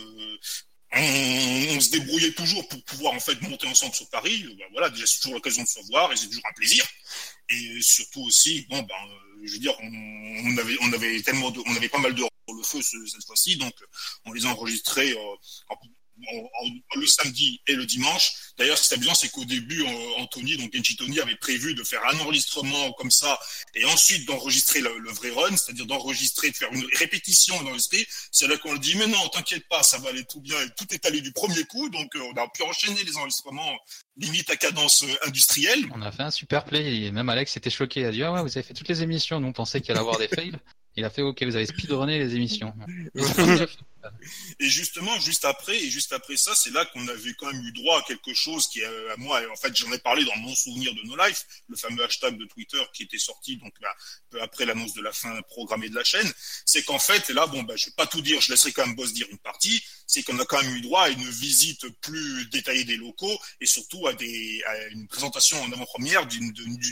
on, 0.96 1.80
se 1.80 1.90
débrouillait 1.92 2.32
toujours 2.32 2.68
pour 2.68 2.84
pouvoir 2.84 3.14
en 3.14 3.20
fait 3.20 3.40
monter 3.42 3.68
ensemble 3.68 3.96
sur 3.96 4.10
Paris. 4.10 4.46
Bah, 4.58 4.66
voilà, 4.72 4.90
déjà 4.90 5.06
c'est 5.06 5.20
toujours 5.20 5.36
l'occasion 5.36 5.64
de 5.64 5.68
se 5.68 5.80
voir 5.88 6.12
et 6.12 6.16
c'est 6.16 6.28
toujours 6.28 6.46
un 6.50 6.54
plaisir. 6.54 6.86
Et 7.50 7.82
surtout 7.82 8.22
aussi, 8.22 8.66
bon 8.70 8.82
ben, 8.82 8.96
je 9.44 9.54
veux 9.54 9.60
dire, 9.60 9.76
on, 9.82 10.58
avait 10.58 10.78
on 10.82 10.94
avait 10.94 11.22
tellement 11.22 11.52
de, 11.52 11.60
on 11.66 11.76
avait 11.76 11.90
pas 11.90 12.00
mal 12.00 12.14
de 12.14 12.24
le 12.24 12.64
feu 12.64 12.82
cette 12.82 13.26
fois-ci, 13.26 13.58
donc 13.58 13.74
on 14.26 14.32
les 14.34 14.46
a 14.46 14.50
enregistrés 14.50 15.16
en, 15.70 15.76
le 16.96 17.08
samedi 17.08 17.62
et 17.68 17.76
le 17.76 17.86
dimanche. 17.86 18.34
D'ailleurs, 18.58 18.78
ce 18.78 18.88
qui 18.88 18.94
est 18.94 18.98
amusant, 18.98 19.16
c'est 19.16 19.30
qu'au 19.30 19.46
début, 19.46 19.84
Anthony, 20.18 20.58
donc 20.58 20.74
Genji 20.74 20.96
Tony, 20.96 21.20
avait 21.20 21.36
prévu 21.36 21.74
de 21.74 21.84
faire 21.84 22.02
un 22.06 22.20
enregistrement 22.20 22.92
comme 22.94 23.12
ça 23.12 23.40
et 23.76 23.86
ensuite 23.86 24.28
d'enregistrer 24.28 24.82
le, 24.82 25.12
vrai 25.12 25.32
run, 25.32 25.56
c'est-à-dire 25.56 25.86
d'enregistrer, 25.86 26.52
de 26.52 26.56
faire 26.56 26.72
une 26.72 26.86
répétition 26.98 27.62
dans 27.64 27.72
l'esprit. 27.72 28.06
C'est 28.32 28.48
là 28.48 28.58
qu'on 28.58 28.76
dit, 28.76 28.96
mais 28.96 29.08
non, 29.08 29.28
t'inquiète 29.30 29.68
pas, 29.68 29.84
ça 29.84 29.98
va 29.98 30.10
aller 30.10 30.26
tout 30.26 30.42
bien 30.42 30.60
et 30.62 30.70
tout 30.78 30.86
est 30.92 31.06
allé 31.06 31.22
du 31.22 31.32
premier 31.32 31.64
coup. 31.66 31.90
Donc, 31.90 32.16
euh, 32.16 32.22
on 32.34 32.38
a 32.38 32.48
pu 32.50 32.64
enchaîner 32.64 33.04
les 33.04 33.18
enregistrements 33.18 33.78
limite 34.18 34.50
à 34.50 34.56
cadence 34.56 35.04
euh, 35.04 35.28
industrielle. 35.28 35.86
On 35.94 36.02
a 36.02 36.12
fait 36.12 36.24
un 36.24 36.32
super 36.32 36.66
play 36.66 37.06
et 37.06 37.12
même 37.12 37.30
Alex 37.30 37.58
était 37.58 37.70
choqué. 37.70 38.02
Il 38.02 38.06
a 38.06 38.12
dit, 38.12 38.24
ah 38.24 38.32
ouais, 38.32 38.42
vous 38.42 38.58
avez 38.58 38.64
fait 38.64 38.74
toutes 38.74 38.90
les 38.90 39.02
émissions. 39.02 39.40
Nous, 39.40 39.48
on 39.48 39.54
pensait 39.54 39.82
qu'il 39.82 39.92
allait 39.92 40.00
avoir 40.00 40.20
des 40.20 40.28
fails. 40.36 40.54
Il 40.96 41.06
a 41.06 41.10
fait 41.10 41.24
OK, 41.24 41.42
vous 41.44 41.56
avez 41.56 41.66
speedrunné 41.66 42.20
les 42.20 42.36
émissions. 42.36 42.74
et 44.60 44.70
justement, 44.70 45.20
juste 45.20 45.46
après, 45.46 45.78
et 45.78 45.90
juste 45.90 46.14
après 46.14 46.38
ça, 46.38 46.54
c'est 46.56 46.72
là 46.72 46.86
qu'on 46.86 47.08
avait 47.08 47.34
quand 47.34 47.52
même 47.52 47.64
eu 47.64 47.72
droit 47.72 48.00
à 48.00 48.02
quelque 48.04 48.34
chose 48.34 48.68
qui, 48.68 48.82
euh, 48.84 49.14
à 49.14 49.18
moi, 49.18 49.42
en 49.52 49.56
fait, 49.56 49.76
j'en 49.76 49.92
ai 49.92 50.00
parlé 50.00 50.26
dans 50.26 50.36
mon 50.38 50.54
souvenir 50.56 50.94
de 50.94 51.02
No 51.08 51.16
Life, 51.26 51.46
le 51.70 51.76
fameux 51.78 52.04
hashtag 52.04 52.38
de 52.38 52.46
Twitter 52.46 52.82
qui 52.94 53.04
était 53.04 53.18
sorti 53.18 53.58
donc 53.58 53.74
là, 53.82 53.94
peu 54.30 54.42
après 54.42 54.66
l'annonce 54.66 54.94
de 54.94 55.02
la 55.02 55.12
fin 55.12 55.42
programmée 55.44 55.90
de 55.90 55.96
la 55.96 56.04
chaîne. 56.04 56.32
C'est 56.66 56.84
qu'en 56.84 57.00
fait, 57.00 57.30
là, 57.30 57.46
bon, 57.48 57.64
ben, 57.64 57.78
je 57.78 57.88
vais 57.88 57.94
pas 57.96 58.08
tout 58.08 58.22
dire, 58.22 58.42
je 58.42 58.52
laisserai 58.52 58.72
quand 58.72 58.86
même 58.86 58.96
Boss 58.96 59.14
dire 59.14 59.28
une 59.32 59.40
partie. 59.40 59.84
C'est 60.06 60.22
qu'on 60.24 60.38
a 60.40 60.46
quand 60.46 60.62
même 60.62 60.76
eu 60.76 60.82
droit 60.82 61.04
à 61.04 61.10
une 61.10 61.24
visite 61.30 61.88
plus 62.02 62.46
détaillée 62.50 62.84
des 62.84 62.98
locaux 62.98 63.38
et 63.62 63.66
surtout 63.66 64.06
à 64.08 64.12
une 64.92 65.08
présentation 65.08 65.62
en 65.64 65.72
avant-première 65.72 66.26
du 66.28 66.40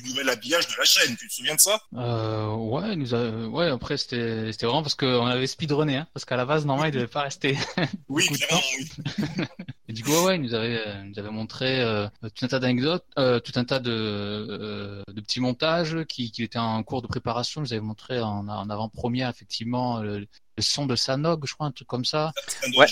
nouvel 0.06 0.30
habillage 0.30 0.68
de 0.68 0.74
la 0.78 0.86
chaîne. 0.86 1.16
Tu 1.18 1.28
te 1.28 1.34
souviens 1.34 1.56
de 1.56 1.60
ça? 1.60 1.82
Euh, 1.96 2.48
Ouais, 2.56 2.96
nous 2.96 3.14
a... 3.14 3.48
ouais. 3.48 3.68
Après 3.68 3.98
c'était 3.98 4.52
vraiment 4.62 4.82
parce 4.82 4.96
qu'on 4.96 5.26
avait 5.26 5.48
speedrunné, 5.48 5.98
hein, 5.98 6.08
parce 6.14 6.26
qu'à 6.26 6.38
la 6.38 6.46
base, 6.46 6.66
normalement, 6.66 6.92
il 6.94 7.01
devait 7.02 7.12
pas 7.12 7.22
rester. 7.24 7.58
oui, 8.10 8.26
clairement, 8.28 8.62
oui. 8.78 9.46
Et 9.88 9.94
du 9.94 10.04
coup, 10.04 10.12
ouais, 10.26 10.36
il 10.36 10.42
nous 10.42 10.54
avait, 10.54 10.88
euh, 10.88 11.04
nous 11.04 11.20
avait 11.20 11.30
montré 11.32 11.82
euh, 11.82 12.08
tout 12.22 12.46
un 12.46 12.48
tas 12.48 12.60
d'anecdotes, 12.60 13.06
euh, 13.18 13.40
tout 13.40 13.52
un 13.56 13.66
tas 13.66 13.80
de, 13.80 13.92
euh, 13.92 15.04
de 15.08 15.22
petits 15.22 15.42
montages 15.42 16.06
qui, 16.08 16.32
qui 16.32 16.44
étaient 16.44 16.60
en 16.60 16.82
cours 16.84 17.02
de 17.02 17.08
préparation. 17.08 17.62
Il 17.62 17.64
nous 17.64 17.74
avait 17.74 17.82
montré 17.82 18.22
en, 18.22 18.48
en 18.48 18.70
avant-première, 18.70 19.30
effectivement, 19.30 20.00
le, 20.00 20.28
le 20.58 20.64
son 20.64 20.86
de 20.86 20.96
Sanog, 20.96 21.46
je 21.46 21.54
crois, 21.54 21.68
un 21.68 21.72
truc 21.72 21.88
comme 21.88 22.06
ça. 22.06 22.32
Ouais, 22.78 22.86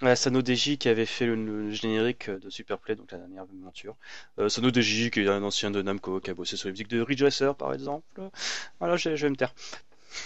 oui. 0.00 0.16
Sano 0.16 0.40
DJ 0.40 0.76
qui 0.76 0.88
avait 0.88 1.06
fait 1.06 1.26
le, 1.26 1.70
générique 1.70 2.30
de 2.30 2.50
Superplay, 2.50 2.96
donc 2.96 3.12
la 3.12 3.18
dernière 3.18 3.42
aventure. 3.42 3.96
Euh, 4.38 4.48
Sano 4.48 4.70
DJ 4.70 5.10
qui 5.10 5.20
est 5.20 5.28
un 5.28 5.42
ancien 5.42 5.70
de 5.70 5.82
Namco, 5.82 6.20
qui 6.20 6.30
a 6.30 6.34
bossé 6.34 6.56
sur 6.56 6.68
les 6.68 6.72
musiques 6.72 6.88
de 6.88 7.00
Ridge 7.00 7.22
Racer, 7.22 7.54
par 7.54 7.72
exemple. 7.74 8.30
Voilà, 8.78 8.96
je, 8.96 9.16
je 9.16 9.26
vais 9.26 9.30
me 9.30 9.36
taire. 9.36 9.54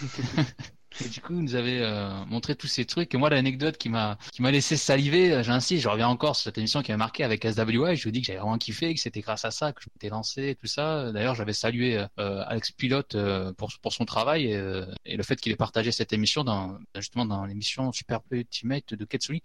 Et 1.05 1.09
du 1.09 1.21
coup, 1.21 1.35
vous 1.35 1.43
nous 1.43 1.55
avez 1.55 1.81
euh, 1.81 2.25
montré 2.27 2.57
tous 2.57 2.67
ces 2.67 2.85
trucs. 2.85 3.15
Et 3.15 3.19
moi, 3.19 3.31
l'anecdote 3.31 3.79
qui 3.79 3.89
m'a 3.89 4.19
qui 4.33 4.43
m'a 4.43 4.51
laissé 4.51 4.77
saliver, 4.77 5.33
euh, 5.33 5.43
j'insiste, 5.43 5.83
je 5.83 5.89
reviens 5.89 6.09
encore 6.09 6.37
sur 6.37 6.45
cette 6.45 6.59
émission 6.59 6.83
qui 6.83 6.91
m'a 6.91 6.99
marqué 6.99 7.25
avec 7.25 7.45
SWI. 7.45 7.97
Je 7.97 8.05
vous 8.05 8.11
dis 8.11 8.21
que 8.21 8.27
j'avais 8.27 8.41
vraiment 8.41 8.59
kiffé, 8.59 8.93
que 8.95 9.01
c'était 9.01 9.21
grâce 9.21 9.45
à 9.45 9.51
ça 9.51 9.73
que 9.73 9.81
je 9.83 9.89
m'étais 9.95 10.09
lancé, 10.09 10.49
et 10.49 10.55
tout 10.57 10.67
ça. 10.67 11.13
D'ailleurs, 11.13 11.35
j'avais 11.35 11.53
salué 11.53 12.05
euh, 12.19 12.45
Alex 12.47 12.73
Pilote 12.73 13.17
pour 13.57 13.71
pour 13.81 13.93
son 13.93 14.05
travail 14.05 14.47
et, 14.47 14.85
et 15.05 15.17
le 15.17 15.23
fait 15.23 15.37
qu'il 15.37 15.53
ait 15.53 15.57
partagé 15.57 15.93
cette 15.93 16.13
émission 16.13 16.45
dans 16.45 16.79
justement 16.97 17.25
dans 17.25 17.45
l'émission 17.45 17.93
Super 17.93 18.21
Ultimate 18.31 18.95
de 18.95 19.05
Ketsui. 19.05 19.43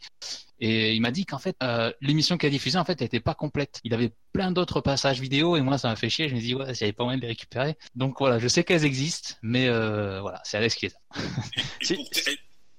Et 0.60 0.94
il 0.94 1.02
m'a 1.02 1.12
dit 1.12 1.26
qu'en 1.26 1.40
fait, 1.40 1.56
euh, 1.64 1.92
l'émission 2.02 2.38
qu'il 2.38 2.48
a 2.48 2.50
diffusée, 2.50 2.78
en 2.78 2.86
fait, 2.86 3.02
n'était 3.02 3.20
pas 3.20 3.34
complète. 3.34 3.80
Il 3.84 3.94
avait 3.94 4.14
plein 4.32 4.52
d'autres 4.52 4.82
passages 4.82 5.20
vidéo 5.20 5.58
et 5.58 5.62
moi, 5.62 5.78
ça 5.78 5.90
m'a 5.90 5.96
fait 5.96 6.10
chier. 6.10 6.30
Je 6.30 6.36
me 6.36 6.40
dis, 6.40 6.56
ouais, 6.56 6.66
avait 6.66 6.94
pas 6.94 7.04
moyen 7.04 7.18
de 7.18 7.24
les 7.24 7.30
récupérer. 7.30 7.76
Donc 7.96 8.16
voilà, 8.20 8.40
je 8.40 8.48
sais 8.48 8.64
qu'elles 8.64 8.86
existent, 8.86 9.36
mais 9.42 9.68
euh, 9.68 10.22
voilà, 10.22 10.42
c'est 10.46 10.58
Alex 10.58 10.76
qui 10.76 10.86
est 10.88 10.94
là. 10.94 12.38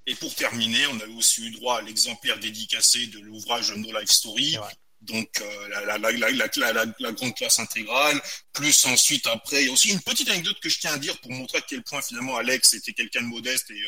Et, 0.09 0.15
pour 0.15 0.33
terminer, 0.37 0.87
on 0.87 1.01
avait 1.01 1.15
aussi 1.15 1.45
eu 1.47 1.51
droit 1.51 1.79
à 1.79 1.83
l'exemplaire 1.83 2.39
dédicacé 2.39 3.09
de 3.09 3.19
l'ouvrage 3.19 3.73
No 3.73 3.89
Life 3.99 4.11
Story. 4.11 4.57
Donc 5.03 5.29
euh, 5.41 5.69
la, 5.69 5.99
la, 5.99 6.11
la, 6.11 6.87
la, 6.99 7.13
grande 7.13 7.35
classe 7.35 7.59
intégrale, 7.59 8.21
plus 8.53 8.87
ensuite 8.87 9.27
après, 9.27 9.63
il 9.63 9.67
y 9.67 9.69
a 9.69 9.73
aussi 9.73 9.91
une 9.91 10.01
petite 10.01 10.29
anecdote 10.31 10.59
que 10.61 10.69
je 10.69 10.79
tiens 10.79 10.93
à 10.93 10.99
dire 10.99 11.21
pour 11.21 11.33
montrer 11.33 11.59
à 11.59 11.61
quel 11.61 11.83
point 11.83 12.01
finalement 12.01 12.37
Alex 12.37 12.73
était 12.75 12.93
quelqu'un 12.93 13.23
de 13.23 13.27
modeste 13.27 13.71
et 13.71 13.83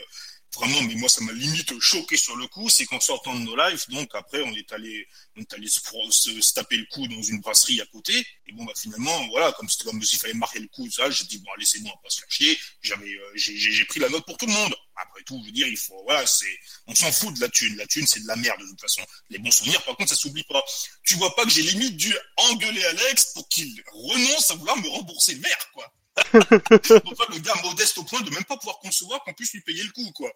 vraiment, 0.54 0.82
mais 0.82 0.94
moi, 0.94 1.08
ça 1.08 1.20
m'a 1.22 1.32
limite 1.32 1.78
choqué 1.80 2.16
sur 2.16 2.36
le 2.36 2.46
coup, 2.46 2.68
c'est 2.68 2.86
qu'en 2.86 3.00
sortant 3.00 3.34
de 3.34 3.40
nos 3.40 3.56
lives, 3.56 3.84
donc 3.90 4.08
après, 4.14 4.42
on 4.42 4.52
est 4.54 4.72
allé, 4.72 5.06
on 5.36 5.40
est 5.40 5.52
allé 5.52 5.68
se, 5.68 6.54
taper 6.54 6.76
le 6.76 6.86
coup 6.86 7.06
dans 7.06 7.22
une 7.22 7.40
brasserie 7.40 7.80
à 7.80 7.86
côté. 7.86 8.26
Et 8.46 8.52
bon, 8.52 8.64
bah, 8.64 8.72
finalement, 8.76 9.28
voilà, 9.28 9.52
comme 9.52 9.68
c'était 9.68 9.84
comme 9.84 10.02
s'il 10.02 10.18
fallait 10.18 10.34
marquer 10.34 10.60
le 10.60 10.68
coup, 10.68 10.90
ça, 10.90 11.10
j'ai 11.10 11.24
dit, 11.24 11.38
bon, 11.38 11.50
laissez-moi 11.58 11.92
pas 12.02 12.10
se 12.10 12.20
faire 12.20 12.30
chier. 12.30 12.58
J'avais, 12.82 13.10
euh, 13.10 13.32
j'ai 13.34 13.84
pris 13.84 14.00
la 14.00 14.08
note 14.08 14.24
pour 14.24 14.36
tout 14.36 14.46
le 14.46 14.52
monde. 14.52 14.74
Après 14.96 15.22
tout, 15.22 15.38
je 15.42 15.46
veux 15.46 15.52
dire, 15.52 15.68
il 15.68 15.76
faut, 15.76 16.02
voilà, 16.04 16.26
c'est, 16.26 16.58
on 16.86 16.94
s'en 16.94 17.12
fout 17.12 17.34
de 17.34 17.40
la 17.40 17.48
thune. 17.48 17.76
La 17.76 17.86
thune, 17.86 18.06
c'est 18.06 18.20
de 18.20 18.26
la 18.26 18.36
merde, 18.36 18.60
de 18.60 18.66
toute 18.66 18.80
façon. 18.80 19.02
Les 19.30 19.38
bons 19.38 19.50
souvenirs, 19.50 19.82
par 19.84 19.96
contre, 19.96 20.10
ça 20.10 20.16
s'oublie 20.16 20.44
pas. 20.44 20.64
Tu 21.04 21.14
vois 21.14 21.34
pas 21.36 21.44
que 21.44 21.50
j'ai 21.50 21.62
limite 21.62 21.96
dû 21.96 22.14
engueuler 22.36 22.84
Alex 22.84 23.32
pour 23.34 23.48
qu'il 23.48 23.82
renonce 23.92 24.50
à 24.50 24.54
vouloir 24.54 24.76
me 24.78 24.88
rembourser 24.88 25.34
le 25.34 25.40
verre, 25.40 25.70
quoi. 25.72 25.92
le 26.32 27.38
gars 27.38 27.54
modeste 27.62 27.98
au 27.98 28.04
point 28.04 28.20
de 28.20 28.30
même 28.30 28.44
pas 28.44 28.56
pouvoir 28.56 28.78
concevoir 28.78 29.22
qu'on 29.24 29.34
puisse 29.34 29.52
lui 29.52 29.60
payer 29.60 29.82
le 29.82 29.90
coup, 29.90 30.10
quoi. 30.12 30.30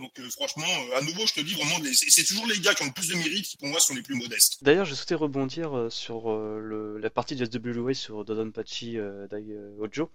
Donc 0.00 0.10
euh, 0.18 0.28
franchement, 0.30 0.66
euh, 0.66 0.98
à 0.98 1.02
nouveau, 1.02 1.24
je 1.26 1.34
te 1.34 1.40
dis 1.40 1.54
vraiment, 1.54 1.76
c'est 1.92 2.24
toujours 2.24 2.46
les 2.46 2.58
gars 2.58 2.74
qui 2.74 2.82
ont 2.82 2.86
le 2.86 2.92
plus 2.92 3.08
de 3.08 3.14
mérite 3.14 3.46
qui 3.46 3.56
pour 3.56 3.68
moi 3.68 3.78
sont 3.78 3.94
les 3.94 4.02
plus 4.02 4.16
modestes. 4.16 4.58
D'ailleurs, 4.62 4.84
je 4.84 4.94
souhaitais 4.94 5.14
rebondir 5.14 5.76
euh, 5.76 5.88
sur 5.88 6.34
le, 6.34 6.98
la 6.98 7.10
partie 7.10 7.36
de 7.36 7.44
SWA 7.44 7.94
sur 7.94 8.24
Dodonpachi 8.24 8.98
Dai 9.30 9.44
Ojo. 9.78 10.10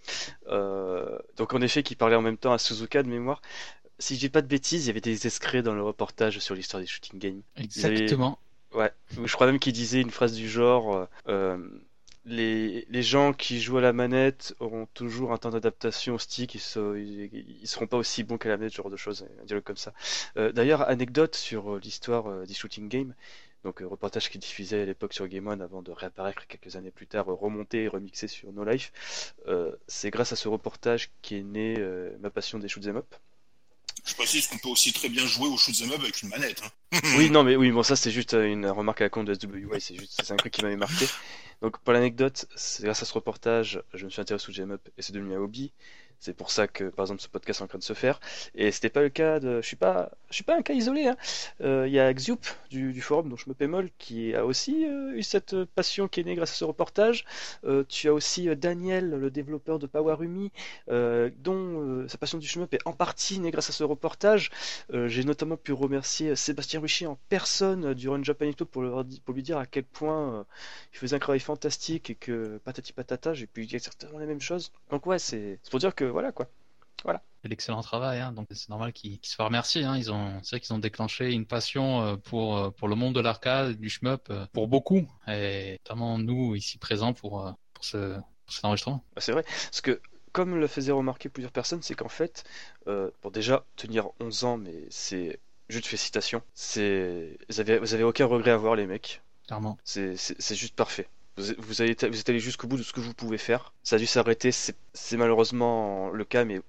donc 1.38 1.54
en 1.54 1.62
effet, 1.62 1.84
qui 1.84 1.96
parlait 1.96 2.18
en 2.18 2.22
même 2.22 2.38
temps 2.38 2.52
à 2.52 2.58
Suzuka 2.58 3.04
de 3.04 3.10
mémoire. 3.10 3.42
Si 4.00 4.16
je 4.16 4.20
dis 4.20 4.30
pas 4.30 4.42
de 4.42 4.48
bêtises, 4.48 4.86
il 4.86 4.88
y 4.88 4.90
avait 4.92 5.02
des 5.02 5.28
escrets 5.28 5.62
dans 5.62 5.74
le 5.74 5.84
reportage 5.84 6.40
sur 6.40 6.56
l'histoire 6.56 6.82
des 6.82 6.88
shooting 6.88 7.20
games. 7.20 7.42
Exactement. 7.58 8.40
Ouais, 8.74 8.92
je 9.24 9.34
crois 9.34 9.48
même 9.48 9.60
qu'il 9.60 9.74
disait 9.74 10.00
une 10.00 10.12
phrase 10.12 10.34
du 10.34 10.50
genre 10.50 11.08
les, 12.26 13.04
gens 13.04 13.34
qui 13.34 13.62
jouent 13.62 13.78
à 13.78 13.82
la 13.82 13.94
manette 13.94 14.56
auront 14.60 14.88
toujours 14.94 15.32
un 15.34 15.38
temps 15.38 15.50
d'adaptation 15.50 16.16
au 16.16 16.20
stick, 16.20 16.56
ils, 16.56 17.68
seront 17.68 17.88
pas 17.88 17.98
aussi 17.98 18.24
bons 18.24 18.38
qu'à 18.38 18.50
la 18.50 18.58
manette, 18.58 18.72
ce 18.72 18.78
genre 18.78 18.90
de 18.90 18.98
choses, 18.98 19.26
un 19.42 19.46
dialogue 19.46 19.64
comme 19.64 19.78
ça. 19.78 19.94
Euh, 20.38 20.52
d'ailleurs, 20.52 20.88
anecdote 20.90 21.36
sur 21.36 21.76
euh, 21.76 21.80
l'histoire 21.80 22.28
euh, 22.28 22.46
des 22.46 22.54
shooting 22.54 22.90
games, 22.90 23.14
donc 23.64 23.80
reportage 23.80 24.30
qui 24.30 24.38
diffusait 24.38 24.82
à 24.82 24.86
l'époque 24.86 25.14
sur 25.14 25.28
Game 25.28 25.48
One 25.48 25.62
avant 25.62 25.82
de 25.82 25.92
réapparaître 25.92 26.48
quelques 26.48 26.76
années 26.76 26.92
plus 26.92 27.08
tard, 27.08 27.26
remonté 27.26 27.84
et 27.84 27.88
remixé 27.90 28.28
sur 28.28 28.54
No 28.54 28.64
Life. 28.64 29.34
c'est 29.88 30.12
grâce 30.12 30.32
à 30.32 30.38
ce 30.38 30.48
reportage 30.48 31.12
qui 31.22 31.36
est 31.38 31.44
né 31.44 31.78
ma 32.22 32.30
passion 32.30 32.58
des 32.58 32.70
shoot'em 32.70 32.96
up. 32.96 33.16
Je 34.06 34.14
précise 34.16 34.48
qu'on 34.48 34.58
peut 34.58 34.70
aussi 34.70 34.94
très 34.94 35.10
bien 35.10 35.26
jouer 35.26 35.48
au 35.48 35.58
shoot'em 35.58 35.92
up 35.92 36.00
avec 36.02 36.22
une 36.22 36.30
manette. 36.30 36.62
Hein. 36.64 37.00
oui, 37.18 37.30
non, 37.30 37.44
mais 37.44 37.56
oui, 37.56 37.72
bon, 37.72 37.84
ça 37.84 37.96
c'est 37.96 38.12
juste 38.12 38.34
une 38.34 38.66
remarque 38.68 39.02
à 39.02 39.06
la 39.06 39.10
con 39.10 39.24
de 39.24 39.34
SWI, 39.34 39.80
c'est 39.80 39.96
juste, 39.96 40.32
un 40.32 40.36
truc 40.36 40.54
qui 40.54 40.62
m'avait 40.64 40.76
marqué. 40.76 41.08
Donc 41.62 41.78
pour 41.80 41.94
l'anecdote, 41.94 42.46
c'est 42.56 42.84
grâce 42.84 43.02
à 43.02 43.06
ce 43.06 43.14
reportage, 43.14 43.82
je 43.94 44.06
me 44.06 44.10
suis 44.10 44.22
intéressé 44.22 44.50
au 44.50 44.54
GM 44.54 44.72
Up 44.72 44.88
et 44.98 45.02
c'est 45.02 45.14
devenu 45.14 45.36
un 45.36 45.40
hobby. 45.40 45.72
C'est 46.20 46.34
pour 46.34 46.52
ça 46.52 46.68
que, 46.68 46.84
par 46.86 47.06
exemple, 47.06 47.22
ce 47.22 47.30
podcast 47.30 47.62
est 47.62 47.64
en 47.64 47.68
train 47.68 47.78
de 47.78 47.84
se 47.84 47.94
faire. 47.94 48.20
Et 48.54 48.72
c'était 48.72 48.90
pas 48.90 49.02
le 49.02 49.10
cas 49.10 49.40
de. 49.40 49.62
Je 49.62 49.68
suis 49.68 49.78
pas, 49.78 50.12
je 50.30 50.36
suis 50.36 50.44
pas 50.44 50.58
un 50.58 50.62
cas 50.62 50.74
isolé. 50.74 51.08
Hein. 51.08 51.16
Euh, 51.62 51.88
il 51.88 51.94
y 51.94 52.00
a 52.00 52.14
Xiup 52.14 52.46
du, 52.70 53.00
forum 53.02 53.30
dont 53.30 53.38
je 53.38 53.48
me 53.48 53.54
pémole 53.54 53.90
qui 53.98 54.36
a 54.36 54.46
aussi 54.46 54.86
euh, 54.86 55.16
eu 55.16 55.24
cette 55.24 55.64
passion 55.64 56.10
qui 56.10 56.20
est 56.20 56.24
née 56.24 56.36
grâce 56.36 56.52
à 56.52 56.56
ce 56.56 56.66
reportage. 56.66 57.24
Euh, 57.64 57.86
tu 57.88 58.10
as 58.10 58.14
aussi 58.14 58.54
Daniel, 58.58 59.12
le 59.12 59.32
développeur 59.32 59.80
de 59.80 59.88
Powerumi, 59.88 60.52
dont 60.88 62.06
sa 62.08 62.18
passion 62.18 62.38
du 62.38 62.48
shmup 62.48 62.74
est 62.74 62.86
en 62.86 62.94
partie 62.94 63.40
née 63.40 63.52
grâce 63.52 63.70
à 63.70 63.74
ce 63.74 63.84
reportage. 63.84 64.52
J'ai 64.92 65.24
notamment 65.24 65.58
pu 65.58 65.72
remercier 65.72 66.36
Sébastien 66.36 66.82
Ruchy 66.82 67.06
en 67.06 67.18
personne 67.30 67.94
du 67.94 68.10
Run 68.10 68.24
Japanito 68.24 68.66
pour, 68.66 68.84
pour 69.26 69.34
lui 69.34 69.44
dire 69.44 69.58
à 69.58 69.66
quel 69.66 69.84
point 69.84 70.46
il 70.94 70.98
faisait 70.98 71.16
un 71.16 71.20
travail 71.20 71.40
fantastique 71.40 72.10
et 72.10 72.16
que 72.16 72.60
patati 72.64 72.94
patata, 72.94 73.34
j'ai 73.34 73.48
pu 73.48 73.66
dire 73.66 73.78
exactement 73.78 74.20
les 74.20 74.26
mêmes 74.26 74.42
choses. 74.42 74.72
Donc 74.92 75.06
ouais, 75.06 75.20
c'est 75.20 75.60
pour 75.70 75.80
dire 75.80 75.96
que 75.96 76.09
voilà 76.10 76.32
quoi. 76.32 76.48
Voilà. 77.04 77.22
C'est 77.42 77.48
l'excellent 77.48 77.82
travail, 77.82 78.20
hein. 78.20 78.34
donc 78.34 78.48
c'est 78.52 78.70
normal 78.70 78.92
qu'ils 78.92 79.20
se 79.22 79.32
soient 79.32 79.46
remerciés. 79.46 79.84
Hein. 79.86 79.98
Ils 79.98 80.12
ont, 80.12 80.40
c'est 80.44 80.56
vrai 80.56 80.60
qu'ils 80.60 80.74
ont 80.74 80.80
déclenché 80.80 81.32
une 81.32 81.46
passion 81.46 82.02
euh, 82.02 82.16
pour 82.18 82.58
euh, 82.58 82.70
pour 82.72 82.88
le 82.88 82.96
monde 82.96 83.16
de 83.16 83.22
l'arcade, 83.22 83.78
du 83.78 83.90
shmup, 83.90 84.30
euh, 84.30 84.46
pour 84.52 84.68
beaucoup, 84.68 85.08
et 85.28 85.80
notamment 85.84 86.18
nous 86.18 86.56
ici 86.56 86.78
présents 86.78 87.14
pour 87.14 87.54
pour 87.74 87.86
ce 87.86 88.16
pour 88.46 88.54
cet 88.54 88.66
enregistrement. 88.66 89.04
Bah, 89.16 89.22
c'est 89.22 89.32
vrai, 89.32 89.44
parce 89.44 89.82
que 89.82 90.02
comme 90.34 90.58
le 90.58 90.68
faisaient 90.68 90.92
remarquer 90.92 91.30
plusieurs 91.30 91.52
personnes, 91.52 91.82
c'est 91.82 91.96
qu'en 91.96 92.10
fait, 92.10 92.44
pour 93.22 93.32
déjà 93.32 93.66
tenir 93.78 94.10
11 94.20 94.44
ans, 94.44 94.58
mais 94.58 94.86
c'est 94.90 95.40
juste 95.70 95.86
félicitations. 95.86 96.42
C'est 96.54 97.38
vous 97.50 97.60
avez 97.62 97.80
vous 97.80 97.94
avez 97.94 98.04
aucun 98.04 98.26
regret 98.26 98.52
à 98.52 98.58
voir 98.58 98.76
les 98.76 98.86
mecs. 98.86 99.22
clairement. 99.48 99.78
C'est 99.86 100.16
juste 100.56 100.76
parfait. 100.76 101.08
Vous, 101.40 101.54
vous, 101.58 101.82
êtes 101.82 102.30
allé 102.30 102.40
jusqu'au 102.40 102.68
bout 102.68 102.78
de 102.78 102.84
ce 102.84 102.92
que 102.92 103.00
vous 103.00 103.14
pouvez 103.14 103.38
faire. 103.38 103.74
Ça 103.84 103.96
a 103.96 104.00
dû 104.00 104.06
s'arrêter, 104.06 104.52
c'est 104.52 104.76
c'est 104.94 105.18
malheureusement 105.18 106.10
le 106.10 106.26
cas, 106.26 106.44
mais 106.44 106.62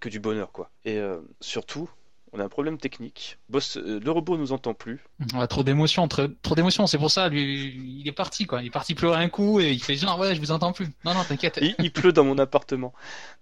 que 0.00 0.08
du 0.08 0.20
bonheur, 0.20 0.52
quoi. 0.52 0.70
Et 0.84 0.98
euh, 0.98 1.20
surtout, 1.40 1.88
on 2.36 2.40
a 2.40 2.44
un 2.44 2.48
problème 2.48 2.78
technique. 2.78 3.38
Boss, 3.48 3.76
euh, 3.76 4.00
le 4.02 4.10
robot 4.10 4.36
nous 4.36 4.52
entend 4.52 4.74
plus. 4.74 5.00
On 5.34 5.40
a 5.40 5.46
trop 5.46 5.62
d'émotions, 5.62 6.06
trop, 6.08 6.28
trop 6.42 6.54
d'émotions. 6.54 6.86
C'est 6.86 6.98
pour 6.98 7.10
ça, 7.10 7.28
lui, 7.28 7.74
il 8.00 8.06
est 8.08 8.12
parti, 8.12 8.46
quoi. 8.46 8.62
Il 8.62 8.66
est 8.66 8.70
parti 8.70 8.94
pleurer 8.94 9.22
un 9.22 9.28
coup 9.28 9.60
et 9.60 9.72
il 9.72 9.82
fait 9.82 9.96
genre, 9.96 10.18
ouais, 10.18 10.34
je 10.34 10.40
vous 10.40 10.50
entends 10.50 10.72
plus. 10.72 10.86
Non, 11.04 11.14
non, 11.14 11.24
t'inquiète. 11.24 11.58
Il, 11.62 11.74
il 11.78 11.92
pleut 11.92 12.12
dans 12.12 12.24
mon 12.24 12.38
appartement. 12.38 12.92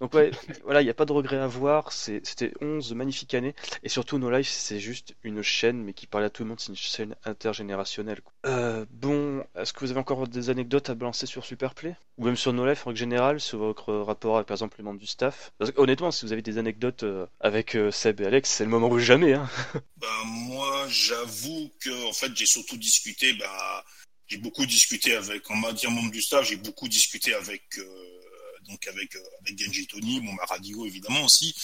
Donc 0.01 0.15
ouais, 0.15 0.31
voilà, 0.65 0.81
il 0.81 0.85
n'y 0.85 0.91
a 0.91 0.95
pas 0.95 1.05
de 1.05 1.13
regret 1.13 1.39
à 1.39 1.47
voir. 1.47 1.93
C'était 1.93 2.53
11 2.61 2.95
magnifiques 2.95 3.35
années. 3.35 3.55
Et 3.83 3.89
surtout, 3.89 4.19
No 4.19 4.31
Life, 4.31 4.49
c'est 4.49 4.81
juste 4.81 5.15
une 5.23 5.43
chaîne, 5.43 5.83
mais 5.83 5.93
qui 5.93 6.07
parle 6.07 6.25
à 6.25 6.31
tout 6.31 6.43
le 6.43 6.49
monde. 6.51 6.61
C'est 6.61 6.69
une 6.69 6.77
chaîne 6.77 7.15
intergénérationnelle. 7.25 8.21
quoi. 8.23 8.33
Euh, 8.47 8.85
bon, 8.91 9.45
est-ce 9.57 9.73
que 9.73 9.81
vous 9.81 9.91
avez 9.91 10.01
encore 10.01 10.27
des 10.29 10.51
anecdotes 10.51 10.91
à 10.91 10.95
balancer 10.95 11.27
sur 11.27 11.45
Superplay? 11.45 11.97
Ou 12.19 12.25
même 12.27 12.37
sur 12.37 12.53
No 12.53 12.67
Life 12.67 12.87
en 12.87 12.91
règle 12.91 12.99
générale, 12.99 13.41
sur 13.41 13.59
votre 13.59 13.93
rapport 13.95 14.37
avec, 14.37 14.47
par 14.47 14.55
exemple, 14.55 14.77
les 14.79 14.85
membres 14.85 15.01
du 15.01 15.07
staff? 15.07 15.53
Parce 15.59 15.71
que, 15.73 15.81
Honnêtement, 15.81 16.11
si 16.11 16.25
vous 16.25 16.33
avez 16.33 16.43
des 16.43 16.59
anecdotes 16.59 17.03
euh, 17.03 17.27
avec 17.41 17.75
euh, 17.75 17.91
Seb 17.91 18.21
et 18.21 18.27
Alex, 18.27 18.49
c'est 18.51 18.65
le 18.65 18.71
moment 18.71 18.84
jamais. 18.99 19.35
Hein. 19.35 19.49
Ben, 19.97 20.25
moi, 20.27 20.87
j'avoue 20.89 21.71
que, 21.81 22.07
en 22.07 22.13
fait, 22.13 22.37
j'ai 22.37 22.47
surtout 22.47 22.77
discuté, 22.77 23.33
bah, 23.35 23.85
j'ai 24.27 24.39
beaucoup 24.39 24.67
discuté 24.67 25.15
avec, 25.15 25.49
on 25.51 25.57
m'a 25.57 25.73
dit 25.73 25.87
un 25.87 25.91
membre 25.91 26.11
du 26.11 26.23
staff, 26.23 26.47
j'ai 26.47 26.57
beaucoup 26.57 26.89
discuté 26.89 27.35
avec, 27.35 27.63
euh, 27.79 28.21
donc 28.69 28.87
avec, 28.87 29.15
euh, 29.17 29.21
avec 29.41 29.59
Genji 29.59 29.87
Tony, 29.87 30.21
bon, 30.21 30.33
ma 30.33 30.45
radio 30.45 30.87
évidemment 30.87 31.25
aussi, 31.25 31.55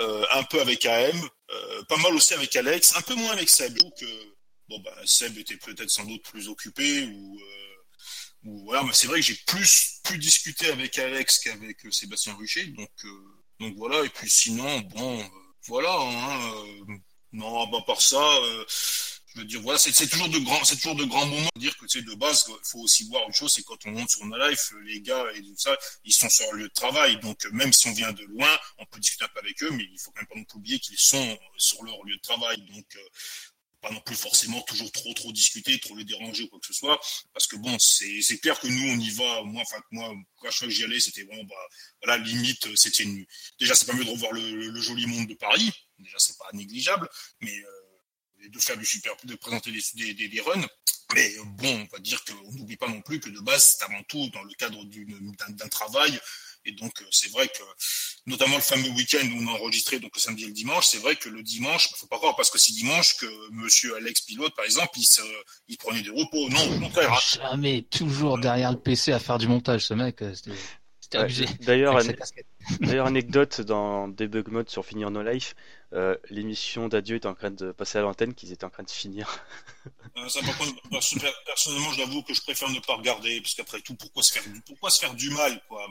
euh, 0.00 0.24
un 0.32 0.42
peu 0.44 0.60
avec 0.60 0.84
AM, 0.86 1.28
euh, 1.50 1.82
pas 1.84 1.96
mal 1.98 2.14
aussi 2.14 2.34
avec 2.34 2.54
Alex, 2.56 2.94
un 2.96 3.02
peu 3.02 3.14
moins 3.14 3.32
avec 3.32 3.48
Seb. 3.48 3.76
Que, 3.98 4.34
bon, 4.68 4.78
bah, 4.80 4.94
Seb 5.04 5.36
était 5.38 5.56
peut-être 5.56 5.90
sans 5.90 6.04
doute 6.04 6.22
plus 6.24 6.48
occupé 6.48 7.04
ou, 7.04 7.40
ou 8.44 8.64
voilà, 8.64 8.82
mais 8.84 8.92
c'est 8.92 9.06
vrai 9.06 9.20
que 9.20 9.26
j'ai 9.26 9.38
plus, 9.46 10.00
plus 10.04 10.18
discuté 10.18 10.70
avec 10.70 10.98
Alex 10.98 11.38
qu'avec 11.40 11.78
Sébastien 11.90 12.34
Rucher, 12.34 12.66
donc, 12.68 12.90
donc 13.58 13.74
voilà, 13.76 14.04
et 14.04 14.08
puis 14.08 14.30
sinon, 14.30 14.80
bon, 14.80 15.30
voilà, 15.66 15.92
hein, 15.92 16.54
euh, 16.54 16.94
non, 17.32 17.66
bah, 17.68 17.82
par 17.86 18.00
ça, 18.00 18.16
euh, 18.16 18.64
je 19.34 19.40
veux 19.40 19.44
dire, 19.44 19.60
voilà, 19.60 19.78
c'est 19.78 19.92
c'est 19.92 20.08
toujours 20.08 20.28
de 20.28 20.38
grands, 20.38 20.64
c'est 20.64 20.76
toujours 20.76 20.96
de 20.96 21.04
grands 21.04 21.26
moments. 21.26 21.48
Dire 21.56 21.76
que 21.76 21.86
sais, 21.86 22.02
de 22.02 22.14
base, 22.14 22.44
faut 22.64 22.80
aussi 22.80 23.06
voir 23.08 23.22
une 23.26 23.32
chose, 23.32 23.52
c'est 23.52 23.62
quand 23.62 23.76
on 23.86 23.90
monte 23.90 24.10
sur 24.10 24.24
No 24.24 24.36
Life, 24.48 24.72
les 24.84 25.00
gars 25.00 25.24
et 25.34 25.42
tout 25.42 25.54
ça, 25.56 25.76
ils 26.04 26.12
sont 26.12 26.28
sur 26.28 26.52
le 26.52 26.62
lieu 26.62 26.68
de 26.68 26.72
travail. 26.72 27.18
Donc, 27.20 27.44
même 27.52 27.72
si 27.72 27.86
on 27.88 27.92
vient 27.92 28.12
de 28.12 28.24
loin, 28.24 28.58
on 28.78 28.86
peut 28.86 28.98
discuter 28.98 29.24
un 29.24 29.28
peu 29.28 29.40
avec 29.40 29.62
eux, 29.62 29.70
mais 29.70 29.84
il 29.84 29.98
faut 29.98 30.10
quand 30.10 30.34
même 30.34 30.46
pas 30.46 30.54
oublier 30.56 30.80
qu'ils 30.80 30.98
sont 30.98 31.38
sur 31.56 31.82
leur 31.84 32.02
lieu 32.04 32.16
de 32.16 32.20
travail. 32.22 32.56
Donc, 32.72 32.86
euh, 32.96 33.08
pas 33.80 33.90
non 33.90 34.00
plus 34.00 34.16
forcément 34.16 34.60
toujours 34.62 34.90
trop 34.92 35.12
trop 35.14 35.32
discuter, 35.32 35.78
trop 35.80 35.96
les 35.96 36.04
déranger 36.04 36.44
ou 36.44 36.48
quoi 36.48 36.60
que 36.60 36.66
ce 36.66 36.72
soit, 36.72 37.00
parce 37.32 37.46
que 37.46 37.56
bon, 37.56 37.76
c'est 37.78 38.38
clair 38.38 38.58
que 38.60 38.68
nous 38.68 38.92
on 38.92 38.98
y 38.98 39.10
va. 39.10 39.42
Moi, 39.44 39.62
enfin 39.62 39.80
moi, 39.90 40.12
quand 40.40 40.50
je 40.50 40.68
j'y 40.68 40.84
allais, 40.84 41.00
c'était 41.00 41.24
bon, 41.24 41.42
bah 41.44 41.54
voilà, 42.02 42.22
limite, 42.22 42.66
euh, 42.66 42.76
c'était 42.76 43.04
une... 43.04 43.24
déjà 43.58 43.74
c'est 43.74 43.86
pas 43.86 43.94
mieux 43.94 44.04
de 44.04 44.10
revoir 44.10 44.32
le, 44.32 44.80
joli 44.80 45.06
monde 45.06 45.26
de 45.26 45.34
Paris, 45.34 45.70
déjà 45.98 46.18
c'est 46.18 46.36
pas 46.38 46.50
négligeable, 46.52 47.08
mais 47.40 47.54
euh, 47.54 48.48
de 48.48 48.58
faire 48.58 48.76
du 48.76 48.86
super, 48.86 49.14
de 49.24 49.34
présenter 49.34 49.72
des, 49.72 49.82
des, 49.94 50.14
des, 50.14 50.28
des 50.28 50.40
runs. 50.40 50.66
Mais 51.14 51.34
euh, 51.36 51.42
bon, 51.44 51.80
on 51.80 51.96
va 51.96 51.98
dire 51.98 52.24
qu'on 52.24 52.52
n'oublie 52.52 52.76
pas 52.76 52.88
non 52.88 53.00
plus 53.02 53.20
que 53.20 53.30
de 53.30 53.40
base, 53.40 53.76
c'est 53.78 53.84
avant 53.84 54.02
tout 54.04 54.28
dans 54.30 54.42
le 54.42 54.54
cadre 54.54 54.84
d'un 54.84 55.68
travail. 55.68 56.18
Et 56.66 56.72
donc, 56.72 56.92
euh, 57.00 57.06
c'est 57.10 57.30
vrai 57.30 57.48
que, 57.48 57.62
notamment 58.26 58.56
le 58.56 58.62
fameux 58.62 58.90
week-end 58.90 59.26
où 59.34 59.42
on 59.42 59.48
a 59.48 59.58
enregistré, 59.58 59.98
donc 59.98 60.10
le 60.14 60.20
samedi 60.20 60.44
et 60.44 60.46
le 60.48 60.52
dimanche, 60.52 60.86
c'est 60.86 60.98
vrai 60.98 61.16
que 61.16 61.28
le 61.28 61.42
dimanche, 61.42 61.88
faut 61.96 62.06
pas 62.06 62.18
croire 62.18 62.36
parce 62.36 62.50
que 62.50 62.58
c'est 62.58 62.72
dimanche 62.72 63.16
que 63.16 63.26
monsieur 63.52 63.96
Alex 63.96 64.20
Pilote, 64.22 64.54
par 64.54 64.64
exemple, 64.66 64.90
il, 64.96 65.04
se, 65.04 65.22
il 65.68 65.78
prenait 65.78 66.02
des 66.02 66.10
repos. 66.10 66.48
Non, 66.50 66.76
au 66.76 66.80
contraire. 66.80 67.12
hein. 67.12 67.18
Jamais, 67.50 67.82
toujours 67.82 68.38
derrière 68.38 68.70
le 68.72 68.78
PC 68.78 69.12
à 69.12 69.18
faire 69.18 69.38
du 69.38 69.48
montage, 69.48 69.86
ce 69.86 69.94
mec. 69.94 70.20
euh, 70.22 70.34
C'était 70.34 71.18
Ouais, 71.18 71.24
an- 71.24 71.56
d'ailleurs, 71.62 71.96
anecdote 73.06 73.60
dans 73.62 74.08
Debug 74.08 74.48
Mode 74.48 74.68
sur 74.68 74.84
Finir 74.84 75.10
No 75.10 75.22
Life, 75.22 75.54
euh, 75.92 76.16
l'émission 76.28 76.88
d'adieu 76.88 77.16
est 77.16 77.26
en 77.26 77.34
train 77.34 77.50
de 77.50 77.72
passer 77.72 77.98
à 77.98 78.02
l'antenne, 78.02 78.34
qu'ils 78.34 78.52
étaient 78.52 78.64
en 78.64 78.70
train 78.70 78.82
de 78.82 78.90
finir. 78.90 79.44
Euh, 80.16 80.28
personnellement, 80.90 81.92
je 81.92 82.00
l'avoue 82.00 82.22
que 82.22 82.34
je 82.34 82.42
préfère 82.42 82.68
ne 82.70 82.80
pas 82.80 82.96
regarder, 82.96 83.40
parce 83.40 83.54
qu'après 83.54 83.80
tout, 83.80 83.94
pourquoi 83.94 84.22
se 84.22 84.32
faire 84.32 84.42
du, 84.42 84.60
pourquoi 84.62 84.90
se 84.90 84.98
faire 84.98 85.14
du 85.14 85.30
mal, 85.30 85.62
quoi? 85.68 85.86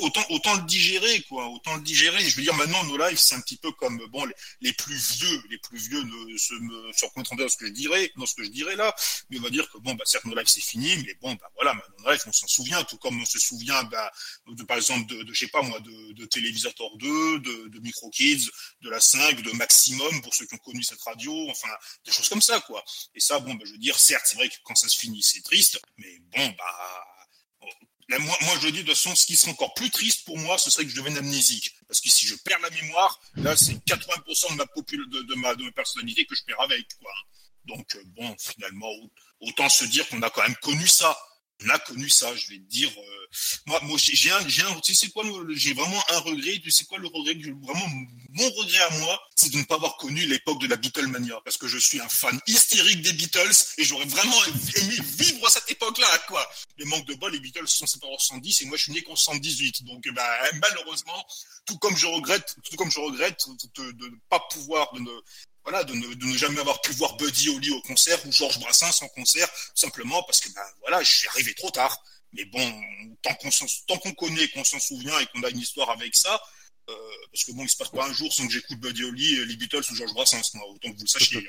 Autant, 0.00 0.24
autant 0.30 0.54
le 0.56 0.62
digérer, 0.62 1.22
quoi. 1.22 1.46
Autant 1.48 1.76
le 1.76 1.82
digérer. 1.82 2.20
Je 2.20 2.36
veux 2.36 2.42
dire, 2.42 2.54
maintenant, 2.54 2.82
nos 2.84 2.98
lives, 2.98 3.18
c'est 3.18 3.34
un 3.34 3.40
petit 3.40 3.56
peu 3.56 3.72
comme 3.72 3.98
bon, 4.10 4.24
les, 4.24 4.34
les 4.60 4.72
plus 4.72 5.12
vieux, 5.16 5.42
les 5.50 5.58
plus 5.58 5.78
vieux 5.78 6.02
ne 6.02 6.36
se 6.36 6.54
me 6.54 6.92
se 6.92 7.06
dans 7.36 7.48
ce 7.48 7.56
que 7.56 7.66
je 7.66 7.72
dirais, 7.72 8.12
dans 8.16 8.26
ce 8.26 8.34
que 8.34 8.44
je 8.44 8.50
dirais 8.50 8.76
là. 8.76 8.94
Mais 9.30 9.38
on 9.38 9.42
va 9.42 9.50
dire 9.50 9.68
que 9.70 9.78
bon, 9.78 9.94
bah 9.94 10.04
certes, 10.06 10.24
nos 10.24 10.34
lives 10.34 10.46
c'est 10.46 10.60
fini, 10.62 10.96
mais 10.98 11.14
bon, 11.20 11.34
bah 11.34 11.50
voilà, 11.54 11.74
maintenant, 11.74 12.10
lives, 12.10 12.22
on 12.26 12.32
s'en 12.32 12.46
souvient, 12.46 12.82
tout 12.84 12.98
comme 12.98 13.20
on 13.20 13.24
se 13.24 13.38
souvient, 13.38 13.82
bah, 13.84 14.10
de, 14.46 14.62
par 14.64 14.76
exemple, 14.76 15.06
de, 15.06 15.22
de 15.22 15.32
je 15.32 15.40
sais 15.40 15.48
pas 15.48 15.62
moi, 15.62 15.80
de, 15.80 16.12
de 16.12 16.24
Télévisateur 16.26 16.96
2, 16.96 17.40
de, 17.40 17.68
de 17.68 17.80
Micro 17.80 18.10
De 18.36 18.90
la 18.90 19.00
5, 19.00 19.42
de 19.42 19.50
Maximum 19.52 20.22
pour 20.22 20.34
ceux 20.34 20.46
qui 20.46 20.54
ont 20.54 20.58
connu 20.58 20.82
cette 20.82 21.00
radio, 21.02 21.50
enfin 21.50 21.68
des 22.04 22.12
choses 22.12 22.28
comme 22.28 22.42
ça, 22.42 22.60
quoi. 22.60 22.84
Et 23.14 23.20
ça, 23.20 23.38
bon, 23.40 23.54
bah, 23.54 23.64
je 23.66 23.72
veux 23.72 23.78
dire, 23.78 23.98
certes, 23.98 24.24
c'est 24.26 24.36
vrai 24.36 24.48
que 24.48 24.54
quand 24.64 24.76
ça 24.76 24.88
se 24.88 24.96
finit, 24.96 25.22
c'est 25.22 25.42
triste, 25.42 25.80
mais 25.96 26.18
bon, 26.20 26.54
bah, 26.56 27.08
moi, 28.18 28.58
je 28.62 28.68
dis 28.68 28.84
de 28.84 28.94
façon, 28.94 29.14
ce 29.14 29.26
qui 29.26 29.36
serait 29.36 29.50
encore 29.50 29.74
plus 29.74 29.90
triste 29.90 30.24
pour 30.24 30.38
moi, 30.38 30.56
ce 30.56 30.70
serait 30.70 30.84
que 30.84 30.90
je 30.90 30.96
devienne 30.96 31.18
amnésique. 31.18 31.74
Parce 31.86 32.00
que 32.00 32.08
si 32.08 32.26
je 32.26 32.34
perds 32.36 32.60
la 32.60 32.70
mémoire, 32.70 33.20
là, 33.36 33.56
c'est 33.56 33.74
80% 33.74 34.52
de 34.52 34.56
ma, 34.56 34.64
de, 34.64 35.22
de, 35.22 35.34
ma, 35.34 35.54
de 35.54 35.64
ma 35.64 35.72
personnalité 35.72 36.24
que 36.24 36.34
je 36.34 36.42
perds 36.44 36.60
avec, 36.60 36.86
quoi. 37.00 37.12
Donc, 37.64 37.96
euh, 37.96 38.02
bon, 38.06 38.34
finalement, 38.38 38.90
autant 39.40 39.68
se 39.68 39.84
dire 39.84 40.08
qu'on 40.08 40.22
a 40.22 40.30
quand 40.30 40.42
même 40.42 40.56
connu 40.56 40.88
ça. 40.88 41.18
On 41.64 41.68
a 41.70 41.78
connu 41.80 42.08
ça, 42.08 42.34
je 42.36 42.48
vais 42.50 42.58
te 42.58 42.68
dire. 42.70 42.90
euh, 42.96 43.26
moi, 43.66 43.80
moi 43.82 43.98
j'ai 44.00 44.30
un, 44.30 44.48
j'ai 44.48 44.62
un, 44.62 44.78
tu 44.80 44.94
sais 44.94 45.08
quoi, 45.08 45.24
j'ai 45.50 45.74
vraiment 45.74 46.02
un 46.10 46.18
regret. 46.20 46.60
Tu 46.62 46.70
sais 46.70 46.84
quoi, 46.84 46.98
le 46.98 47.08
regret, 47.08 47.34
vraiment 47.62 47.86
mon 48.30 48.50
regret 48.50 48.78
à 48.78 48.90
moi, 48.98 49.20
c'est 49.36 49.50
de 49.50 49.58
ne 49.58 49.64
pas 49.64 49.74
avoir 49.76 49.96
connu 49.96 50.26
l'époque 50.26 50.60
de 50.60 50.66
la 50.66 50.76
Beatlemania, 50.76 51.40
parce 51.44 51.56
que 51.56 51.66
je 51.66 51.78
suis 51.78 52.00
un 52.00 52.08
fan 52.08 52.38
hystérique 52.46 53.02
des 53.02 53.12
Beatles 53.12 53.50
et 53.78 53.84
j'aurais 53.84 54.04
vraiment 54.04 54.44
aimé 54.76 54.96
vivre 55.16 55.50
cette 55.50 55.70
époque-là, 55.70 56.18
quoi. 56.28 56.48
Les 56.76 56.84
manques 56.84 57.06
de 57.06 57.14
bol, 57.14 57.32
les 57.32 57.40
Beatles 57.40 57.66
sont 57.66 57.86
séparés 57.86 58.12
en 58.14 58.18
110 58.18 58.62
et 58.62 58.64
moi 58.66 58.76
je 58.76 58.84
suis 58.84 58.92
né 58.92 59.02
qu'en 59.02 59.16
118, 59.16 59.84
donc 59.84 60.06
bah, 60.12 60.22
malheureusement, 60.60 61.26
tout 61.66 61.78
comme 61.78 61.96
je 61.96 62.06
regrette, 62.06 62.54
tout 62.62 62.76
comme 62.76 62.90
je 62.90 63.00
regrette 63.00 63.44
de 63.76 64.06
ne 64.08 64.16
pas 64.28 64.40
pouvoir, 64.50 64.92
de 64.92 65.00
ne 65.00 65.10
voilà, 65.64 65.84
de 65.84 65.94
ne, 65.94 66.36
jamais 66.36 66.60
avoir 66.60 66.80
pu 66.80 66.92
voir 66.92 67.16
Buddy 67.16 67.50
Holly 67.50 67.70
au 67.70 67.80
concert 67.82 68.24
ou 68.26 68.32
Georges 68.32 68.58
Brassens 68.58 69.02
en 69.02 69.08
concert, 69.08 69.48
simplement 69.74 70.22
parce 70.22 70.40
que 70.40 70.48
ben 70.50 70.64
voilà, 70.80 71.02
je 71.02 71.18
suis 71.18 71.28
arrivé 71.28 71.54
trop 71.54 71.70
tard. 71.70 72.02
Mais 72.32 72.44
bon, 72.44 72.82
tant 73.22 73.34
qu'on 73.98 74.12
connaît, 74.12 74.48
qu'on 74.48 74.64
s'en 74.64 74.80
souvient 74.80 75.18
et 75.18 75.26
qu'on 75.26 75.42
a 75.42 75.48
une 75.48 75.60
histoire 75.60 75.90
avec 75.90 76.14
ça, 76.14 76.40
euh, 76.90 76.94
parce 77.32 77.44
que 77.44 77.52
bon, 77.52 77.64
il 77.64 77.68
se 77.68 77.76
passe 77.76 77.90
pas 77.90 78.06
un 78.06 78.12
jour 78.12 78.32
sans 78.32 78.46
que 78.46 78.52
j'écoute 78.52 78.78
Buddy 78.78 79.04
Holly, 79.04 79.46
les 79.46 79.56
Beatles 79.56 79.84
ou 79.90 79.94
Georges 79.94 80.14
Brassens, 80.14 80.54
moi, 80.54 80.66
autant 80.68 80.90
que 80.90 80.96
vous 80.96 81.04
le 81.04 81.08
sachiez. 81.08 81.48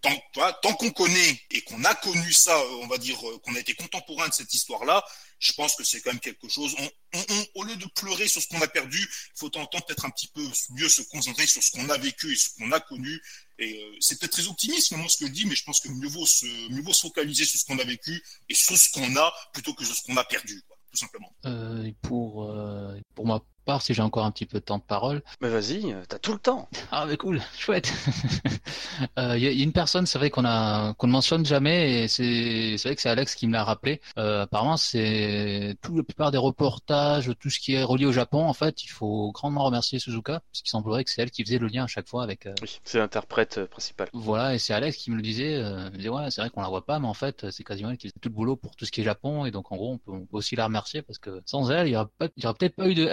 Tant, 0.00 0.22
toi, 0.32 0.52
tant 0.62 0.74
qu'on 0.74 0.90
connaît 0.90 1.40
et 1.50 1.62
qu'on 1.62 1.82
a 1.84 1.94
connu 1.94 2.32
ça, 2.32 2.56
euh, 2.58 2.80
on 2.82 2.86
va 2.86 2.98
dire 2.98 3.18
euh, 3.28 3.38
qu'on 3.40 3.54
a 3.54 3.58
été 3.60 3.74
contemporain 3.74 4.28
de 4.28 4.32
cette 4.34 4.52
histoire-là, 4.54 5.04
je 5.40 5.52
pense 5.52 5.74
que 5.76 5.84
c'est 5.84 6.00
quand 6.00 6.10
même 6.10 6.20
quelque 6.20 6.48
chose. 6.48 6.74
On, 6.78 6.90
on- 7.18 7.24
on- 7.30 7.46
au 7.56 7.64
lieu 7.64 7.76
de 7.76 7.86
pleurer 7.94 8.26
sur 8.28 8.42
ce 8.42 8.48
qu'on 8.48 8.60
a 8.60 8.68
perdu, 8.68 8.98
il 9.00 9.38
faut 9.38 9.48
tenter 9.48 9.78
peut-être 9.86 10.04
un 10.04 10.10
petit 10.10 10.28
peu 10.28 10.42
mieux 10.70 10.88
se 10.88 11.02
concentrer 11.02 11.46
sur 11.46 11.62
ce 11.62 11.70
qu'on 11.72 11.88
a 11.90 11.96
vécu 11.98 12.32
et 12.32 12.36
ce 12.36 12.50
qu'on 12.58 12.70
a 12.72 12.80
connu. 12.80 13.20
Et 13.58 13.82
euh, 13.82 13.96
c'est 14.00 14.18
peut-être 14.18 14.32
très 14.32 14.46
optimiste 14.48 14.88
finalement 14.88 15.08
ce 15.08 15.18
que 15.18 15.26
je 15.26 15.32
dis, 15.32 15.46
mais 15.46 15.54
je 15.56 15.64
pense 15.64 15.80
que 15.80 15.88
mieux 15.88 16.08
vaut 16.08 16.26
se, 16.26 16.46
mieux 16.72 16.82
vaut 16.82 16.92
se 16.92 17.02
focaliser 17.02 17.44
sur 17.44 17.58
ce 17.60 17.64
qu'on 17.64 17.78
a 17.78 17.84
vécu 17.84 18.22
et 18.48 18.54
sur 18.54 18.76
ce 18.76 18.88
qu'on 18.90 19.16
a 19.16 19.32
plutôt 19.52 19.74
que 19.74 19.84
sur 19.84 19.94
ce 19.94 20.02
qu'on 20.02 20.16
a 20.16 20.24
perdu, 20.24 20.62
quoi, 20.66 20.76
tout 20.90 20.98
simplement. 20.98 21.32
Euh, 21.44 21.90
pour, 22.02 22.44
euh, 22.50 22.96
pour 23.14 23.26
ma 23.26 23.40
part, 23.68 23.82
si 23.82 23.92
j'ai 23.94 24.02
encore 24.02 24.24
un 24.24 24.30
petit 24.30 24.46
peu 24.46 24.58
de 24.60 24.64
temps 24.64 24.78
de 24.78 24.82
parole. 24.82 25.22
Mais 25.42 25.48
vas-y, 25.50 25.92
euh, 25.92 26.02
t'as 26.08 26.18
tout 26.18 26.32
le 26.32 26.38
temps. 26.38 26.68
Ah, 26.90 27.04
mais 27.06 27.16
cool, 27.18 27.40
chouette. 27.58 27.92
Euh, 29.18 29.36
Il 29.36 29.44
y, 29.44 29.46
a- 29.46 29.50
il 29.52 29.58
y 29.58 29.60
a 29.60 29.64
une 29.64 29.72
personne, 29.72 30.06
c'est 30.06 30.18
vrai 30.18 30.30
qu'on 30.30 30.44
a 30.44 30.94
qu'on 30.94 31.06
ne 31.06 31.12
mentionne 31.12 31.44
jamais, 31.46 32.04
et 32.04 32.08
c'est 32.08 32.76
vrai 32.82 32.94
que 32.96 33.00
c'est 33.02 33.08
Alex 33.10 33.34
qui 33.34 33.46
me 33.46 33.52
l'a 33.52 33.62
rappelé. 33.64 34.00
Euh, 34.18 34.42
apparemment, 34.42 34.76
c'est 34.76 35.76
tout 35.82 35.96
la 35.96 36.02
plupart 36.02 36.30
des 36.30 36.38
reportages, 36.38 37.30
tout 37.38 37.50
ce 37.50 37.60
qui 37.60 37.74
est 37.74 37.82
relié 37.82 38.06
au 38.06 38.12
Japon. 38.12 38.44
En 38.46 38.52
fait, 38.54 38.82
il 38.84 38.88
faut 38.88 39.30
grandement 39.32 39.64
remercier 39.64 39.98
Suzuka, 39.98 40.40
puisqu'il 40.50 40.70
semblerait 40.70 41.04
que 41.04 41.10
c'est 41.10 41.22
elle 41.22 41.30
qui 41.30 41.44
faisait 41.44 41.58
le 41.58 41.68
lien 41.68 41.84
à 41.84 41.86
chaque 41.86 42.08
fois 42.08 42.22
avec. 42.24 42.46
euh, 42.46 42.54
Oui, 42.62 42.80
c'est 42.84 42.98
l'interprète 42.98 43.58
euh, 43.58 43.66
principal. 43.66 44.08
Voilà, 44.12 44.54
et 44.54 44.58
c'est 44.58 44.74
Alex 44.74 44.96
qui 44.96 45.10
me 45.10 45.16
le 45.16 45.22
disait. 45.22 45.54
Euh, 45.56 45.86
il 45.88 45.92
me 45.92 45.96
disait 45.98 46.08
ouais, 46.08 46.30
c'est 46.30 46.40
vrai 46.40 46.50
qu'on 46.50 46.62
la 46.62 46.68
voit 46.68 46.84
pas, 46.84 46.98
mais 46.98 47.08
en 47.08 47.14
fait, 47.14 47.46
c'est 47.50 47.64
quasiment 47.64 47.90
elle 47.90 47.98
qui 47.98 48.08
faisait 48.08 48.18
tout 48.20 48.28
le 48.30 48.34
boulot 48.34 48.56
pour 48.56 48.74
tout 48.76 48.84
ce 48.84 48.90
qui 48.90 49.00
est 49.02 49.04
Japon, 49.04 49.44
et 49.46 49.50
donc 49.50 49.70
en 49.72 49.76
gros, 49.76 49.92
on 49.92 49.98
peut, 49.98 50.12
on 50.12 50.26
peut 50.26 50.36
aussi 50.38 50.56
la 50.56 50.64
remercier 50.64 51.02
parce 51.02 51.18
que 51.18 51.40
sans 51.46 51.70
elle, 51.70 51.86
il 51.88 51.92
y 51.92 51.96
aurait 51.96 52.08
aurait 52.44 52.54
peut-être 52.54 52.74
pas 52.76 52.88
eu 52.88 52.94
de 52.94 53.06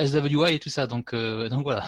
Et 0.52 0.60
tout 0.60 0.70
ça. 0.70 0.88
Donc 0.88 1.14
euh, 1.14 1.50
donc 1.50 1.64
voilà. 1.64 1.86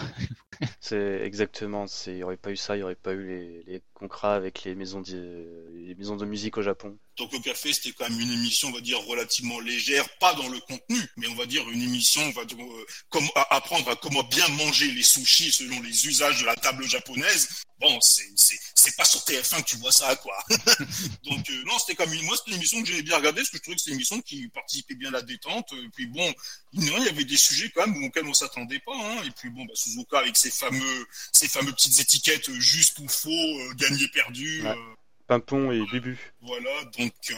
C'est 0.80 1.22
exactement, 1.24 1.86
c'est, 1.86 2.14
il 2.14 2.18
y 2.18 2.24
aurait 2.24 2.36
pas 2.38 2.50
eu 2.50 2.58
ça, 2.58 2.76
il 2.76 2.80
y 2.80 2.84
aurait 2.84 2.96
pas 2.96 3.14
eu 3.14 3.28
les, 3.28 3.64
les 3.68 3.82
contrats 3.94 4.34
avec 4.34 4.64
les 4.64 4.74
maisons 4.74 5.02
de, 5.02 5.46
les 5.76 5.94
maisons 5.94 6.16
de 6.16 6.26
musique 6.26 6.58
au 6.58 6.64
Japon. 6.64 6.98
Donc 7.18 7.32
le 7.32 7.40
café, 7.40 7.72
c'était 7.74 7.92
quand 7.92 8.10
même 8.10 8.20
une 8.20 8.32
émission, 8.32 8.70
on 8.70 8.72
va 8.72 8.82
dire, 8.82 9.00
relativement 9.06 9.60
légère, 9.60 10.04
pas 10.20 10.34
dans 10.34 10.48
le 10.50 10.60
contenu, 10.62 11.00
mais 11.18 11.28
on 11.28 11.36
va 11.36 11.46
dire 11.46 11.68
une 11.70 11.82
émission, 11.84 12.22
on 12.24 12.32
va 12.32 12.46
dire, 12.46 12.58
euh, 12.60 12.86
comme, 13.10 13.26
à- 13.36 13.56
apprendre 13.56 13.88
à 13.90 13.96
comment 13.96 14.24
bien 14.24 14.48
manger 14.50 14.90
les 14.92 15.04
sushis 15.04 15.52
selon 15.52 15.80
les 15.82 16.08
usages 16.08 16.42
de 16.42 16.46
la 16.48 16.56
table 16.56 16.86
japonaise. 16.86 17.64
Bon, 17.80 18.00
c'est 18.02 18.30
c'est 18.36 18.58
c'est 18.76 18.96
pas 18.96 19.06
sur 19.06 19.20
TF1 19.22 19.64
que 19.64 19.70
tu 19.70 19.78
vois 19.78 19.92
ça, 19.92 20.16
quoi. 20.18 20.38
Donc 21.24 21.50
euh, 21.50 21.64
non, 21.66 21.78
c'était 21.80 21.96
comme 21.96 22.14
une, 22.14 22.24
moi, 22.24 22.36
c'était 22.38 22.52
une 22.52 22.58
émission 22.58 22.82
que 22.82 22.88
j'aimais 22.88 23.02
bien 23.02 23.18
regarder 23.18 23.42
parce 23.42 23.50
que 23.50 23.58
je 23.58 23.62
trouvais 23.62 23.76
que 23.76 23.82
c'était 23.82 23.92
une 23.92 23.98
émission 23.98 24.22
qui 24.22 24.48
participait 24.50 24.96
bien 24.96 25.10
à 25.10 25.14
la 25.14 25.22
détente. 25.22 25.72
Et 25.74 25.90
puis 25.94 26.08
bon, 26.08 26.34
il 26.74 26.86
y 26.86 27.10
avait 27.10 27.26
des 27.26 27.38
sujets 27.38 27.70
quand 27.74 27.88
même 27.88 28.04
auxquels 28.04 28.26
on 28.26 28.34
s'attendait 28.34 28.80
pas. 28.80 28.96
Hein. 28.96 29.24
Et 29.26 29.32
puis 29.32 29.50
bon, 29.50 29.66
bah, 29.66 29.74
Suzuka 29.76 30.20
avec 30.20 30.38
ses 30.38 30.52
fameux 30.52 31.08
ses 31.32 31.48
fameux 31.48 31.72
petites 31.72 32.00
étiquettes 32.00 32.50
euh, 32.50 32.60
juste 32.60 33.00
ou 33.00 33.08
faux, 33.08 33.30
euh, 33.30 33.74
gagné 33.76 34.08
perdu. 34.10 34.62
Ouais. 34.64 34.70
euh, 34.70 34.96
Pimpon 35.28 35.72
et 35.72 35.84
Bubu. 35.92 36.18
Voilà, 36.42 36.84
donc 36.98 37.14
euh... 37.32 37.36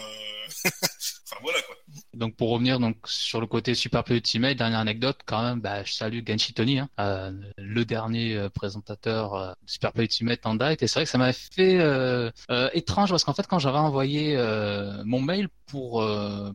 enfin 1.26 1.38
voilà 1.42 1.62
quoi. 1.62 1.76
Donc 2.14 2.36
pour 2.36 2.50
revenir 2.50 2.80
donc 2.80 2.98
sur 3.06 3.40
le 3.40 3.48
côté 3.48 3.76
Super 3.76 4.04
Ultimate, 4.10 4.58
dernière 4.58 4.80
anecdote 4.80 5.20
quand 5.26 5.42
même, 5.42 5.62
bah, 5.62 5.84
je 5.84 5.94
salue 5.94 6.20
Genshi 6.28 6.54
Tony, 6.54 6.80
hein, 6.80 6.90
euh, 7.00 7.32
le 7.58 7.86
dernier 7.86 8.36
euh, 8.36 8.50
présentateur 8.50 9.36
euh, 9.36 9.54
Super 9.66 9.92
Ultimate 9.96 10.46
en 10.46 10.56
date. 10.56 10.84
Et 10.84 10.88
c'est 10.88 11.00
vrai 11.00 11.06
que 11.06 11.12
ça 11.12 11.18
m'a 11.18 11.32
fait 11.32 11.80
étrange 12.74 13.10
parce 13.10 13.24
qu'en 13.24 13.34
fait 13.34 13.48
quand 13.48 13.60
j'avais 13.60 13.78
envoyé 13.78 14.36
mon 15.06 15.22
mail 15.22 15.48
pour 15.68 16.06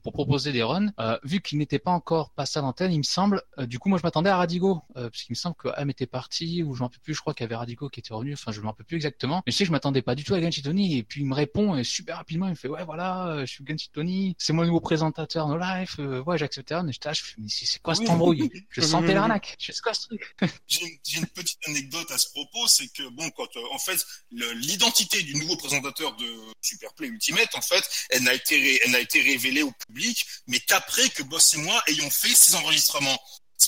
pour 0.02 0.12
proposer 0.12 0.52
des 0.52 0.62
runs, 0.62 0.92
vu 1.22 1.40
qu'il 1.40 1.58
n'était 1.58 1.78
pas 1.78 1.92
encore 1.92 2.30
passé 2.30 2.58
à 2.58 2.62
l'antenne, 2.62 2.92
il 2.92 2.98
me 2.98 3.04
semble, 3.04 3.42
du 3.58 3.78
coup 3.78 3.88
moi 3.88 3.98
je 3.98 4.02
m'attendais 4.02 4.30
à 4.30 4.36
Radigo, 4.36 4.82
parce 4.94 5.22
qu'il 5.22 5.32
me 5.32 5.36
semble 5.36 5.56
que 5.56 5.68
Am 5.76 5.88
était 5.88 6.06
parti 6.06 6.62
ou 6.62 6.74
je 6.74 6.82
m'en 6.82 6.88
peux 6.88 6.98
plus, 7.02 7.14
je 7.14 7.20
crois 7.20 7.32
qu'il 7.32 7.44
y 7.44 7.46
avait 7.46 7.56
Radigo 7.56 7.88
qui 7.88 8.00
était 8.00 8.12
revenu, 8.12 8.34
enfin 8.34 8.52
je 8.52 8.60
m'en 8.60 8.72
peux 8.72 8.84
plus 8.84 8.96
exactement. 8.96 9.42
Mais 9.46 9.52
je 9.52 9.56
sais 9.56 9.64
que 9.64 9.68
je 9.68 9.72
m'attendais 9.72 10.02
pas 10.02 10.14
du 10.14 10.24
tout 10.24 10.34
à 10.34 10.40
Genshi 10.40 10.62
Tony 10.62 10.98
et 10.98 11.02
puis 11.02 11.22
il 11.22 11.26
me 11.26 11.34
répond 11.34 11.82
super 11.84 12.16
rapidement 12.16 12.43
il 12.46 12.50
me 12.50 12.54
fait 12.54 12.68
ouais 12.68 12.84
voilà, 12.84 13.28
euh, 13.28 13.40
je 13.40 13.52
suis 13.52 13.64
Genshi 13.66 13.90
Tony, 13.90 14.34
c'est 14.38 14.52
moi 14.52 14.64
le 14.64 14.68
nouveau 14.68 14.80
présentateur 14.80 15.48
No 15.48 15.58
Life, 15.58 15.96
euh, 15.98 16.22
ouais 16.22 16.38
j'accepte 16.38 16.70
et 16.72 16.74
j'étais 16.90 17.08
là, 17.08 17.12
je 17.12 17.22
fais 17.22 17.34
mais 17.38 17.48
c'est 17.48 17.80
quoi 17.80 17.94
cette 17.94 18.08
embrouille? 18.08 18.50
Je 18.70 18.80
sentais 18.82 19.14
l'arnaque, 19.14 19.56
je 19.58 19.72
quoi 19.82 19.94
ce 19.94 20.06
truc? 20.06 20.34
J'ai 20.66 20.98
une, 21.16 21.26
petite 21.26 21.58
anecdote 21.66 22.10
à 22.10 22.18
ce 22.18 22.30
propos, 22.30 22.66
c'est 22.68 22.88
que 22.88 23.08
bon, 23.10 23.28
quand 23.30 23.56
euh, 23.56 23.60
en 23.72 23.78
fait 23.78 24.04
l'identité 24.30 25.22
du 25.22 25.34
nouveau 25.36 25.56
présentateur 25.56 26.14
de 26.16 26.26
Superplay 26.60 27.08
Ultimate, 27.08 27.54
en 27.54 27.60
fait, 27.60 27.84
elle 28.10 28.22
n'a 28.22 28.34
été 28.34 28.80
elle 28.84 28.92
n'a 28.92 29.00
été 29.00 29.20
révélée 29.20 29.62
au 29.62 29.72
public, 29.86 30.26
mais 30.46 30.60
qu'après 30.60 31.08
que 31.10 31.22
Boss 31.22 31.54
et 31.54 31.58
moi 31.58 31.82
ayons 31.88 32.10
fait 32.10 32.34
ces 32.34 32.54
enregistrements. 32.54 33.18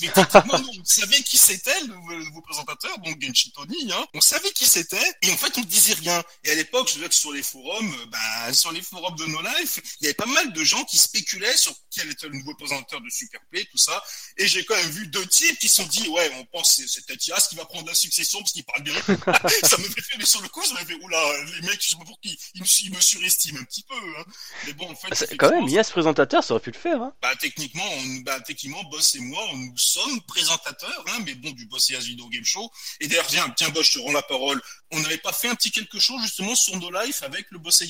Mais 0.01 0.09
techniquement, 0.09 0.61
on 0.79 0.83
savait 0.85 1.21
qui 1.23 1.37
c'était 1.37 1.79
le 1.81 1.95
nouveau, 2.23 2.41
présentateur, 2.41 2.97
donc 2.99 3.21
Genshi 3.21 3.51
Tony, 3.51 3.91
hein. 3.91 4.05
On 4.13 4.21
savait 4.21 4.51
qui 4.51 4.65
c'était, 4.65 4.97
et 5.21 5.31
en 5.31 5.37
fait, 5.37 5.57
on 5.57 5.61
ne 5.61 5.65
disait 5.65 5.93
rien. 5.93 6.23
Et 6.43 6.51
à 6.51 6.55
l'époque, 6.55 6.89
je 6.93 6.99
veux 6.99 7.07
que 7.07 7.15
sur 7.15 7.31
les 7.31 7.43
forums, 7.43 7.93
euh, 8.01 8.05
ben, 8.07 8.53
sur 8.53 8.71
les 8.71 8.81
forums 8.81 9.15
de 9.15 9.25
No 9.25 9.41
Life, 9.41 9.79
il 9.99 10.03
y 10.03 10.07
avait 10.07 10.13
pas 10.13 10.25
mal 10.25 10.53
de 10.53 10.63
gens 10.63 10.83
qui 10.85 10.97
spéculaient 10.97 11.55
sur 11.57 11.73
quel 11.91 12.09
était 12.09 12.27
le 12.27 12.37
nouveau 12.37 12.53
présentateur 12.55 13.01
de 13.01 13.09
Superplay, 13.09 13.65
tout 13.71 13.77
ça. 13.77 14.01
Et 14.37 14.47
j'ai 14.47 14.63
quand 14.65 14.75
même 14.75 14.89
vu 14.91 15.07
deux 15.07 15.25
types 15.27 15.57
qui 15.59 15.67
se 15.67 15.77
sont 15.77 15.87
dit, 15.87 16.07
ouais, 16.09 16.31
on 16.35 16.45
pense 16.45 16.75
que 16.75 16.87
c'est 16.87 17.05
peut-être 17.05 17.25
Yas 17.27 17.47
qui 17.49 17.55
va 17.55 17.65
prendre 17.65 17.87
la 17.87 17.95
succession 17.95 18.39
parce 18.39 18.51
qu'il 18.51 18.63
parle 18.65 18.83
bien. 18.83 18.93
ça 19.63 19.77
me 19.77 19.83
fait 19.83 20.01
fait, 20.01 20.17
mais 20.17 20.25
sur 20.25 20.41
le 20.41 20.47
coup, 20.49 20.63
ça 20.63 20.73
m'a 20.75 20.85
fait, 20.85 20.95
oula, 20.95 21.21
les 21.55 21.67
mecs, 21.67 21.81
je 21.81 21.89
sais 21.89 21.95
pas 21.97 22.05
pour 22.05 22.19
qui, 22.21 22.37
ils 22.55 22.61
me, 22.61 22.67
ils 22.83 22.93
me 22.93 23.01
surestiment 23.01 23.59
un 23.59 23.63
petit 23.65 23.83
peu, 23.83 23.95
hein. 23.95 24.23
Mais 24.65 24.73
bon, 24.73 24.89
en 24.91 24.95
fait. 24.95 25.07
Ah, 25.11 25.35
Quand 25.37 25.51
même, 25.51 25.67
Yas 25.67 25.89
présentateur, 25.91 26.43
ça 26.43 26.53
aurait 26.53 26.63
pu 26.63 26.71
le 26.71 26.77
faire. 26.77 27.01
Hein. 27.01 27.13
bah, 27.21 27.35
techniquement, 27.39 27.87
on, 27.89 28.05
bah, 28.21 28.39
techniquement, 28.41 28.83
Boss 28.85 29.15
et 29.15 29.19
moi, 29.19 29.41
on- 29.51 29.57
nous 29.57 29.77
sommes 29.87 30.21
présentateurs, 30.21 31.05
hein, 31.07 31.19
mais 31.25 31.35
bon, 31.35 31.51
du 31.51 31.65
Boss 31.65 31.89
et 31.89 31.95
As 31.95 32.01
Video 32.01 32.27
Game 32.29 32.45
Show. 32.45 32.71
Et 32.99 33.07
d'ailleurs, 33.07 33.27
tiens, 33.27 33.53
tiens, 33.55 33.69
Boss, 33.69 33.87
je 33.87 33.93
te 33.93 33.99
rends 33.99 34.11
la 34.11 34.21
parole. 34.21 34.61
On 34.91 34.99
n'avait 34.99 35.17
pas 35.17 35.33
fait 35.33 35.47
un 35.47 35.55
petit 35.55 35.71
quelque 35.71 35.99
chose, 35.99 36.21
justement, 36.21 36.55
sur 36.55 36.77
No 36.77 36.91
Life 36.91 37.23
avec 37.23 37.49
le 37.51 37.59
Boss 37.59 37.81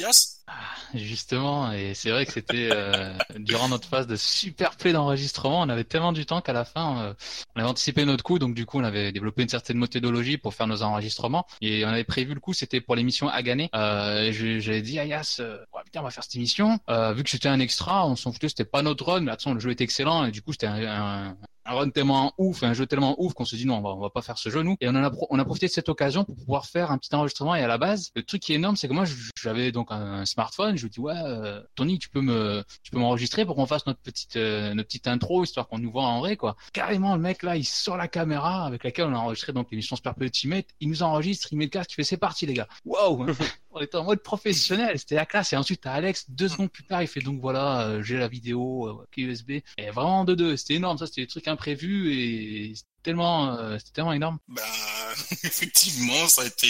Justement, 0.93 1.73
et 1.73 1.93
c'est 1.93 2.09
vrai 2.11 2.25
que 2.25 2.31
c'était 2.31 2.69
euh, 2.71 3.13
durant 3.37 3.67
notre 3.67 3.87
phase 3.87 4.07
de 4.07 4.15
super 4.15 4.75
play 4.77 4.93
d'enregistrement, 4.93 5.61
on 5.61 5.69
avait 5.69 5.83
tellement 5.83 6.13
du 6.13 6.25
temps 6.25 6.39
qu'à 6.39 6.53
la 6.53 6.63
fin, 6.63 7.01
euh, 7.01 7.13
on 7.55 7.59
avait 7.59 7.69
anticipé 7.69 8.05
notre 8.05 8.23
coup, 8.23 8.39
donc 8.39 8.55
du 8.55 8.65
coup, 8.65 8.79
on 8.79 8.83
avait 8.85 9.11
développé 9.11 9.41
une 9.43 9.49
certaine 9.49 9.77
méthodologie 9.77 10.37
pour 10.37 10.53
faire 10.53 10.67
nos 10.67 10.83
enregistrements, 10.83 11.45
et 11.61 11.83
on 11.83 11.89
avait 11.89 12.05
prévu 12.05 12.33
le 12.33 12.39
coup, 12.39 12.53
c'était 12.53 12.79
pour 12.79 12.95
l'émission 12.95 13.27
à 13.27 13.41
gagner. 13.41 13.69
Euh, 13.75 14.31
j'avais 14.31 14.81
dit 14.81 14.97
à 14.99 15.05
Yas, 15.05 15.41
putain, 15.83 15.99
on 15.99 16.03
va 16.03 16.11
faire 16.11 16.23
cette 16.23 16.35
émission. 16.35 16.79
Vu 16.87 17.23
que 17.23 17.29
c'était 17.29 17.49
un 17.49 17.59
extra, 17.59 18.07
on 18.07 18.15
s'en 18.15 18.31
foutait, 18.31 18.47
c'était 18.49 18.63
pas 18.65 18.81
notre 18.81 19.05
run, 19.05 19.21
mais 19.21 19.31
attention, 19.31 19.53
le 19.53 19.59
jeu 19.59 19.71
était 19.71 19.83
excellent, 19.83 20.25
et 20.25 20.31
du 20.31 20.41
coup, 20.41 20.53
c'était 20.53 20.67
un, 20.67 20.81
un, 20.85 21.37
un 21.65 21.73
run 21.73 21.89
tellement 21.89 22.33
ouf, 22.37 22.63
un 22.63 22.73
jeu 22.73 22.85
tellement 22.85 23.15
ouf 23.21 23.33
qu'on 23.33 23.45
se 23.45 23.55
dit 23.55 23.65
non, 23.65 23.79
on 23.79 23.81
va, 23.81 24.01
va 24.01 24.09
pas 24.09 24.21
faire 24.21 24.37
ce 24.37 24.49
jeu 24.49 24.61
nous. 24.61 24.77
Et 24.79 24.87
on 24.87 24.95
a, 24.95 25.11
on 25.29 25.37
a 25.37 25.45
profité 25.45 25.67
de 25.67 25.71
cette 25.71 25.89
occasion 25.89 26.23
pour 26.23 26.35
pouvoir 26.35 26.65
faire 26.65 26.91
un 26.91 26.97
petit 26.97 27.13
enregistrement. 27.13 27.55
Et 27.55 27.61
à 27.61 27.67
la 27.67 27.77
base, 27.77 28.11
le 28.15 28.23
truc 28.23 28.41
qui 28.41 28.53
est 28.53 28.55
énorme, 28.55 28.77
c'est 28.77 28.87
que 28.87 28.93
moi, 28.93 29.03
j'avais 29.37 29.71
donc 29.71 29.87
un, 29.91 30.23
smartphone. 30.37 30.77
Je 30.77 30.83
lui 30.83 30.89
dis 30.91 30.99
ouais, 30.99 31.15
euh, 31.15 31.61
Tony, 31.75 31.97
tu 31.97 32.09
peux 32.09 32.21
me, 32.21 32.63
tu 32.83 32.91
peux 32.91 32.99
m'enregistrer 32.99 33.43
pour 33.43 33.55
qu'on 33.55 33.65
fasse 33.65 33.87
notre 33.87 33.99
petite, 34.01 34.35
euh, 34.35 34.73
notre 34.75 34.87
petite 34.87 35.07
intro 35.07 35.43
histoire 35.43 35.67
qu'on 35.67 35.79
nous 35.79 35.91
voit 35.91 36.03
en 36.03 36.19
vrai 36.19 36.37
quoi. 36.37 36.55
Carrément, 36.73 37.15
le 37.15 37.21
mec 37.21 37.41
là, 37.41 37.55
il 37.55 37.65
sort 37.65 37.97
la 37.97 38.07
caméra 38.07 38.65
avec 38.65 38.83
laquelle 38.83 39.05
on 39.05 39.15
a 39.15 39.17
enregistré 39.17 39.51
donc 39.51 39.71
l'émission 39.71 39.95
Super 39.95 40.13
Ultimate. 40.19 40.67
Il 40.79 40.89
nous 40.89 41.01
enregistre, 41.01 41.47
il 41.51 41.57
met 41.57 41.65
le 41.65 41.71
casque, 41.71 41.91
il 41.93 41.95
fait 41.95 42.03
c'est 42.03 42.17
parti 42.17 42.45
les 42.45 42.53
gars. 42.53 42.67
Waouh 42.85 43.25
on 43.71 43.81
était 43.81 43.97
en 43.97 44.03
mode 44.03 44.21
professionnel, 44.21 44.99
c'était 44.99 45.15
la 45.15 45.25
classe. 45.25 45.53
Et 45.53 45.57
ensuite, 45.57 45.81
t'as 45.81 45.93
Alex, 45.93 46.29
deux 46.29 46.49
secondes 46.49 46.71
plus 46.71 46.83
tard, 46.83 47.01
il 47.01 47.07
fait 47.07 47.21
donc 47.21 47.41
voilà, 47.41 47.87
euh, 47.87 48.03
j'ai 48.03 48.17
la 48.17 48.27
vidéo, 48.27 49.03
USB. 49.17 49.61
Et 49.77 49.89
vraiment 49.89 50.23
de 50.23 50.35
deux, 50.35 50.55
c'était 50.55 50.75
énorme. 50.75 50.99
Ça, 50.99 51.07
c'était 51.07 51.21
des 51.21 51.27
trucs 51.27 51.47
imprévus 51.47 52.13
et 52.13 52.75
c'était 52.75 52.89
tellement, 53.01 53.57
c'était 53.79 53.91
tellement 53.91 54.13
énorme. 54.13 54.37
Bah, 54.47 54.61
effectivement, 55.43 56.27
ça 56.27 56.43
a 56.43 56.45
été, 56.45 56.67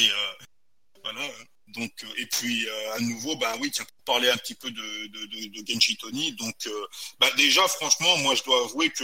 voilà. 1.03 1.27
Donc, 1.68 1.91
euh, 2.03 2.07
et 2.18 2.26
puis, 2.27 2.65
euh, 2.68 2.94
à 2.94 2.99
nouveau, 2.99 3.35
bah 3.35 3.56
oui, 3.60 3.69
tiens, 3.72 3.85
pour 3.85 4.14
parler 4.15 4.30
un 4.30 4.38
petit 4.38 4.56
peu 4.56 4.72
de, 4.72 5.07
de, 5.07 5.26
de, 5.26 5.61
de 5.61 5.68
Genshi 5.68 5.98
Tony. 5.98 6.31
Donc, 6.34 6.56
euh, 6.65 6.88
bah, 7.19 7.30
déjà, 7.35 7.68
franchement, 7.68 8.18
moi, 8.19 8.35
je 8.35 8.44
dois 8.44 8.64
avouer 8.65 8.89
que, 8.89 9.03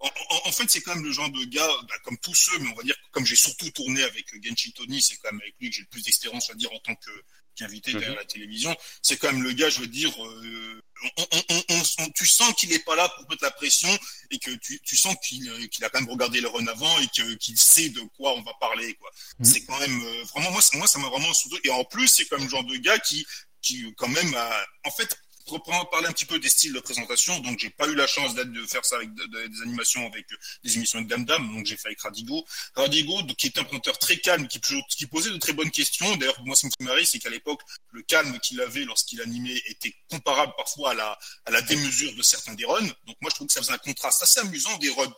en, 0.00 0.10
en, 0.46 0.52
fait, 0.52 0.68
c'est 0.68 0.80
quand 0.80 0.94
même 0.94 1.04
le 1.04 1.12
genre 1.12 1.30
de 1.30 1.44
gars, 1.44 1.70
bah, 1.88 1.94
comme 2.02 2.18
tous 2.18 2.34
ceux, 2.34 2.58
mais 2.58 2.70
on 2.70 2.74
va 2.74 2.82
dire 2.82 2.96
comme 3.12 3.24
j'ai 3.24 3.36
surtout 3.36 3.70
tourné 3.70 4.02
avec 4.02 4.26
Genshi 4.44 4.72
Tony, 4.72 5.00
c'est 5.00 5.16
quand 5.16 5.30
même 5.32 5.40
avec 5.40 5.54
lui 5.60 5.70
que 5.70 5.76
j'ai 5.76 5.82
le 5.82 5.88
plus 5.88 6.02
d'expérience, 6.02 6.48
va 6.48 6.54
dire, 6.54 6.72
en 6.72 6.78
tant 6.80 6.94
que 6.96 7.10
qu'invité 7.56 7.92
Mhm. 7.92 8.00
derrière 8.00 8.18
la 8.18 8.24
télévision. 8.24 8.76
C'est 9.02 9.16
quand 9.16 9.32
même 9.32 9.42
le 9.42 9.52
gars, 9.52 9.68
je 9.70 9.80
veux 9.80 9.86
dire, 9.86 10.12
euh, 10.24 10.82
on, 11.18 11.26
on, 11.50 11.62
on, 11.98 12.10
tu 12.10 12.26
sens 12.26 12.54
qu'il 12.54 12.72
est 12.72 12.84
pas 12.84 12.96
là 12.96 13.08
pour 13.08 13.28
mettre 13.28 13.42
la 13.42 13.50
pression 13.50 13.88
et 14.30 14.38
que 14.38 14.50
tu, 14.52 14.80
tu 14.80 14.96
sens 14.96 15.14
qu'il 15.26 15.48
euh, 15.48 15.66
qu'il 15.66 15.84
a 15.84 15.90
quand 15.90 16.00
même 16.00 16.10
regardé 16.10 16.40
le 16.40 16.48
run 16.48 16.66
avant 16.68 16.98
et 17.00 17.06
qu'il 17.08 17.58
sait 17.58 17.88
de 17.90 18.00
quoi 18.16 18.34
on 18.34 18.42
va 18.42 18.52
parler, 18.60 18.94
quoi. 18.94 19.10
Mhm. 19.38 19.44
C'est 19.44 19.64
quand 19.64 19.78
même, 19.78 20.00
euh, 20.04 20.22
vraiment, 20.24 20.50
moi, 20.52 20.62
ça- 20.62 20.76
moi, 20.78 20.86
ça 20.86 20.98
m'a 20.98 21.08
vraiment 21.08 21.32
et 21.64 21.70
en 21.70 21.84
plus, 21.84 22.08
c'est 22.08 22.26
comme 22.26 22.42
le 22.44 22.48
genre 22.48 22.64
de 22.64 22.76
gars 22.76 22.98
qui, 22.98 23.26
qui, 23.62 23.84
quand 23.96 24.08
même, 24.08 24.34
a, 24.34 24.64
en 24.84 24.90
fait, 24.90 25.18
pour 25.46 25.62
parler 25.90 26.06
un 26.08 26.12
petit 26.12 26.24
peu 26.26 26.38
des 26.38 26.48
styles 26.48 26.72
de 26.72 26.80
présentation, 26.80 27.38
donc 27.40 27.58
j'ai 27.58 27.70
pas 27.70 27.86
eu 27.88 27.94
la 27.94 28.06
chance 28.06 28.34
d'être- 28.34 28.52
de 28.52 28.66
faire 28.66 28.84
ça 28.84 28.96
avec 28.96 29.14
de- 29.14 29.24
de- 29.26 29.46
des 29.46 29.62
animations 29.62 30.04
avec 30.06 30.30
euh, 30.32 30.36
des 30.64 30.76
émissions 30.76 30.98
avec 30.98 31.08
Dame 31.08 31.24
Dame, 31.24 31.52
donc 31.54 31.64
j'ai 31.66 31.76
fait 31.76 31.88
avec 31.88 32.00
Radigo. 32.00 32.44
Radigo, 32.74 33.22
qui 33.38 33.46
est 33.46 33.58
un 33.58 33.64
présentateur 33.64 33.98
très 33.98 34.18
calme, 34.18 34.48
qui, 34.48 34.60
qui 34.88 35.06
posait 35.06 35.30
de 35.30 35.36
très 35.38 35.52
bonnes 35.52 35.70
questions. 35.70 36.16
D'ailleurs, 36.16 36.40
moi, 36.44 36.56
ce 36.56 36.66
qui 36.66 36.82
marrait, 36.84 37.04
c'est 37.04 37.18
qu'à 37.18 37.30
l'époque, 37.30 37.60
le 37.92 38.02
calme 38.02 38.38
qu'il 38.40 38.60
avait 38.60 38.84
lorsqu'il 38.84 39.20
animait 39.20 39.60
était 39.66 39.94
comparable 40.10 40.52
parfois 40.56 40.90
à 40.90 40.94
la, 40.94 41.18
à 41.44 41.50
la 41.50 41.62
démesure 41.62 42.14
de 42.14 42.22
certains 42.22 42.54
des 42.54 42.64
runs. 42.64 42.86
Donc 43.06 43.16
moi, 43.20 43.30
je 43.30 43.36
trouve 43.36 43.46
que 43.46 43.52
ça 43.52 43.60
faisait 43.62 43.72
un 43.72 43.78
contraste 43.78 44.22
assez 44.22 44.40
amusant 44.40 44.76
des 44.78 44.90
runs, 44.90 45.14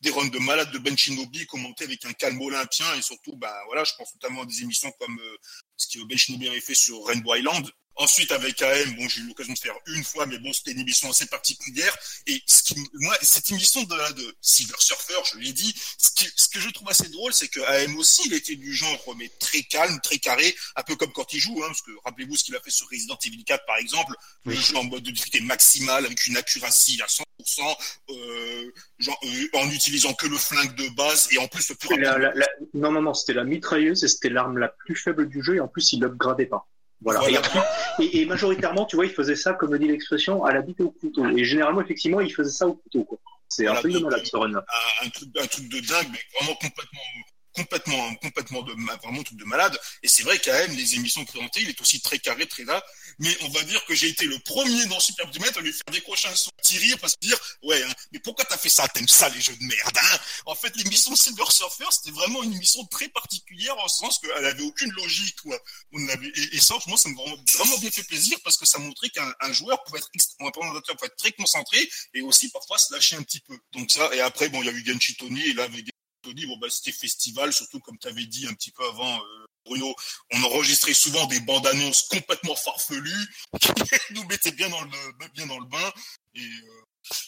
des 0.00 0.10
runs 0.10 0.28
de 0.28 0.38
malades 0.38 0.70
de 0.70 0.78
Ben 0.78 0.96
Shinobi 0.96 1.46
commentés 1.46 1.84
avec 1.84 2.04
un 2.04 2.12
calme 2.12 2.40
olympien 2.40 2.86
et 2.94 3.02
surtout, 3.02 3.36
bah 3.36 3.56
voilà, 3.66 3.84
je 3.84 3.92
pense 3.98 4.12
notamment 4.14 4.42
à 4.42 4.46
des 4.46 4.62
émissions 4.62 4.92
comme 5.00 5.18
euh, 5.18 5.36
ce 5.76 5.86
que 5.98 6.04
Ben 6.04 6.16
Shinobi 6.16 6.48
avait 6.48 6.60
fait 6.60 6.74
sur 6.74 7.04
Rainbow 7.06 7.34
Island. 7.34 7.68
Ensuite, 7.96 8.32
avec 8.32 8.60
AM, 8.62 8.94
bon, 8.96 9.06
j'ai 9.08 9.20
eu 9.20 9.26
l'occasion 9.28 9.52
de 9.52 9.58
faire 9.58 9.74
une 9.86 10.02
fois, 10.02 10.24
mais 10.26 10.38
bon, 10.38 10.52
c'était 10.52 10.72
une 10.72 10.80
émission 10.80 11.10
assez 11.10 11.26
particulière. 11.26 11.94
Et 12.26 12.42
ce 12.46 12.62
qui, 12.62 12.74
moi, 12.94 13.14
cette 13.22 13.50
émission 13.50 13.82
de, 13.82 14.12
de 14.14 14.34
Silver 14.40 14.74
Surfer, 14.78 15.14
je 15.32 15.38
l'ai 15.38 15.52
dit, 15.52 15.74
ce, 15.98 16.10
qui, 16.14 16.26
ce 16.34 16.48
que 16.48 16.58
je 16.58 16.70
trouve 16.70 16.88
assez 16.88 17.08
drôle, 17.10 17.32
c'est 17.34 17.48
que 17.48 17.60
AM 17.60 17.96
aussi, 17.98 18.22
il 18.26 18.32
était 18.34 18.56
du 18.56 18.72
genre, 18.74 18.98
mais 19.16 19.28
très 19.38 19.62
calme, 19.62 20.00
très 20.02 20.18
carré, 20.18 20.54
un 20.76 20.82
peu 20.82 20.96
comme 20.96 21.12
quand 21.12 21.32
il 21.34 21.38
joue, 21.40 21.62
hein, 21.62 21.66
parce 21.68 21.82
que 21.82 21.90
rappelez-vous 22.04 22.34
ce 22.36 22.44
qu'il 22.44 22.56
a 22.56 22.60
fait 22.60 22.70
sur 22.70 22.88
Resident 22.90 23.18
Evil 23.26 23.44
4, 23.44 23.64
par 23.66 23.76
exemple, 23.76 24.14
Oui. 24.46 24.54
le 24.56 24.60
jeu 24.60 24.76
en 24.76 24.84
mode 24.84 25.02
de 25.02 25.10
difficulté 25.10 25.40
maximale, 25.44 26.06
avec 26.06 26.26
une 26.26 26.36
accuracy 26.38 27.00
à 27.02 27.06
100%, 27.06 27.76
euh, 28.10 28.72
genre, 28.98 29.20
euh, 29.24 29.48
en 29.52 29.70
utilisant 29.70 30.14
que 30.14 30.26
le 30.26 30.38
flingue 30.38 30.74
de 30.76 30.88
base, 30.90 31.28
et 31.32 31.38
en 31.38 31.46
plus 31.48 31.68
le 31.68 31.74
plus 31.74 31.88
C'était 31.88 32.00
la- 32.00 32.12
rapide. 32.12 32.22
la- 32.24 32.34
la- 32.34 32.48
Non, 32.74 32.90
non, 32.90 33.02
non, 33.02 33.12
c'était 33.14 33.34
la 33.34 33.44
mitrailleuse 33.44 34.02
et 34.02 34.08
c'était 34.08 34.30
l'arme 34.30 34.56
la 34.58 34.68
plus 34.68 34.96
faible 34.96 35.28
du 35.28 35.42
jeu 35.44 35.56
et 35.56 35.60
en 35.60 35.68
plus 35.68 35.92
il 35.92 36.00
l'upgradait 36.00 36.46
pas. 36.46 36.66
Voilà. 37.02 37.20
Voilà. 37.20 37.42
Et, 37.98 38.24
majoritairement, 38.26 38.84
tu 38.86 38.96
vois, 38.96 39.06
il 39.06 39.12
faisait 39.12 39.36
ça, 39.36 39.54
comme 39.54 39.72
le 39.72 39.78
dit 39.78 39.88
l'expression, 39.88 40.44
à 40.44 40.52
la 40.52 40.62
bite 40.62 40.80
et 40.80 40.84
au 40.84 40.90
couteau. 40.90 41.26
Et 41.36 41.44
généralement, 41.44 41.80
effectivement, 41.80 42.20
il 42.20 42.32
faisait 42.32 42.50
ça 42.50 42.66
au 42.66 42.74
couteau. 42.74 43.04
quoi. 43.04 43.18
C'est 43.48 43.66
un 43.66 43.74
truc 43.74 43.92
de 43.92 43.98
malade 43.98 44.24
ce 44.24 44.36
run. 44.36 44.54
un, 44.54 44.58
un 44.58 45.08
truc, 45.10 45.28
un 45.38 45.46
truc 45.46 45.68
de 45.68 45.80
dingue, 45.80 46.08
mais 46.10 46.20
vraiment 46.40 46.54
complètement, 46.54 47.00
complètement, 47.54 48.14
complètement 48.16 48.62
de, 48.62 48.72
vraiment 49.02 49.22
truc 49.22 49.38
de 49.38 49.44
malade. 49.44 49.78
Et 50.02 50.08
c'est 50.08 50.22
vrai 50.22 50.38
qu'à 50.38 50.52
même 50.52 50.76
les 50.76 50.94
émissions 50.94 51.24
présentées, 51.24 51.60
il 51.62 51.68
est 51.68 51.80
aussi 51.80 52.00
très 52.00 52.18
carré, 52.18 52.46
très 52.46 52.64
là. 52.64 52.84
Mais 53.18 53.36
on 53.42 53.48
va 53.50 53.62
dire 53.64 53.84
que 53.84 53.94
j'ai 53.94 54.08
été 54.08 54.24
le 54.24 54.38
premier 54.38 54.86
dans 54.86 55.00
Super 55.00 55.26
Ultimate 55.26 55.56
à 55.56 55.60
lui 55.60 55.72
faire 55.72 55.82
décrocher 55.92 56.28
un 56.28 56.34
son 56.34 56.50
petit 56.56 56.96
parce 57.00 57.14
que 57.14 57.26
dire, 57.26 57.38
ouais, 57.62 57.82
hein, 57.82 57.92
mais 58.12 58.18
pourquoi 58.18 58.44
t'as 58.44 58.56
fait 58.56 58.68
ça? 58.68 58.88
T'aimes 58.88 59.08
ça, 59.08 59.28
les 59.28 59.40
jeux 59.40 59.54
de 59.56 59.64
merde, 59.64 59.98
hein? 60.00 60.18
En 60.46 60.54
fait, 60.54 60.74
l'émission 60.76 61.14
Silver 61.14 61.44
Surfer, 61.50 61.84
c'était 61.90 62.10
vraiment 62.10 62.42
une 62.42 62.54
émission 62.54 62.84
très 62.86 63.08
particulière 63.08 63.76
en 63.78 63.88
ce 63.88 63.98
sens 63.98 64.18
qu'elle 64.18 64.44
avait 64.44 64.62
aucune 64.62 64.90
logique, 64.92 65.40
quoi. 65.42 65.58
On 65.92 66.08
avait, 66.08 66.28
et, 66.28 66.56
et 66.56 66.60
ça, 66.60 66.74
moi, 66.86 66.96
ça 66.96 67.08
m'a 67.10 67.22
vraiment, 67.22 67.36
vraiment 67.54 67.78
bien 67.78 67.90
fait 67.90 68.04
plaisir 68.04 68.38
parce 68.42 68.56
que 68.56 68.66
ça 68.66 68.78
montrait 68.78 69.10
qu'un 69.10 69.32
un 69.40 69.52
joueur 69.52 69.82
pouvait 69.84 69.98
être, 69.98 70.10
un 70.40 70.48
être 70.48 71.16
très 71.16 71.32
concentré 71.32 71.88
et 72.14 72.22
aussi 72.22 72.48
parfois 72.50 72.78
se 72.78 72.92
lâcher 72.92 73.16
un 73.16 73.22
petit 73.22 73.40
peu. 73.40 73.58
Donc 73.72 73.90
ça, 73.90 74.14
et 74.14 74.20
après, 74.20 74.48
bon, 74.48 74.62
il 74.62 74.66
y 74.66 74.68
a 74.68 74.72
eu 74.72 74.84
Genshi 74.84 75.14
Tony, 75.16 75.42
et 75.42 75.52
là, 75.52 75.64
avec 75.64 75.91
Tony, 76.22 76.46
bon, 76.46 76.56
bah, 76.58 76.68
c'était 76.70 76.92
festival, 76.92 77.52
surtout 77.52 77.80
comme 77.80 77.98
tu 77.98 78.08
avais 78.08 78.24
dit 78.26 78.46
un 78.46 78.54
petit 78.54 78.70
peu 78.70 78.84
avant, 78.88 79.16
euh, 79.18 79.46
Bruno, 79.66 79.94
on 80.32 80.42
enregistrait 80.44 80.94
souvent 80.94 81.26
des 81.26 81.40
bandes 81.40 81.66
annonces 81.66 82.02
complètement 82.10 82.56
farfelues 82.56 83.26
qui 83.60 83.68
nous 84.14 84.24
mettaient 84.26 84.52
bien 84.52 84.68
dans 84.70 84.80
le 84.82 85.28
bien 85.34 85.46
dans 85.46 85.58
le 85.58 85.66
bain 85.66 85.92
et 86.34 86.40
euh, 86.40 86.82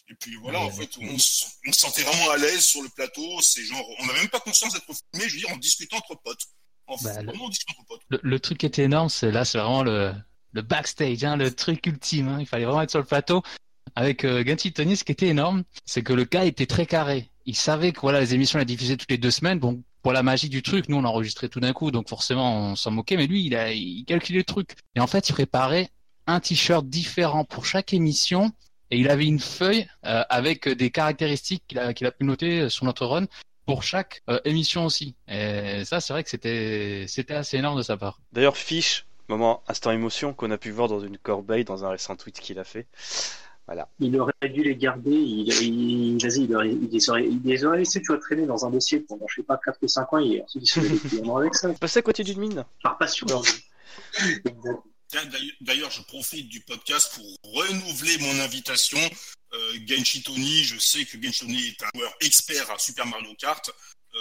et 0.09 0.15
puis 0.15 0.37
voilà, 0.37 0.61
en 0.61 0.71
fait, 0.71 0.89
on, 1.01 1.19
se 1.19 1.47
sentait 1.73 2.03
vraiment 2.05 2.31
à 2.31 2.37
l'aise 2.37 2.65
sur 2.65 2.81
le 2.81 2.89
plateau. 2.91 3.41
C'est 3.43 3.65
genre, 3.65 3.85
on 3.99 4.07
n'a 4.07 4.13
même 4.13 4.29
pas 4.29 4.39
conscience 4.39 4.73
d'être 4.73 4.87
filmé, 4.87 5.29
je 5.29 5.35
veux 5.35 5.41
dire, 5.41 5.51
en 5.51 5.57
discutant 5.57 5.97
entre 5.97 6.15
potes. 6.23 6.43
En 6.87 6.95
Bah, 7.03 7.13
fait, 7.15 7.21
le- 7.23 7.27
vraiment 7.27 7.47
en 7.47 7.49
discutant 7.49 7.73
entre 7.81 7.89
potes. 7.89 8.03
Le, 8.09 8.21
le 8.23 8.39
truc 8.41 8.59
qui 8.59 8.67
était 8.67 8.85
énorme, 8.85 9.09
c'est 9.09 9.33
là, 9.33 9.45
c'est 9.45 9.59
vraiment 9.59 9.83
le, 9.83 10.15
le 10.53 10.63
backstage, 10.63 11.25
hein, 11.25 11.37
le 11.37 11.53
truc 11.53 11.85
ultime. 11.87 12.29
hein. 12.29 12.37
Il 12.41 12.47
fallait 12.47 12.67
vraiment 12.67 12.83
être 12.83 12.91
sur 12.91 13.01
le 13.01 13.05
plateau. 13.05 13.43
Avec 13.97 14.25
euh, 14.25 14.45
Genshi 14.47 14.73
Tony, 14.73 14.97
ce 14.97 15.03
qui 15.03 15.11
était 15.11 15.27
énorme, 15.27 15.65
c'est 15.85 16.03
que 16.05 16.13
le 16.13 16.23
gars 16.25 16.45
était 16.45 16.67
très 16.67 16.87
carré. 16.87 17.31
Il 17.47 17.57
savait 17.57 17.93
que 17.93 18.01
voilà, 18.01 18.21
les 18.21 18.35
émissions 18.35 18.59
les 18.59 18.65
diffusaient 18.65 18.97
toutes 18.97 19.11
les 19.11 19.19
deux 19.19 19.31
semaines. 19.31 19.59
Bon, 19.59 19.83
pour 20.03 20.13
la 20.13 20.23
magie 20.23 20.49
du 20.49 20.63
truc, 20.63 20.89
nous 20.89 20.97
on 20.97 21.05
enregistrait 21.05 21.49
tout 21.49 21.61
d'un 21.61 21.73
coup, 21.73 21.91
donc 21.91 22.09
forcément 22.09 22.71
on 22.71 22.77
s'en 22.77 22.91
moquait. 22.91 23.17
Mais 23.17 23.27
lui, 23.27 23.45
il 23.45 23.55
a, 23.55 23.73
il 23.73 24.05
calculait 24.05 24.39
le 24.39 24.45
truc. 24.45 24.77
Et 24.95 25.01
en 25.01 25.07
fait, 25.07 25.29
il 25.29 25.33
préparait 25.33 25.91
un 26.27 26.41
t-shirt 26.41 26.87
différent 26.87 27.45
pour 27.45 27.67
chaque 27.67 27.93
émission. 27.93 28.53
Et 28.91 28.99
il 28.99 29.09
avait 29.09 29.27
une 29.27 29.41
feuille 29.41 29.89
euh, 30.07 30.23
avec 30.29 30.69
des 30.69 30.91
caractéristiques 30.91 31.65
qu'il 31.67 31.79
a, 31.79 31.95
qu'il 31.95 32.07
a 32.07 32.13
pu 32.13 32.25
noter 32.25 32.69
sur 32.69 32.85
notre 32.85 33.07
run 33.07 33.27
pour 33.67 33.83
chaque 33.83 34.23
euh, 34.29 34.39
émission 34.45 34.85
aussi. 34.85 35.17
Et 35.29 35.85
ça, 35.85 36.01
c'est 36.01 36.13
vrai 36.13 36.23
que 36.23 36.31
c'était, 36.31 37.07
c'était 37.09 37.35
assez 37.35 37.57
énorme 37.57 37.79
de 37.79 37.83
sa 37.83 37.97
part. 37.97 38.21
D'ailleurs, 38.33 38.57
Fish, 38.57 39.07
moment 39.29 39.63
instant 39.69 39.91
émotion 39.91 40.35
qu'on 40.35 40.51
a 40.51 40.59
pu 40.59 40.71
voir 40.71 40.89
dans 40.89 41.01
une 41.01 41.19
corbeille 41.19 41.65
dans 41.65 41.85
un 41.85 41.89
récent 41.91 42.15
tweet 42.17 42.41
qu'il 42.41 42.59
a 42.59 42.65
fait. 42.65 42.87
Il 43.99 44.19
aurait 44.21 44.33
dû 44.43 44.63
les 44.63 44.77
garder. 44.77 45.11
Il, 45.11 45.49
il, 45.63 46.19
vas-y, 46.23 46.45
il, 46.45 46.55
aurait- 46.55 46.71
il 46.71 46.89
les 46.91 47.09
aurait, 47.11 47.27
il 47.27 47.41
les 47.45 47.65
aurait 47.65 47.79
laissés, 47.79 48.01
tu 48.01 48.09
vois, 48.09 48.19
traîner 48.19 48.47
dans 48.47 48.65
un 48.67 48.71
dossier 48.71 49.01
pendant, 49.01 49.27
je 49.29 49.37
sais 49.37 49.43
pas, 49.43 49.59
4 49.65 49.79
ou 49.83 49.89
5 49.89 50.13
ans. 50.13 50.19
Et 50.19 50.43
ensuite, 50.43 50.63
il 50.65 50.67
se 50.69 51.31
avec 51.39 51.55
ça. 51.55 51.69
À 51.99 52.03
côté 52.03 52.23
d'une 52.25 52.41
mine. 52.41 52.65
Par 52.83 52.99
passion. 52.99 53.27
D'ailleurs- 55.61 55.91
je 55.91 56.03
profite 56.03 56.49
du 56.49 56.61
podcast 56.61 57.13
pour 57.15 57.53
renouveler 57.55 58.19
mon 58.19 58.41
invitation. 58.41 58.99
Euh, 59.53 59.73
Genshi 59.87 60.23
Tony, 60.23 60.65
je 60.65 60.79
sais 60.79 61.05
que 61.05 61.21
Genshi 61.23 61.41
Tony 61.47 61.67
est 61.69 61.83
un 61.85 61.89
joueur 61.95 62.13
expert 62.21 62.69
à 62.71 62.79
Super 62.79 63.07
Mario 63.07 63.33
Kart. 63.39 63.71
Euh, 64.15 64.19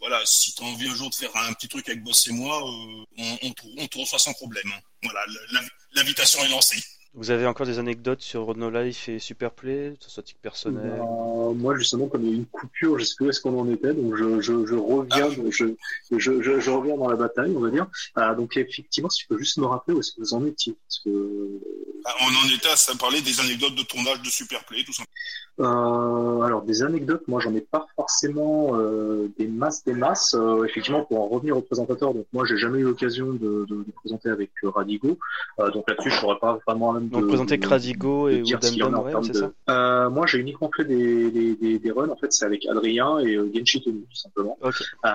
voilà, 0.00 0.20
si 0.24 0.54
tu 0.54 0.62
as 0.62 0.66
envie 0.66 0.88
un 0.88 0.94
jour 0.94 1.10
de 1.10 1.14
faire 1.14 1.34
un 1.36 1.52
petit 1.54 1.68
truc 1.68 1.88
avec 1.88 2.02
Boss 2.04 2.26
et 2.28 2.32
moi, 2.32 2.56
euh, 2.58 3.04
on, 3.18 3.38
on, 3.42 3.50
te, 3.52 3.62
on 3.78 3.86
te 3.88 3.98
reçoit 3.98 4.18
sans 4.18 4.32
problème. 4.34 4.70
Voilà, 5.02 5.20
l'inv- 5.52 5.68
l'invitation 5.94 6.44
est 6.44 6.48
lancée. 6.48 6.80
Vous 7.14 7.30
avez 7.30 7.46
encore 7.46 7.66
des 7.66 7.78
anecdotes 7.78 8.20
sur 8.20 8.56
No 8.56 8.70
Life 8.70 9.08
et 9.08 9.18
Superplay, 9.18 9.96
que 9.98 10.04
ce 10.04 10.10
soit 10.10 10.22
titre 10.22 10.40
personnel 10.40 11.00
Euh, 11.00 11.52
moi, 11.54 11.76
justement, 11.76 12.06
comme 12.06 12.22
il 12.22 12.28
y 12.28 12.30
a 12.30 12.34
eu 12.34 12.36
une 12.36 12.46
coupure, 12.46 12.98
je 12.98 13.04
sais 13.04 13.14
plus 13.16 13.26
où 13.26 13.30
est-ce 13.30 13.40
qu'on 13.40 13.58
en 13.58 13.68
était, 13.70 13.92
donc 13.94 14.14
je, 14.14 14.40
je, 14.40 14.66
je 14.66 14.74
reviens, 14.74 15.28
je, 15.30 15.74
je, 16.16 16.60
je, 16.60 16.70
reviens 16.70 16.96
dans 16.96 17.08
la 17.08 17.16
bataille, 17.16 17.52
on 17.56 17.60
va 17.60 17.70
dire. 17.70 17.86
Euh, 18.18 18.34
donc, 18.34 18.56
effectivement, 18.56 19.08
si 19.10 19.22
tu 19.22 19.28
peux 19.28 19.38
juste 19.38 19.56
me 19.58 19.66
rappeler 19.66 19.94
où 19.94 20.00
est-ce 20.00 20.12
que 20.12 20.20
vous 20.20 20.34
en 20.34 20.44
étiez, 20.46 20.76
parce 20.86 21.00
que 21.00 21.10
Ah, 21.10 21.87
On 22.20 22.46
en 22.46 22.54
était 22.54 22.68
à 22.68 22.76
ça 22.76 22.92
parler 22.98 23.20
des 23.22 23.40
anecdotes 23.40 23.74
de 23.74 23.82
tournage 23.82 24.20
de 24.22 24.28
Superplay, 24.28 24.84
tout 24.84 24.92
simplement. 24.92 25.12
Euh, 25.60 26.42
alors 26.42 26.62
des 26.62 26.84
anecdotes, 26.84 27.26
moi 27.26 27.40
j'en 27.40 27.52
ai 27.52 27.60
pas 27.60 27.86
forcément 27.96 28.76
euh, 28.78 29.28
des 29.38 29.48
masses, 29.48 29.82
des 29.84 29.92
masses. 29.92 30.34
Euh, 30.34 30.64
effectivement, 30.64 31.04
pour 31.04 31.20
en 31.20 31.26
revenir 31.28 31.56
au 31.56 31.62
présentateur, 31.62 32.14
donc 32.14 32.26
moi 32.32 32.44
j'ai 32.46 32.56
jamais 32.56 32.78
eu 32.78 32.84
l'occasion 32.84 33.26
de, 33.32 33.66
de, 33.68 33.76
de 33.82 33.92
présenter 33.96 34.28
avec 34.30 34.50
euh, 34.62 34.70
Radigo, 34.70 35.18
Euh, 35.58 35.70
donc 35.72 35.88
là-dessus 35.88 36.10
je 36.10 36.20
saurais 36.20 36.38
pas 36.38 36.60
vraiment 36.64 36.92
même 36.92 37.08
Donc 37.08 37.22
de, 37.22 37.26
présenter 37.26 37.58
Cradigo 37.58 38.28
de 38.28 38.34
et 38.34 38.42
dire 38.42 38.62
s'il 38.62 38.78
y 38.78 38.82
en 38.84 38.94
a 38.94 38.98
Woodham 38.98 39.00
en 39.00 39.04
ouais, 39.04 39.10
termes 39.10 39.24
c'est 39.24 39.34
ça 39.34 39.50
Euh, 39.70 40.10
moi 40.10 40.26
j'ai 40.26 40.38
uniquement 40.38 40.70
fait 40.76 40.84
des, 40.84 41.30
des, 41.32 41.56
des, 41.56 41.78
des 41.80 41.90
runs, 41.90 42.08
en 42.08 42.16
fait 42.16 42.32
c'est 42.32 42.44
avec 42.44 42.64
Adrien 42.66 43.18
et 43.18 43.34
euh, 43.34 43.50
Genshi 43.52 43.82
Tony 43.82 44.02
tout 44.08 44.16
simplement. 44.16 44.56
Ok. 44.62 44.76
Euh, 45.04 45.10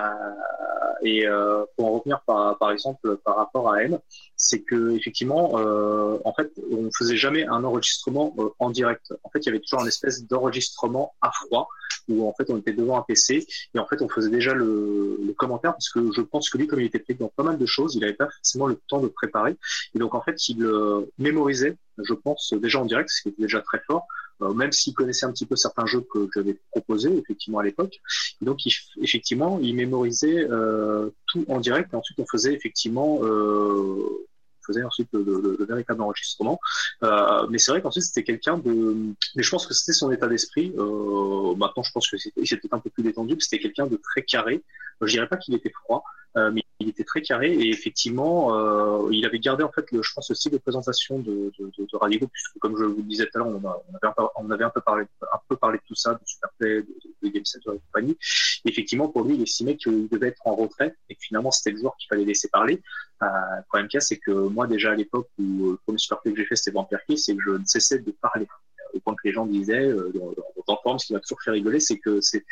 et 1.02 1.26
euh, 1.26 1.64
pour 1.76 1.86
en 1.86 1.92
revenir 1.98 2.20
par, 2.26 2.58
par 2.58 2.70
exemple 2.70 3.16
par 3.24 3.36
rapport 3.36 3.72
à 3.72 3.82
M, 3.82 3.98
c'est 4.36 4.60
que 4.60 4.90
effectivement, 4.92 5.58
euh, 5.58 6.18
en 6.24 6.32
fait, 6.34 6.52
on 6.70 6.90
faisait 6.96 7.16
jamais 7.16 7.46
un 7.46 7.64
enregistrement 7.64 8.34
euh, 8.38 8.48
en 8.58 8.70
direct. 8.70 9.12
En 9.22 9.30
fait, 9.30 9.40
il 9.40 9.46
y 9.46 9.48
avait 9.50 9.60
toujours 9.60 9.82
une 9.82 9.88
espèce 9.88 10.26
d'enregistrement 10.26 11.14
à 11.20 11.30
froid 11.30 11.68
où 12.08 12.28
en 12.28 12.34
fait 12.34 12.50
on 12.50 12.58
était 12.58 12.72
devant 12.72 12.98
un 12.98 13.02
PC 13.02 13.46
et 13.74 13.78
en 13.78 13.86
fait 13.86 14.02
on 14.02 14.08
faisait 14.08 14.30
déjà 14.30 14.52
le, 14.54 15.18
le 15.24 15.32
commentaire 15.32 15.72
parce 15.72 15.88
que 15.88 16.12
je 16.12 16.20
pense 16.20 16.50
que 16.50 16.58
lui, 16.58 16.66
comme 16.66 16.80
il 16.80 16.86
était 16.86 16.98
pris 16.98 17.14
dans 17.14 17.28
pas 17.28 17.42
mal 17.42 17.58
de 17.58 17.66
choses, 17.66 17.94
il 17.94 18.00
n'avait 18.00 18.14
pas 18.14 18.28
forcément 18.28 18.66
le 18.66 18.78
temps 18.88 19.00
de 19.00 19.08
préparer 19.08 19.56
et 19.94 19.98
donc 19.98 20.14
en 20.14 20.22
fait 20.22 20.48
il 20.48 20.62
euh, 20.62 21.10
mémorisait, 21.18 21.76
je 21.98 22.14
pense 22.14 22.52
déjà 22.54 22.80
en 22.80 22.84
direct, 22.84 23.08
ce 23.10 23.22
qui 23.22 23.28
était 23.30 23.42
déjà 23.42 23.60
très 23.60 23.80
fort. 23.86 24.06
Euh, 24.42 24.52
même 24.52 24.72
s'il 24.72 24.94
connaissait 24.94 25.26
un 25.26 25.32
petit 25.32 25.46
peu 25.46 25.56
certains 25.56 25.86
jeux 25.86 26.02
que 26.12 26.28
j'avais 26.34 26.56
proposés 26.70 27.16
effectivement 27.16 27.58
à 27.60 27.64
l'époque, 27.64 28.00
donc, 28.40 28.60
effectivement, 29.00 29.58
il 29.62 29.74
mémorisait 29.76 30.46
euh, 30.50 31.10
tout 31.26 31.44
en 31.48 31.60
direct. 31.60 31.92
Et 31.92 31.96
ensuite, 31.96 32.18
on 32.18 32.26
faisait 32.26 32.52
effectivement, 32.54 33.20
euh, 33.22 34.26
faisait 34.66 34.82
ensuite 34.82 35.08
le, 35.12 35.22
le- 35.22 35.56
le 35.58 35.64
véritable 35.66 36.02
enregistrement. 36.02 36.58
Euh, 37.02 37.46
mais 37.50 37.58
c'est 37.58 37.70
vrai 37.70 37.82
qu'ensuite, 37.82 38.04
c'était 38.04 38.24
quelqu'un 38.24 38.58
de. 38.58 38.96
Mais 39.36 39.42
je 39.42 39.50
pense 39.50 39.66
que 39.66 39.74
c'était 39.74 39.92
son 39.92 40.10
état 40.10 40.26
d'esprit. 40.26 40.72
Euh, 40.78 41.54
maintenant, 41.54 41.82
je 41.82 41.92
pense 41.92 42.08
que 42.10 42.16
c'était 42.16 42.68
un 42.72 42.78
peu 42.78 42.90
plus 42.90 43.02
détendu. 43.02 43.36
C'était 43.40 43.60
quelqu'un 43.60 43.86
de 43.86 43.96
très 43.96 44.22
carré. 44.22 44.62
Je 45.00 45.12
dirais 45.12 45.28
pas 45.28 45.36
qu'il 45.36 45.54
était 45.54 45.70
froid, 45.70 46.02
euh, 46.36 46.50
mais 46.52 46.64
il 46.80 46.88
était 46.88 47.04
très 47.04 47.22
carré 47.22 47.52
et 47.52 47.70
effectivement, 47.70 48.56
euh, 48.56 49.08
il 49.12 49.24
avait 49.24 49.38
gardé 49.38 49.62
en 49.62 49.70
fait, 49.70 49.90
le, 49.92 50.02
je 50.02 50.12
pense, 50.12 50.32
style 50.32 50.52
de 50.52 50.58
présentation 50.58 51.18
de, 51.18 51.52
de, 51.58 51.70
de, 51.78 51.86
de 51.90 51.96
Radigo, 51.96 52.26
puisque 52.26 52.58
comme 52.58 52.76
je 52.76 52.84
vous 52.84 52.96
le 52.96 53.02
disais 53.04 53.26
tout 53.26 53.38
à 53.38 53.38
l'heure, 53.38 53.48
on, 53.48 53.62
on 53.64 53.94
avait, 53.94 54.06
un 54.06 54.12
peu, 54.12 54.22
on 54.36 54.50
avait 54.50 54.64
un 54.64 54.70
peu 54.70 54.80
parlé, 54.80 55.04
un 55.22 55.38
peu 55.48 55.56
parlé 55.56 55.78
de 55.78 55.82
tout 55.86 55.94
ça, 55.94 56.14
de 56.14 56.20
Superplay, 56.24 56.82
de, 57.22 57.28
Game 57.28 57.44
Center 57.44 57.70
et 57.74 57.80
compagnie. 57.86 58.18
Et 58.64 58.68
effectivement, 58.68 59.08
pour 59.08 59.24
lui, 59.24 59.36
il 59.36 59.42
estimait 59.42 59.76
qu'il 59.76 60.08
devait 60.08 60.28
être 60.28 60.46
en 60.46 60.54
retrait 60.54 60.94
et 61.08 61.14
que 61.14 61.20
finalement, 61.22 61.50
c'était 61.50 61.70
le 61.70 61.78
joueur 61.78 61.96
qu'il 61.96 62.08
fallait 62.08 62.24
laisser 62.24 62.48
parler. 62.48 62.82
Euh, 63.22 63.26
le 63.56 63.62
problème 63.68 63.88
qu'il 63.88 64.02
c'est 64.02 64.18
que 64.18 64.30
moi, 64.30 64.66
déjà 64.66 64.90
à 64.90 64.94
l'époque 64.94 65.28
où 65.38 65.68
euh, 65.68 65.70
le 65.72 65.76
premier 65.84 65.98
Superplay 65.98 66.32
que 66.32 66.38
j'ai 66.38 66.46
fait, 66.46 66.56
c'était 66.56 66.72
Vampire 66.72 67.00
Kiss, 67.08 67.24
c'est 67.24 67.36
que 67.36 67.42
je 67.42 67.50
ne 67.50 67.64
cessais 67.64 67.98
de 67.98 68.10
parler. 68.10 68.46
Au 68.92 69.00
point 69.00 69.14
que 69.14 69.22
les 69.26 69.32
gens 69.32 69.46
disaient, 69.46 69.86
euh, 69.86 70.12
dans, 70.14 70.26
dans, 70.26 70.44
dans 70.66 70.80
forum, 70.82 70.98
ce 70.98 71.06
qui 71.06 71.12
m'a 71.14 71.20
toujours 71.20 71.40
fait 71.42 71.50
rigoler, 71.50 71.80
c'est 71.80 71.98
que 71.98 72.20
c'est 72.20 72.44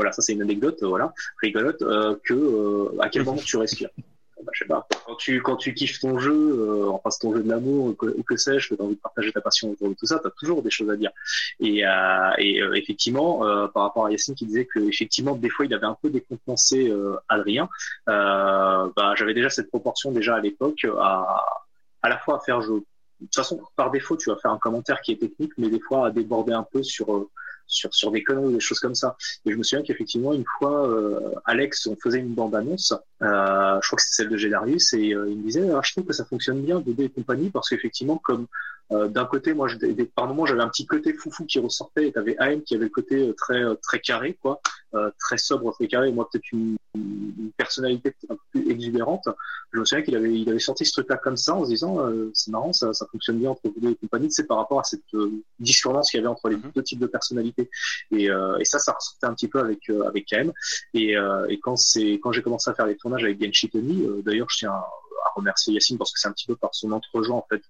voilà, 0.00 0.12
ça 0.12 0.22
c'est 0.22 0.32
une 0.32 0.40
anecdote, 0.40 0.82
euh, 0.82 0.88
voilà, 0.88 1.12
rigolote, 1.42 1.82
euh, 1.82 2.16
que 2.24 2.32
euh, 2.32 2.98
à 3.00 3.10
quel 3.10 3.22
moment 3.22 3.36
tu 3.44 3.58
respires? 3.58 3.90
Bah, 4.42 4.50
je 4.54 4.60
sais 4.60 4.68
pas. 4.68 4.88
Quand 5.06 5.16
tu 5.16 5.42
quand 5.42 5.56
tu 5.56 5.74
kiffes 5.74 6.00
ton 6.00 6.18
jeu, 6.18 6.88
enfin 6.88 7.10
ton 7.20 7.36
jeu 7.36 7.42
de 7.42 7.50
l'amour 7.50 7.94
ou 8.18 8.22
que, 8.22 8.36
sais-je, 8.38 8.70
que 8.70 8.74
tu 8.74 8.80
as 8.80 8.84
envie 8.86 8.94
de 8.94 9.00
partager 9.00 9.30
ta 9.30 9.42
passion 9.42 9.72
autour 9.72 9.90
de 9.90 9.94
tout 9.94 10.06
ça, 10.06 10.18
tu 10.18 10.26
as 10.26 10.30
toujours 10.30 10.62
des 10.62 10.70
choses 10.70 10.88
à 10.88 10.96
dire. 10.96 11.10
Et, 11.60 11.82
effectivement, 12.74 13.40
par 13.74 13.82
rapport 13.82 14.06
à 14.06 14.10
Yacine 14.10 14.34
qui 14.34 14.46
disait 14.46 14.64
que 14.64 14.78
effectivement 14.78 15.36
des 15.36 15.50
fois 15.50 15.66
il 15.66 15.74
avait 15.74 15.84
un 15.84 15.98
peu 16.00 16.08
décompensé 16.08 16.90
Adrien, 17.28 17.68
bah, 18.06 19.12
j'avais 19.14 19.34
déjà 19.34 19.50
cette 19.50 19.68
proportion 19.68 20.10
déjà 20.10 20.36
à 20.36 20.40
l'époque 20.40 20.86
à 20.98 21.44
à 22.00 22.08
la 22.08 22.16
fois 22.16 22.36
à 22.36 22.40
faire 22.40 22.62
jeu. 22.62 22.76
De 23.20 23.26
toute 23.26 23.34
façon, 23.34 23.60
par 23.76 23.90
défaut, 23.90 24.16
tu 24.16 24.30
vas 24.30 24.36
faire 24.36 24.52
un 24.52 24.58
commentaire 24.58 25.02
qui 25.02 25.12
est 25.12 25.16
technique, 25.16 25.52
mais 25.58 25.68
des 25.68 25.80
fois 25.80 26.06
à 26.06 26.10
déborder 26.10 26.54
un 26.54 26.62
peu 26.62 26.82
sur 26.82 27.28
sur, 27.70 27.94
sur 27.94 28.10
des 28.10 28.22
conneries 28.22 28.46
ou 28.46 28.52
des 28.52 28.60
choses 28.60 28.80
comme 28.80 28.94
ça. 28.94 29.16
Et 29.46 29.52
je 29.52 29.56
me 29.56 29.62
souviens 29.62 29.84
qu'effectivement, 29.84 30.34
une 30.34 30.44
fois, 30.58 30.88
euh, 30.88 31.34
Alex, 31.46 31.86
on 31.86 31.96
faisait 31.96 32.18
une 32.18 32.34
bande-annonce, 32.34 32.92
euh, 33.22 33.78
je 33.80 33.86
crois 33.86 33.96
que 33.96 34.02
c'était 34.02 34.22
celle 34.22 34.28
de 34.28 34.36
Gédarius, 34.36 34.92
et 34.92 35.14
euh, 35.14 35.30
il 35.30 35.38
me 35.38 35.44
disait, 35.44 35.70
ah, 35.70 35.80
je 35.82 35.92
trouve 35.92 36.04
que 36.04 36.12
ça 36.12 36.24
fonctionne 36.24 36.60
bien, 36.60 36.80
Dédé 36.80 37.04
et 37.04 37.08
compagnie, 37.08 37.50
parce 37.50 37.68
qu'effectivement, 37.68 38.18
comme 38.18 38.46
euh, 38.92 39.08
d'un 39.08 39.24
côté, 39.24 39.54
moi, 39.54 39.68
je, 39.68 39.76
des- 39.76 40.04
par 40.04 40.26
moment, 40.26 40.46
j'avais 40.46 40.62
un 40.62 40.68
petit 40.68 40.86
côté 40.86 41.12
foufou 41.14 41.44
qui 41.46 41.58
ressortait, 41.58 42.08
et 42.08 42.12
t'avais 42.12 42.36
AM 42.38 42.62
qui 42.62 42.74
avait 42.74 42.84
le 42.84 42.90
côté 42.90 43.28
euh, 43.28 43.32
très 43.34 43.62
euh, 43.62 43.74
très 43.82 44.00
carré, 44.00 44.36
quoi, 44.42 44.60
euh, 44.94 45.10
très 45.18 45.38
sobre, 45.38 45.72
très 45.74 45.86
carré, 45.86 46.08
et 46.08 46.12
moi, 46.12 46.28
peut-être 46.30 46.50
une, 46.52 46.76
une 46.96 47.50
personnalité 47.56 48.14
un 48.28 48.34
peu 48.34 48.40
plus 48.50 48.70
exubérante. 48.70 49.28
Je 49.72 49.78
me 49.78 49.84
souviens 49.84 50.02
qu'il 50.04 50.16
avait, 50.16 50.32
il 50.34 50.48
avait 50.50 50.58
sorti 50.58 50.84
ce 50.84 50.92
truc-là 50.92 51.16
comme 51.18 51.36
ça, 51.36 51.54
en 51.54 51.64
se 51.64 51.70
disant, 51.70 52.00
euh, 52.04 52.30
c'est 52.34 52.50
marrant, 52.50 52.72
ça, 52.72 52.92
ça 52.92 53.06
fonctionne 53.12 53.38
bien 53.38 53.50
entre 53.50 53.60
vous 53.64 53.80
deux 53.80 53.90
et 53.90 53.94
compagnie, 53.94 54.30
c'est 54.32 54.46
par 54.46 54.56
rapport 54.56 54.80
à 54.80 54.84
cette 54.84 55.02
euh, 55.14 55.30
discordance 55.60 56.10
qu'il 56.10 56.18
y 56.18 56.20
avait 56.20 56.28
entre 56.28 56.48
les 56.48 56.56
Mhm. 56.56 56.72
deux 56.74 56.82
types 56.82 56.98
de 56.98 57.06
personnalités. 57.06 57.70
Et, 58.10 58.28
euh, 58.30 58.58
et 58.58 58.64
ça, 58.64 58.78
ça 58.80 58.92
ressortait 58.92 59.26
un 59.26 59.34
petit 59.34 59.48
peu 59.48 59.60
avec 59.60 59.88
euh, 59.90 60.02
avec 60.08 60.26
KM. 60.26 60.52
Et, 60.94 61.16
euh, 61.16 61.46
et 61.48 61.60
quand 61.60 61.76
c'est 61.76 62.14
quand 62.14 62.32
j'ai 62.32 62.42
commencé 62.42 62.68
à 62.70 62.74
faire 62.74 62.86
les 62.86 62.96
tournages 62.96 63.22
avec 63.24 63.42
Genshi 63.42 63.70
Tony, 63.70 64.04
euh, 64.04 64.20
d'ailleurs, 64.22 64.48
je 64.50 64.58
tiens 64.58 64.72
à, 64.72 64.74
à 65.26 65.30
remercier 65.36 65.74
Yacine 65.74 65.96
parce 65.98 66.12
que 66.12 66.18
c'est 66.18 66.28
un 66.28 66.32
petit 66.32 66.46
peu 66.46 66.56
par 66.56 66.74
son 66.74 66.90
entrejeu 66.92 67.30
en 67.32 67.46
fait 67.48 67.62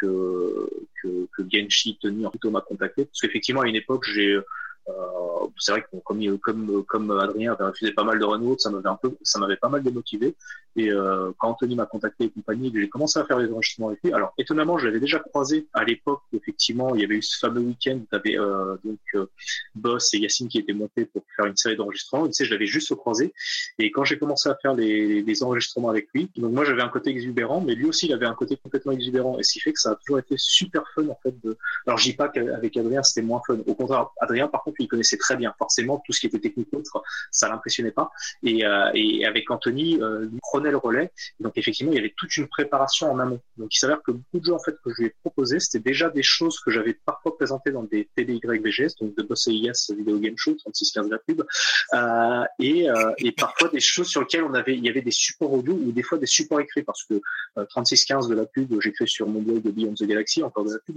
que 0.00 0.68
que, 1.02 1.44
Genshi 1.50 1.98
Tony 2.00 2.26
en 2.26 2.30
plutôt 2.30 2.50
m'a 2.50 2.60
contacté. 2.60 3.04
Parce 3.04 3.20
qu'effectivement 3.20 3.62
à 3.62 3.68
une 3.68 3.76
époque 3.76 4.04
j'ai 4.04 4.38
euh, 4.88 5.46
c'est 5.58 5.72
vrai 5.72 5.82
que 5.82 5.96
comme, 6.04 6.38
comme, 6.38 6.84
comme 6.84 7.10
Adrien 7.10 7.52
avait 7.52 7.64
refusé 7.64 7.92
pas 7.92 8.04
mal 8.04 8.18
de 8.18 8.24
renouveau, 8.24 8.56
ça 8.58 8.70
m'avait 8.70 8.88
un 8.88 8.96
peu, 8.96 9.16
ça 9.22 9.38
m'avait 9.38 9.56
pas 9.56 9.68
mal 9.68 9.82
démotivé. 9.82 10.34
Et 10.76 10.90
euh, 10.90 11.32
quand 11.38 11.48
Anthony 11.48 11.74
m'a 11.74 11.86
contacté 11.86 12.24
et 12.24 12.30
compagnie, 12.30 12.70
j'ai 12.74 12.88
commencé 12.88 13.18
à 13.18 13.24
faire 13.24 13.38
les 13.38 13.50
enregistrements 13.50 13.88
avec 13.88 14.00
lui. 14.04 14.12
Alors 14.12 14.34
étonnamment, 14.36 14.76
je 14.78 14.86
l'avais 14.86 15.00
déjà 15.00 15.18
croisé 15.18 15.66
à 15.72 15.84
l'époque. 15.84 16.22
Effectivement, 16.32 16.94
il 16.94 17.00
y 17.00 17.04
avait 17.04 17.16
eu 17.16 17.22
ce 17.22 17.38
fameux 17.38 17.62
week-end 17.62 17.96
où 17.96 18.06
tu 18.10 18.16
avais 18.16 18.38
euh, 18.38 18.76
donc 18.84 18.98
euh, 19.14 19.26
Boss 19.74 20.12
et 20.14 20.18
Yacine 20.18 20.48
qui 20.48 20.58
étaient 20.58 20.74
montés 20.74 21.06
pour 21.06 21.22
faire 21.34 21.46
une 21.46 21.56
série 21.56 21.76
d'enregistrements. 21.76 22.26
Tu 22.26 22.34
sais, 22.34 22.44
je 22.44 22.52
l'avais 22.52 22.66
juste 22.66 22.94
croisé. 22.94 23.32
Et 23.78 23.90
quand 23.90 24.04
j'ai 24.04 24.18
commencé 24.18 24.48
à 24.48 24.56
faire 24.60 24.74
les, 24.74 25.22
les 25.22 25.42
enregistrements 25.42 25.88
avec 25.88 26.08
lui, 26.14 26.30
donc 26.36 26.52
moi 26.52 26.64
j'avais 26.64 26.82
un 26.82 26.88
côté 26.88 27.10
exubérant, 27.10 27.60
mais 27.60 27.74
lui 27.74 27.86
aussi 27.86 28.06
il 28.06 28.12
avait 28.12 28.26
un 28.26 28.34
côté 28.34 28.56
complètement 28.56 28.92
exubérant. 28.92 29.38
Et 29.38 29.42
ce 29.42 29.54
qui 29.54 29.60
fait 29.60 29.72
que 29.72 29.80
ça 29.80 29.92
a 29.92 29.94
toujours 29.96 30.18
été 30.18 30.34
super 30.36 30.84
fun 30.94 31.08
en 31.08 31.18
fait. 31.22 31.34
De... 31.42 31.56
Alors 31.86 31.98
je 31.98 32.04
dis 32.10 32.16
pas 32.16 32.28
qu'avec 32.28 32.76
Adrien 32.76 33.02
c'était 33.02 33.26
moins 33.26 33.40
fun. 33.46 33.58
Au 33.66 33.74
contraire, 33.74 34.08
Adrien 34.20 34.48
par 34.48 34.62
contre 34.62 34.75
il 34.78 34.88
connaissait 34.88 35.16
très 35.16 35.36
bien. 35.36 35.54
Forcément, 35.58 36.02
tout 36.04 36.12
ce 36.12 36.20
qui 36.20 36.26
était 36.26 36.40
technique 36.40 36.68
autre, 36.72 37.02
ça 37.30 37.48
l'impressionnait 37.48 37.90
pas. 37.90 38.10
Et, 38.42 38.64
euh, 38.64 38.90
et 38.94 39.26
avec 39.26 39.50
Anthony, 39.50 40.00
euh, 40.00 40.28
il 40.32 40.38
prenait 40.40 40.70
le 40.70 40.76
relais. 40.76 41.12
Donc 41.40 41.56
effectivement, 41.56 41.92
il 41.92 41.96
y 41.96 41.98
avait 41.98 42.14
toute 42.16 42.36
une 42.36 42.48
préparation 42.48 43.10
en 43.10 43.18
amont. 43.18 43.40
Donc 43.56 43.74
il 43.74 43.78
s'avère 43.78 44.02
que 44.02 44.12
beaucoup 44.12 44.40
de 44.40 44.44
jeux 44.44 44.54
en 44.54 44.58
fait 44.58 44.76
que 44.84 44.90
je 44.90 45.02
lui 45.02 45.06
ai 45.06 45.14
proposé, 45.22 45.60
c'était 45.60 45.90
déjà 45.90 46.10
des 46.10 46.22
choses 46.22 46.60
que 46.60 46.70
j'avais 46.70 46.94
parfois 46.94 47.36
présentées 47.36 47.70
dans 47.70 47.84
des 47.84 48.08
TDYVGS, 48.16 48.96
donc 49.00 49.16
de 49.16 49.22
Boss 49.22 49.48
AIS 49.48 49.92
Video 49.94 50.18
Game 50.18 50.36
Show 50.36 50.54
3615 50.54 51.10
la 51.10 51.18
pub, 51.18 51.42
euh, 51.94 52.44
et, 52.58 52.88
euh, 52.88 53.12
et 53.18 53.32
parfois 53.32 53.68
des 53.68 53.80
choses 53.80 54.08
sur 54.08 54.20
lesquelles 54.20 54.44
on 54.44 54.54
avait, 54.54 54.74
il 54.74 54.84
y 54.84 54.88
avait 54.88 55.02
des 55.02 55.10
supports 55.10 55.52
audio 55.52 55.74
ou 55.74 55.92
des 55.92 56.02
fois 56.02 56.18
des 56.18 56.26
supports 56.26 56.60
écrits 56.60 56.82
parce 56.82 57.04
que 57.04 57.20
3615 57.68 58.28
de 58.28 58.34
la 58.34 58.46
pub, 58.46 58.80
j'ai 58.80 58.92
fait 58.92 59.06
sur 59.06 59.28
mon 59.28 59.40
blog 59.40 59.62
Beyond 59.62 59.94
the 59.94 60.04
Galaxy, 60.04 60.42
encore 60.42 60.64
de 60.64 60.72
la 60.72 60.78
pub, 60.78 60.96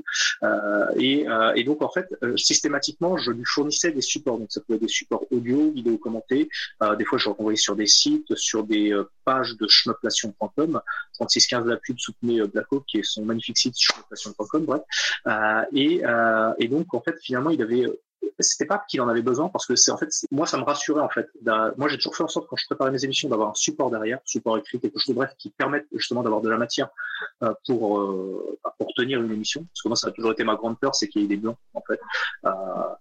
et, 0.98 1.64
donc 1.64 1.82
en 1.82 1.90
fait 1.90 2.08
systématiquement 2.36 3.18
je 3.18 3.32
lui 3.32 3.44
fournissais 3.70 3.92
des 3.92 4.02
supports, 4.02 4.40
donc 4.40 4.52
ça 4.52 4.62
pouvait 4.62 4.78
être 4.78 4.84
des 4.84 4.88
supports 4.88 5.26
audio, 5.32 5.72
vidéo 5.72 5.98
commentés, 5.98 6.50
des 6.98 7.06
fois 7.06 7.18
je 7.18 7.30
renvoyais 7.30 7.58
sur 7.58 7.76
des 7.76 7.86
sites, 7.86 8.36
sur 8.36 8.64
des 8.64 9.00
pages 9.26 9.56
de 9.58 9.68
schmuplation.com. 9.68 10.82
3615 11.14 11.66
la 11.66 11.78
pub 11.78 11.98
soutenait 12.00 12.42
Blacko, 12.48 12.82
qui 12.82 13.00
est 13.00 13.04
son 13.04 13.26
magnifique 13.26 13.58
site 13.58 13.76
schmuplation.com, 13.78 14.66
bref. 14.66 14.82
Euh, 15.28 15.64
et, 15.74 16.06
euh, 16.06 16.54
et 16.60 16.68
donc, 16.68 16.94
en 16.94 17.02
fait, 17.02 17.16
finalement, 17.22 17.50
il 17.50 17.62
avait 17.62 17.86
c'était 18.40 18.66
pas 18.66 18.84
qu'il 18.88 19.02
en 19.02 19.08
avait 19.08 19.22
besoin 19.22 19.50
parce 19.50 19.66
que 19.66 19.76
c'est 19.76 19.92
en 19.92 19.98
fait 19.98 20.10
moi 20.32 20.46
ça 20.46 20.58
me 20.58 20.64
rassurait 20.64 21.02
en 21.02 21.10
fait 21.10 21.30
moi 21.78 21.88
j'ai 21.88 21.98
toujours 21.98 22.16
fait 22.16 22.24
en 22.24 22.28
sorte 22.28 22.48
quand 22.48 22.56
je 22.56 22.66
préparais 22.66 22.92
mes 22.92 23.04
émissions 23.04 23.30
d'avoir 23.30 23.50
un 23.50 23.54
support 23.54 23.92
derrière 23.92 24.20
support 24.26 24.58
écrit 24.58 24.80
quelque 24.80 25.00
chose 25.00 25.08
de 25.10 25.14
bref 25.14 25.32
qui 25.38 25.50
permette 25.50 25.86
justement 25.94 26.24
d'avoir 26.24 26.42
de 26.42 26.50
la 26.50 26.58
matière 26.58 26.90
euh, 27.44 27.54
pour 27.66 28.00
euh, 28.00 28.58
bah, 28.64 28.74
pour 28.78 28.94
tenir 28.94 29.22
une 29.22 29.32
émission 29.32 29.64
parce 29.66 29.82
que 29.82 29.88
moi 29.90 29.96
ça 29.96 30.08
a 30.08 30.12
toujours 30.12 30.32
été 30.32 30.44
ma 30.44 30.56
grande 30.56 30.80
peur 30.80 30.96
c'est 30.96 31.08
qu'il 31.08 31.22
y 31.22 31.26
ait 31.26 31.28
des 31.28 31.38
blancs 31.38 31.58
en 31.74 31.82
fait 31.82 32.00
euh, 32.46 32.50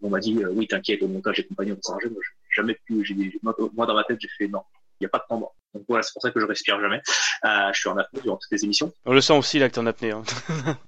on 0.03 0.11
m'a 0.11 0.21
dit 0.21 0.45
oui 0.45 0.67
t'inquiète 0.67 1.03
au 1.03 1.09
montage 1.09 1.41
et 1.41 1.47
compagnie 1.47 1.73
on 1.73 1.83
s'arrange 1.83 2.07
moi 2.07 2.21
j'ai 2.23 2.63
jamais 2.63 2.75
pu 2.85 3.05
j'ai 3.05 3.15
moi 3.43 3.87
dans 3.87 3.95
ma 3.95 4.05
tête 4.05 4.19
j'ai 4.21 4.29
fait 4.37 4.49
non 4.49 4.63
il 5.01 5.05
n'y 5.05 5.07
a 5.07 5.11
pas 5.11 5.19
de 5.19 5.25
temps 5.29 5.53
donc 5.75 5.85
voilà, 5.89 6.03
c'est 6.03 6.13
pour 6.13 6.23
ça 6.23 6.31
que 6.31 6.41
je 6.41 6.47
respire 6.47 6.81
jamais. 6.81 7.01
Euh, 7.45 7.73
je 7.73 7.79
suis 7.79 7.89
en 7.89 7.97
apnée 7.99 8.21
durant 8.23 8.37
toutes 8.37 8.51
les 8.51 8.65
émissions. 8.65 8.93
On 9.05 9.13
le 9.13 9.21
sent 9.21 9.37
aussi 9.37 9.59
là 9.59 9.69
que 9.69 9.75
tu 9.75 9.81
en 9.81 9.87
apnée. 9.87 10.13
Hein. 10.13 10.23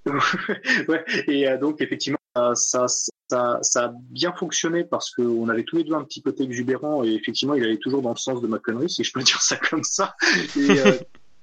ouais, 0.89 1.05
et 1.29 1.49
euh, 1.49 1.59
donc 1.59 1.81
effectivement, 1.81 2.19
ça, 2.35 2.87
ça, 2.87 3.59
ça 3.63 3.85
a 3.85 3.93
bien 4.11 4.33
fonctionné 4.33 4.85
parce 4.85 5.11
qu'on 5.11 5.49
avait 5.49 5.65
tous 5.65 5.77
les 5.77 5.85
deux 5.85 5.95
un 5.95 6.05
petit 6.05 6.23
côté 6.23 6.45
exubérant 6.45 7.05
et 7.05 7.15
effectivement, 7.15 7.55
il 7.55 7.65
allait 7.65 7.79
toujours 7.79 8.03
dans 8.03 8.11
le 8.11 8.17
sens 8.17 8.41
de 8.41 8.47
ma 8.47 8.59
connerie, 8.59 8.91
si 8.91 9.05
je 9.05 9.13
peux 9.13 9.23
dire 9.23 9.41
ça 9.41 9.57
comme 9.57 9.85
ça. 9.85 10.15
Et, 10.57 10.71
euh, 10.81 10.99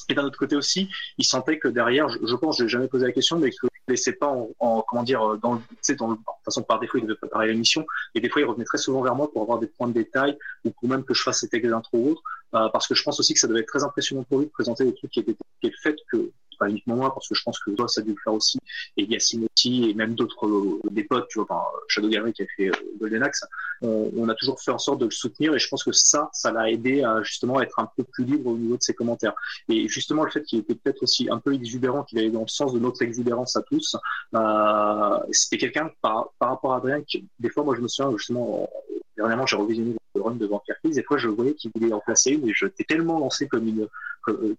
et 0.10 0.14
d'un 0.14 0.24
autre 0.24 0.38
côté 0.38 0.56
aussi, 0.56 0.90
il 1.18 1.26
sentait 1.26 1.60
que 1.60 1.68
derrière, 1.68 2.08
je, 2.10 2.20
je 2.26 2.36
pense, 2.36 2.58
je 2.58 2.64
n'ai 2.64 2.70
jamais 2.70 2.88
posé 2.88 3.06
la 3.06 3.12
question, 3.12 3.38
mais 3.38 3.52
que 3.52 3.58
je 3.62 3.68
ne 3.88 3.94
laissais 3.94 4.14
pas 4.14 4.28
en, 4.28 4.50
en, 4.60 4.82
comment 4.88 5.04
dire, 5.04 5.38
dans 5.38 5.56
le, 5.56 5.60
tu 5.60 5.76
sais, 5.82 5.96
dans 5.96 6.10
le, 6.10 6.16
de 6.16 6.20
toute 6.20 6.46
façon, 6.46 6.64
par 6.64 6.80
défaut, 6.80 6.98
il 6.98 7.04
devait 7.04 7.16
préparer 7.16 7.48
l'émission, 7.48 7.86
et 8.16 8.22
des 8.22 8.30
fois, 8.30 8.42
il 8.42 8.46
revenait 8.46 8.66
très 8.66 8.78
souvent 8.78 9.02
vers 9.02 9.16
moi 9.16 9.30
pour 9.32 9.42
avoir 9.42 9.60
des 9.60 9.68
points 9.68 9.88
de 9.88 9.94
détail, 9.94 10.38
ou 10.64 10.72
pour 10.72 10.88
même 10.88 11.04
que 11.04 11.14
je 11.14 11.22
fasse 11.22 11.42
cet 11.42 11.52
textes 11.52 11.70
d'intro 11.70 11.98
ou 11.98 12.12
autre, 12.12 12.22
euh, 12.56 12.70
parce 12.70 12.88
que 12.88 12.96
je 12.96 13.04
pense 13.04 13.20
aussi 13.20 13.34
que 13.34 13.40
ça 13.40 13.48
devait 13.48 13.62
être 13.62 13.68
très 13.68 13.84
impressionnant 13.84 14.24
pour 14.24 14.40
lui 14.40 14.46
de 14.46 14.52
présenter 14.52 14.86
des 14.86 14.94
trucs 14.94 15.12
qui 15.12 15.20
étaient, 15.20 15.36
qui 15.60 15.68
est 15.68 15.72
le 15.72 15.78
fait 15.82 15.98
que 16.12 16.32
pas 16.58 16.70
uniquement 16.70 16.96
moi, 16.96 17.14
parce 17.14 17.28
que 17.28 17.36
je 17.36 17.44
pense 17.44 17.60
que 17.60 17.72
toi, 17.72 17.88
ça 17.88 18.02
a 18.02 18.04
dû 18.04 18.12
le 18.12 18.18
faire 18.24 18.34
aussi, 18.34 18.60
et 18.98 19.04
Yacine 19.04 19.48
et 19.66 19.94
même 19.94 20.14
d'autres, 20.14 20.46
euh, 20.46 20.80
des 20.92 21.04
potes, 21.04 21.28
tu 21.30 21.40
vois, 21.40 21.72
Shadow 21.88 22.10
Gallery 22.10 22.34
qui 22.34 22.44
a 22.44 22.46
fait 22.56 22.70
euh, 22.70 22.74
Golden 23.00 23.24
Axe, 23.24 23.44
on, 23.82 24.28
a 24.30 24.36
toujours 24.36 24.60
fait 24.62 24.72
en 24.72 24.78
sorte 24.78 25.00
de 25.00 25.06
le 25.06 25.12
soutenir, 25.12 25.54
et 25.54 25.60
je 25.60 25.68
pense 25.68 25.84
que 25.84 25.92
ça, 25.92 26.30
ça 26.34 26.52
l'a 26.52 26.70
aidé 26.70 27.04
à 27.04 27.22
justement 27.24 27.62
être 27.62 27.80
un 27.80 27.90
peu 27.96 28.04
plus 28.04 28.26
libre 28.26 28.52
au 28.52 28.58
niveau 28.58 28.78
de 28.78 28.82
ses 28.82 28.94
commentaires. 28.94 29.34
Et 29.70 29.88
justement, 29.88 30.24
le 30.24 30.32
fait 30.32 30.44
qu'il 30.44 30.60
était 30.60 30.76
peut-être 30.76 31.04
aussi 31.04 31.30
un 31.30 31.40
peu 31.40 31.54
exubérant, 31.54 32.04
qu'il 32.04 32.20
allait 32.20 32.30
dans 32.30 32.42
le 32.42 32.48
sens 32.48 32.74
de 32.74 32.80
notre 32.80 33.02
exubérance 33.02 33.56
à 33.56 33.62
tous, 33.62 33.96
euh, 34.36 35.20
c'était 35.32 35.58
quelqu'un 35.58 35.92
par, 36.02 36.30
par 36.40 36.50
rapport 36.50 36.74
à 36.74 36.78
Adrien, 36.78 37.02
qui, 37.02 37.28
des 37.40 37.50
fois, 37.50 37.64
moi, 37.64 37.76
je 37.76 37.82
me 37.82 37.88
souviens, 37.88 38.16
justement, 38.18 38.70
dernièrement, 39.16 39.46
j'ai 39.46 39.58
revisionné 39.58 39.96
le 40.16 40.22
run 40.22 40.36
de 40.36 40.46
Vampire 40.46 40.76
Kids, 40.84 40.98
et 41.00 41.04
fois, 41.04 41.18
je 41.18 41.28
voyais 41.28 41.54
qu'il 41.54 41.72
voulait 41.76 41.94
en 41.94 42.00
placer 42.00 42.32
une, 42.32 42.48
et 42.48 42.54
je 42.54 42.66
t'ai 42.68 42.84
tellement 42.84 43.20
lancé 43.20 43.48
comme 43.48 43.68
une, 43.68 43.88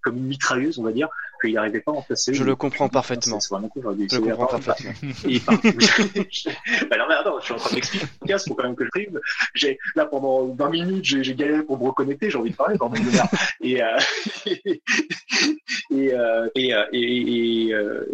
comme 0.03 0.17
une 0.17 0.27
mitrailleuse, 0.27 0.79
on 0.79 0.83
va 0.83 0.93
dire, 0.93 1.09
qu'il 1.41 1.55
n'arrivait 1.55 1.81
pas 1.81 1.93
à 1.93 1.95
en 1.95 2.03
placer. 2.03 2.35
Je 2.35 2.45
le 2.45 2.57
comprends 2.57 2.89
parfaitement. 2.89 3.41
C'est 3.41 3.51
vraiment 3.51 3.69
cool. 3.69 3.97
Je 4.11 4.17
le 4.17 4.23
comprends 4.23 4.47
parfaitement. 4.47 4.93
Et 5.29 5.41
bah 6.91 6.97
non, 6.99 7.05
mais 7.09 7.15
attends, 7.15 7.39
je 7.41 7.45
suis 7.45 7.55
en 7.55 7.59
train 7.59 7.75
d'expliquer 7.75 8.07
il 8.29 8.39
faut 8.39 8.55
quand 8.55 8.65
même 8.65 8.77
que 8.77 8.85
je 8.85 8.91
prive. 8.91 9.21
J'ai, 9.55 9.79
là, 9.95 10.07
pendant 10.07 10.47
20 10.47 10.71
minutes, 10.71 11.05
j'ai, 11.05 11.35
galéré 11.35 11.63
pour 11.63 11.79
me 11.79 11.87
reconnecter, 11.87 12.31
j'ai 12.31 12.39
envie 12.39 12.51
de 12.51 12.57
parler, 12.57 12.77
de 12.77 13.13
merde. 13.13 13.29
Et, 13.61 13.83
euh... 13.83 13.99
et, 15.91 16.15
euh... 16.15 16.49
et, 16.55 16.75
euh... 16.75 16.85
et, 16.93 17.67
et, 17.67 17.75
euh... 17.75 18.05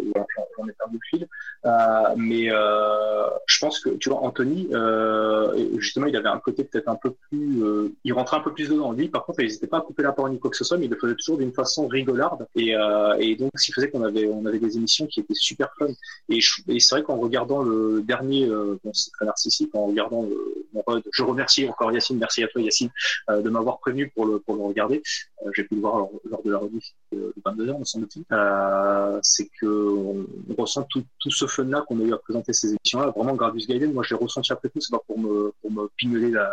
j'en 0.57 0.67
ai 0.67 0.73
perdu 0.73 0.99
le 1.11 1.17
fil. 1.17 1.27
Euh, 1.65 2.13
mais 2.15 2.51
euh, 2.51 3.27
je 3.47 3.59
pense 3.59 3.79
que, 3.79 3.89
tu 3.89 4.09
vois, 4.09 4.21
Anthony, 4.21 4.69
euh, 4.71 5.67
justement, 5.79 6.05
il 6.05 6.15
avait 6.15 6.29
un 6.29 6.39
côté 6.39 6.63
peut-être 6.63 6.87
un 6.87 6.95
peu 6.95 7.11
plus, 7.29 7.63
euh, 7.63 7.91
il 8.03 8.13
rentrait 8.13 8.37
un 8.37 8.41
peu 8.41 8.53
plus 8.53 8.69
dedans. 8.69 8.91
Lui, 8.91 9.09
par 9.09 9.25
contre, 9.25 9.39
il 9.39 9.43
n'hésitait 9.45 9.67
pas 9.67 9.79
à 9.79 9.81
couper 9.81 10.03
la 10.03 10.11
parole 10.11 10.31
ni 10.31 10.39
quoi 10.39 10.51
que 10.51 10.57
ce 10.57 10.63
soit, 10.63 10.77
mais 10.77 10.85
il 10.85 10.91
le 10.91 10.97
faisait 10.97 11.15
toujours 11.15 11.37
façon 11.53 11.87
rigolarde. 11.87 12.47
Et, 12.55 12.75
euh, 12.75 13.15
et 13.19 13.35
donc, 13.35 13.51
ce 13.55 13.65
qui 13.65 13.71
faisait 13.73 13.89
qu'on 13.89 14.03
avait, 14.03 14.27
on 14.27 14.45
avait 14.45 14.59
des 14.59 14.77
émissions 14.77 15.07
qui 15.07 15.19
étaient 15.19 15.33
super 15.33 15.69
fun. 15.77 15.87
Et, 16.29 16.39
c'est 16.41 16.95
vrai 16.95 17.03
qu'en 17.03 17.17
regardant 17.17 17.63
le 17.63 18.01
dernier, 18.01 18.45
euh, 18.45 18.77
bon, 18.83 18.93
c'est 18.93 19.11
très 19.11 19.25
narcissique, 19.25 19.73
en 19.73 19.87
regardant 19.87 20.27
mon 20.73 20.83
rod, 20.85 21.03
je 21.11 21.23
remercie 21.23 21.67
encore 21.67 21.91
Yacine, 21.91 22.17
merci 22.17 22.43
à 22.43 22.47
toi 22.47 22.61
Yacine, 22.61 22.89
euh, 23.29 23.41
de 23.41 23.49
m'avoir 23.49 23.79
prévenu 23.79 24.09
pour 24.09 24.25
le, 24.25 24.39
pour 24.39 24.55
le 24.55 24.61
regarder. 24.63 25.01
Euh, 25.45 25.51
J'ai 25.55 25.63
pu 25.63 25.75
le 25.75 25.81
voir 25.81 26.07
lors, 26.29 26.43
de 26.43 26.51
la 26.51 26.57
rediff 26.57 26.93
de 27.11 27.33
22 27.45 27.69
heures, 27.69 27.79
me 27.79 27.85
semble-t-il. 27.85 28.25
C'est 29.21 29.49
que 29.59 29.65
on, 29.65 30.25
ressent 30.57 30.83
tout, 30.83 31.03
tout 31.19 31.31
ce 31.31 31.47
fun-là 31.47 31.83
qu'on 31.87 31.99
a 31.99 32.03
eu 32.03 32.13
à 32.13 32.17
présenter 32.17 32.53
ces 32.53 32.69
émissions-là. 32.69 33.11
Vraiment, 33.15 33.35
Gradius 33.35 33.67
Gaiden, 33.67 33.93
moi, 33.93 34.03
je 34.03 34.13
l'ai 34.13 34.19
ressenti 34.19 34.51
après 34.51 34.69
tout, 34.69 34.79
c'est 34.79 34.91
pas 34.91 35.01
pour 35.05 35.19
me, 35.19 35.53
pour 35.61 35.71
me 35.71 35.89
pignoler 35.97 36.31
la, 36.31 36.49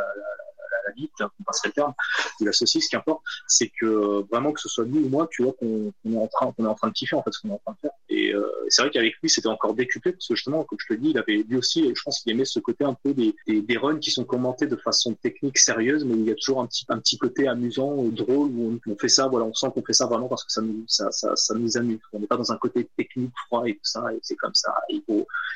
la, 0.87 0.93
bite, 0.95 1.11
hein, 1.21 1.31
on 1.41 1.45
passerait 1.45 1.69
le 1.69 1.75
terme, 1.75 1.95
ou 2.41 2.45
la 2.45 2.53
saucisse, 2.53 2.89
qu'importe. 2.89 3.23
C'est 3.47 3.71
que 3.81 4.25
vraiment 4.31 4.53
que 4.53 4.61
ce 4.61 4.69
soit 4.69 4.85
lui 4.85 4.99
ou 4.99 5.09
moi, 5.09 5.29
tu 5.31 5.43
vois, 5.43 5.53
qu'on 5.53 5.93
qu 6.03 6.13
est 6.13 6.17
en 6.17 6.29
train, 6.29 6.53
qu'on 6.53 6.65
est 6.65 6.69
en 6.69 6.75
train 6.75 6.89
de 6.89 6.93
kiffer 6.93 7.17
en 7.17 7.23
fait 7.23 7.33
ce 7.33 7.41
qu'on 7.41 7.49
est 7.49 7.53
en 7.53 7.61
train 7.65 7.73
de 7.73 7.79
faire. 7.79 7.91
Et 8.09 8.35
euh, 8.35 8.47
c'est 8.69 8.83
vrai 8.83 8.91
qu'avec 8.91 9.15
lui, 9.23 9.31
c'était 9.31 9.49
encore 9.49 9.75
décuplé 9.75 10.13
parce 10.13 10.29
que 10.29 10.35
justement, 10.35 10.65
comme 10.65 10.79
je 10.81 10.95
te 10.95 11.01
dis, 11.01 11.11
il 11.11 11.19
avait 11.19 11.45
lui 11.49 11.57
aussi, 11.57 11.93
je 11.95 12.03
pense 12.03 12.21
qu'il 12.21 12.33
aimait 12.33 12.45
ce 12.45 12.61
côté 12.61 12.85
un 12.85 12.95
peu 12.95 13.15
des, 13.15 13.35
runs 13.77 13.99
qui 13.99 14.11
sont 14.11 14.25
commentés 14.25 14.67
de 14.67 14.77
façon 14.77 15.15
technique 15.15 15.59
sérieuse, 15.59 16.05
mais 16.05 16.15
il 16.15 16.25
y 16.25 16.31
a 16.31 16.35
toujours 16.35 16.61
un 16.61 16.67
petit, 16.67 16.85
un 16.89 16.99
petit 16.99 17.19
côté 17.19 17.49
amusant, 17.49 18.05
drôle 18.05 18.51
où 18.51 18.79
on, 18.87 18.97
fait 18.97 19.09
ça, 19.09 19.29
voilà, 19.29 19.47
on 19.47 19.55
sent 19.55 19.69
qu'on 19.75 19.83
fait 19.83 19.93
ça 19.93 20.07
vraiment 20.07 20.29
parce 20.29 20.45
que 20.45 20.53
ça 20.53 20.61
nous, 20.61 20.85
ça, 20.87 21.11
ça, 21.11 21.55
nous 21.55 21.77
amuse. 21.77 22.01
On 22.13 22.21
n'est 22.21 22.27
pas 22.27 22.37
dans 22.37 22.53
un 22.53 22.57
côté 22.57 22.89
technique 22.97 23.33
froid 23.47 23.67
et 23.67 23.75
tout 23.75 23.81
ça, 23.85 24.05
et 24.13 24.19
c'est 24.23 24.37
comme 24.37 24.55
ça. 24.55 24.75
Il 24.91 25.03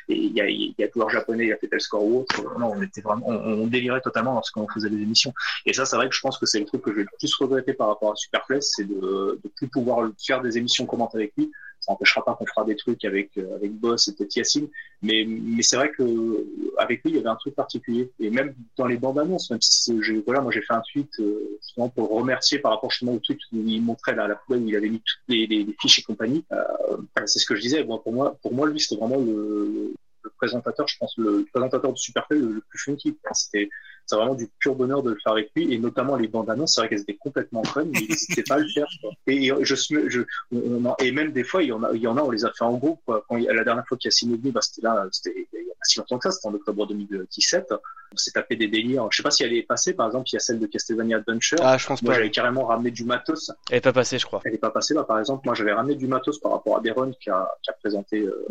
y 0.08 0.40
a, 0.40 0.48
il 0.48 0.74
y 0.78 0.84
a 0.84 0.88
joueur 0.92 1.10
japonais, 1.10 1.44
il 1.44 1.48
y 1.48 1.52
a 1.52 1.56
Petal 1.56 1.80
Score 1.80 2.04
ou 2.04 2.20
autre. 2.20 2.42
Non, 2.58 2.72
on 2.74 2.82
était 2.82 3.00
vraiment, 3.00 3.28
on, 3.28 3.62
on 3.62 3.66
délirait 3.66 4.00
totalement 4.00 4.34
lorsqu'on 4.34 4.66
faisait 4.68 4.90
des 4.90 4.96
émissions. 4.96 5.15
Et 5.64 5.72
ça, 5.72 5.84
c'est 5.84 5.97
vrai 5.97 6.09
que 6.09 6.14
je 6.14 6.20
pense 6.20 6.38
que 6.38 6.47
c'est 6.47 6.60
le 6.60 6.66
truc 6.66 6.82
que 6.82 6.94
j'ai 6.94 7.01
le 7.01 7.09
plus 7.18 7.34
regretté 7.36 7.72
par 7.72 7.88
rapport 7.88 8.12
à 8.12 8.16
Superflex, 8.16 8.72
c'est 8.76 8.84
de, 8.84 9.40
de 9.43 9.48
plus 9.56 9.68
pouvoir 9.68 10.10
faire 10.24 10.40
des 10.43 10.59
émissions 10.59 10.86
commentées 10.86 11.18
avec 11.18 11.32
lui. 11.36 11.51
Ça 11.80 11.93
n'empêchera 11.93 12.24
pas 12.24 12.34
qu'on 12.34 12.47
fera 12.47 12.64
des 12.64 12.74
trucs 12.74 13.05
avec 13.05 13.36
avec 13.36 13.72
Boss 13.72 14.09
et 14.09 14.14
peut-être 14.14 14.34
Yacine, 14.34 14.68
mais 15.02 15.26
c'est 15.60 15.76
vrai 15.76 15.90
que 15.93 16.44
avec 16.78 17.05
lui 17.05 17.12
il 17.12 17.16
y 17.16 17.18
avait 17.18 17.28
un 17.28 17.36
truc 17.36 17.55
particulier. 17.55 18.10
Et 18.18 18.30
même 18.30 18.55
dans 18.76 18.86
les 18.86 18.97
bandes 18.97 19.18
annonces, 19.18 19.51
même 19.51 19.60
si 19.60 19.93
voilà, 20.24 20.40
moi 20.40 20.51
j'ai 20.51 20.62
fait 20.62 20.72
un 20.72 20.82
tweet 20.90 21.10
euh, 21.20 21.59
pour 21.94 22.10
remercier 22.10 22.59
par 22.59 22.72
rapport 22.72 22.90
justement 22.90 23.12
au 23.12 23.18
tweet 23.18 23.38
où 23.52 23.59
il 23.59 23.82
montrait 23.82 24.14
la, 24.14 24.26
la 24.26 24.36
poubelle 24.36 24.62
où 24.62 24.68
il 24.68 24.76
avait 24.76 24.88
mis 24.88 25.01
toutes 25.01 25.20
les 25.28 25.66
fiches 25.80 26.01
et 26.01 26.02
compagnie. 26.02 26.44
Euh, 26.51 26.97
c'est 27.26 27.38
ce 27.38 27.47
que 27.47 27.55
je 27.55 27.60
disais. 27.60 27.84
Bon, 27.84 27.98
pour 27.98 28.12
moi, 28.12 28.36
pour 28.43 28.55
moi 28.55 28.68
lui 28.68 28.80
c'était 28.80 28.97
vraiment 28.98 29.18
le, 29.18 29.94
le 30.26 30.32
présentateur, 30.36 30.86
je 30.88 30.96
pense 30.98 31.14
le 31.16 31.46
présentateur 31.52 31.92
de 31.92 31.98
Superflex 31.98 32.42
le, 32.42 32.52
le 32.54 32.60
plus 32.60 32.78
funky. 32.78 33.16
C'était 33.32 33.68
c'est 34.06 34.16
vraiment 34.16 34.34
du 34.34 34.48
pur 34.60 34.74
bonheur 34.74 35.02
de 35.02 35.10
le 35.10 35.18
faire 35.22 35.32
avec 35.32 35.50
lui 35.56 35.72
et 35.74 35.78
notamment 35.78 36.16
les 36.16 36.28
bandes 36.28 36.48
annonces 36.48 36.74
c'est 36.74 36.80
vrai 36.80 36.88
qu'elles 36.88 37.00
étaient 37.00 37.16
complètement 37.16 37.64
fun 37.64 37.84
mais 37.86 37.98
il 38.00 38.08
n'hésitait 38.08 38.44
pas 38.44 38.54
à 38.54 38.58
le 38.58 38.68
faire 38.68 38.86
quoi. 39.00 39.10
et 39.26 39.52
je, 39.62 39.74
je 39.74 40.20
on, 40.52 40.94
et 41.00 41.10
même 41.10 41.32
des 41.32 41.42
fois 41.42 41.62
il 41.62 41.70
y 41.70 41.72
en 41.72 41.82
a 41.82 41.92
il 41.92 42.00
y 42.00 42.06
en 42.06 42.16
a 42.16 42.22
on 42.22 42.30
les 42.30 42.44
a 42.44 42.52
fait 42.52 42.64
en 42.64 42.74
groupe 42.74 43.00
quoi. 43.04 43.24
quand 43.28 43.36
il, 43.36 43.46
la 43.46 43.64
dernière 43.64 43.84
fois 43.86 43.98
qu'il 43.98 44.08
y 44.08 44.12
a 44.12 44.12
signé 44.12 44.36
bah 44.36 44.60
c'était 44.62 44.82
là 44.82 45.08
c'était 45.10 45.48
il 45.52 45.58
y 45.58 45.70
a 45.70 45.74
pas 45.74 45.84
si 45.84 45.98
longtemps 45.98 46.18
que 46.18 46.30
ça 46.30 46.30
c'était 46.30 46.46
en 46.46 46.54
octobre 46.54 46.86
2017 46.86 47.74
on 48.12 48.16
s'est 48.16 48.30
tapé 48.30 48.56
des 48.56 48.68
délires. 48.68 49.06
Je 49.10 49.16
sais 49.16 49.22
pas 49.22 49.30
si 49.30 49.42
elle 49.42 49.52
est 49.52 49.62
passée 49.62 49.92
par 49.92 50.06
exemple 50.06 50.28
il 50.30 50.34
y 50.34 50.36
a 50.36 50.40
celle 50.40 50.58
de 50.58 50.66
Castlevania 50.66 51.18
Adventure. 51.18 51.58
Ah 51.60 51.76
je 51.76 51.86
pense 51.86 52.02
moi 52.02 52.12
pas. 52.12 52.18
j'avais 52.18 52.30
carrément 52.30 52.64
ramené 52.64 52.90
du 52.90 53.04
matos. 53.04 53.50
Elle 53.70 53.78
est 53.78 53.80
pas 53.80 53.92
passée 53.92 54.18
je 54.18 54.26
crois. 54.26 54.40
Elle 54.44 54.54
est 54.54 54.58
pas 54.58 54.70
passée 54.70 54.94
bah, 54.94 55.04
par 55.04 55.18
exemple. 55.18 55.42
Moi 55.44 55.54
j'avais 55.54 55.72
ramené 55.72 55.96
du 55.96 56.06
matos 56.06 56.38
par 56.38 56.52
rapport 56.52 56.76
à 56.76 56.80
Deron 56.80 57.12
qui 57.20 57.30
a, 57.30 57.48
qui 57.62 57.70
a 57.70 57.72
présenté 57.74 58.20
euh, 58.20 58.46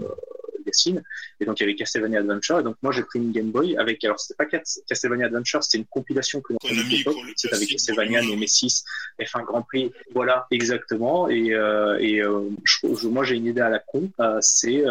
Yacine. 0.65 1.03
Et 1.39 1.45
donc, 1.45 1.59
il 1.59 1.63
y 1.63 1.65
avait 1.65 1.75
Castlevania 1.75 2.19
Adventure. 2.19 2.59
Et 2.59 2.63
donc, 2.63 2.75
moi, 2.81 2.91
j'ai 2.91 3.03
pris 3.03 3.19
une 3.19 3.31
Game 3.31 3.51
Boy 3.51 3.77
avec, 3.77 4.03
alors, 4.03 4.19
c'était 4.19 4.35
pas 4.35 4.45
Castlevania 4.45 5.27
Adventure, 5.27 5.63
c'était 5.63 5.77
une 5.77 5.85
compilation 5.85 6.41
que 6.41 6.53
l'on 6.53 6.59
faisait 6.67 6.81
à 6.81 6.89
l'époque. 6.89 7.15
C'était 7.35 7.55
avec 7.55 7.69
Castlevania, 7.69 8.21
Nemesis, 8.21 8.83
F1 9.19 9.43
Grand 9.43 9.61
Prix. 9.61 9.91
Voilà, 10.13 10.47
exactement. 10.51 11.29
Et, 11.29 11.53
euh, 11.53 11.97
et 11.99 12.21
euh, 12.21 12.49
je, 12.63 13.07
moi, 13.07 13.23
j'ai 13.23 13.35
une 13.35 13.47
idée 13.47 13.61
à 13.61 13.69
la 13.69 13.79
con. 13.79 14.09
Euh, 14.19 14.37
c'est, 14.41 14.83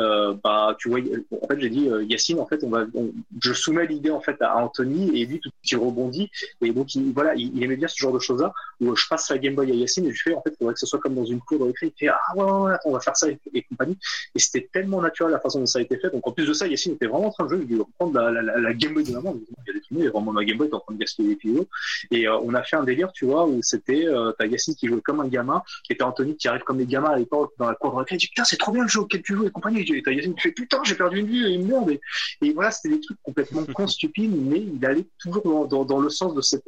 bah, 0.42 0.76
tu 0.78 0.88
vois, 0.88 1.00
en 1.42 1.46
fait, 1.46 1.60
j'ai 1.60 1.70
dit, 1.70 1.88
Yacine, 2.08 2.40
en 2.40 2.46
fait, 2.46 2.62
on 2.62 2.70
va, 2.70 2.84
on, 2.94 3.12
je 3.40 3.52
soumets 3.52 3.86
l'idée, 3.86 4.10
en 4.10 4.20
fait, 4.20 4.40
à 4.40 4.56
Anthony 4.56 5.20
et 5.20 5.26
lui, 5.26 5.40
tout 5.40 5.50
qui 5.62 5.76
rebondit. 5.76 6.30
Et 6.62 6.70
donc, 6.70 6.94
il, 6.94 7.12
voilà, 7.12 7.34
il, 7.34 7.56
il, 7.56 7.62
aimait 7.62 7.76
bien 7.76 7.88
ce 7.88 7.96
genre 7.96 8.12
de 8.12 8.18
choses-là 8.18 8.52
où 8.80 8.94
je 8.94 9.06
passe 9.08 9.30
la 9.30 9.38
Game 9.38 9.54
Boy 9.54 9.70
à 9.70 9.74
Yacine 9.74 10.06
et 10.06 10.12
je 10.12 10.22
fais, 10.22 10.34
en 10.34 10.42
fait, 10.42 10.50
il 10.50 10.56
faudrait 10.58 10.74
que 10.74 10.80
ce 10.80 10.86
soit 10.86 10.98
comme 10.98 11.14
dans 11.14 11.24
une 11.24 11.40
cour 11.40 11.58
de 11.58 11.64
récré. 11.64 11.92
Il 11.94 11.98
fait, 11.98 12.08
ah 12.08 12.18
ouais, 12.36 12.44
ouais, 12.44 12.70
ouais, 12.70 12.76
on 12.84 12.92
va 12.92 13.00
faire 13.00 13.16
ça 13.16 13.28
et, 13.28 13.38
et 13.52 13.62
compagnie. 13.62 13.98
Et 14.34 14.38
c'était 14.38 14.68
tellement 14.72 15.00
naturel 15.00 15.32
la 15.32 15.40
façon 15.40 15.60
dont 15.64 15.66
ça 15.66 15.78
a 15.78 15.82
été 15.82 15.98
fait. 15.98 16.10
Donc 16.10 16.26
en 16.26 16.32
plus 16.32 16.46
de 16.46 16.52
ça, 16.52 16.66
Yacine 16.66 16.92
était 16.94 17.06
vraiment 17.06 17.28
en 17.28 17.30
train 17.30 17.44
de 17.44 17.50
jouer, 17.50 17.58
il 17.62 17.66
voulait 17.66 17.82
reprendre 17.82 18.20
la, 18.20 18.42
la, 18.42 18.60
la, 18.60 18.74
Game 18.74 18.94
Boy 18.94 19.04
de 19.04 19.12
maman. 19.12 19.34
Il 19.36 19.66
y 19.66 19.70
a 19.70 19.72
des 19.72 19.80
trucs, 19.80 20.12
vraiment 20.12 20.32
ma 20.32 20.44
Game 20.44 20.58
Boy 20.58 20.68
est 20.68 20.74
en 20.74 20.80
train 20.80 20.94
de 20.94 20.98
gaspiller 20.98 21.30
les 21.30 21.36
pilotes. 21.36 21.68
Et 22.10 22.28
euh, 22.28 22.38
on 22.38 22.54
a 22.54 22.62
fait 22.62 22.76
un 22.76 22.84
délire, 22.84 23.12
tu 23.12 23.24
vois, 23.24 23.46
où 23.46 23.60
c'était 23.62 24.06
euh, 24.06 24.32
t'as 24.38 24.46
Yacine 24.46 24.74
qui 24.74 24.88
jouait 24.88 25.00
comme 25.00 25.20
un 25.20 25.28
gamin, 25.28 25.62
et 25.90 25.96
t'as 25.96 26.06
Anthony 26.06 26.36
qui 26.36 26.48
arrive 26.48 26.62
comme 26.62 26.78
des 26.78 26.86
gamins 26.86 27.10
à 27.10 27.16
l'époque 27.16 27.52
dans 27.58 27.68
la 27.68 27.74
cour 27.74 27.92
de 27.92 27.96
récré, 27.96 28.16
il 28.16 28.18
dit 28.18 28.28
putain 28.28 28.44
c'est 28.44 28.56
trop 28.56 28.72
bien 28.72 28.82
le 28.82 28.88
jeu 28.88 29.00
auquel 29.00 29.22
tu 29.22 29.34
joues 29.34 29.46
et 29.46 29.50
compagnie. 29.50 29.80
Et 29.80 30.02
t'as 30.02 30.12
Yacine 30.12 30.34
qui 30.34 30.40
fait 30.40 30.52
putain 30.52 30.80
j'ai 30.84 30.94
perdu 30.94 31.20
une 31.20 31.26
vue 31.26 31.46
et 31.46 31.54
une 31.54 31.66
merde. 31.66 31.90
Et, 31.90 32.00
et 32.42 32.52
voilà, 32.52 32.70
c'était 32.70 32.94
des 32.94 33.00
trucs 33.00 33.18
complètement 33.22 33.64
con 33.74 33.86
stupides, 33.86 34.34
mais 34.36 34.60
il 34.60 34.84
allait 34.84 35.06
toujours 35.18 35.42
dans, 35.42 35.64
dans, 35.64 35.84
dans 35.84 36.00
le 36.00 36.10
sens 36.10 36.34
de 36.34 36.40
cette 36.40 36.64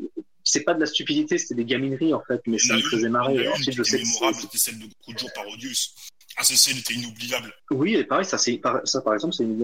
c'est 0.47 0.63
pas 0.63 0.75
de 0.75 0.81
la 0.81 0.87
stupidité, 0.87 1.39
c'était 1.39 1.57
des 1.57 1.65
gamineries 1.65 2.15
en 2.15 2.23
fait, 2.23 2.41
mais 2.47 2.59
ça 2.59 2.75
me 2.75 2.81
faisait 2.81 3.09
marrer. 3.09 3.49
Ensuite, 3.49 3.75
je 3.75 3.83
sais 3.83 3.99
mémorable, 3.99 4.37
c'était 4.41 4.59
celle 4.59 4.79
de 4.79 4.87
coup 5.05 5.13
de 5.13 5.19
jour 5.19 5.29
parodius. 5.35 5.93
Ah, 5.97 6.16
c'est 6.43 6.57
celle 6.57 6.79
était 6.79 6.95
inoubliable. 6.95 7.53
Oui, 7.71 7.97
et 7.97 8.05
pareil, 8.05 8.25
ça, 8.25 8.39
c'est, 8.39 8.61
ça 8.85 9.01
par 9.01 9.15
exemple, 9.15 9.35
c'est 9.35 9.45
une 9.45 9.57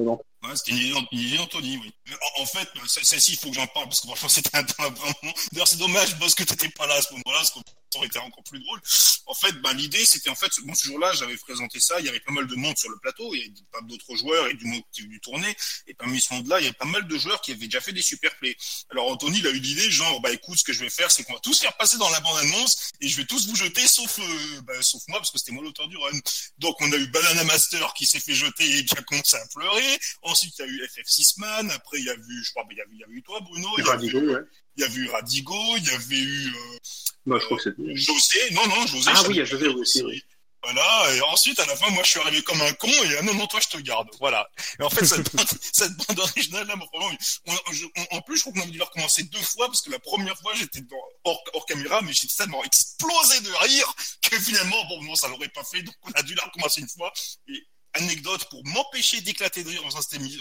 C'était 0.55 0.73
une 0.73 0.79
idée 1.13 1.37
d'Anthony, 1.37 1.79
oui. 1.79 1.93
En, 2.39 2.47
fait, 2.47 2.69
celle-ci, 2.87 3.33
il 3.33 3.39
faut 3.39 3.49
que 3.49 3.55
j'en 3.55 3.67
parle, 3.69 3.87
parce 3.87 4.01
que 4.01 4.07
franchement, 4.09 4.29
c'était 4.29 4.57
un, 4.57 4.67
un 4.79 4.91
vraiment... 4.91 5.35
D'ailleurs, 5.53 5.69
c'est 5.69 5.79
dommage, 5.79 6.19
parce 6.19 6.35
que 6.35 6.43
t'étais 6.43 6.69
pas 6.71 6.87
là 6.87 6.95
à 6.95 7.03
ce 7.03 7.13
moment-là, 7.13 7.39
parce 7.39 7.51
que 7.53 7.61
ça 7.93 7.99
aurait 7.99 8.09
été 8.09 8.19
encore 8.19 8.43
plus 8.45 8.59
drôle. 8.59 8.81
En 9.27 9.35
fait, 9.35 9.53
ben, 9.61 9.73
l'idée, 9.75 10.05
c'était 10.05 10.31
en 10.31 10.35
fait, 10.35 10.51
bon, 10.65 10.75
ce 10.75 10.87
jour-là, 10.87 11.13
j'avais 11.13 11.37
présenté 11.37 11.79
ça, 11.79 12.01
il 12.01 12.07
y 12.07 12.09
avait 12.09 12.21
pas 12.21 12.33
mal 12.33 12.47
de 12.47 12.55
monde 12.57 12.77
sur 12.77 12.89
le 12.89 12.99
plateau, 12.99 13.35
il 13.35 13.41
y 13.41 13.43
avait 13.43 13.53
pas 13.71 13.81
d'autres 13.83 14.17
joueurs 14.17 14.47
et 14.49 14.55
du 14.55 14.65
monde 14.65 14.83
qui 14.93 15.07
du 15.07 15.21
tourner, 15.21 15.55
et 15.87 15.95
parmi 15.95 16.21
ce 16.21 16.33
monde-là, 16.35 16.61
il 16.61 16.65
y 16.65 16.67
avait 16.67 16.77
pas 16.77 16.87
mal 16.87 17.07
de 17.07 17.19
joueurs 17.19 17.41
qui 17.41 17.53
avaient 17.53 17.67
déjà 17.67 17.81
fait 17.81 17.93
des 17.93 18.03
super 18.03 18.35
plays. 18.39 18.57
Alors, 18.91 19.11
Anthony, 19.11 19.39
il 19.39 19.47
a 19.47 19.51
eu 19.51 19.59
l'idée, 19.59 19.91
genre, 19.91 20.21
bah, 20.21 20.33
écoute, 20.33 20.59
ce 20.59 20.65
que 20.65 20.73
je 20.73 20.81
vais 20.81 20.91
faire, 20.91 21.11
c'est 21.11 21.23
qu'on 21.25 21.35
va 21.35 21.41
tous 21.41 21.61
faire 21.61 21.77
passer 21.77 21.99
dans 21.99 22.09
la 22.11 22.21
bande-annonce, 22.21 22.91
et 23.01 23.09
je 23.09 23.17
vais 23.17 23.27
tous 23.27 23.47
vous 23.47 23.57
jeter, 23.57 23.87
sauf, 23.87 24.19
euh, 24.19 24.61
bah, 24.63 24.75
sauf 24.81 25.03
moi, 25.09 25.19
parce 25.19 25.31
que 25.31 25.39
c'était 25.39 25.53
moi 25.53 25.63
l'auteur 25.63 25.89
du 25.89 25.97
run. 25.97 26.19
Donc, 26.59 26.77
on 26.81 26.91
a 26.93 26.97
eu 26.97 27.07
Banana 27.09 27.45
Master 27.45 27.93
qui 27.95 28.07
s'est 28.07 28.21
fait 28.21 28.35
jeter 28.35 28.79
et 28.79 28.85
qui 28.85 28.97
a 28.97 29.03
commencé 29.03 29.37
à 29.37 29.47
pleurer. 29.55 29.99
Ensuite, 30.33 30.55
il 30.59 30.63
y 30.63 30.65
a 30.65 30.69
eu 30.69 30.85
FF6 30.85 31.35
Man. 31.39 31.71
Après, 31.71 31.99
il 31.99 32.05
y 32.05 32.11
a 32.11 32.15
eu, 32.15 32.45
je 32.45 32.51
crois, 32.51 32.65
il 32.71 32.77
y 32.77 32.81
a 32.81 32.85
eu, 32.85 32.89
il 32.93 33.01
y 33.01 33.05
a 33.05 33.07
eu 33.09 33.23
toi, 33.23 33.41
Bruno. 33.41 33.69
Il 33.79 33.85
y 33.85 33.89
a 33.89 33.91
Radigo, 33.93 34.19
eu, 34.19 34.35
ouais. 34.35 34.41
Il 34.77 34.83
y 34.83 34.85
avait 34.85 35.01
eu 35.01 35.09
Radigo, 35.11 35.77
il 35.77 35.85
y 35.85 35.91
avait 35.91 36.17
eu, 36.17 36.49
euh, 36.49 36.79
Moi, 37.27 37.39
je 37.39 37.45
crois 37.45 37.59
que 37.59 37.63
c'était. 37.65 37.95
José. 37.95 38.39
Non, 38.53 38.67
non, 38.67 38.87
José. 38.87 39.11
Ah 39.15 39.23
oui, 39.29 39.35
il 39.35 39.37
y 39.37 39.41
a 39.41 39.45
José 39.45 39.69
aussi, 39.69 40.03
oui. 40.03 40.23
Voilà, 40.65 41.17
et 41.17 41.21
ensuite, 41.23 41.59
à 41.59 41.67
la 41.67 41.75
fin, 41.75 41.91
moi, 41.91 42.05
je 42.05 42.11
suis 42.11 42.21
arrivé 42.21 42.41
comme 42.43 42.61
un 42.61 42.73
con, 42.75 42.87
et 42.87 43.17
ah 43.19 43.23
non, 43.23 43.35
non, 43.35 43.49
toi, 43.49 43.59
je 43.61 43.77
te 43.77 43.83
garde. 43.83 44.09
Voilà. 44.21 44.49
Et 44.79 44.83
en 44.85 44.91
fait, 44.91 45.05
cette, 45.05 45.35
bande, 45.35 45.49
cette 45.73 45.93
bande 45.93 46.21
originale, 46.21 46.69
là, 46.69 46.75
on, 46.93 47.11
on, 47.47 48.17
en 48.17 48.21
plus, 48.21 48.37
je 48.37 48.43
crois 48.43 48.53
qu'on 48.53 48.61
a 48.61 48.67
dû 48.67 48.79
la 48.79 48.85
recommencer 48.85 49.25
deux 49.25 49.41
fois, 49.41 49.67
parce 49.67 49.83
que 49.83 49.91
la 49.91 49.99
première 49.99 50.39
fois, 50.39 50.53
j'étais 50.55 50.81
hors, 51.25 51.43
hors 51.53 51.67
caméra, 51.67 52.01
mais 52.03 52.13
j'étais 52.13 52.35
tellement 52.35 52.63
explosé 52.63 53.41
de 53.41 53.51
rire, 53.51 53.93
que 54.23 54.39
finalement, 54.39 54.85
bon, 54.85 55.03
non, 55.03 55.17
ça 55.17 55.27
l'aurait 55.27 55.49
pas 55.49 55.65
fait, 55.65 55.83
donc 55.83 55.97
on 56.05 56.13
a 56.13 56.23
dû 56.23 56.37
la 56.37 56.45
recommencer 56.45 56.81
une 56.81 56.89
fois, 56.89 57.13
et 57.49 57.67
anecdote 57.95 58.47
pour 58.51 58.63
m'empêcher 58.67 59.21
d'éclater 59.21 59.65
de 59.65 59.69
rire 59.69 59.83
en 59.85 59.91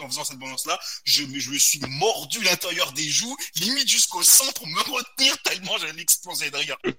faisant 0.10 0.23
cette, 0.23 0.40
balance-là, 0.40 0.80
je, 1.03 1.23
me 1.23 1.57
suis 1.57 1.80
mordu 1.88 2.41
l'intérieur 2.44 2.91
des 2.94 3.03
joues, 3.10 3.36
limite 3.60 3.88
jusqu'au 3.88 4.23
sang 4.23 4.49
pour 4.56 4.68
me 4.68 4.80
retenir 4.80 5.38
tellement 5.44 5.78
j'allais 5.80 6.02
exploser 6.02 6.49
de 6.49 6.57
rire. 6.57 6.78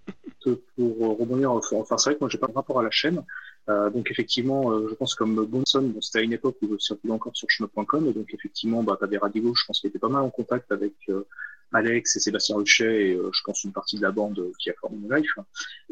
Pour 0.76 1.20
rebondir, 1.20 1.52
enfin 1.52 1.96
c'est 1.96 2.10
vrai 2.10 2.14
que 2.16 2.20
moi 2.20 2.28
j'ai 2.28 2.36
pas 2.36 2.48
de 2.48 2.52
rapport 2.52 2.80
à 2.80 2.82
la 2.82 2.90
chaîne, 2.90 3.24
euh, 3.68 3.90
donc 3.90 4.10
effectivement, 4.10 4.72
euh, 4.72 4.88
je 4.90 4.94
pense 4.94 5.14
comme 5.14 5.46
Bonson, 5.46 5.82
bon, 5.82 6.00
c'était 6.00 6.18
à 6.18 6.22
une 6.22 6.32
époque 6.32 6.56
où 6.62 6.72
je 6.72 6.78
circulais 6.78 7.12
encore 7.12 7.36
sur 7.36 7.48
chemin.com, 7.48 8.12
donc 8.12 8.34
effectivement, 8.34 8.82
bah, 8.82 8.96
t'avais 8.98 9.18
Radigo, 9.18 9.54
je 9.54 9.64
pense 9.64 9.80
qu'il 9.80 9.88
était 9.88 10.00
pas 10.00 10.08
mal 10.08 10.22
en 10.22 10.30
contact 10.30 10.72
avec 10.72 10.94
euh, 11.08 11.26
Alex 11.72 12.16
et 12.16 12.20
Sébastien 12.20 12.56
Ruchet 12.56 13.08
et 13.08 13.14
euh, 13.14 13.30
je 13.32 13.40
pense 13.44 13.64
une 13.64 13.72
partie 13.72 13.96
de 13.96 14.02
la 14.02 14.10
bande 14.10 14.40
qui 14.58 14.70
a 14.70 14.74
formé 14.80 14.98
Life. 15.10 15.30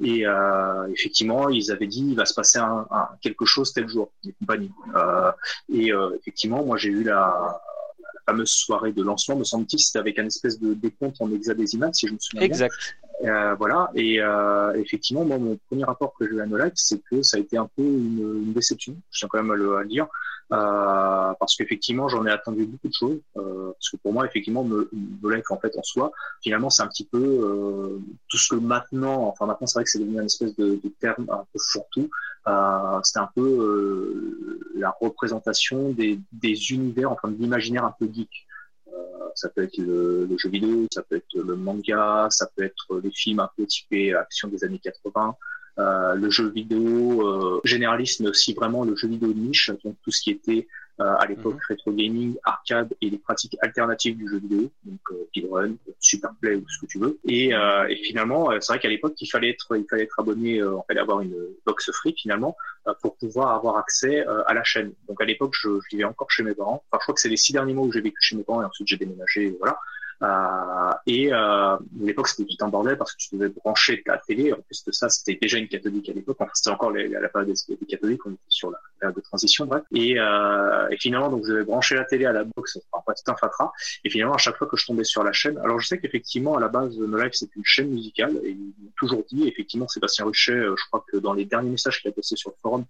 Et 0.02 0.27
euh, 0.27 0.89
effectivement, 0.93 1.48
ils 1.48 1.70
avaient 1.70 1.86
dit 1.86 2.05
il 2.09 2.16
va 2.16 2.24
se 2.24 2.35
passer 2.35 2.59
un, 2.59 2.86
un, 2.90 3.09
quelque 3.20 3.44
chose 3.44 3.73
tel 3.73 3.89
jour, 3.89 4.11
les 4.24 4.32
compagnies. 4.32 4.73
Euh, 4.94 5.32
et 5.73 5.93
effectivement, 6.19 6.65
moi 6.65 6.77
j'ai 6.77 6.90
eu 6.90 7.02
la, 7.05 7.61
fameuse 8.27 8.51
soirée 8.51 8.93
de 8.93 9.02
lancement, 9.02 9.36
me 9.36 9.44
semble-t-il, 9.44 9.81
c'était 9.81 9.98
avec 9.98 10.19
un 10.19 10.27
espèce 10.27 10.61
de 10.61 10.74
décompte 10.74 11.16
en 11.20 11.32
hexadécimal, 11.32 11.94
si 11.94 12.07
je 12.07 12.12
me 12.12 12.19
souviens 12.19 12.43
exact. 12.43 12.74
Euh, 13.24 13.55
voilà. 13.55 13.90
Et 13.94 14.20
euh, 14.20 14.72
effectivement, 14.74 15.24
mon 15.24 15.59
premier 15.68 15.84
rapport 15.84 16.14
que 16.18 16.26
j'ai 16.26 16.34
eu 16.34 16.40
à 16.40 16.47
No 16.47 16.56
Life, 16.56 16.72
c'est 16.74 17.02
que 17.02 17.22
ça 17.22 17.36
a 17.36 17.40
été 17.40 17.56
un 17.56 17.68
peu 17.76 17.82
une, 17.82 18.42
une 18.44 18.52
déception. 18.52 18.97
Je 19.10 19.18
tiens 19.18 19.28
quand 19.30 19.42
même 19.42 19.51
à 19.51 19.55
le, 19.55 19.76
à 19.76 19.82
le 19.82 19.88
dire. 19.88 20.06
Euh, 20.52 21.32
parce 21.38 21.55
qu'effectivement 21.55 22.09
j'en 22.09 22.26
ai 22.26 22.30
attendu 22.32 22.66
beaucoup 22.66 22.88
de 22.88 22.92
choses 22.92 23.20
euh, 23.36 23.70
parce 23.70 23.88
que 23.90 23.97
pour 23.98 24.12
moi 24.12 24.26
effectivement 24.26 24.64
me, 24.64 24.90
me 25.22 25.32
Life 25.32 25.48
en 25.51 25.60
fait 25.60 25.72
en 25.78 25.82
soi 25.84 26.10
finalement 26.42 26.70
c'est 26.70 26.82
un 26.82 26.88
petit 26.88 27.05
peu 27.05 27.22
euh, 27.22 28.01
tout 28.28 28.36
ce 28.36 28.56
que 28.56 28.60
maintenant 28.60 29.28
enfin 29.28 29.47
maintenant 29.47 29.68
c'est 29.68 29.78
vrai 29.78 29.84
que 29.84 29.90
c'est 29.90 30.01
devenu 30.01 30.18
une 30.18 30.26
espèce 30.26 30.56
de, 30.56 30.80
de 30.82 30.92
terme 30.98 31.26
un 31.30 31.44
peu 31.52 31.59
fourre-tout 31.70 32.10
c'est 33.05 33.20
un 33.20 33.28
peu 33.32 34.64
la 34.74 34.90
représentation 35.01 35.90
des, 35.90 36.18
des 36.32 36.72
univers 36.72 37.12
enfin 37.12 37.28
de 37.28 37.36
l'imaginaire 37.36 37.84
un 37.84 37.94
peu 37.97 38.09
geek 38.12 38.48
ça 39.35 39.49
peut 39.49 39.62
être 39.62 39.79
le, 39.79 40.27
le, 40.29 40.39
jeu 40.39 40.49
vidéo, 40.49 40.87
ça 40.93 41.03
peut 41.03 41.17
être 41.17 41.35
le 41.35 41.57
manga, 41.57 42.27
ça 42.31 42.49
peut 42.55 42.65
être 42.65 43.01
les 43.03 43.11
films 43.11 43.41
un 43.41 43.51
peu 43.57 43.67
typés 43.67 44.15
action 44.15 44.49
des 44.49 44.65
années 44.65 44.81
80, 44.83 45.37
euh, 45.79 46.15
le 46.15 46.31
jeu 46.31 46.49
vidéo 46.49 47.27
euh, 47.27 47.61
généraliste, 47.65 48.21
mais 48.21 48.29
aussi 48.29 48.53
vraiment 48.53 48.85
le 48.85 48.97
jeu 48.97 49.09
vidéo 49.09 49.33
niche, 49.33 49.71
donc 49.85 49.97
tout 50.03 50.11
ce 50.11 50.21
qui 50.21 50.31
était 50.31 50.67
euh, 50.90 50.90
à 50.99 51.25
l'époque 51.27 51.55
Mhm. 51.55 51.61
rétro 51.69 51.93
gaming, 51.93 52.37
arcade 52.45 52.93
et 53.01 53.09
les 53.09 53.17
pratiques 53.19 53.57
alternatives 53.62 54.17
du 54.17 54.29
jeu 54.29 54.39
vidéo, 54.39 54.71
donc 54.85 55.01
euh, 55.12 55.25
speedrun, 55.29 55.75
superplay 55.99 56.57
ou 56.57 56.69
ce 56.69 56.79
que 56.81 56.87
tu 56.87 56.99
veux. 56.99 57.19
Et, 57.27 57.55
euh, 57.55 57.87
et 57.89 57.97
finalement, 57.97 58.51
euh, 58.51 58.59
c'est 58.61 58.73
vrai 58.73 58.81
qu'à 58.81 58.89
l'époque, 58.89 59.15
il 59.21 59.27
fallait 59.27 59.51
être, 59.51 59.77
il 59.77 59.87
fallait 59.89 60.03
être 60.03 60.19
abonné, 60.21 60.61
euh, 60.61 60.77
il 60.77 60.83
fallait 60.89 61.01
avoir 61.01 61.21
une 61.23 61.35
box 61.65 61.91
free 61.93 62.15
finalement 62.17 62.57
euh, 62.87 62.93
pour 63.01 63.17
pouvoir 63.17 63.55
avoir 63.55 63.77
accès 63.79 64.27
euh, 64.27 64.43
à 64.47 64.53
la 64.55 64.65
chaîne. 64.65 64.93
Donc 65.09 65.21
à 65.23 65.25
l'époque, 65.25 65.55
je, 65.61 65.69
je 65.83 65.97
vivais 65.97 66.05
encore 66.05 66.31
chez 66.31 66.43
mes 66.43 66.55
parents. 66.55 66.83
Enfin, 66.91 66.99
je 67.01 67.05
crois 67.05 67.15
que 67.15 67.21
c'est 67.21 67.29
les 67.29 67.37
six 67.39 67.53
derniers 67.53 67.73
mois 67.75 67.87
où 67.87 67.93
j'ai 67.93 68.01
vécu 68.03 68.19
chez 68.21 68.37
mes 68.37 68.43
parents 68.45 68.62
et 68.62 68.65
ensuite 68.67 68.89
j'ai 68.89 68.97
déménagé, 68.97 69.57
voilà. 69.59 69.79
Euh, 70.22 70.92
et 71.06 71.32
euh, 71.32 71.36
à 71.36 71.78
l'époque, 72.01 72.28
c'était 72.28 72.44
tout 72.44 72.64
un 72.64 72.68
bordel 72.68 72.97
parce 72.98 73.12
que 73.12 73.18
tu 73.18 73.36
devais 73.36 73.48
brancher 73.48 74.02
ta 74.05 74.18
télé. 74.18 74.52
En 74.52 74.60
plus 74.60 74.84
de 74.84 74.92
ça, 74.92 75.09
c'était 75.09 75.38
déjà 75.40 75.59
une 75.59 75.68
catholique 75.68 76.09
à 76.09 76.12
l'époque. 76.12 76.36
Enfin, 76.38 76.51
c'était 76.55 76.70
encore 76.70 76.90
les, 76.90 77.09
la 77.09 77.28
période 77.28 77.48
des, 77.51 77.76
des 77.76 77.86
catholiques. 77.86 78.24
On 78.26 78.30
était 78.32 78.40
sur 78.48 78.70
la 78.70 78.78
période 78.98 79.16
de 79.16 79.20
transition, 79.22 79.66
bref. 79.66 79.82
Et, 79.94 80.18
euh, 80.18 80.88
et 80.90 80.97
finalement, 80.98 81.30
donc, 81.30 81.44
je 81.47 81.52
devais 81.52 81.64
brancher 81.64 81.94
la 81.94 82.05
télé 82.05 82.26
à 82.26 82.32
la 82.32 82.44
box. 82.44 82.78
Enfin, 82.92 83.12
tout 83.14 83.30
un 83.32 83.36
fatras. 83.36 83.72
Et 84.05 84.10
finalement, 84.10 84.34
à 84.34 84.38
chaque 84.38 84.56
fois 84.56 84.66
que 84.66 84.76
je 84.76 84.86
tombais 84.86 85.05
sur 85.05 85.24
la 85.24 85.32
chaîne, 85.32 85.59
alors 85.59 85.80
je 85.80 85.86
sais 85.86 85.98
qu'effectivement, 85.98 86.56
à 86.56 86.60
la 86.60 86.68
base, 86.68 86.97
No 86.98 87.18
Life, 87.18 87.32
c'est 87.34 87.55
une 87.56 87.64
chaîne 87.64 87.88
musicale. 87.88 88.38
Et 88.44 88.51
ils 88.51 88.59
m'ont 88.59 88.92
toujours 88.97 89.24
dit, 89.30 89.48
effectivement, 89.48 89.88
Sébastien 89.88 90.26
Ruchet, 90.26 90.52
euh, 90.52 90.74
je 90.76 90.84
crois 90.88 91.05
que 91.10 91.16
dans 91.16 91.32
les 91.32 91.44
derniers 91.47 91.70
messages 91.70 92.01
qu'il 92.01 92.10
a 92.10 92.12
postés 92.12 92.36
sur 92.36 92.51
le 92.51 92.56
forum, 92.60 92.84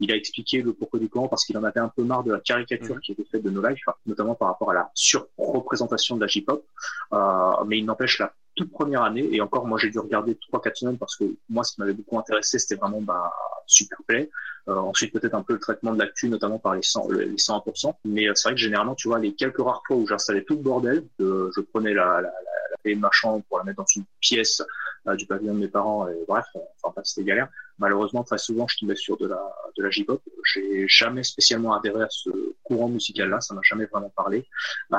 il 0.00 0.12
a 0.12 0.14
expliqué 0.16 0.62
le 0.62 0.72
pourquoi 0.72 1.00
du 1.00 1.08
comment 1.08 1.28
parce 1.28 1.44
qu'il 1.44 1.56
en 1.58 1.64
avait 1.64 1.80
un 1.80 1.88
peu 1.88 2.04
marre 2.04 2.22
de 2.24 2.32
la 2.32 2.40
caricature 2.40 2.94
Mhm. 2.94 3.00
qui 3.00 3.12
était 3.12 3.24
faite 3.24 3.42
de 3.42 3.50
No 3.50 3.66
Life, 3.66 3.80
notamment 4.06 4.34
par 4.34 4.48
rapport 4.48 4.70
à 4.70 4.74
la 4.74 4.90
surreprésentation 4.94 6.16
de 6.16 6.20
la 6.20 6.26
J-pop. 6.26 6.64
Euh, 7.12 7.64
mais 7.66 7.78
il 7.78 7.84
n'empêche 7.84 8.18
la 8.18 8.32
toute 8.54 8.72
première 8.72 9.02
année, 9.02 9.28
et 9.32 9.40
encore 9.42 9.66
moi 9.66 9.78
j'ai 9.78 9.90
dû 9.90 9.98
regarder 9.98 10.34
trois 10.36 10.62
quatre 10.62 10.78
semaines 10.78 10.96
parce 10.96 11.14
que 11.16 11.24
moi 11.50 11.62
ce 11.62 11.74
qui 11.74 11.80
m'avait 11.80 11.92
beaucoup 11.92 12.18
intéressé 12.18 12.58
c'était 12.58 12.76
vraiment 12.76 13.02
bah, 13.02 13.30
Superplay. 13.66 14.30
Euh, 14.68 14.74
ensuite 14.74 15.12
peut-être 15.12 15.34
un 15.34 15.42
peu 15.42 15.52
le 15.52 15.60
traitement 15.60 15.92
de 15.92 15.98
l'actu, 15.98 16.28
notamment 16.28 16.58
par 16.58 16.74
les 16.74 16.82
100, 16.82 17.10
les 17.12 17.36
100%. 17.36 17.94
Mais 18.04 18.28
euh, 18.28 18.32
c'est 18.34 18.48
vrai 18.48 18.54
que 18.54 18.60
généralement 18.60 18.94
tu 18.94 19.08
vois 19.08 19.18
les 19.18 19.34
quelques 19.34 19.58
rares 19.58 19.82
fois 19.86 19.96
où 19.96 20.06
j'installais 20.06 20.42
tout 20.42 20.54
le 20.54 20.62
bordel, 20.62 21.04
je 21.18 21.60
prenais 21.60 21.94
la, 21.94 22.20
la, 22.20 22.22
la, 22.22 22.94
de 22.94 22.98
ma 22.98 23.10
chambre 23.12 23.44
pour 23.48 23.58
la 23.58 23.64
mettre 23.64 23.78
dans 23.78 23.86
une 23.94 24.04
pièce 24.20 24.62
euh, 25.06 25.14
du 25.16 25.26
pavillon 25.26 25.54
de 25.54 25.60
mes 25.60 25.68
parents, 25.68 26.08
et 26.08 26.24
bref, 26.26 26.46
enfin 26.82 27.00
c'était 27.04 27.26
galère. 27.26 27.48
Malheureusement 27.78 28.24
très 28.24 28.38
souvent 28.38 28.66
je 28.68 28.78
tombais 28.78 28.96
sur 28.96 29.16
de 29.16 29.26
la 29.26 29.42
de 29.76 29.82
la 29.82 29.90
J-pop. 29.90 30.22
J'ai 30.44 30.86
jamais 30.88 31.22
spécialement 31.22 31.74
adhéré 31.74 32.02
à 32.04 32.08
ce 32.10 32.30
courant 32.62 32.88
musical 32.88 33.30
là, 33.30 33.40
ça 33.40 33.54
m'a 33.54 33.60
jamais 33.62 33.86
vraiment 33.86 34.12
parlé. 34.16 34.46
Euh, 34.92 34.96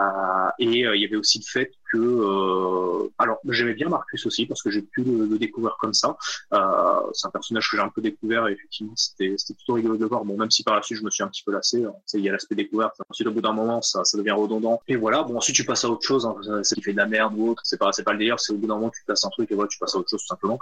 et 0.59 0.85
euh, 0.85 0.95
il 0.95 1.01
y 1.01 1.05
avait 1.05 1.15
aussi 1.15 1.39
le 1.39 1.45
fait 1.49 1.71
que 1.91 1.97
euh, 1.97 3.09
alors 3.17 3.39
j'aimais 3.49 3.73
bien 3.73 3.89
Marcus 3.89 4.25
aussi 4.25 4.45
parce 4.45 4.61
que 4.61 4.69
j'ai 4.69 4.81
pu 4.81 5.03
le, 5.03 5.25
le 5.25 5.37
découvrir 5.37 5.77
comme 5.79 5.93
ça. 5.93 6.17
Euh, 6.53 7.01
c'est 7.13 7.27
un 7.27 7.31
personnage 7.31 7.69
que 7.69 7.77
j'ai 7.77 7.83
un 7.83 7.89
peu 7.89 8.01
découvert 8.01 8.47
et 8.47 8.53
effectivement 8.53 8.93
c'était 8.95 9.35
c'était 9.37 9.55
plutôt 9.55 9.73
rigolo 9.73 9.97
de 9.97 10.05
voir. 10.05 10.25
Bon 10.25 10.37
même 10.37 10.51
si 10.51 10.63
par 10.63 10.75
la 10.75 10.81
suite 10.81 10.99
je 10.99 11.03
me 11.03 11.09
suis 11.09 11.23
un 11.23 11.27
petit 11.27 11.43
peu 11.43 11.51
lassé, 11.51 11.83
hein. 11.83 11.93
Il 12.13 12.21
y 12.21 12.29
a 12.29 12.31
l'aspect 12.31 12.55
découverte. 12.55 12.95
Ensuite 13.09 13.27
au 13.27 13.31
bout 13.31 13.41
d'un 13.41 13.53
moment 13.53 13.81
ça 13.81 14.03
ça 14.03 14.17
devient 14.17 14.31
redondant. 14.31 14.81
Et 14.87 14.95
voilà 14.95 15.23
bon 15.23 15.37
ensuite 15.37 15.55
tu 15.55 15.63
passes 15.63 15.85
à 15.85 15.89
autre 15.89 16.05
chose. 16.05 16.25
Hein. 16.25 16.35
C'est 16.63 16.75
qui 16.75 16.81
fait 16.81 16.93
de 16.93 16.97
la 16.97 17.05
merde 17.05 17.33
ou 17.37 17.49
autre. 17.49 17.61
C'est 17.65 17.77
pas 17.77 17.91
c'est 17.91 18.03
pas 18.03 18.13
le 18.13 18.19
délire. 18.19 18.39
C'est 18.39 18.53
au 18.53 18.57
bout 18.57 18.67
d'un 18.67 18.75
moment 18.75 18.89
tu 18.89 19.03
passes 19.05 19.25
un 19.25 19.29
truc 19.29 19.51
et 19.51 19.55
voilà 19.55 19.69
tu 19.69 19.79
passes 19.79 19.95
à 19.95 19.97
autre 19.97 20.09
chose 20.09 20.23
simplement. 20.25 20.59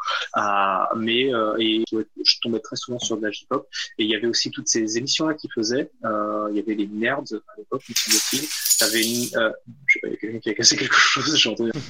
Mais 0.96 1.32
je 2.24 2.36
tombais 2.42 2.60
très 2.60 2.76
souvent 2.76 3.00
sur 3.00 3.18
de 3.18 3.24
la 3.24 3.32
J-pop 3.32 3.68
et 3.98 4.04
il 4.04 4.10
y 4.10 4.16
avait 4.16 4.28
aussi 4.28 4.52
toutes 4.52 4.68
ces 4.68 4.98
émissions 4.98 5.28
là 5.28 5.34
qui 5.34 5.50
faisaient. 5.54 5.90
Euh, 6.04 6.48
il 6.52 6.58
y 6.58 6.60
avait 6.60 6.76
les 6.76 6.88
nerds 6.88 7.24
à 7.34 7.58
l'époque 7.58 7.84
me 7.90 7.96
semble-t-il. 7.96 8.48
T'avais 8.78 9.04
une, 9.04 9.38
euh, 9.38 9.52
je 9.88 9.94
sais 9.94 10.00
pas, 10.02 10.08
il 10.08 10.12
y 10.12 10.14
a 10.14 10.18
quelqu'un 10.18 10.40
qui 10.40 10.50
a 10.50 10.54
cassé 10.54 10.76
quelque 10.76 10.96
chose, 10.96 11.36
j'ai 11.36 11.50
entendu. 11.50 11.72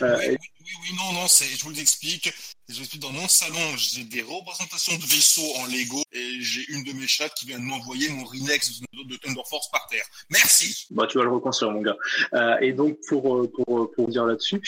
Euh, 0.00 0.16
oui, 0.18 0.28
oui, 0.30 0.36
Oui, 0.60 0.70
oui, 0.82 0.96
non, 0.96 1.12
non, 1.12 1.28
c'est, 1.28 1.44
je 1.44 1.62
vous 1.64 1.70
l'explique. 1.70 2.32
Je 2.68 2.98
dans 2.98 3.10
mon 3.12 3.28
salon, 3.28 3.76
j'ai 3.76 4.04
des 4.04 4.22
représentations 4.22 4.96
de 4.96 5.02
vaisseaux 5.02 5.52
en 5.56 5.66
Lego 5.66 6.02
et 6.12 6.40
j'ai 6.40 6.64
une 6.70 6.84
de 6.84 6.92
mes 6.92 7.06
chattes 7.06 7.34
qui 7.34 7.46
vient 7.46 7.58
de 7.58 7.64
m'envoyer 7.64 8.08
mon 8.08 8.24
Rinex 8.24 8.80
de 8.80 9.16
Thunder 9.16 9.42
Force 9.48 9.70
par 9.70 9.86
terre. 9.88 10.04
Merci. 10.30 10.86
Bah, 10.90 11.06
tu 11.06 11.18
vas 11.18 11.24
le 11.24 11.30
reconstruire, 11.30 11.72
mon 11.72 11.82
gars. 11.82 11.96
Euh, 12.34 12.56
et 12.60 12.72
donc, 12.72 12.98
pour, 13.08 13.50
pour, 13.52 13.92
pour 13.92 14.08
dire 14.08 14.24
là-dessus, 14.24 14.62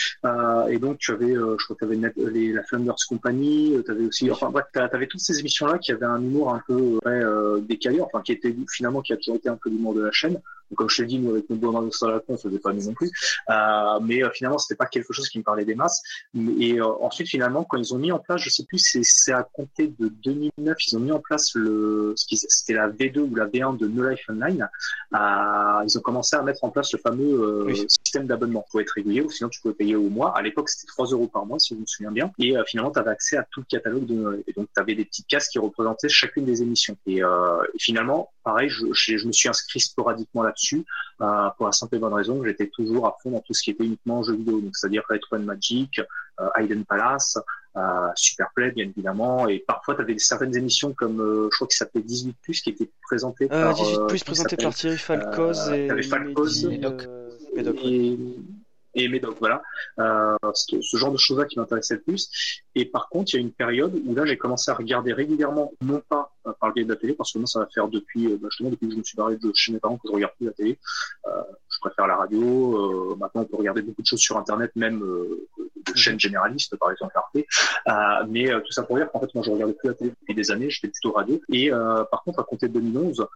et 0.69 0.79
donc, 0.79 0.99
tu 0.99 1.13
avais, 1.13 1.35
je 1.35 1.65
crois 1.65 1.77
que 1.77 1.85
tu 1.85 1.93
avais 1.93 2.31
les, 2.31 2.53
la 2.53 2.63
Thunders 2.65 2.97
Company, 3.09 3.77
tu 3.85 3.91
avais 3.91 4.05
aussi, 4.05 4.31
enfin, 4.31 4.51
bref, 4.51 4.67
tu 4.73 4.81
avais 4.93 5.07
toutes 5.07 5.21
ces 5.21 5.39
émissions-là 5.41 5.79
qui 5.79 5.93
avaient 5.93 6.07
un 6.07 6.21
humour 6.21 6.53
un 6.53 6.63
peu 6.67 6.99
ouais, 7.05 7.23
décalé, 7.63 8.01
enfin, 8.01 8.23
qui 8.23 8.33
était 8.33 8.55
finalement, 8.71 9.03
qui 9.03 9.13
a 9.13 9.17
toujours 9.17 9.41
un 9.47 9.57
peu 9.57 9.71
l'humour 9.71 9.95
de 9.95 10.03
la 10.03 10.13
chaîne. 10.13 10.41
Comme 10.75 10.89
je 10.89 11.03
t'ai 11.03 11.07
dit, 11.07 11.19
nous, 11.19 11.31
avec 11.31 11.49
nos 11.51 11.57
beaux 11.57 11.71
de 11.73 12.09
la 12.09 12.21
on 12.29 12.37
faisait 12.37 12.59
pas 12.59 12.73
nous 12.73 12.85
non 12.85 12.95
plus. 12.95 13.11
Euh, 13.51 14.01
mais 14.03 14.23
finalement, 14.33 14.59
c'était 14.59 14.77
pas 14.77 14.87
quelque 14.87 15.13
chose 15.13 15.29
qui 15.29 15.39
me 15.39 15.45
parlait 15.45 15.65
des 15.65 15.75
masses. 15.75 16.03
Et 16.59 16.81
ensuite, 16.81 17.29
finalement, 17.29 17.65
quand 17.65 17.77
ils 17.77 17.95
ont 17.95 17.99
mis 17.99 18.13
en 18.13 18.19
place, 18.19 18.41
je 18.41 18.51
sais 18.51 18.65
plus, 18.65 18.79
c'est 19.03 19.33
à 19.33 19.43
compter 19.43 19.93
de 19.99 20.09
2009, 20.09 20.77
ils 20.87 20.97
ont 20.97 21.01
mis 21.01 21.13
en 21.13 21.21
place 21.21 21.55
le, 21.55 22.15
c'était 22.17 22.75
la 22.75 22.89
V2 22.89 23.19
ou 23.19 23.35
la 23.35 23.47
V1 23.47 23.77
de 23.77 23.87
No 23.87 24.09
Life 24.09 24.25
Online. 24.29 24.69
Euh, 25.15 25.85
ils 25.85 25.99
ont 25.99 26.01
commencé 26.01 26.37
à 26.37 26.43
mettre 26.43 26.65
en 26.65 26.71
place 26.71 26.93
le 26.93 26.99
fameux 26.99 27.69
euh, 27.69 27.75
système 27.89 28.27
d'abonnement. 28.27 28.65
Pouvais 28.71 28.83
être 28.83 28.91
régulier 28.91 29.21
ou 29.23 29.31
sinon 29.31 29.49
tu 29.49 29.61
pouvais 29.61 29.75
payer 29.75 29.97
au 29.97 30.09
mois. 30.09 30.37
À 30.37 30.43
l'époque, 30.43 30.69
c'était 30.69 30.87
3 30.89 31.07
euros 31.09 31.29
par 31.29 31.47
mois, 31.47 31.59
si 31.59 31.75
je 31.75 31.81
me 31.81 31.87
souviens 31.87 32.11
bien. 32.11 32.33
Et 32.39 32.57
euh, 32.57 32.65
finalement, 32.67 32.91
tu 32.91 32.99
avais 32.99 33.11
accès 33.11 33.37
à 33.37 33.47
tout 33.51 33.61
le 33.61 33.67
catalogue 33.67 34.07
de 34.07 34.15
Noël. 34.15 34.43
Et 34.47 34.53
donc, 34.53 34.69
tu 34.75 34.81
avais 34.81 34.95
des 34.95 35.05
petites 35.05 35.27
cases 35.27 35.49
qui 35.49 35.59
représentaient 35.59 36.09
chacune 36.09 36.45
des 36.45 36.63
émissions. 36.63 36.97
Et, 37.07 37.23
euh, 37.23 37.63
et 37.75 37.79
finalement, 37.79 38.31
pareil, 38.43 38.69
je, 38.69 38.87
je, 38.93 39.17
je, 39.17 39.27
me 39.27 39.33
suis 39.33 39.49
inscrit 39.49 39.81
sporadiquement 39.81 40.43
là-dessus 40.43 40.64
euh, 40.73 41.49
pour 41.57 41.67
la 41.67 41.73
simple 41.73 41.97
et 41.97 41.99
bonne 41.99 42.15
raison 42.15 42.41
que 42.41 42.47
j'étais 42.47 42.69
toujours 42.69 43.07
à 43.07 43.17
fond 43.23 43.31
dans 43.31 43.41
tout 43.41 43.55
ce 43.55 43.63
qui 43.63 43.71
était 43.71 43.85
uniquement 43.85 44.23
jeux 44.23 44.37
vidéo, 44.37 44.61
donc 44.61 44.77
c'est-à-dire 44.77 45.03
Retro 45.09 45.39
Magic, 45.39 46.01
euh, 46.41 46.49
Hidden 46.59 46.85
Palace, 46.85 47.39
euh, 47.77 48.09
Superplay 48.15 48.71
bien 48.73 48.87
évidemment, 48.87 49.49
et 49.49 49.59
parfois 49.61 49.95
tu 49.95 50.03
avais 50.03 50.19
certaines 50.19 50.57
émissions 50.57 50.93
comme 50.93 51.21
euh, 51.21 51.49
je 51.51 51.57
crois 51.57 51.67
qu'il 51.67 51.77
s'appelait 51.77 52.03
18 52.03 52.37
plus 52.43 52.61
qui 52.61 52.71
étaient 52.71 52.91
présentées 53.03 53.49
euh, 53.53 53.65
par 53.65 53.75
18 53.75 54.07
plus 54.09 54.25
présenté 54.25 54.57
par 54.57 54.75
Thierry 54.75 54.99
Falcoz 54.99 55.71
et, 55.71 56.03
Falcoz 56.03 56.65
et, 56.65 56.69
Médoc. 56.69 57.07
et, 57.57 58.19
et 58.95 59.09
Médoc, 59.09 59.37
voilà. 59.41 59.63
Euh, 59.99 60.37
ce, 60.55 60.97
genre 60.97 61.13
de 61.13 61.17
choses-là 61.17 61.45
qui 61.47 61.59
m'intéressait 61.59 61.95
le 61.95 62.03
plus. 62.03 62.63
Et 62.75 62.85
par 62.85 63.09
contre, 63.09 63.35
il 63.35 63.37
y 63.37 63.39
a 63.39 63.43
une 63.43 63.53
période 63.53 64.01
où 64.07 64.15
là, 64.15 64.25
j'ai 64.25 64.37
commencé 64.37 64.71
à 64.71 64.75
regarder 64.75 65.13
régulièrement, 65.13 65.73
non 65.83 66.01
pas 66.09 66.21
euh, 66.21 66.34
par 66.53 66.69
le 66.69 66.75
biais 66.75 66.85
de 66.85 66.91
la 66.91 66.97
télé, 66.97 67.15
parce 67.15 67.33
que 67.33 67.39
moi, 67.39 67.47
ça 67.47 67.61
va 67.61 67.67
faire 67.73 67.89
depuis, 67.89 68.27
euh, 68.27 68.39
bah, 68.41 68.49
justement, 68.51 68.71
depuis 68.71 68.89
que 68.89 68.93
je 68.93 68.99
me 68.99 69.03
suis 69.03 69.17
barré 69.17 69.37
de 69.37 69.53
chez 69.55 69.73
mes 69.73 69.79
parents 69.79 69.97
que 69.97 70.09
je 70.09 70.13
regarde 70.13 70.33
plus 70.37 70.47
la 70.47 70.53
télé. 70.53 70.79
Euh, 71.27 71.43
je 71.75 71.79
préfère 71.81 72.07
la 72.07 72.17
radio. 72.17 73.13
Euh, 73.13 73.17
maintenant, 73.17 73.43
on 73.43 73.45
peut 73.45 73.57
regarder 73.57 73.83
beaucoup 73.83 74.03
de 74.03 74.07
choses 74.07 74.21
sur 74.21 74.37
Internet, 74.37 74.71
même 74.77 75.03
euh, 75.03 75.47
de 75.59 75.97
chaînes 75.97 76.21
généralistes, 76.21 76.77
par 76.77 76.91
exemple 76.91 77.13
Arte. 77.17 77.37
Euh, 77.37 78.27
mais 78.29 78.49
tout 78.49 78.73
ça 78.73 78.83
pour 78.83 78.97
dire 78.97 79.11
qu'en 79.11 79.21
fait, 79.21 79.35
moi, 79.35 79.45
je 79.45 79.51
regardais 79.51 79.75
plus 79.75 79.89
la 79.89 79.95
télé 79.95 80.11
depuis 80.11 80.35
des 80.35 80.51
années. 80.51 80.71
J'étais 80.71 80.89
plutôt 80.89 81.13
radio. 81.13 81.41
Et 81.51 81.71
par 81.71 82.23
contre, 82.25 82.41
à 82.41 82.45
compter 82.45 82.69
de 82.69 82.75
2011, 82.81 83.27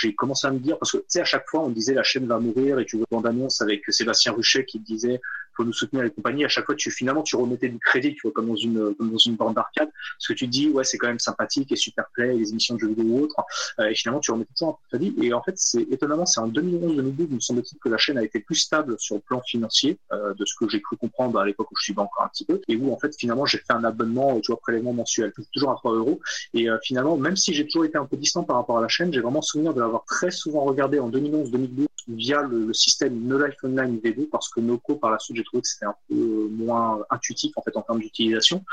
j'ai 0.00 0.14
commencé 0.14 0.46
à 0.46 0.50
me 0.50 0.58
dire, 0.58 0.78
parce 0.78 0.92
que 0.92 0.98
tu 0.98 1.04
sais, 1.08 1.20
à 1.20 1.24
chaque 1.24 1.48
fois, 1.48 1.60
on 1.60 1.70
disait 1.70 1.94
la 1.94 2.02
chaîne 2.02 2.26
va 2.26 2.38
mourir, 2.38 2.78
et 2.78 2.84
tu 2.84 2.96
vois 2.96 3.06
bande-annonce 3.10 3.60
avec 3.62 3.82
Sébastien 3.88 4.32
Ruchet 4.32 4.64
qui 4.64 4.78
disait 4.78 5.20
faut 5.56 5.64
nous 5.64 5.72
soutenir 5.72 6.02
les 6.04 6.10
compagnies. 6.10 6.44
À 6.44 6.48
chaque 6.48 6.66
fois, 6.66 6.74
tu 6.74 6.90
finalement 6.90 7.22
tu 7.22 7.36
remettais 7.36 7.68
du 7.68 7.78
crédit, 7.78 8.14
tu 8.14 8.22
vois, 8.22 8.32
comme 8.32 8.48
dans 8.48 8.56
une 8.56 8.94
comme 8.94 9.10
dans 9.10 9.18
une 9.18 9.36
bande 9.36 9.54
d'arcade, 9.54 9.90
parce 10.18 10.28
que 10.28 10.32
tu 10.34 10.46
dis 10.46 10.68
ouais 10.68 10.84
c'est 10.84 10.98
quand 10.98 11.08
même 11.08 11.18
sympathique 11.18 11.72
et 11.72 11.76
super 11.76 12.04
play, 12.12 12.34
les 12.34 12.50
émissions 12.50 12.74
de 12.74 12.80
jeux 12.80 12.88
vidéo 12.88 13.04
ou 13.04 13.20
autres, 13.20 13.36
euh, 13.80 13.86
et 13.86 13.94
finalement 13.94 14.20
tu 14.20 14.30
remettais 14.30 14.52
peu 14.58 14.66
de 14.66 14.88
crédit. 14.88 15.14
Et 15.22 15.32
en 15.32 15.42
fait, 15.42 15.54
c'est 15.56 15.82
étonnamment, 15.82 16.26
c'est 16.26 16.40
en 16.40 16.48
2011-2012, 16.48 17.26
il 17.30 17.34
me 17.34 17.40
semble-t-il 17.40 17.78
que 17.78 17.88
la 17.88 17.98
chaîne 17.98 18.18
a 18.18 18.24
été 18.24 18.40
plus 18.40 18.56
stable 18.56 18.96
sur 18.98 19.16
le 19.16 19.20
plan 19.20 19.40
financier, 19.42 19.98
euh, 20.12 20.34
de 20.34 20.44
ce 20.44 20.54
que 20.58 20.68
j'ai 20.68 20.80
cru 20.80 20.96
comprendre 20.96 21.38
à 21.38 21.46
l'époque 21.46 21.70
où 21.70 21.74
je 21.78 21.84
suivais 21.84 22.00
encore 22.00 22.24
un 22.24 22.28
petit 22.28 22.44
peu, 22.44 22.60
et 22.68 22.76
où 22.76 22.92
en 22.92 22.98
fait 22.98 23.14
finalement 23.18 23.46
j'ai 23.46 23.58
fait 23.58 23.72
un 23.72 23.84
abonnement, 23.84 24.40
tu 24.40 24.52
vois, 24.52 24.60
prélèvement 24.60 24.92
mensuel, 24.92 25.32
toujours 25.52 25.70
à 25.70 25.74
3 25.74 25.94
euros. 25.94 26.20
Et 26.54 26.68
euh, 26.68 26.78
finalement, 26.82 27.16
même 27.16 27.36
si 27.36 27.52
j'ai 27.54 27.66
toujours 27.66 27.84
été 27.84 27.98
un 27.98 28.06
peu 28.06 28.16
distant 28.16 28.44
par 28.44 28.56
rapport 28.56 28.78
à 28.78 28.82
la 28.82 28.88
chaîne, 28.88 29.12
j'ai 29.12 29.20
vraiment 29.20 29.42
souvenir 29.42 29.74
de 29.74 29.80
l'avoir 29.80 30.04
très 30.04 30.30
souvent 30.30 30.64
regardé 30.64 30.98
en 30.98 31.10
2011-2012 31.10 31.86
via 32.08 32.42
le, 32.42 32.66
le, 32.66 32.74
système 32.74 33.20
No 33.22 33.44
Life 33.44 33.56
Online 33.62 33.98
V2 33.98 34.28
parce 34.28 34.48
que 34.48 34.60
Noco 34.60 34.96
par 34.96 35.10
la 35.10 35.18
suite 35.18 35.36
j'ai 35.36 35.44
trouvé 35.44 35.62
que 35.62 35.68
c'était 35.68 35.86
un 35.86 35.94
peu 36.08 36.48
moins 36.50 37.04
intuitif 37.10 37.52
en 37.56 37.62
fait 37.62 37.76
en 37.76 37.82
termes 37.82 38.00
d'utilisation. 38.00 38.64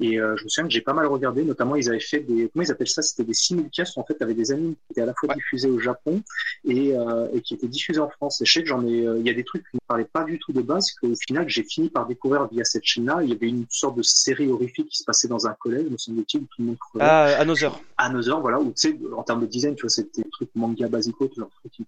Et 0.00 0.18
euh, 0.18 0.36
je 0.36 0.44
me 0.44 0.48
souviens 0.48 0.68
que 0.68 0.74
j'ai 0.74 0.80
pas 0.80 0.92
mal 0.92 1.06
regardé 1.06 1.44
notamment 1.44 1.76
ils 1.76 1.88
avaient 1.88 2.00
fait 2.00 2.20
des 2.20 2.48
comment 2.48 2.64
ils 2.64 2.70
appellent 2.70 2.88
ça? 2.88 3.02
C'était 3.02 3.24
des 3.24 3.34
simulcasts 3.34 3.96
en 3.98 4.04
fait 4.04 4.20
avec 4.22 4.36
des 4.36 4.50
animes 4.52 4.74
qui 4.74 4.92
étaient 4.92 5.02
à 5.02 5.06
la 5.06 5.14
fois 5.14 5.28
ouais. 5.28 5.36
diffusés 5.36 5.68
au 5.68 5.78
Japon 5.78 6.22
et, 6.64 6.96
euh, 6.96 7.28
et, 7.32 7.40
qui 7.40 7.54
étaient 7.54 7.68
diffusés 7.68 8.00
en 8.00 8.10
France. 8.10 8.40
Et 8.40 8.44
je 8.44 8.52
sais 8.52 8.62
que 8.62 8.68
j'en 8.68 8.86
ai 8.86 9.06
euh, 9.06 9.18
il 9.18 9.26
y 9.26 9.30
a 9.30 9.34
des 9.34 9.44
trucs 9.44 9.62
qui 9.70 9.76
ne 9.76 9.80
parlaient 9.86 10.04
pas 10.04 10.24
du 10.24 10.38
tout 10.38 10.52
de 10.52 10.62
base 10.62 10.90
qu'au 10.92 11.14
final 11.26 11.48
j'ai 11.48 11.62
fini 11.64 11.88
par 11.88 12.06
découvrir 12.06 12.48
via 12.48 12.64
cette 12.64 12.84
chaîne 12.84 13.06
là 13.06 13.20
il 13.22 13.30
y 13.30 13.32
avait 13.32 13.48
une 13.48 13.66
sorte 13.70 13.96
de 13.96 14.02
série 14.02 14.48
horrifique 14.48 14.88
qui 14.88 14.98
se 14.98 15.04
passait 15.04 15.28
dans 15.28 15.46
un 15.46 15.54
collège 15.54 15.88
me 15.88 15.96
semble-t-il 15.96 16.42
tout 16.42 16.62
le 16.62 16.64
monde 16.66 16.78
crevait. 16.78 17.04
ah 17.04 17.36
Another. 17.38 17.80
Another 17.98 18.40
voilà 18.40 18.60
où 18.60 18.72
tu 18.72 18.88
sais 18.88 18.98
en 19.16 19.22
termes 19.22 19.42
de 19.42 19.46
design 19.46 19.74
tu 19.74 19.82
vois 19.82 19.90
c'était 19.90 20.22
des 20.22 20.30
trucs 20.30 20.50
manga 20.54 20.88
basico 20.88 21.30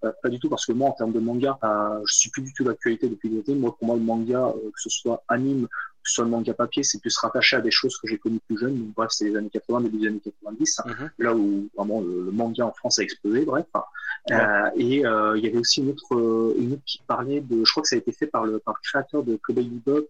pas, 0.01 0.12
pas 0.12 0.28
du 0.28 0.39
tout 0.39 0.48
parce 0.48 0.66
que 0.66 0.73
moi 0.73 0.85
en 0.86 0.92
termes 0.92 1.12
de 1.12 1.20
manga 1.20 1.58
je 1.62 2.14
suis 2.14 2.30
plus 2.30 2.42
du 2.42 2.52
tout 2.52 2.64
d'actualité 2.64 3.08
depuis 3.08 3.28
l'été. 3.28 3.54
Moi 3.54 3.76
pour 3.76 3.86
moi 3.86 3.96
le 3.96 4.02
manga 4.02 4.46
euh, 4.46 4.70
que 4.70 4.80
ce 4.80 4.90
soit 4.90 5.22
anime 5.28 5.68
soit 6.10 6.24
le 6.24 6.30
manga 6.30 6.54
papier, 6.54 6.82
c'est 6.82 7.00
plus 7.00 7.16
rattaché 7.18 7.56
à 7.56 7.60
des 7.60 7.70
choses 7.70 7.96
que 7.98 8.06
j'ai 8.08 8.18
connues 8.18 8.40
plus 8.46 8.58
jeune. 8.58 8.74
Donc, 8.76 8.94
bref, 8.94 9.10
c'est 9.10 9.24
les 9.26 9.36
années 9.36 9.50
80, 9.50 9.82
début 9.82 9.98
des 9.98 10.08
années 10.08 10.20
90, 10.24 10.80
mm 10.84 10.90
-hmm. 10.90 11.08
là 11.18 11.34
où 11.34 11.68
vraiment 11.76 12.00
le, 12.00 12.24
le, 12.26 12.32
manga 12.32 12.64
en 12.66 12.72
France 12.72 12.98
a 12.98 13.02
explosé. 13.02 13.44
Bref, 13.44 13.66
ouais. 13.74 14.34
euh, 14.34 14.70
et 14.76 15.06
euh, 15.06 15.36
il 15.38 15.44
y 15.44 15.48
avait 15.48 15.58
aussi 15.58 15.80
une 15.82 15.90
autre, 15.90 16.12
une 16.58 16.72
autre 16.74 16.86
qui 16.86 17.00
parlait 17.06 17.40
de, 17.40 17.56
je 17.64 17.70
crois 17.72 17.82
que 17.82 17.88
ça 17.88 17.96
a 17.96 17.98
été 17.98 18.12
fait 18.12 18.26
par 18.26 18.44
le, 18.44 18.58
par 18.58 18.74
le 18.78 18.80
créateur 18.88 19.22
de 19.22 19.36
Cowboy 19.44 19.66
Bebop. 19.68 20.08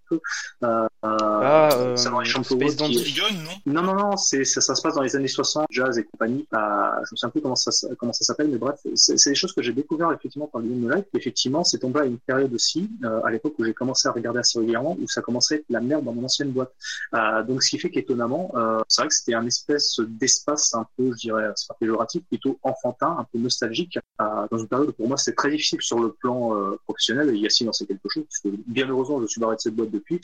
Euh, 0.65 0.89
ah, 1.03 1.69
euh, 1.75 1.97
Space 1.97 2.77
qui... 2.77 3.21
non, 3.67 3.83
non, 3.83 3.95
non, 3.95 4.17
c'est 4.17 4.45
ça, 4.45 4.61
ça, 4.61 4.75
se 4.75 4.83
passe 4.83 4.95
dans 4.95 5.03
les 5.03 5.15
années 5.15 5.29
60, 5.29 5.67
jazz 5.71 5.99
et 5.99 6.05
compagnie. 6.05 6.47
Euh, 6.55 6.59
je 7.05 7.13
me 7.13 7.17
souviens 7.17 7.31
plus 7.31 7.41
comment 7.41 7.57
ça, 7.57 7.71
comment 7.99 8.13
ça 8.13 8.25
s'appelle, 8.25 8.49
mais 8.49 8.59
bref, 8.59 8.79
c'est 8.95 9.31
des 9.31 9.35
choses 9.35 9.53
que 9.53 9.63
j'ai 9.63 9.73
découvert 9.73 10.11
effectivement 10.13 10.47
par 10.47 10.61
le 10.61 10.69
de 10.69 10.93
live. 10.93 11.05
Effectivement, 11.15 11.65
c'est 11.65 11.79
tombé 11.79 12.01
à 12.01 12.05
une 12.05 12.19
période 12.19 12.53
aussi, 12.55 12.91
euh, 13.05 13.21
à 13.25 13.31
l'époque 13.31 13.55
où 13.59 13.65
j'ai 13.65 13.75
commencé 13.75 14.09
à 14.09 14.13
regarder 14.13 14.41
assez 14.41 14.59
régulièrement, 14.59 14.97
où 15.01 15.09
ça 15.09 15.23
commençait 15.23 15.57
à 15.57 15.59
être 15.59 15.65
la 15.69 15.81
dans 15.87 16.13
mon 16.13 16.25
ancienne 16.25 16.51
boîte. 16.51 16.73
Euh, 17.15 17.43
donc, 17.43 17.63
ce 17.63 17.71
qui 17.71 17.79
fait 17.79 17.91
qu'étonnamment, 17.91 18.51
euh, 18.55 18.81
c'est 18.89 19.03
vrai 19.03 19.09
que 19.09 19.15
c'était 19.15 19.35
un 19.35 19.47
espèce 19.47 19.99
d'espace 20.01 20.75
un 20.75 20.87
peu, 20.97 21.13
je 21.13 21.29
dirais, 21.29 21.45
c'est 21.55 21.69
pas 21.69 21.77
péjoratif, 21.79 22.23
plutôt 22.29 22.59
enfantin, 22.63 23.17
un 23.19 23.27
peu 23.33 23.39
nostalgique, 23.39 23.99
euh, 24.21 24.25
dans 24.51 24.59
une 24.59 24.69
période 24.69 24.89
où 24.89 24.93
pour 24.93 25.09
moi 25.09 25.17
c'était 25.17 25.37
très 25.37 25.51
difficile 25.51 25.81
sur 25.81 26.01
le 26.01 26.13
plan 26.13 26.77
professionnel. 26.85 27.31
Et 27.31 27.39
Yacine 27.39 27.69
en 27.69 27.73
sait 27.73 27.87
quelque 27.87 28.09
chose, 28.09 28.25
puisque 28.25 28.57
bien 28.67 28.89
heureusement, 28.89 29.21
je 29.21 29.27
suis 29.27 29.41
barré 29.41 29.57
de 29.57 29.61
cette 29.61 29.75
boîte 29.75 29.91
depuis. 29.91 30.21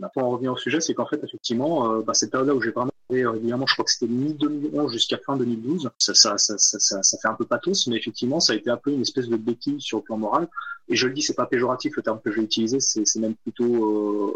Maintenant, 0.00 0.28
on 0.28 0.30
revient 0.30 0.48
au 0.48 0.56
sujet, 0.56 0.80
c'est 0.80 0.94
qu'en 0.94 1.06
fait, 1.06 1.22
effectivement, 1.22 1.98
bah, 2.00 2.14
cette 2.14 2.30
période-là 2.30 2.54
où 2.54 2.62
j'ai 2.62 2.70
vraiment 2.70 2.92
régulièrement, 3.10 3.66
je 3.66 3.74
crois 3.74 3.84
que 3.84 3.90
c'était 3.90 4.10
mi-2011 4.10 4.92
jusqu'à 4.92 5.18
fin 5.18 5.36
2012. 5.36 5.90
Ça, 5.98 6.14
ça, 6.14 6.38
ça, 6.38 6.58
ça, 6.58 7.18
fait 7.20 7.28
un 7.28 7.34
peu 7.34 7.44
pathos, 7.44 7.86
mais 7.88 7.96
effectivement, 7.96 8.40
ça 8.40 8.52
a 8.52 8.56
été 8.56 8.70
un 8.70 8.76
peu 8.76 8.92
une 8.92 9.02
espèce 9.02 9.28
de 9.28 9.36
béquille 9.36 9.80
sur 9.80 9.98
le 9.98 10.04
plan 10.04 10.16
moral. 10.16 10.48
Et 10.88 10.96
je 10.96 11.06
le 11.06 11.14
dis, 11.14 11.22
c'est 11.22 11.34
pas 11.34 11.46
péjoratif 11.46 11.96
le 11.96 12.02
terme 12.02 12.20
que 12.20 12.32
j'ai 12.32 12.42
utilisé, 12.42 12.80
c'est 12.80 13.20
même 13.20 13.36
plutôt 13.36 13.64
euh, 13.64 14.32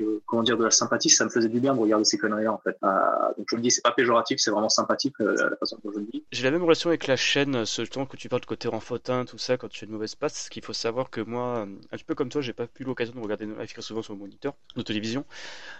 euh, 0.00 0.22
comment 0.26 0.42
dire 0.42 0.56
de 0.56 0.64
la 0.64 0.70
sympathie. 0.70 1.10
Ça 1.10 1.24
me 1.24 1.30
faisait 1.30 1.48
du 1.48 1.60
bien 1.60 1.74
de 1.74 1.80
regarder 1.80 2.04
ces 2.04 2.18
conneries 2.18 2.48
en 2.48 2.58
fait. 2.58 2.76
Euh, 2.82 2.88
donc 3.36 3.46
je 3.50 3.56
le 3.56 3.62
dis, 3.62 3.70
c'est 3.70 3.82
pas 3.82 3.92
péjoratif, 3.92 4.38
c'est 4.38 4.50
vraiment 4.50 4.68
sympathique 4.68 5.14
euh, 5.20 5.50
la 5.50 5.56
façon 5.56 5.78
dont 5.84 5.92
je 5.92 6.00
le 6.00 6.06
dis. 6.12 6.24
J'ai 6.32 6.44
la 6.44 6.50
même 6.50 6.62
relation 6.62 6.90
avec 6.90 7.06
la 7.06 7.16
chaîne, 7.16 7.64
ce 7.64 7.82
temps 7.82 8.06
que 8.06 8.16
tu 8.16 8.28
parles 8.28 8.42
de 8.42 8.46
côté 8.46 8.68
renfotin, 8.68 9.24
tout 9.24 9.38
ça, 9.38 9.56
quand 9.56 9.68
tu 9.68 9.80
fais 9.80 9.86
une 9.86 9.92
mauvaise 9.92 10.14
passe. 10.14 10.48
Qu'il 10.48 10.64
faut 10.64 10.72
savoir 10.72 11.10
que 11.10 11.20
moi, 11.20 11.60
un 11.60 11.96
petit 11.96 12.04
peu 12.04 12.14
comme 12.14 12.28
toi, 12.28 12.40
j'ai 12.40 12.52
pas 12.52 12.66
eu 12.78 12.84
l'occasion 12.84 13.14
de 13.14 13.20
regarder 13.20 13.46
live 13.46 13.72
très 13.72 13.82
souvent 13.82 14.02
sur 14.02 14.12
le 14.12 14.18
moniteur 14.18 14.54
de 14.76 14.82
télévision. 14.82 15.24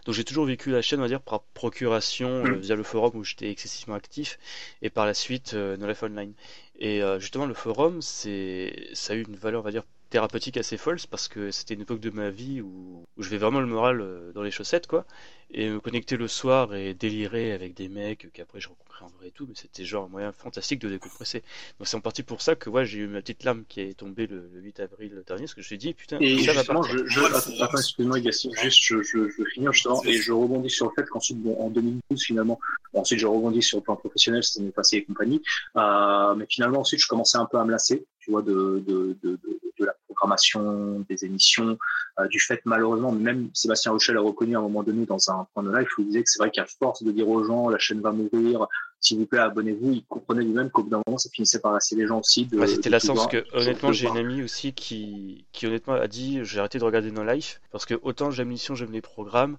Donc 0.04 0.14
j'ai 0.14 0.24
toujours 0.24 0.46
vécu 0.46 0.70
la 0.70 0.82
chaîne, 0.82 1.00
on 1.00 1.02
va 1.02 1.08
dire, 1.08 1.20
par 1.20 1.42
procuration 1.42 2.44
mmh. 2.44 2.54
via 2.56 2.76
le 2.76 2.82
forum 2.82 3.12
où 3.14 3.24
j'étais 3.24 3.50
excessivement 3.50 3.94
actif, 3.94 4.38
et 4.82 4.90
par 4.90 5.06
la 5.06 5.14
suite 5.14 5.54
euh, 5.54 5.76
No 5.76 5.86
Life 5.86 6.02
Online. 6.02 6.32
Et 6.78 7.02
euh, 7.02 7.18
justement, 7.18 7.46
le 7.46 7.54
forum, 7.54 8.02
c'est, 8.02 8.88
ça 8.92 9.14
a 9.14 9.16
eu 9.16 9.22
une 9.22 9.36
valeur, 9.36 9.62
on 9.62 9.64
va 9.64 9.70
dire, 9.70 9.84
thérapeutique 10.10 10.56
assez 10.56 10.76
folle, 10.76 10.98
parce 11.10 11.28
que 11.28 11.50
c'était 11.50 11.74
une 11.74 11.82
époque 11.82 12.00
de 12.00 12.10
ma 12.10 12.30
vie 12.30 12.60
où, 12.60 13.04
où 13.16 13.22
je 13.22 13.28
vais 13.30 13.38
vraiment 13.38 13.60
le 13.60 13.66
moral 13.66 14.00
euh, 14.00 14.32
dans 14.32 14.42
les 14.42 14.50
chaussettes, 14.50 14.86
quoi. 14.86 15.04
Et 15.52 15.70
me 15.70 15.80
connecter 15.80 16.16
le 16.16 16.28
soir 16.28 16.74
et 16.74 16.92
délirer 16.94 17.52
avec 17.52 17.74
des 17.74 17.88
mecs 17.88 18.28
qu'après 18.32 18.60
je 18.60 18.68
rencontrais 18.68 19.04
en 19.04 19.08
vrai 19.18 19.28
et 19.28 19.30
tout, 19.30 19.46
mais 19.46 19.54
c'était 19.54 19.84
genre 19.84 20.06
un 20.06 20.08
moyen 20.08 20.32
fantastique 20.32 20.80
de 20.80 20.88
décompresser. 20.88 21.42
Donc 21.78 21.86
c'est 21.86 21.96
en 21.96 22.00
partie 22.00 22.22
pour 22.22 22.42
ça 22.42 22.56
que 22.56 22.68
ouais, 22.68 22.84
j'ai 22.84 22.98
eu 22.98 23.06
ma 23.06 23.20
petite 23.20 23.44
larme 23.44 23.64
qui 23.68 23.80
est 23.80 23.94
tombée 23.94 24.26
le, 24.26 24.50
le 24.52 24.60
8 24.60 24.80
avril 24.80 25.22
dernier, 25.26 25.42
parce 25.44 25.54
que 25.54 25.60
je 25.62 25.66
me 25.66 25.68
suis 25.68 25.78
dit, 25.78 25.94
putain, 25.94 26.18
et 26.20 26.42
ça 26.42 26.52
justement, 26.52 26.80
va 26.80 26.88
je, 26.88 27.06
je, 27.06 27.20
attends, 27.20 27.78
excuse-moi, 27.78 28.20
Gassine, 28.20 28.52
juste, 28.60 28.80
je, 28.82 29.02
je, 29.02 29.28
je 29.28 29.44
finis 29.52 29.66
justement, 29.72 30.02
et 30.04 30.14
je 30.14 30.32
rebondis 30.32 30.70
sur 30.70 30.86
le 30.86 30.92
fait 30.94 31.08
qu'ensuite, 31.08 31.40
bon, 31.40 31.56
en 31.60 31.70
2012, 31.70 32.22
finalement, 32.22 32.58
bon, 32.92 33.00
ensuite, 33.00 33.18
je 33.20 33.26
rebondis 33.26 33.62
sur 33.62 33.78
le 33.78 33.82
plan 33.84 33.96
professionnel, 33.96 34.42
c'était 34.42 34.64
mes 34.64 34.72
passés 34.72 34.96
et 34.96 35.04
compagnie, 35.04 35.42
euh, 35.76 36.34
mais 36.34 36.46
finalement, 36.48 36.80
ensuite, 36.80 37.00
je 37.00 37.06
commençais 37.06 37.38
un 37.38 37.46
peu 37.46 37.58
à 37.58 37.64
me 37.64 37.70
lasser, 37.70 38.04
tu 38.20 38.30
vois, 38.30 38.42
de, 38.42 38.82
de, 38.86 39.16
de, 39.22 39.30
de, 39.30 39.60
de 39.78 39.84
la 39.84 39.94
programmation, 40.16 41.04
des 41.08 41.24
émissions, 41.24 41.78
euh, 42.18 42.26
du 42.28 42.40
fait, 42.40 42.60
malheureusement, 42.64 43.12
même 43.12 43.50
Sébastien 43.54 43.92
Rochel 43.92 44.16
a 44.16 44.20
reconnu 44.20 44.56
à 44.56 44.58
un 44.58 44.62
moment 44.62 44.82
donné 44.82 45.06
dans 45.06 45.30
un 45.30 45.46
point 45.54 45.62
de 45.62 45.74
live, 45.74 45.86
il 45.98 46.06
disait 46.06 46.22
que 46.22 46.30
c'est 46.30 46.38
vrai 46.38 46.50
qu'à 46.50 46.66
force 46.66 47.02
de 47.02 47.12
dire 47.12 47.28
aux 47.28 47.44
gens, 47.44 47.68
la 47.68 47.78
chaîne 47.78 48.00
va 48.00 48.12
mourir, 48.12 48.66
s'il 49.00 49.18
vous 49.18 49.26
plaît, 49.26 49.38
abonnez-vous. 49.38 49.92
Il 49.92 50.04
comprenait 50.06 50.42
lui-même 50.42 50.70
qu'au 50.70 50.82
bout 50.82 50.90
d'un 50.90 51.02
moment, 51.06 51.18
ça 51.18 51.30
finissait 51.30 51.60
par 51.60 51.72
lasser 51.72 51.94
les 51.94 52.06
gens 52.06 52.20
aussi. 52.20 52.48
Ouais, 52.52 52.66
c'était 52.66 52.90
lassant 52.90 53.14
parce 53.14 53.28
que 53.28 53.44
honnêtement 53.52 53.92
j'ai 53.92 54.08
une 54.08 54.16
amie 54.16 54.42
aussi 54.42 54.72
qui, 54.72 55.46
qui 55.52 55.66
honnêtement 55.66 55.94
a 55.94 56.08
dit 56.08 56.40
j'ai 56.42 56.58
arrêté 56.58 56.78
de 56.78 56.84
regarder 56.84 57.10
No 57.10 57.22
Life 57.22 57.60
parce 57.70 57.86
que 57.86 57.94
autant 58.02 58.30
j'aime 58.30 58.48
l'émission 58.48 58.74
j'aime 58.74 58.92
les 58.92 59.02
programmes 59.02 59.58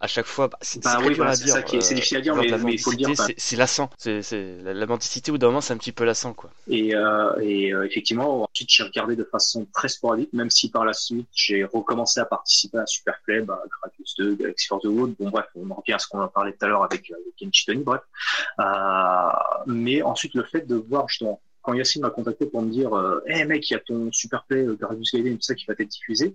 à 0.00 0.06
chaque 0.06 0.26
fois 0.26 0.48
bah, 0.48 0.58
c'est 0.60 0.82
Bah 0.82 0.98
oui, 1.04 1.14
voilà, 1.14 1.34
ça 1.34 1.62
qui 1.62 1.76
est- 1.76 1.80
c'est 1.80 1.94
euh, 1.94 1.96
difficile 1.96 2.16
à 2.18 2.20
dire, 2.20 2.34
mais- 2.36 2.46
il 2.72 2.78
faut 2.80 2.90
le 2.90 2.96
dire, 2.96 3.10
c'est 3.36 3.56
lassant 3.56 3.90
c'est 3.98 4.22
la, 4.62 4.74
la 4.74 4.86
mendicité 4.86 5.30
au 5.30 5.38
d'un 5.38 5.48
moment 5.48 5.60
c'est 5.60 5.72
un 5.74 5.78
petit 5.78 5.92
peu 5.92 6.04
lassant 6.04 6.32
quoi 6.34 6.50
Et, 6.68 6.94
euh, 6.94 7.32
et 7.40 7.72
euh, 7.72 7.84
effectivement, 7.86 8.48
ensuite, 8.50 8.68
j'ai 8.70 8.82
regardé 8.84 9.16
de 9.16 9.24
façon 9.24 9.66
très 9.72 9.88
sporadique, 9.88 10.32
même 10.32 10.50
si 10.50 10.70
par 10.70 10.84
la 10.84 10.92
suite, 10.92 11.28
j'ai 11.34 11.64
recommencé 11.64 12.20
à 12.20 12.24
participer 12.24 12.78
à 12.78 12.86
Superplay, 12.86 13.40
bah, 13.40 13.62
Gradius 13.80 14.14
2, 14.18 14.34
Galaxy 14.36 14.66
for 14.66 14.80
the 14.80 14.84
Wood. 14.86 15.14
Bon, 15.18 15.30
bref, 15.30 15.46
on 15.54 15.70
en 15.70 15.74
revient 15.74 15.94
à 15.94 15.98
ce 15.98 16.06
qu'on 16.08 16.20
a 16.20 16.28
parlé 16.28 16.52
tout 16.52 16.64
à 16.64 16.68
l'heure 16.68 16.82
avec, 16.84 17.10
euh, 17.10 17.14
avec 17.14 17.36
Kenshi 17.36 17.66
Tony, 17.66 17.82
bref. 17.82 18.02
Euh, 18.60 18.64
mais 19.66 20.02
ensuite, 20.02 20.34
le 20.34 20.44
fait 20.44 20.66
de 20.66 20.76
voir, 20.76 21.08
justement, 21.08 21.40
quand 21.62 21.74
Yacine 21.74 22.02
m'a 22.02 22.10
contacté 22.10 22.46
pour 22.46 22.62
me 22.62 22.70
dire, 22.70 22.94
euh, 22.96 23.20
hey 23.26 23.44
mec, 23.44 23.68
il 23.70 23.74
y 23.74 23.76
a 23.76 23.80
ton 23.80 24.10
Superplay, 24.12 24.64
euh, 24.66 24.74
Gradius 24.80 25.12
Gaiden, 25.12 25.34
tout 25.36 25.42
ça 25.42 25.54
qui 25.54 25.66
va 25.66 25.74
être 25.78 25.88
diffusé. 25.88 26.34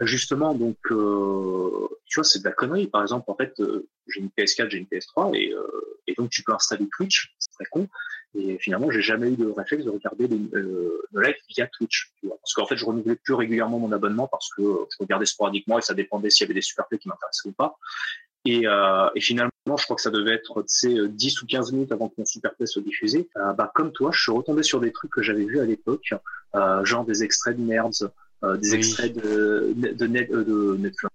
Justement, 0.00 0.54
donc, 0.54 0.76
euh, 0.90 1.88
tu 2.06 2.16
vois, 2.16 2.24
c'est 2.24 2.40
de 2.40 2.44
la 2.44 2.52
connerie. 2.52 2.88
Par 2.88 3.02
exemple, 3.02 3.30
en 3.30 3.36
fait, 3.36 3.58
euh, 3.60 3.86
j'ai 4.08 4.20
une 4.20 4.30
PS4, 4.36 4.68
j'ai 4.68 4.78
une 4.78 4.86
PS3, 4.86 5.34
et, 5.36 5.52
euh, 5.52 5.62
et 6.06 6.14
donc 6.14 6.30
tu 6.30 6.42
peux 6.42 6.52
installer 6.52 6.88
Twitch, 6.96 7.34
c'est 7.38 7.52
très 7.52 7.64
con. 7.66 7.88
Et 8.36 8.58
finalement, 8.58 8.90
j'ai 8.90 9.02
jamais 9.02 9.30
eu 9.30 9.36
de 9.36 9.46
réflexe 9.46 9.84
de 9.84 9.90
regarder 9.90 10.26
les, 10.26 10.40
euh, 10.54 11.00
le 11.12 11.22
live 11.22 11.36
via 11.48 11.68
Twitch. 11.68 12.12
Tu 12.18 12.26
vois. 12.26 12.36
Parce 12.38 12.52
qu'en 12.54 12.66
fait, 12.66 12.76
je 12.76 12.84
renouvelais 12.84 13.14
plus 13.14 13.34
régulièrement 13.34 13.78
mon 13.78 13.92
abonnement 13.92 14.26
parce 14.26 14.48
que 14.56 14.62
je 14.62 14.96
regardais 14.98 15.26
sporadiquement 15.26 15.78
et 15.78 15.82
ça 15.82 15.94
dépendait 15.94 16.30
s'il 16.30 16.44
y 16.44 16.46
avait 16.46 16.54
des 16.54 16.62
super 16.62 16.86
plays 16.88 16.98
qui 16.98 17.08
m'intéressaient 17.08 17.48
ou 17.48 17.52
pas. 17.52 17.76
Et, 18.44 18.66
euh, 18.66 19.08
finalement, 19.18 19.50
je 19.66 19.84
crois 19.84 19.96
que 19.96 20.02
ça 20.02 20.10
devait 20.10 20.34
être 20.34 20.62
tu 20.62 20.68
sais, 20.68 20.98
euh, 20.98 21.08
10 21.08 21.42
ou 21.42 21.46
15 21.46 21.72
minutes 21.72 21.92
avant 21.92 22.08
que 22.08 22.14
mon 22.18 22.24
super 22.24 22.54
play 22.54 22.66
soit 22.66 22.82
diffusé. 22.82 23.28
Bah, 23.34 23.70
comme 23.74 23.92
toi, 23.92 24.10
je 24.12 24.20
suis 24.20 24.32
retombé 24.32 24.62
sur 24.62 24.80
des 24.80 24.92
trucs 24.92 25.12
que 25.12 25.22
j'avais 25.22 25.44
vus 25.44 25.60
à 25.60 25.64
l'époque, 25.64 26.12
euh, 26.54 26.84
genre 26.84 27.04
des 27.04 27.22
extraits 27.24 27.56
de 27.56 27.62
Nerds, 27.62 28.10
euh, 28.42 28.56
des 28.56 28.70
Oui. 28.70 28.76
extraits 28.78 29.12
de, 29.14 29.72
de, 29.76 30.06
net, 30.06 30.30
euh, 30.30 30.44
de 30.44 30.76
Netflix. 30.78 31.14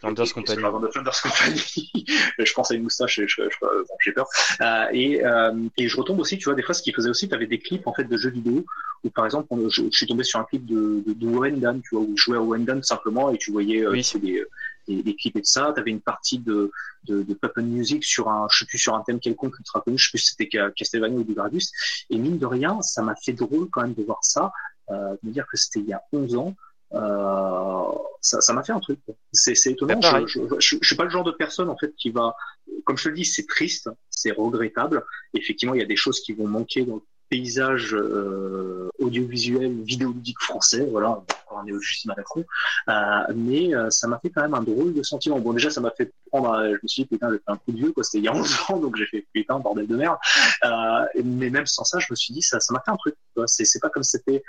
Flanders 0.00 0.32
Company. 0.34 0.60
Company. 0.60 1.92
je 2.38 2.52
pense 2.54 2.70
à 2.72 2.74
une 2.74 2.82
moustache 2.82 3.20
et 3.20 3.28
je, 3.28 3.42
je, 3.42 3.48
je- 3.48 3.66
j'ai 4.04 4.12
peur. 4.12 4.26
Euh, 4.60 4.86
et, 4.92 5.24
euh, 5.24 5.52
et 5.76 5.88
je 5.88 5.96
retombe 5.96 6.18
aussi, 6.18 6.38
tu 6.38 6.44
vois, 6.46 6.54
des 6.54 6.62
fois, 6.62 6.74
ce 6.74 6.82
qu'ils 6.82 6.94
faisaient 6.94 7.08
aussi, 7.10 7.28
tu 7.28 7.34
avais 7.34 7.46
des 7.46 7.58
clips 7.60 7.86
en 7.86 7.94
fait 7.94 8.04
de 8.04 8.16
jeux 8.16 8.30
vidéo 8.30 8.64
où, 9.04 9.10
par 9.10 9.24
exemple, 9.26 9.46
on- 9.50 9.68
je, 9.68 9.82
suis 9.90 10.06
tombé 10.06 10.24
sur 10.24 10.40
un 10.40 10.44
clip 10.44 10.66
de, 10.66 11.04
de, 11.06 11.12
de 11.12 11.26
Wendan, 11.28 11.80
tu 11.82 11.94
vois, 11.94 12.04
où 12.04 12.16
je 12.16 12.22
jouais 12.24 12.36
à 12.36 12.40
Wendan 12.40 12.82
simplement 12.82 13.30
et 13.30 13.38
tu 13.38 13.52
voyais 13.52 13.84
euh, 13.84 13.92
Oui. 13.92 14.02
sais, 14.02 14.18
des, 14.18 14.42
des, 14.88 15.04
des 15.04 15.14
clips 15.14 15.36
et 15.36 15.40
de 15.40 15.46
ça. 15.46 15.70
Tu 15.72 15.80
avais 15.80 15.92
une 15.92 16.00
partie 16.00 16.40
de, 16.40 16.72
de, 17.04 17.22
de 17.22 17.34
Pop 17.34 17.56
Music 17.58 18.02
sur 18.04 18.28
un, 18.28 18.48
je 18.50 18.58
sais 18.58 18.64
plus, 18.66 18.78
sur 18.78 18.96
un 18.96 19.02
thème 19.04 19.20
quelconque 19.20 19.56
ultra 19.58 19.80
connu, 19.82 19.98
je 19.98 20.06
sais 20.06 20.10
plus 20.10 20.18
si 20.18 20.30
c'était 20.30 20.48
Ca- 20.50 20.72
Castlevania 20.72 21.16
ou 21.18 21.24
Gradius. 21.24 21.70
Et 22.10 22.18
mine 22.18 22.38
de 22.38 22.46
rien, 22.46 22.82
ça 22.82 23.02
m'a 23.02 23.14
fait 23.24 23.34
drôle 23.34 23.68
quand 23.70 23.82
même 23.82 23.94
de 23.94 24.02
voir 24.02 24.18
ça, 24.22 24.50
euh, 24.90 25.12
de 25.22 25.28
me 25.28 25.32
dire 25.32 25.46
que 25.50 25.56
c'était 25.56 25.80
il 25.80 25.86
y 25.86 25.92
a 25.92 26.02
11 26.12 26.36
ans. 26.36 26.54
Euh, 26.94 27.98
ça 28.20 28.40
ça 28.40 28.52
m'a 28.52 28.62
fait 28.62 28.72
un 28.72 28.80
truc. 28.80 28.98
C'est 29.32 29.54
étonnant. 29.66 30.00
Je, 30.26 30.40
je, 30.58 30.76
je 30.80 30.86
suis 30.86 30.96
pas 30.96 31.04
le 31.04 31.10
genre 31.10 31.24
de 31.24 31.32
personne 31.32 31.70
en 31.70 31.76
fait 31.76 31.94
qui 31.96 32.10
va, 32.10 32.36
comme 32.84 32.98
je 32.98 33.04
te 33.04 33.08
le 33.08 33.14
dis, 33.14 33.24
c'est 33.24 33.46
triste, 33.46 33.88
c'est 34.10 34.32
regrettable. 34.32 35.04
Effectivement, 35.34 35.74
il 35.74 35.80
y 35.80 35.84
a 35.84 35.86
des 35.86 35.96
choses 35.96 36.20
qui 36.20 36.32
vont 36.32 36.46
manquer 36.46 36.84
dans 36.84 36.96
le 36.96 37.02
paysage 37.32 37.94
euh, 37.94 38.90
audiovisuel, 38.98 39.82
vidéoludique 39.82 40.38
français. 40.38 40.86
Voilà, 40.90 41.22
néologisme 41.64 42.10
à 42.10 42.14
la 42.16 42.22
con. 42.22 42.44
Euh, 42.88 43.32
mais 43.34 43.74
euh, 43.74 43.88
ça 43.88 44.06
m'a 44.06 44.18
fait 44.18 44.28
quand 44.28 44.42
même 44.42 44.54
un 44.54 44.62
drôle 44.62 44.92
de 44.92 45.02
sentiment. 45.02 45.38
Bon, 45.40 45.54
déjà, 45.54 45.70
ça 45.70 45.80
m'a 45.80 45.90
fait 45.92 46.12
prendre. 46.30 46.62
Je 46.62 46.78
me 46.82 46.88
suis 46.88 47.04
dit 47.04 47.08
putain, 47.08 47.30
j'ai 47.30 47.38
fait 47.38 47.44
un 47.46 47.56
coup 47.56 47.72
de 47.72 47.76
vieux, 47.78 47.92
quoi. 47.92 48.04
C'était 48.04 48.18
il 48.18 48.24
y 48.24 48.28
a 48.28 48.34
11 48.34 48.58
ans, 48.68 48.76
donc 48.78 48.96
j'ai 48.96 49.06
fait 49.06 49.26
putain, 49.32 49.58
bordel 49.58 49.86
de 49.86 49.96
merde. 49.96 50.18
Euh, 50.64 51.06
mais 51.24 51.48
même 51.48 51.64
sans 51.64 51.84
ça, 51.84 51.98
je 51.98 52.06
me 52.10 52.16
suis 52.16 52.34
dit 52.34 52.42
ça, 52.42 52.60
ça 52.60 52.74
m'a 52.74 52.82
fait 52.84 52.90
un 52.90 52.96
truc. 52.96 53.14
C'est 53.46 53.64
c'est 53.64 53.80
pas 53.80 53.88
comme 53.88 54.02
c'était, 54.02 54.42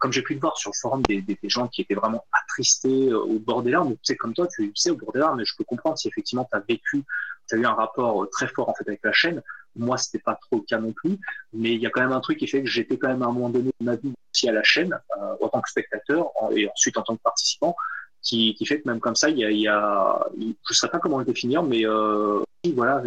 comme 0.00 0.12
j'ai 0.12 0.22
pu 0.22 0.34
le 0.34 0.40
voir 0.40 0.56
sur 0.56 0.70
le 0.70 0.78
forum 0.80 1.02
des, 1.02 1.22
des, 1.22 1.38
gens 1.44 1.68
qui 1.68 1.82
étaient 1.82 1.94
vraiment 1.94 2.24
attristés 2.32 3.12
au 3.14 3.38
bord 3.38 3.62
des 3.62 3.70
larmes. 3.70 3.94
Sais, 4.02 4.16
comme 4.16 4.34
toi, 4.34 4.48
tu 4.48 4.72
sais 4.74 4.90
au 4.90 4.96
bord 4.96 5.12
des 5.12 5.20
larmes. 5.20 5.38
Mais 5.38 5.44
je 5.44 5.54
peux 5.56 5.64
comprendre 5.64 5.96
si 5.96 6.08
effectivement 6.08 6.46
tu 6.50 6.56
as 6.56 6.62
vécu, 6.68 7.04
tu 7.48 7.54
as 7.54 7.58
eu 7.58 7.66
un 7.66 7.74
rapport 7.74 8.28
très 8.30 8.48
fort 8.48 8.68
en 8.68 8.74
fait 8.74 8.88
avec 8.88 9.00
la 9.04 9.12
chaîne. 9.12 9.42
Moi, 9.76 9.96
c'était 9.98 10.18
pas 10.18 10.34
trop 10.34 10.56
le 10.56 10.62
cas 10.62 10.78
non 10.78 10.92
plus, 10.92 11.18
mais 11.52 11.74
il 11.74 11.80
y 11.80 11.86
a 11.86 11.90
quand 11.90 12.00
même 12.00 12.12
un 12.12 12.20
truc 12.20 12.38
qui 12.38 12.46
fait 12.46 12.62
que 12.62 12.68
j'étais 12.68 12.96
quand 12.96 13.08
même 13.08 13.22
à 13.22 13.26
un 13.26 13.32
moment 13.32 13.50
donné 13.50 13.70
de 13.80 13.84
ma 13.84 13.96
vie 13.96 14.12
aussi 14.32 14.48
à 14.48 14.52
la 14.52 14.62
chaîne, 14.62 14.98
euh, 15.18 15.34
en 15.40 15.48
tant 15.48 15.60
que 15.60 15.70
spectateur 15.70 16.30
et 16.54 16.68
ensuite 16.68 16.96
en 16.96 17.02
tant 17.02 17.16
que 17.16 17.22
participant, 17.22 17.76
qui, 18.22 18.54
qui 18.54 18.66
fait 18.66 18.80
que 18.80 18.88
même 18.88 19.00
comme 19.00 19.14
ça, 19.14 19.30
il 19.30 19.38
y 19.38 19.44
a, 19.44 19.50
il 19.50 19.60
y 19.60 19.68
a 19.68 20.26
je 20.68 20.74
sais 20.74 20.88
pas 20.88 20.98
comment 20.98 21.18
le 21.18 21.24
définir, 21.24 21.62
mais 21.62 21.86
euh, 21.86 22.42
voilà, 22.74 23.02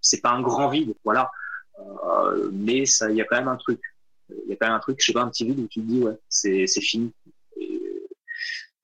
c'est 0.00 0.20
pas 0.20 0.30
un 0.30 0.42
grand 0.42 0.68
vide, 0.68 0.94
voilà, 1.04 1.30
euh, 1.78 2.50
mais 2.52 2.84
ça, 2.86 3.10
il 3.10 3.16
y 3.16 3.20
a 3.20 3.24
quand 3.24 3.36
même 3.36 3.48
un 3.48 3.56
truc, 3.56 3.80
il 4.30 4.50
y 4.50 4.52
a 4.52 4.56
quand 4.56 4.66
même 4.66 4.76
un 4.76 4.80
truc, 4.80 4.96
je 5.00 5.06
sais 5.06 5.12
pas, 5.12 5.22
un 5.22 5.28
petit 5.28 5.44
vide 5.44 5.60
où 5.60 5.68
tu 5.68 5.80
te 5.80 5.86
dis 5.86 6.00
ouais, 6.00 6.18
c'est 6.28 6.66
c'est 6.66 6.80
fini. 6.80 7.12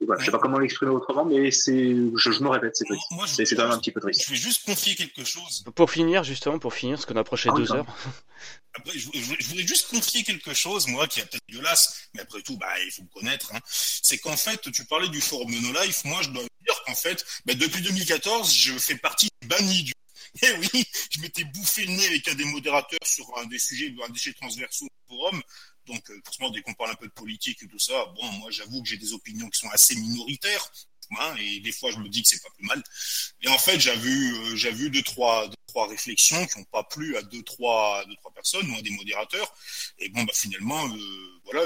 Voilà, 0.06 0.20
je 0.20 0.26
sais 0.26 0.30
pas 0.30 0.38
comment 0.38 0.58
l'exprimer 0.58 0.92
autrement, 0.92 1.24
mais 1.24 1.50
c'est, 1.50 1.72
je, 2.16 2.30
je 2.30 2.42
me 2.42 2.48
répète, 2.48 2.76
c'est 2.76 2.84
triste. 2.84 3.02
C'est 3.26 3.44
c'est 3.44 3.56
quand 3.56 3.64
même 3.64 3.72
un 3.72 3.78
petit 3.78 3.90
peu 3.92 4.00
triste. 4.00 4.22
Je 4.26 4.30
vais 4.30 4.36
juste 4.36 4.64
confier 4.64 4.94
quelque 4.94 5.24
chose. 5.24 5.64
pour 5.74 5.90
finir 5.90 6.22
justement 6.24 6.58
pour 6.58 6.72
finir 6.72 6.96
parce 6.96 7.06
qu'on 7.06 7.16
approche 7.16 7.44
les 7.46 7.50
Ah 7.52 7.58
deux 7.58 7.72
heures 7.72 7.86
Après, 8.74 8.92
je, 8.96 9.08
je- 9.12 9.34
je 9.40 9.46
voulais 9.48 9.66
juste 9.66 9.88
confier 9.88 10.22
quelque 10.22 10.54
chose, 10.54 10.86
moi, 10.86 11.08
qui 11.08 11.18
est 11.20 11.24
peut-être 11.24 11.42
dégueulasse, 11.48 12.08
mais 12.14 12.20
après 12.20 12.40
tout, 12.42 12.56
bah, 12.58 12.68
il 12.84 12.92
faut 12.92 13.02
me 13.02 13.08
connaître. 13.08 13.52
Hein. 13.52 13.58
C'est 13.66 14.18
qu'en 14.18 14.36
fait, 14.36 14.70
tu 14.70 14.84
parlais 14.86 15.08
du 15.08 15.20
forum 15.20 15.50
de 15.50 15.58
No 15.58 15.72
Life. 15.82 16.04
Moi, 16.04 16.22
je 16.22 16.28
dois 16.30 16.42
dire 16.42 16.82
qu'en 16.86 16.94
fait, 16.94 17.24
bah, 17.44 17.54
depuis 17.54 17.82
2014, 17.82 18.54
je 18.54 18.74
fais 18.78 18.96
partie 18.96 19.28
du 19.42 19.48
banni 19.48 19.82
du. 19.82 19.92
Eh 20.42 20.52
oui, 20.58 20.84
je 21.10 21.20
m'étais 21.22 21.42
bouffé 21.44 21.86
le 21.86 21.92
nez 21.92 22.06
avec 22.06 22.28
un 22.28 22.34
des 22.34 22.44
modérateurs 22.44 22.98
sur 23.02 23.24
un 23.38 23.46
des 23.46 23.58
sujets, 23.58 23.92
un 24.06 24.10
des 24.10 24.18
sujets 24.18 24.36
transversaux 24.38 24.84
du 24.84 24.90
forum. 25.08 25.42
Donc, 25.88 26.08
euh, 26.10 26.20
forcément, 26.24 26.50
dès 26.50 26.62
qu'on 26.62 26.74
parle 26.74 26.92
un 26.92 26.94
peu 27.02 27.06
de 27.06 27.12
politique 27.12 27.62
et 27.62 27.68
tout 27.68 27.78
ça, 27.78 28.04
bon, 28.16 28.30
moi, 28.32 28.50
j'avoue 28.50 28.82
que 28.82 28.88
j'ai 28.88 28.96
des 28.96 29.12
opinions 29.12 29.48
qui 29.50 29.58
sont 29.58 29.70
assez 29.70 29.94
minoritaires. 29.96 30.70
Hein, 31.18 31.34
et 31.40 31.60
des 31.60 31.72
fois, 31.72 31.90
je 31.90 31.96
me 31.98 32.08
dis 32.08 32.22
que 32.22 32.28
c'est 32.28 32.42
pas 32.42 32.50
plus 32.50 32.66
mal. 32.66 32.82
Et 33.42 33.48
en 33.48 33.58
fait, 33.58 33.80
j'ai 33.80 33.96
vu, 33.96 34.54
vu 34.54 34.90
deux 34.90 35.02
trois, 35.02 35.48
deux, 35.48 35.54
trois 35.66 35.88
réflexions 35.88 36.46
qui 36.46 36.58
n'ont 36.58 36.64
pas 36.66 36.84
plu 36.84 37.16
à 37.16 37.22
deux 37.22 37.42
trois, 37.42 38.04
deux 38.06 38.16
trois 38.16 38.32
personnes 38.32 38.70
ou 38.70 38.76
à 38.76 38.82
des 38.82 38.90
modérateurs. 38.90 39.54
Et 39.98 40.10
bon, 40.10 40.22
bah 40.24 40.32
finalement, 40.34 40.86
euh, 40.86 41.40
voilà, 41.44 41.62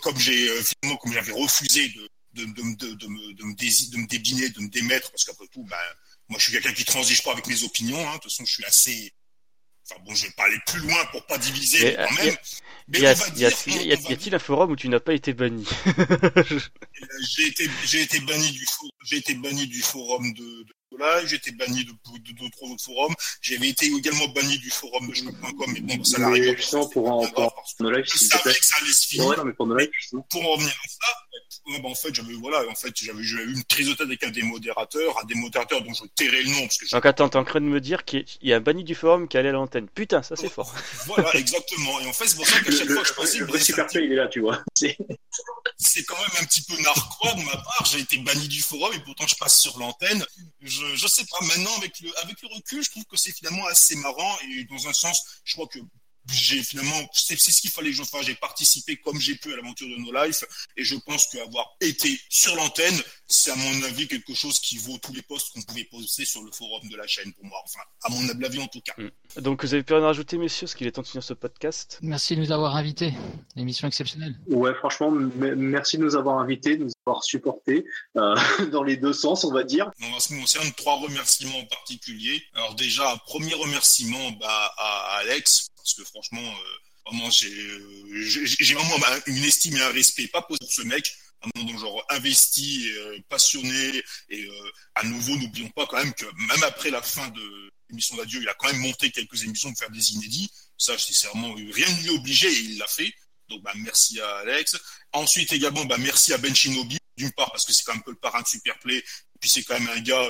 comme 0.00 0.18
j'ai 0.18 0.48
euh, 0.50 0.62
finalement 0.62 0.98
comme 0.98 1.12
j'avais 1.12 1.32
refusé 1.32 1.88
de 1.88 2.08
de, 2.34 2.44
de, 2.44 2.52
de, 2.52 2.62
me, 2.62 3.32
de, 3.34 3.44
me 3.44 3.92
de 3.92 3.96
me 3.98 4.06
débiner, 4.06 4.48
de 4.50 4.60
me 4.60 4.68
démettre, 4.68 5.10
parce 5.10 5.24
qu'après 5.24 5.48
tout, 5.48 5.64
bah, 5.64 5.76
moi, 6.28 6.38
je 6.38 6.44
suis 6.44 6.52
quelqu'un 6.52 6.72
qui 6.72 6.84
transige 6.84 7.22
pas 7.22 7.32
avec 7.32 7.46
mes 7.46 7.62
opinions. 7.64 8.08
Hein, 8.08 8.14
de 8.14 8.20
toute 8.20 8.30
façon, 8.30 8.44
je 8.44 8.52
suis 8.52 8.64
assez. 8.64 9.12
Enfin 9.92 10.02
bon, 10.04 10.14
je 10.14 10.26
vais 10.26 10.32
pas 10.32 10.44
aller 10.44 10.58
plus 10.66 10.80
loin 10.80 11.04
pour 11.10 11.24
pas 11.26 11.38
diviser, 11.38 11.84
Mais, 11.84 11.90
mais 11.90 11.96
quand 11.96 12.22
euh, 12.22 12.26
même. 12.26 12.36
Mais 12.88 13.00
y 13.00 13.06
a-t-il 14.12 14.34
un 14.34 14.38
forum 14.38 14.72
où 14.72 14.76
tu 14.76 14.88
n'as 14.88 15.00
pas 15.00 15.14
été 15.14 15.32
banni 15.32 15.66
j'ai 17.20 17.46
été 17.46 17.70
j'ai 17.84 18.02
été 18.02 18.20
banni 18.20 18.50
du 18.50 18.66
j'ai 19.04 19.16
été 19.18 19.34
banni 19.34 19.66
du 19.66 19.80
forum 19.80 20.32
de, 20.32 20.42
de 20.42 20.74
j'ai 21.26 21.36
été 21.36 21.50
banni 21.52 21.84
de 21.84 21.90
de 21.92 22.32
deux 22.32 22.50
trois 22.50 22.68
autres 22.70 22.84
forums, 22.84 23.14
j'avais 23.40 23.68
été 23.68 23.86
également 23.86 24.28
banni 24.28 24.58
du 24.58 24.70
forum 24.70 25.08
de 25.08 25.14
jeux.com 25.14 25.52
mais 25.72 25.80
bon 25.80 25.96
bah, 25.96 26.04
ça 26.04 26.18
l'arrive 26.18 26.54
pour 26.90 27.08
en- 27.08 27.20
revenir 30.54 30.70
à 30.72 30.88
ça 30.88 31.12
ouais, 31.68 31.80
bah, 31.80 31.88
en 31.88 31.94
fait 31.94 32.14
j'avais 32.14 32.34
voilà 32.34 32.62
en 32.68 32.74
fait 32.74 32.92
j'avais 32.96 33.20
eu 33.22 33.52
une 33.52 33.64
prise 33.64 33.88
de 33.88 33.92
tête 33.94 34.06
avec 34.06 34.22
un 34.24 34.30
des 34.30 34.42
modérateurs 34.42 35.18
un 35.22 35.24
des 35.26 35.34
modérateurs 35.34 35.82
dont 35.82 35.92
je 35.94 36.04
tairai 36.16 36.42
le 36.42 36.50
nom 36.50 36.60
parce 36.62 36.78
que 36.78 36.90
donc 36.90 37.06
attends 37.06 37.28
t'es 37.28 37.38
en 37.38 37.44
train 37.44 37.60
de 37.60 37.66
me 37.66 37.80
dire 37.80 38.04
qu'il 38.04 38.24
y 38.42 38.52
a 38.52 38.56
un 38.56 38.60
banni 38.60 38.84
du 38.84 38.94
forum 38.94 39.28
qui 39.28 39.36
allait 39.36 39.50
à 39.50 39.52
l'antenne. 39.52 39.88
Putain 39.88 40.22
ça 40.22 40.36
c'est 40.36 40.48
fort. 40.50 40.74
Voilà 41.06 41.34
exactement. 41.34 42.00
Et 42.00 42.06
en 42.06 42.12
fait 42.12 42.26
c'est 42.26 42.36
pour 42.36 42.46
ça 42.46 42.60
qu'à 42.60 42.70
Le, 42.70 42.76
chaque 42.76 42.88
le, 42.88 42.94
fois 42.94 43.02
que 43.02 43.08
je 43.08 43.14
passais 43.14 43.38
le 43.38 43.44
me 43.46 43.50
vrai 43.50 43.60
super 43.60 43.86
il 43.94 44.12
est 44.12 44.16
là, 44.16 44.28
tu 44.28 44.40
vois. 44.40 44.62
C'est- 45.78 46.04
quand 46.04 46.16
même 46.18 46.30
un 46.40 46.44
petit 46.44 46.62
peu 46.62 46.80
narquois 46.80 47.34
de 47.34 47.42
ma 47.42 47.56
part. 47.56 47.86
J'ai 47.90 48.00
été 48.00 48.18
banni 48.18 48.48
du 48.48 48.60
forum 48.62 48.92
et 48.94 49.00
pourtant 49.00 49.26
je 49.26 49.34
passe 49.36 49.60
sur 49.60 49.78
l'antenne. 49.78 50.24
Je, 50.60 50.94
je 50.94 51.06
sais 51.06 51.24
pas. 51.26 51.44
Maintenant, 51.46 51.74
avec 51.78 51.98
le, 52.00 52.16
avec 52.20 52.40
le 52.42 52.48
recul, 52.54 52.82
je 52.84 52.90
trouve 52.90 53.04
que 53.04 53.16
c'est 53.16 53.32
finalement 53.32 53.66
assez 53.66 53.96
marrant 53.96 54.38
et 54.50 54.64
dans 54.64 54.86
un 54.88 54.92
sens, 54.92 55.20
je 55.44 55.54
crois 55.54 55.66
que 55.66 55.78
j'ai 56.30 56.62
finalement, 56.62 57.08
c'est 57.12 57.38
ce 57.38 57.60
qu'il 57.60 57.70
fallait 57.70 57.90
que 57.90 57.96
je 57.96 58.04
fasse. 58.04 58.26
J'ai 58.26 58.34
participé 58.34 58.96
comme 58.96 59.18
j'ai 59.18 59.34
pu 59.34 59.52
à 59.52 59.56
l'aventure 59.56 59.88
de 59.88 59.96
No 59.96 60.12
Life 60.24 60.44
et 60.76 60.84
je 60.84 60.96
pense 60.96 61.26
qu'avoir 61.32 61.76
été 61.80 62.20
sur 62.28 62.54
l'antenne, 62.54 62.94
c'est 63.26 63.50
à 63.50 63.56
mon 63.56 63.82
avis 63.84 64.06
quelque 64.06 64.34
chose 64.34 64.60
qui 64.60 64.78
vaut 64.78 64.98
tous 64.98 65.12
les 65.12 65.22
postes 65.22 65.52
qu'on 65.52 65.62
pouvait 65.62 65.84
poster 65.84 66.24
sur 66.24 66.42
le 66.42 66.50
forum 66.52 66.88
de 66.88 66.96
la 66.96 67.06
chaîne 67.06 67.32
pour 67.32 67.44
moi. 67.44 67.58
Enfin, 67.64 67.80
à 68.04 68.10
mon 68.10 68.28
humble 68.28 68.44
avis 68.44 68.60
en 68.60 68.68
tout 68.68 68.80
cas. 68.80 68.94
donc 69.40 69.64
vous 69.64 69.74
avez 69.74 69.82
plus 69.82 69.94
rien 69.94 70.04
à 70.04 70.08
rajouter 70.08 70.38
messieurs 70.38 70.66
parce 70.66 70.74
qu'il 70.74 70.86
est 70.86 70.92
temps 70.92 71.02
de 71.02 71.06
finir 71.06 71.22
ce 71.24 71.34
podcast 71.34 71.98
Merci 72.02 72.36
de 72.36 72.40
nous 72.40 72.52
avoir 72.52 72.76
invités. 72.76 73.14
Émission 73.56 73.88
exceptionnelle. 73.88 74.38
Ouais, 74.46 74.74
franchement, 74.74 75.10
merci 75.10 75.98
de 75.98 76.02
nous 76.02 76.16
avoir 76.16 76.38
invités, 76.38 76.76
de 76.76 76.84
nous 76.84 76.92
avoir 77.06 77.24
supportés 77.24 77.84
euh, 78.16 78.34
dans 78.72 78.82
les 78.82 78.96
deux 78.96 79.12
sens, 79.12 79.44
on 79.44 79.52
va 79.52 79.64
dire. 79.64 79.90
En 80.02 80.20
ce 80.20 80.28
qui 80.28 80.34
me 80.34 80.40
concerne, 80.40 80.70
trois 80.76 80.96
remerciements 80.96 81.58
en 81.58 81.66
particulier. 81.66 82.42
Alors 82.54 82.74
déjà, 82.74 83.12
un 83.12 83.16
premier 83.18 83.54
remerciement 83.54 84.30
bah, 84.40 84.74
à 84.76 85.16
Alex, 85.20 85.71
parce 85.82 85.94
que 85.94 86.04
franchement, 86.04 86.40
euh, 86.40 87.10
vraiment, 87.10 87.30
j'ai 87.30 87.52
euh, 87.52 88.74
vraiment 88.74 88.96
une 89.26 89.44
estime 89.44 89.76
et 89.76 89.80
un 89.80 89.90
respect, 89.90 90.28
pas 90.28 90.42
pour 90.42 90.56
ce 90.68 90.82
mec, 90.82 91.12
vraiment 91.42 91.72
dans 91.72 91.78
genre 91.78 92.06
investi, 92.10 92.88
euh, 92.96 93.18
passionné, 93.28 94.02
et 94.28 94.48
à 94.94 95.02
nouveau, 95.04 95.36
n'oublions 95.36 95.70
pas 95.70 95.86
quand 95.86 95.98
même 95.98 96.14
que 96.14 96.26
même 96.36 96.62
après 96.62 96.90
la 96.90 97.02
fin 97.02 97.28
de 97.28 97.72
émission 97.90 98.16
d'adieu, 98.16 98.40
il 98.40 98.48
a 98.48 98.54
quand 98.54 98.68
même 98.68 98.80
monté 98.80 99.10
quelques 99.10 99.42
émissions 99.42 99.68
pour 99.70 99.78
faire 99.78 99.90
des 99.90 100.12
inédits. 100.12 100.50
Ça, 100.78 100.96
c'est 100.98 101.26
vraiment 101.28 101.52
rien 101.52 101.86
ne 101.90 102.02
lui 102.02 102.10
obligeait 102.10 102.50
et 102.50 102.60
il 102.60 102.78
l'a 102.78 102.86
fait. 102.86 103.12
Donc, 103.48 103.60
bah, 103.62 103.72
merci 103.76 104.18
à 104.18 104.36
Alex. 104.38 104.76
Ensuite, 105.12 105.52
également, 105.52 105.84
bah, 105.84 105.98
merci 105.98 106.32
à 106.32 106.38
Ben 106.38 106.54
Shinobi, 106.54 106.96
d'une 107.18 107.32
part, 107.32 107.50
parce 107.52 107.66
que 107.66 107.72
c'est 107.74 107.82
quand 107.84 107.92
même 107.92 108.00
un 108.00 108.04
peu 108.04 108.12
le 108.12 108.16
parrain 108.16 108.40
de 108.40 108.46
Superplay. 108.46 108.96
Et 108.96 109.38
puis, 109.40 109.50
c'est 109.50 109.62
quand 109.62 109.78
même 109.78 109.90
un 109.90 110.00
gars, 110.00 110.26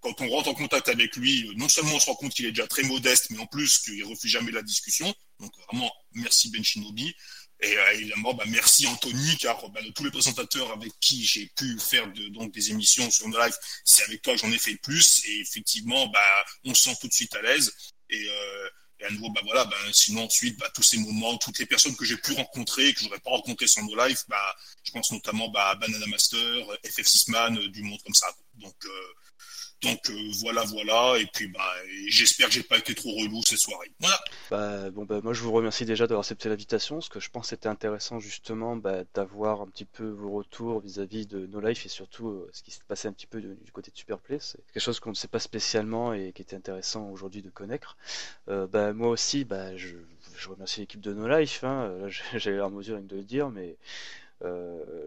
quand 0.00 0.20
on 0.20 0.28
rentre 0.28 0.48
en 0.48 0.54
contact 0.54 0.88
avec 0.88 1.16
lui, 1.16 1.50
non 1.56 1.68
seulement 1.68 1.94
on 1.94 2.00
se 2.00 2.06
rend 2.06 2.14
compte 2.14 2.34
qu'il 2.34 2.46
est 2.46 2.52
déjà 2.52 2.66
très 2.66 2.82
modeste, 2.82 3.28
mais 3.30 3.38
en 3.38 3.46
plus 3.46 3.78
qu'il 3.78 4.04
refuse 4.04 4.30
jamais 4.30 4.52
la 4.52 4.62
discussion. 4.62 5.12
Donc, 5.40 5.52
vraiment, 5.68 5.90
merci 6.12 6.50
Ben 6.50 6.62
Shinobi. 6.62 7.14
Et 7.60 7.78
euh, 7.78 7.92
évidemment, 7.92 8.34
bah, 8.34 8.44
merci 8.48 8.86
Anthony, 8.86 9.36
car 9.38 9.68
bah, 9.70 9.80
de 9.80 9.90
tous 9.90 10.04
les 10.04 10.10
présentateurs 10.10 10.70
avec 10.72 10.92
qui 11.00 11.24
j'ai 11.24 11.46
pu 11.56 11.78
faire 11.78 12.12
de, 12.12 12.28
donc 12.28 12.52
des 12.52 12.70
émissions 12.70 13.10
sur 13.10 13.28
nos 13.28 13.38
live, 13.38 13.56
c'est 13.84 14.02
avec 14.04 14.22
toi 14.22 14.34
que 14.34 14.40
j'en 14.40 14.50
ai 14.50 14.58
fait 14.58 14.72
le 14.72 14.78
plus. 14.78 15.24
Et 15.26 15.40
effectivement, 15.40 16.06
bah, 16.08 16.44
on 16.64 16.74
se 16.74 16.82
sent 16.82 16.96
tout 17.00 17.08
de 17.08 17.12
suite 17.12 17.34
à 17.34 17.42
l'aise. 17.42 17.72
Et, 18.10 18.28
euh, 18.28 18.68
et, 19.00 19.04
à 19.04 19.10
nouveau, 19.10 19.30
bah 19.30 19.40
voilà, 19.44 19.64
bah, 19.64 19.76
sinon 19.92 20.24
ensuite, 20.24 20.58
bah, 20.58 20.70
tous 20.74 20.82
ces 20.82 20.98
moments, 20.98 21.38
toutes 21.38 21.58
les 21.58 21.66
personnes 21.66 21.96
que 21.96 22.04
j'ai 22.04 22.16
pu 22.16 22.32
rencontrer, 22.32 22.92
que 22.92 23.00
j'aurais 23.00 23.20
pas 23.20 23.30
rencontré 23.30 23.66
sans 23.66 23.82
nos 23.84 23.96
live, 23.96 24.20
bah, 24.28 24.56
je 24.82 24.92
pense 24.92 25.10
notamment 25.12 25.48
bah, 25.48 25.70
à 25.70 25.74
Banana 25.76 26.06
Master, 26.06 26.66
FF6man, 26.84 27.56
euh, 27.58 27.68
du 27.68 27.82
monde 27.82 28.02
comme 28.02 28.14
ça. 28.14 28.26
Donc 28.56 28.76
euh, 28.84 29.14
donc 29.84 30.00
euh, 30.10 30.30
voilà, 30.40 30.64
voilà. 30.64 31.18
Et 31.18 31.26
puis 31.26 31.48
bah, 31.48 31.60
j'espère 32.08 32.48
que 32.48 32.54
j'ai 32.54 32.62
pas 32.62 32.78
été 32.78 32.94
trop 32.94 33.10
relou 33.10 33.40
cette 33.46 33.58
soirée. 33.58 33.90
Bah, 34.50 34.90
bon 34.90 35.04
bah 35.04 35.20
moi 35.22 35.32
je 35.32 35.42
vous 35.42 35.52
remercie 35.52 35.84
déjà 35.84 36.06
d'avoir 36.06 36.20
accepté 36.20 36.48
l'invitation, 36.48 37.00
ce 37.00 37.10
que 37.10 37.20
je 37.20 37.30
pense 37.30 37.48
c'était 37.48 37.68
intéressant 37.68 38.18
justement 38.20 38.76
bah, 38.76 39.04
d'avoir 39.14 39.60
un 39.60 39.66
petit 39.66 39.84
peu 39.84 40.08
vos 40.08 40.30
retours 40.30 40.80
vis-à-vis 40.80 41.26
de 41.26 41.46
No 41.46 41.60
Life 41.60 41.86
et 41.86 41.88
surtout 41.88 42.28
euh, 42.28 42.50
ce 42.52 42.62
qui 42.62 42.70
s'est 42.70 42.80
passé 42.86 43.08
un 43.08 43.12
petit 43.12 43.26
peu 43.26 43.40
du 43.40 43.72
côté 43.72 43.90
de 43.90 43.96
Superplay. 43.96 44.38
C'est 44.40 44.64
quelque 44.72 44.82
chose 44.82 45.00
qu'on 45.00 45.10
ne 45.10 45.14
sait 45.14 45.28
pas 45.28 45.38
spécialement 45.38 46.12
et 46.12 46.32
qui 46.32 46.42
était 46.42 46.56
intéressant 46.56 47.08
aujourd'hui 47.10 47.42
de 47.42 47.50
connaître. 47.50 47.96
Euh, 48.48 48.66
bah, 48.66 48.92
moi 48.92 49.08
aussi, 49.08 49.44
bah, 49.44 49.76
je, 49.76 49.96
remercie 50.48 50.80
l'équipe 50.80 51.00
de 51.00 51.12
No 51.12 51.26
Life. 51.28 51.64
Hein. 51.64 52.08
J'avais 52.34 52.56
l'air 52.56 52.70
mesure 52.70 53.00
de 53.00 53.16
le 53.16 53.22
dire, 53.22 53.50
mais 53.50 53.76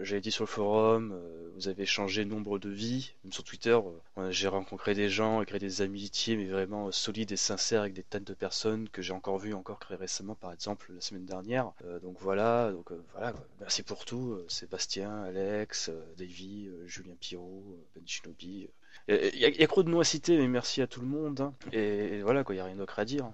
j'ai 0.02 0.22
dit 0.22 0.32
sur 0.32 0.44
le 0.44 0.48
forum, 0.48 1.12
euh, 1.14 1.50
vous 1.56 1.68
avez 1.68 1.86
changé 1.86 2.26
nombre 2.26 2.60
de 2.60 2.70
vies, 2.70 3.14
même 3.24 3.34
sur 3.34 3.44
Twitter, 3.44 3.78
euh, 4.18 4.32
j'ai 4.32 4.48
rencontré 4.48 4.94
des 4.94 5.10
gens 5.10 5.44
créé 5.44 5.60
des 5.60 5.82
amitiés, 5.82 6.38
mais 6.38 6.46
vraiment 6.46 6.92
solides 6.92 7.32
et 7.32 7.38
sincères 7.38 7.82
avec 7.82 7.94
des 7.94 8.04
tonnes 8.04 8.24
de 8.24 8.34
personnes 8.34 8.90
que 8.90 9.02
j'ai 9.02 9.14
encore 9.14 9.38
vues 9.38 9.54
encore 9.54 9.80
très 9.80 9.96
récemment, 9.96 10.36
par 10.36 10.54
exemple 10.54 10.92
la 10.94 11.02
semaine 11.02 11.26
dernière. 11.26 11.72
donc 12.02 12.18
voilà, 12.20 12.72
donc 12.72 12.92
voilà, 13.14 13.34
merci 13.60 13.84
pour 13.84 14.06
tout, 14.06 14.38
Sébastien, 14.48 15.24
Alex, 15.24 15.92
Davy, 16.18 16.70
Julien 16.86 17.16
Pirot, 17.20 17.64
Ben 17.96 18.04
Shinobi. 18.06 18.70
Il 19.10 19.36
y, 19.36 19.64
a, 19.64 19.68
trop 19.68 19.84
de 19.84 19.90
noms 19.90 20.02
à 20.02 20.04
citer, 20.04 20.38
mais 20.38 20.48
merci 20.48 20.82
à 20.82 20.88
tout 20.88 21.00
le 21.00 21.08
monde. 21.08 21.40
Hein. 21.40 21.54
Et, 21.72 22.22
voilà, 22.24 22.44
quoi, 22.44 22.56
il 22.56 22.58
n'y 22.58 22.62
a 22.62 22.66
rien 22.66 22.76
d'autre 22.76 23.00
à 23.00 23.06
dire. 23.06 23.24
Hein. 23.26 23.34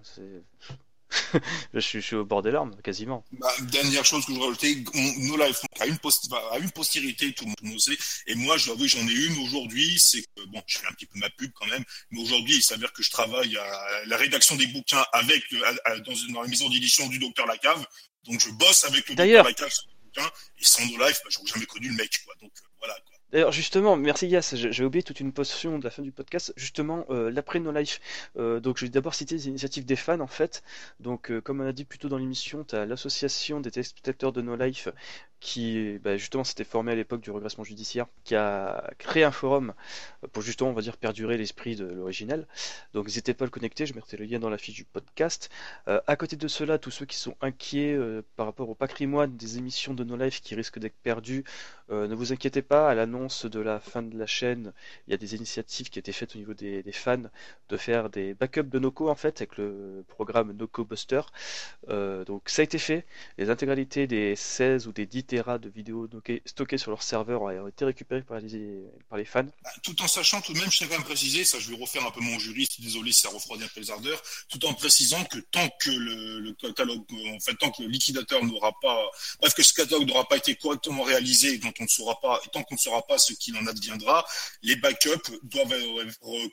Je, 1.74 1.80
suis, 1.80 2.02
je, 2.02 2.06
suis, 2.06 2.16
au 2.16 2.26
bord 2.26 2.42
des 2.42 2.52
larmes, 2.52 2.76
quasiment. 2.82 3.24
Bah, 3.34 3.52
dernière 3.62 4.06
chose 4.06 4.26
que 4.26 4.32
je 4.32 4.38
voudrais 4.38 4.50
rajouter, 4.50 4.84
No 5.20 5.38
Life 5.38 5.62
a 5.80 5.86
une, 5.86 5.98
post 5.98 6.28
a 6.52 6.58
une 6.58 6.72
postérité, 6.72 7.34
tout 7.34 7.46
le 7.46 7.70
monde 7.70 7.80
sait. 7.80 7.98
Et 8.28 8.36
moi, 8.36 8.58
je 8.58 8.66
dois 8.66 8.76
avouer, 8.76 8.88
j'en 8.88 9.08
ai 9.08 9.14
une 9.14 9.38
aujourd'hui. 9.44 9.98
C'est 10.00 10.22
que, 10.22 10.46
bon, 10.48 10.62
je 10.66 10.78
fais 10.80 10.88
un 10.88 10.94
petit 10.94 11.06
peu 11.06 11.20
ma 11.20 11.30
pub 11.32 11.52
quand 11.54 11.68
même. 11.68 11.84
Mais 12.12 12.22
aujourd'hui, 12.22 12.56
il 12.56 12.64
s'avère 12.64 12.92
que 12.94 13.04
je 13.04 13.12
travaille 13.12 13.56
à 13.58 14.06
la 14.06 14.18
rédaction 14.18 14.56
des 14.56 14.68
bouquins 14.68 15.06
avec, 15.14 15.44
à, 15.86 16.00
dans, 16.00 16.14
dans, 16.34 16.42
la 16.42 16.48
maison 16.48 16.70
d'édition 16.70 17.08
du 17.08 17.20
docteur 17.20 17.46
Lacave. 17.46 17.86
Donc, 18.26 18.40
je 18.40 18.50
bosse 18.52 18.86
avec 18.86 19.08
le 19.10 19.16
docteur 19.16 19.44
Lacave 19.44 19.72
sur 19.72 19.88
le 19.88 20.06
bouquin. 20.06 20.32
Et 20.60 20.66
sans 20.66 20.86
No 20.86 21.06
Life, 21.06 21.22
bah, 21.24 21.30
j'aurais 21.30 21.48
jamais 21.48 21.66
connu 21.66 21.90
le 21.90 21.96
mec, 21.96 22.22
quoi. 22.26 22.34
Donc, 22.42 22.52
euh, 22.58 22.68
voilà, 22.80 22.96
quoi. 23.06 23.18
D'ailleurs, 23.34 23.52
justement, 23.52 23.98
merci 23.98 24.28
Yass, 24.28 24.54
j'ai 24.56 24.86
oublié 24.86 25.02
toute 25.02 25.20
une 25.20 25.34
portion 25.34 25.80
de 25.80 25.84
la 25.84 25.90
fin 25.90 26.04
du 26.04 26.12
podcast, 26.12 26.54
justement, 26.56 27.04
euh, 27.10 27.32
l'après 27.32 27.60
No 27.60 27.72
Life. 27.72 28.00
Euh, 28.38 28.60
donc, 28.60 28.78
je 28.78 28.86
vais 28.86 28.90
d'abord 28.90 29.16
citer 29.16 29.34
les 29.34 29.48
initiatives 29.48 29.86
des 29.86 29.96
fans, 29.96 30.20
en 30.20 30.28
fait. 30.28 30.62
Donc, 31.00 31.32
euh, 31.32 31.42
comme 31.42 31.60
on 31.60 31.66
a 31.66 31.72
dit 31.72 31.84
plus 31.84 31.98
tôt 31.98 32.10
dans 32.10 32.20
l'émission, 32.20 32.64
tu 32.64 32.76
as 32.76 32.86
l'association 32.86 33.60
des 33.60 33.72
téléspectateurs 33.72 34.34
de 34.34 34.44
No 34.44 34.56
Life 34.56 34.88
qui 35.44 36.00
bah, 36.02 36.16
justement 36.16 36.46
s'était 36.46 36.64
formé 36.64 36.94
à 36.94 36.96
l'époque 36.96 37.20
du 37.20 37.30
regressement 37.30 37.66
judiciaire, 37.66 38.08
qui 38.24 38.34
a 38.34 38.90
créé 38.98 39.26
un 39.26 39.32
forum 39.32 39.74
pour 40.32 40.42
justement, 40.42 40.70
on 40.70 40.74
va 40.74 40.82
dire, 40.82 40.96
perdurer 40.96 41.38
l'esprit 41.38 41.76
de 41.76 41.84
l'original. 41.84 42.48
Donc 42.94 43.08
n'hésitez 43.08 43.34
pas 43.34 43.44
à 43.44 43.48
le 43.48 43.52
connecter, 43.52 43.86
je 43.86 43.94
mettrai 43.94 44.16
le 44.16 44.24
lien 44.24 44.40
dans 44.40 44.50
la 44.50 44.58
fiche 44.58 44.76
du 44.76 44.86
podcast. 44.86 45.50
Euh, 45.90 46.00
à 46.08 46.16
côté 46.16 46.38
de 46.38 46.48
cela, 46.48 46.78
tous 46.78 46.92
ceux 46.92 47.06
qui 47.06 47.18
sont 47.18 47.36
inquiets 47.42 47.94
euh, 47.94 48.22
par 48.38 48.46
rapport 48.46 48.70
au 48.70 48.74
patrimoine 48.74 49.36
des 49.36 49.58
émissions 49.58 49.94
de 49.94 50.06
No 50.06 50.16
Life 50.16 50.42
qui 50.42 50.56
risquent 50.56 50.80
d'être 50.80 50.96
perdues, 51.04 51.44
euh, 51.90 52.08
ne 52.08 52.16
vous 52.16 52.32
inquiétez 52.32 52.62
pas, 52.62 52.90
à 52.90 52.96
l'annonce 52.96 53.46
de 53.46 53.60
la 53.60 53.82
fin 53.82 54.02
de 54.02 54.18
la 54.18 54.26
chaîne, 54.26 54.72
il 55.08 55.12
y 55.12 55.14
a 55.14 55.18
des 55.18 55.36
initiatives 55.36 55.90
qui 55.90 56.00
étaient 56.00 56.14
faites 56.14 56.36
au 56.36 56.40
niveau 56.40 56.54
des, 56.54 56.84
fans 56.94 57.18
de 57.68 57.78
faire 57.78 58.10
des 58.10 58.34
backups 58.34 58.70
de 58.70 58.80
Noco 58.80 59.10
en 59.10 59.16
fait, 59.16 59.42
avec 59.42 59.58
le 59.58 60.06
programme 60.08 60.54
Noco 60.54 60.86
Buster. 60.86 61.22
donc 61.90 62.44
ça 62.46 62.62
a 62.62 62.64
été 62.64 62.78
fait, 62.78 63.06
les 63.38 63.50
intégralités 63.50 64.08
des 64.08 64.38
16 64.38 64.88
ou 64.88 64.94
des 64.94 65.06
10 65.06 65.33
de 65.34 65.70
vidéos 65.70 66.08
stockées 66.46 66.78
sur 66.78 66.92
leur 66.92 67.02
serveur 67.02 67.42
ont 67.42 67.68
été 67.68 67.86
récupérées 67.86 68.22
par 68.22 68.40
les, 68.40 68.84
par 69.10 69.18
les 69.18 69.26
fans. 69.26 69.44
Bah, 69.64 69.72
tout 69.82 70.00
en 70.02 70.08
sachant 70.08 70.42
tout 70.42 70.54
de 70.54 70.60
même, 70.60 70.72
je 70.72 70.78
tiens 70.78 70.88
quand 70.88 70.96
même 70.96 71.04
préciser, 71.04 71.44
ça 71.44 71.60
je 71.60 71.70
vais 71.70 71.76
refaire 71.76 72.06
un 72.06 72.12
peu 72.12 72.22
mon 72.22 72.38
juriste, 72.38 72.82
désolé 72.82 73.12
si 73.12 73.22
ça 73.22 73.30
refroidit 73.30 73.64
un 73.64 73.68
peu 73.68 73.80
les 73.80 73.90
ardeurs, 73.90 74.22
tout 74.50 74.64
en 74.66 74.74
précisant 74.74 75.24
que 75.26 75.40
tant 75.40 75.68
que 75.80 75.90
le, 75.90 76.54
catalogue, 76.54 77.04
en 77.12 77.40
fait, 77.40 77.56
tant 77.56 77.72
que 77.72 77.82
le 77.82 77.90
liquidateur 77.90 78.44
n'aura 78.46 78.74
pas, 78.82 79.02
bref, 79.42 79.54
que 79.54 79.64
ce 79.64 79.74
catalogue 79.74 80.08
n'aura 80.08 80.28
pas 80.28 80.38
été 80.38 80.56
correctement 80.56 81.04
réalisé, 81.04 81.58
dont 81.58 81.74
on 81.80 81.84
ne 81.84 81.90
saura 81.90 82.20
pas, 82.20 82.40
et 82.46 82.50
tant 82.50 82.64
qu'on 82.64 82.76
ne 82.76 82.80
saura 82.80 83.02
pas 83.08 83.18
ce 83.18 83.34
qu'il 83.34 83.58
en 83.58 83.66
adviendra, 83.66 84.26
les 84.62 84.76
backups 84.76 85.32
doivent 85.44 85.74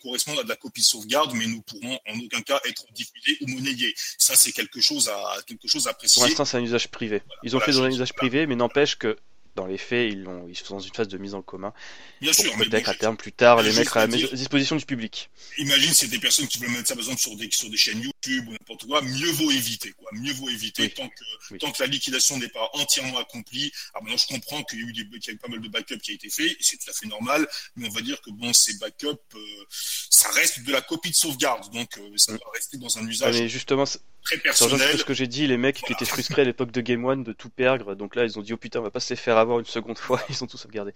correspondre 0.03 0.41
à 0.41 0.45
de 0.45 0.49
la 0.49 0.57
copie 0.57 0.81
de 0.81 0.87
sauvegarde, 0.87 1.33
mais 1.35 1.47
nous 1.47 1.63
pourrons 1.63 1.99
en 2.09 2.19
aucun 2.19 2.41
cas 2.43 2.61
être 2.65 2.85
diffusés 2.93 3.39
ou 3.43 3.49
monnayés. 3.49 3.95
Ça, 4.19 4.35
c'est 4.37 4.53
quelque 4.53 4.81
chose 4.81 5.09
à, 5.09 5.37
quelque 5.47 5.69
chose 5.69 5.87
à 5.87 5.93
préciser. 5.93 6.21
Pour 6.21 6.29
l'instant, 6.29 6.45
c'est 6.45 6.57
un 6.57 6.63
usage 6.63 6.89
privé. 6.89 7.23
Ils 7.43 7.57
ont 7.57 7.61
fait 7.61 7.73
dans 7.73 7.83
un 7.83 7.91
usage 7.91 8.13
privé, 8.13 8.47
mais 8.47 8.57
n'empêche 8.71 8.97
que 8.97 9.17
dans 9.57 9.67
les 9.67 9.79
faits, 9.79 10.13
ils, 10.13 10.27
ont, 10.29 10.47
ils 10.49 10.57
sont 10.57 10.75
dans 10.75 10.81
une 10.81 10.95
phase 10.95 11.09
de 11.09 11.19
mise 11.19 11.35
en 11.35 11.43
commun. 11.43 11.73
Bien 12.21 12.33
sûr, 12.33 12.57
mais 12.57 12.67
peut-être 12.67 12.89
à 12.89 12.95
terme, 12.95 13.17
plus 13.17 13.33
tard, 13.33 13.63
les 13.63 13.73
mettre 13.73 13.97
à 13.97 14.07
la 14.07 14.17
disposition 14.17 14.77
du 14.77 14.87
public. 14.87 15.29
Imagine, 15.59 15.93
c'est 15.93 16.09
des 16.09 16.19
personnes 16.19 16.47
qui 16.47 16.59
veulent 16.59 16.71
mettre 16.71 16.89
ça, 16.89 16.95
par 16.95 17.03
exemple, 17.03 17.21
sur 17.21 17.37
des, 17.37 17.49
sur 17.51 17.69
des 17.69 17.77
chaînes 17.77 18.01
YouTube 18.01 18.15
ou 18.29 18.53
n'importe 18.53 18.87
quoi. 18.87 19.03
Mieux 19.03 19.31
vaut 19.33 19.51
éviter, 19.51 19.93
quoi. 19.93 20.11
Mieux 20.13 20.33
vaut 20.33 20.49
éviter 20.49 20.91
tant 20.91 21.09
que, 21.09 21.57
tant 21.57 21.73
que 21.73 21.83
la 21.83 21.89
liquidation 21.89 22.39
n'est 22.39 22.49
pas 22.49 22.71
entièrement 22.75 23.19
accomplie. 23.19 23.73
Alors 23.95 24.05
maintenant, 24.05 24.19
je 24.19 24.27
comprends 24.27 24.63
qu'il 24.65 24.81
y 24.81 24.83
a 24.83 24.87
eu 24.87 24.93
des, 24.93 25.09
qu'il 25.19 25.29
y 25.29 25.31
a 25.31 25.33
eu 25.35 25.39
pas 25.39 25.49
mal 25.49 25.61
de 25.61 25.69
backups 25.69 26.01
qui 26.01 26.13
a 26.13 26.15
été 26.15 26.31
fait, 26.31 26.51
et 26.51 26.57
c'est 26.61 26.77
tout 26.77 26.91
à 26.91 26.93
fait 26.93 27.07
normal. 27.07 27.49
Mais 27.77 27.89
on 27.89 27.93
va 27.93 28.01
dire 28.01 28.21
que 28.21 28.31
bon, 28.31 28.53
ces 28.53 28.77
backups, 28.79 29.07
euh, 29.35 29.65
ça 30.11 30.31
reste 30.31 30.63
de 30.63 30.73
la 30.73 30.83
copie 30.83 31.11
de 31.11 31.17
sauvegarde. 31.17 31.71
Donc, 31.73 31.99
euh, 31.99 32.11
ça 32.17 32.33
doit 32.33 32.51
rester 32.55 32.77
dans 32.77 32.99
un 32.99 33.07
usage. 33.07 33.41
mais 33.41 33.49
justement, 33.49 33.87
très 34.23 34.39
personnel. 34.39 34.99
ce 34.99 35.05
que 35.05 35.15
j'ai 35.15 35.27
dit, 35.27 35.47
les 35.47 35.57
mecs 35.57 35.77
qui 35.77 35.93
étaient 35.93 36.05
frustrés 36.05 36.43
à 36.43 36.45
l'époque 36.45 36.71
de 36.71 36.81
Game 36.81 37.05
One 37.05 37.25
de 37.25 37.33
tout 37.33 37.51
perdre, 37.51 37.95
donc 37.95 38.15
là 38.15 38.25
ils 38.25 38.39
ont 38.39 38.43
dit 38.43 38.53
oh 38.53 38.57
putain 38.57 38.81
on 38.81 38.83
va 38.83 38.91
pas 38.91 39.01
se 39.01 39.11
les 39.11 39.17
faire 39.17 39.39
avoir 39.39 39.59
une 39.59 39.65
seconde 39.65 39.99
fois, 39.99 40.23
ils 40.31 40.43
ont 40.43 40.47
tout 40.47 40.57
sauvegardé. 40.57 40.93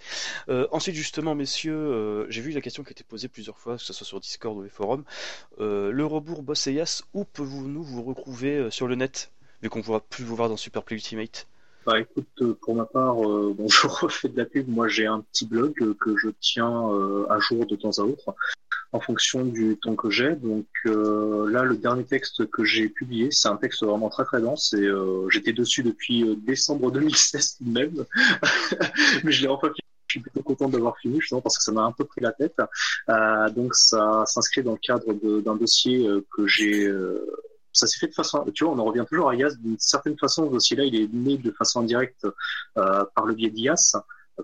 Euh, 0.48 0.66
ensuite 0.72 0.94
justement 0.94 1.34
messieurs, 1.34 1.74
euh, 1.74 2.26
j'ai 2.30 2.40
vu 2.40 2.50
la 2.50 2.60
question 2.60 2.82
qui 2.82 2.90
a 2.90 2.92
été 2.92 3.04
posée 3.04 3.28
plusieurs 3.28 3.58
fois, 3.58 3.76
que 3.76 3.82
ce 3.82 3.92
soit 3.92 4.06
sur 4.06 4.20
Discord 4.20 4.56
ou 4.56 4.62
les 4.62 4.68
forums, 4.68 5.04
euh, 5.60 5.90
le 5.90 6.06
rebours 6.06 6.42
Boss 6.42 6.66
Yas, 6.66 7.02
où 7.14 7.24
pouvons-nous 7.24 7.82
vous 7.82 8.02
retrouver 8.02 8.56
euh, 8.56 8.70
sur 8.70 8.86
le 8.86 8.94
net, 8.94 9.30
vu 9.62 9.70
qu'on 9.70 9.78
ne 9.78 9.84
pourra 9.84 10.00
plus 10.00 10.24
vous 10.24 10.36
voir 10.36 10.48
dans 10.48 10.56
Super 10.56 10.82
Play 10.82 10.96
Ultimate? 10.96 11.46
Bah 11.86 12.00
écoute, 12.00 12.26
euh, 12.40 12.58
pour 12.60 12.74
ma 12.74 12.84
part, 12.84 13.22
euh, 13.26 13.54
bon, 13.56 13.68
je 13.70 13.86
refais 13.86 14.28
de 14.28 14.36
la 14.36 14.44
pub. 14.44 14.68
Moi, 14.68 14.88
j'ai 14.88 15.06
un 15.06 15.20
petit 15.20 15.46
blog 15.46 15.74
que 15.98 16.16
je 16.16 16.28
tiens 16.40 16.90
à 17.30 17.38
jour 17.38 17.66
de 17.66 17.76
temps 17.76 17.98
à 17.98 18.02
autre 18.02 18.34
en 18.94 19.00
fonction 19.00 19.44
du 19.44 19.76
temps 19.76 19.96
que 19.96 20.08
j'ai. 20.08 20.36
Donc 20.36 20.66
euh, 20.86 21.50
là, 21.50 21.64
le 21.64 21.76
dernier 21.76 22.04
texte 22.04 22.48
que 22.48 22.64
j'ai 22.64 22.88
publié, 22.88 23.28
c'est 23.32 23.48
un 23.48 23.56
texte 23.56 23.82
vraiment 23.82 24.08
très 24.08 24.24
très 24.24 24.40
dense 24.40 24.72
et 24.72 24.86
euh, 24.86 25.28
j'étais 25.30 25.52
dessus 25.52 25.82
depuis 25.82 26.22
euh, 26.22 26.36
décembre 26.36 26.92
2016 26.92 27.58
même, 27.62 28.04
mais 29.24 29.32
je 29.32 29.42
l'ai 29.42 29.48
enfin 29.48 29.68
suis 30.14 30.20
plutôt 30.20 30.42
content 30.42 30.68
d'avoir 30.68 30.96
fini 30.98 31.20
justement 31.20 31.40
parce 31.40 31.58
que 31.58 31.64
ça 31.64 31.72
m'a 31.72 31.82
un 31.82 31.92
peu 31.92 32.04
pris 32.04 32.20
la 32.20 32.32
tête. 32.32 32.56
Euh, 33.08 33.50
donc 33.50 33.74
ça 33.74 34.24
s'inscrit 34.26 34.62
dans 34.62 34.72
le 34.72 34.78
cadre 34.78 35.12
d'un 35.40 35.56
dossier 35.56 36.08
que 36.34 36.46
j'ai 36.46 36.90
ça 37.74 37.88
s'est 37.88 37.98
fait 37.98 38.06
de 38.06 38.14
façon, 38.14 38.44
tu 38.54 38.64
vois, 38.64 38.72
on 38.72 38.78
en 38.78 38.84
revient 38.84 39.04
toujours 39.06 39.28
à 39.28 39.34
IAS 39.34 39.56
d'une 39.58 39.78
certaine 39.78 40.16
façon. 40.16 40.46
Ce 40.46 40.52
dossier-là, 40.52 40.84
il 40.84 40.94
est 40.94 41.12
né 41.12 41.36
de 41.36 41.50
façon 41.50 41.80
indirecte 41.80 42.24
euh, 42.78 43.04
par 43.14 43.26
le 43.26 43.34
biais 43.34 43.50
d'IAS 43.50 43.96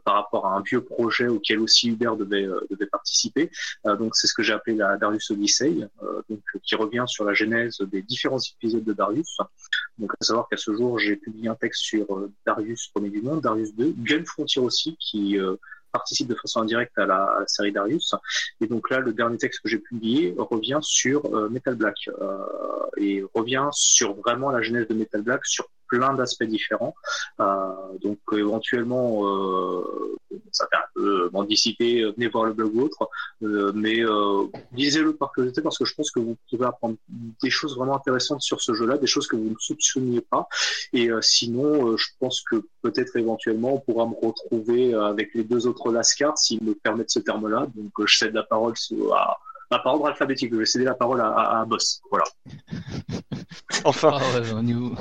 par 0.05 0.15
rapport 0.15 0.47
à 0.47 0.57
un 0.57 0.63
vieux 0.63 0.83
projet 0.83 1.29
auquel 1.29 1.61
aussi 1.61 1.89
Hubert 1.89 2.17
devait, 2.17 2.45
euh, 2.45 2.61
participer. 2.91 3.51
Euh, 3.87 3.97
donc 3.97 4.17
c'est 4.17 4.27
ce 4.27 4.35
que 4.35 4.43
j'ai 4.43 4.53
appelé 4.53 4.77
la 4.77 4.97
Darius 4.97 5.31
Odyssey, 5.31 5.89
euh, 6.03 6.23
donc 6.29 6.41
qui 6.63 6.75
revient 6.75 7.05
sur 7.07 7.25
la 7.25 7.35
genèse 7.35 7.79
des 7.81 8.03
différents 8.03 8.39
épisodes 8.39 8.85
de 8.85 8.93
Darius. 8.93 9.37
Donc 9.99 10.13
à 10.21 10.25
savoir 10.25 10.49
qu'à 10.49 10.57
ce 10.57 10.75
jour 10.75 10.99
j'ai 10.99 11.17
publié 11.17 11.49
un 11.49 11.55
texte 11.55 11.83
sur 11.83 12.07
Darius 12.47 12.89
premier 12.89 13.11
du 13.11 13.23
monde, 13.23 13.41
Darius 13.43 13.75
2, 13.75 13.95
Gun 13.99 14.25
Frontier 14.25 14.63
aussi 14.63 14.97
qui 14.99 15.39
participe 15.93 16.29
de 16.29 16.35
façon 16.35 16.61
indirecte 16.61 16.97
à 16.99 17.07
la, 17.07 17.45
série 17.47 17.73
Darius. 17.73 18.15
Et 18.61 18.67
donc 18.67 18.91
là, 18.91 19.01
le 19.01 19.13
dernier 19.13 19.39
texte 19.39 19.61
que 19.63 19.69
j'ai 19.69 19.79
publié 19.79 20.35
revient 20.39 20.79
sur 20.83 21.29
Metal 21.51 21.75
Black 21.75 21.97
euh, 22.09 22.39
et 22.97 23.25
revient 23.35 23.69
sur 23.73 24.15
vraiment 24.15 24.51
la 24.51 24.63
genèse 24.63 24.87
de 24.89 24.95
Metal 24.95 25.23
Black, 25.23 25.45
sur 25.45 25.69
plein 25.91 26.15
d'aspects 26.15 26.45
différents. 26.45 26.95
Euh, 27.41 27.73
donc 28.03 28.19
éventuellement, 28.33 29.27
euh, 29.27 30.19
ça 30.53 30.67
fait 30.71 30.77
un 30.77 30.91
peu 30.95 31.31
mendicité, 31.33 32.05
venez 32.17 32.29
voir 32.29 32.45
le 32.45 32.53
blog 32.53 32.75
ou 32.75 32.83
autre. 32.83 33.09
Euh, 33.43 33.73
mais 33.75 34.01
euh, 34.01 34.47
lisez-le 34.73 35.15
par 35.15 35.33
curiosité 35.33 35.63
parce 35.63 35.79
que 35.79 35.85
je 35.85 35.95
pense 35.95 36.11
que 36.11 36.21
vous 36.21 36.37
pouvez 36.49 36.67
apprendre 36.67 36.97
des 37.43 37.51
choses 37.51 37.77
vraiment 37.77 37.97
intéressantes 37.97 38.43
sur 38.43 38.61
ce 38.61 38.75
jeu-là, 38.75 38.99
des 38.99 39.07
choses 39.07 39.27
que 39.27 39.37
vous 39.37 39.51
ne 39.51 39.59
soupçonniez 39.59 40.21
pas. 40.21 40.47
Et 40.93 41.11
euh, 41.11 41.21
sinon, 41.23 41.97
je 41.97 42.07
pense 42.19 42.43
que 42.43 42.63
peut-être 42.83 43.17
éventuellement 43.17 43.75
on 43.75 43.81
pourra 43.81 44.07
me 44.07 44.15
retrouver 44.15 44.95
avec 44.95 45.35
les 45.35 45.45
deux 45.45 45.67
autres 45.67 45.91
Lascar 45.91 46.37
s'ils 46.37 46.63
me 46.63 46.75
permettent 46.75 47.11
ce 47.11 47.21
terme-là. 47.21 47.67
Donc 47.75 47.93
je 48.07 48.19
cède 48.19 48.35
la 48.35 48.43
parole 48.43 48.75
à, 49.15 49.39
la 49.71 49.79
parole 49.79 50.09
alphabétique. 50.09 50.53
Je 50.53 50.59
vais 50.59 50.67
céder 50.67 50.85
la 50.85 50.95
parole 50.95 51.21
à, 51.21 51.61
à, 51.61 51.65
Boss. 51.65 52.01
Voilà. 52.11 52.25
enfin. 53.85 54.19
Ah 54.21 54.53
au, 54.55 54.63
niveau... 54.63 54.95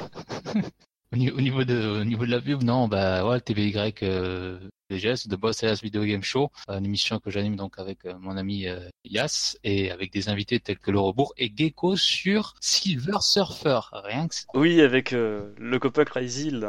au, 1.11 1.15
niveau... 1.15 1.63
de, 1.63 2.01
au 2.01 2.03
niveau 2.03 2.25
de 2.25 2.31
la 2.31 2.41
pub, 2.41 2.63
non, 2.63 2.87
bah 2.87 3.27
ouais, 3.27 3.39
TBY 3.41 3.93
euh, 4.03 4.59
DGS, 4.89 5.27
The 5.29 5.35
Boss 5.35 5.63
Alias 5.63 5.81
Video 5.83 6.03
Game 6.03 6.23
Show, 6.23 6.49
une 6.67 6.85
émission 6.85 7.19
que 7.19 7.29
j'anime 7.29 7.55
donc 7.55 7.77
avec 7.77 8.05
euh, 8.05 8.15
mon 8.19 8.37
ami 8.37 8.67
euh, 8.67 8.89
Yas 9.03 9.55
et 9.63 9.91
avec 9.91 10.11
des 10.11 10.29
invités 10.29 10.59
tels 10.59 10.79
que 10.79 10.89
Laurent 10.89 11.13
Bourg 11.13 11.33
et 11.37 11.51
Gecko 11.55 11.95
sur 11.95 12.55
Silver 12.59 13.17
Surfer. 13.21 13.81
Rien 13.91 14.27
que 14.27 14.33
ça. 14.33 14.45
Oui, 14.55 14.81
avec 14.81 15.13
euh, 15.13 15.53
le 15.57 15.77
copain 15.77 16.05
Crazy. 16.05 16.51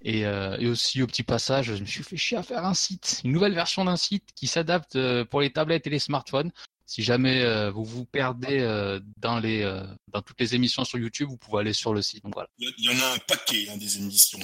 Et, 0.00 0.24
euh, 0.26 0.56
et, 0.60 0.68
aussi 0.68 1.02
au 1.02 1.08
petit 1.08 1.24
passage, 1.24 1.74
je 1.74 1.80
me 1.80 1.84
suis 1.84 2.04
fait 2.04 2.16
chier 2.16 2.36
à 2.36 2.44
faire 2.44 2.64
un 2.64 2.72
site, 2.72 3.20
une 3.24 3.32
nouvelle 3.32 3.52
version 3.52 3.84
d'un 3.84 3.96
site 3.96 4.28
qui 4.36 4.46
s'adapte 4.46 4.96
pour 5.24 5.40
les 5.40 5.50
tablettes 5.50 5.88
et 5.88 5.90
les 5.90 5.98
smartphones. 5.98 6.52
Si 6.88 7.02
jamais 7.02 7.42
euh, 7.42 7.70
vous 7.70 7.84
vous 7.84 8.06
perdez 8.06 8.60
euh, 8.60 8.98
dans 9.18 9.38
les 9.38 9.60
euh, 9.60 9.84
dans 10.10 10.22
toutes 10.22 10.40
les 10.40 10.54
émissions 10.54 10.86
sur 10.86 10.98
YouTube, 10.98 11.28
vous 11.28 11.36
pouvez 11.36 11.60
aller 11.60 11.74
sur 11.74 11.92
le 11.92 12.00
site. 12.00 12.24
Donc 12.24 12.32
voilà. 12.32 12.48
Il 12.56 12.72
y, 12.78 12.88
en 12.88 12.98
a 12.98 13.12
un 13.12 13.18
paquet 13.18 13.68
hein, 13.68 13.76
des 13.76 13.98
émissions. 13.98 14.38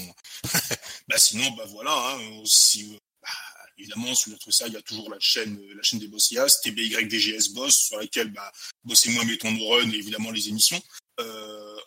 bah 1.09 1.17
sinon, 1.17 1.51
bah 1.53 1.65
voilà. 1.69 1.91
Hein, 1.97 2.43
si, 2.45 3.01
bah, 3.23 3.29
évidemment, 3.79 4.15
sur 4.15 4.31
notre 4.31 4.51
ça, 4.51 4.67
il 4.67 4.75
y 4.75 4.77
a 4.77 4.83
toujours 4.83 5.09
la 5.09 5.19
chaîne 5.21 5.59
la 5.75 5.83
chaîne 5.83 6.01
des 6.01 6.09
Bossias, 6.09 6.61
TBYDGS 6.63 7.55
Boss, 7.55 7.87
sur 7.87 7.97
laquelle 7.97 8.31
bah, 8.31 8.53
Boss 8.85 9.07
et 9.07 9.11
moi 9.13 9.25
mettons 9.25 9.51
nos 9.51 9.67
runs 9.67 9.91
et 9.91 9.97
évidemment 9.97 10.31
les 10.31 10.51
émissions. 10.51 10.83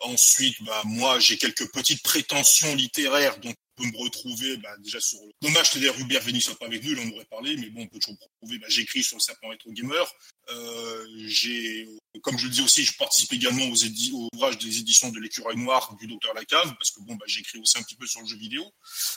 ensuite, 0.00 0.60
bah 0.64 0.82
moi, 0.86 1.20
j'ai 1.20 1.38
quelques 1.38 1.70
petites 1.70 2.02
prétentions 2.02 2.74
littéraires, 2.74 3.38
donc 3.38 3.54
peut 3.78 3.84
me 3.84 3.98
retrouver 3.98 4.56
bah, 4.58 4.76
déjà 4.78 5.00
sur. 5.00 5.18
Dommage 5.40 5.70
que 5.70 6.00
Hubert 6.00 6.22
Vénis 6.22 6.40
soit 6.40 6.58
pas 6.58 6.66
avec 6.66 6.82
nous, 6.84 6.94
là 6.94 7.02
on 7.04 7.14
aurait 7.14 7.24
parlé, 7.26 7.56
mais 7.56 7.70
bon, 7.70 7.82
on 7.82 7.86
peut 7.86 7.98
toujours 7.98 8.14
me 8.20 8.24
retrouver. 8.24 8.58
Bah, 8.58 8.66
J'écris 8.68 9.02
sur 9.02 9.16
le 9.16 9.22
Serpent 9.22 9.48
Retro 9.48 9.72
Gamer. 9.72 10.12
Euh, 10.50 11.06
j'ai, 11.26 11.86
comme 12.22 12.38
je 12.38 12.44
le 12.44 12.50
dis 12.50 12.62
aussi, 12.62 12.84
je 12.84 12.96
participe 12.96 13.32
également 13.32 13.64
aux, 13.66 13.84
aux 13.84 14.28
ouvrages 14.34 14.58
des 14.58 14.78
éditions 14.78 15.10
de 15.10 15.20
l'écureuil 15.20 15.56
noir 15.56 15.94
du 16.00 16.06
docteur 16.06 16.34
Lacave, 16.34 16.74
parce 16.76 16.90
que 16.90 17.00
bon, 17.00 17.14
bah, 17.14 17.26
j'écris 17.28 17.58
aussi 17.58 17.78
un 17.78 17.82
petit 17.82 17.96
peu 17.96 18.06
sur 18.06 18.20
le 18.20 18.26
jeu 18.26 18.36
vidéo. 18.36 18.64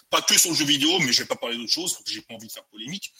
Pas 0.10 0.22
que 0.22 0.38
sur 0.38 0.52
le 0.52 0.56
jeu 0.56 0.66
vidéo, 0.66 1.00
mais 1.00 1.12
je 1.12 1.22
vais 1.22 1.28
pas 1.28 1.36
parler 1.36 1.58
d'autre 1.58 1.72
chose, 1.72 1.94
parce 1.94 2.04
que 2.04 2.12
j'ai 2.12 2.22
pas 2.22 2.36
envie 2.36 2.48
de 2.48 2.52
faire 2.52 2.66
polémique. 2.66 3.12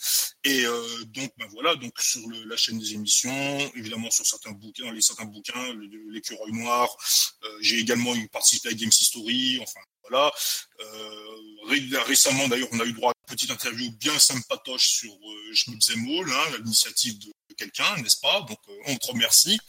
Et 0.44 0.66
euh, 0.66 1.04
donc, 1.06 1.32
bah, 1.38 1.48
voilà, 1.52 1.76
donc 1.76 2.00
sur 2.00 2.28
le, 2.28 2.44
la 2.44 2.58
chaîne 2.58 2.80
des 2.80 2.94
émissions, 2.94 3.72
évidemment 3.76 4.12
sur 4.12 4.26
certains 4.26 4.52
bouquins, 4.52 4.92
les 4.92 5.02
certains 5.02 5.26
bouquins, 5.26 5.74
l'écureuil 6.10 6.52
noir. 6.52 6.90
Euh, 7.44 7.58
j'ai 7.62 7.80
également 7.80 8.16
eu 8.16 8.28
participé 8.28 8.70
à 8.70 8.74
Games 8.74 8.90
History, 8.90 9.60
enfin 9.62 9.80
voilà. 10.12 10.32
Euh, 10.82 12.02
récemment, 12.06 12.48
d'ailleurs, 12.48 12.68
on 12.72 12.80
a 12.80 12.86
eu 12.86 12.94
droit 12.94 13.12
à 13.12 13.14
une 13.28 13.36
petite 13.36 13.52
interview 13.52 13.92
bien 14.00 14.18
sympatoche 14.20 14.90
sur 14.90 15.12
euh, 15.12 15.54
Schmutzemoul, 15.54 16.32
hein, 16.32 16.58
l'initiative 16.60 17.18
de, 17.20 17.32
quelqu'un, 17.58 17.98
n'est-ce 17.98 18.20
pas? 18.20 18.42
Donc, 18.42 18.58
euh, 18.70 18.74
on 18.88 18.96
te 18.96 19.08
remercie. 19.08 19.60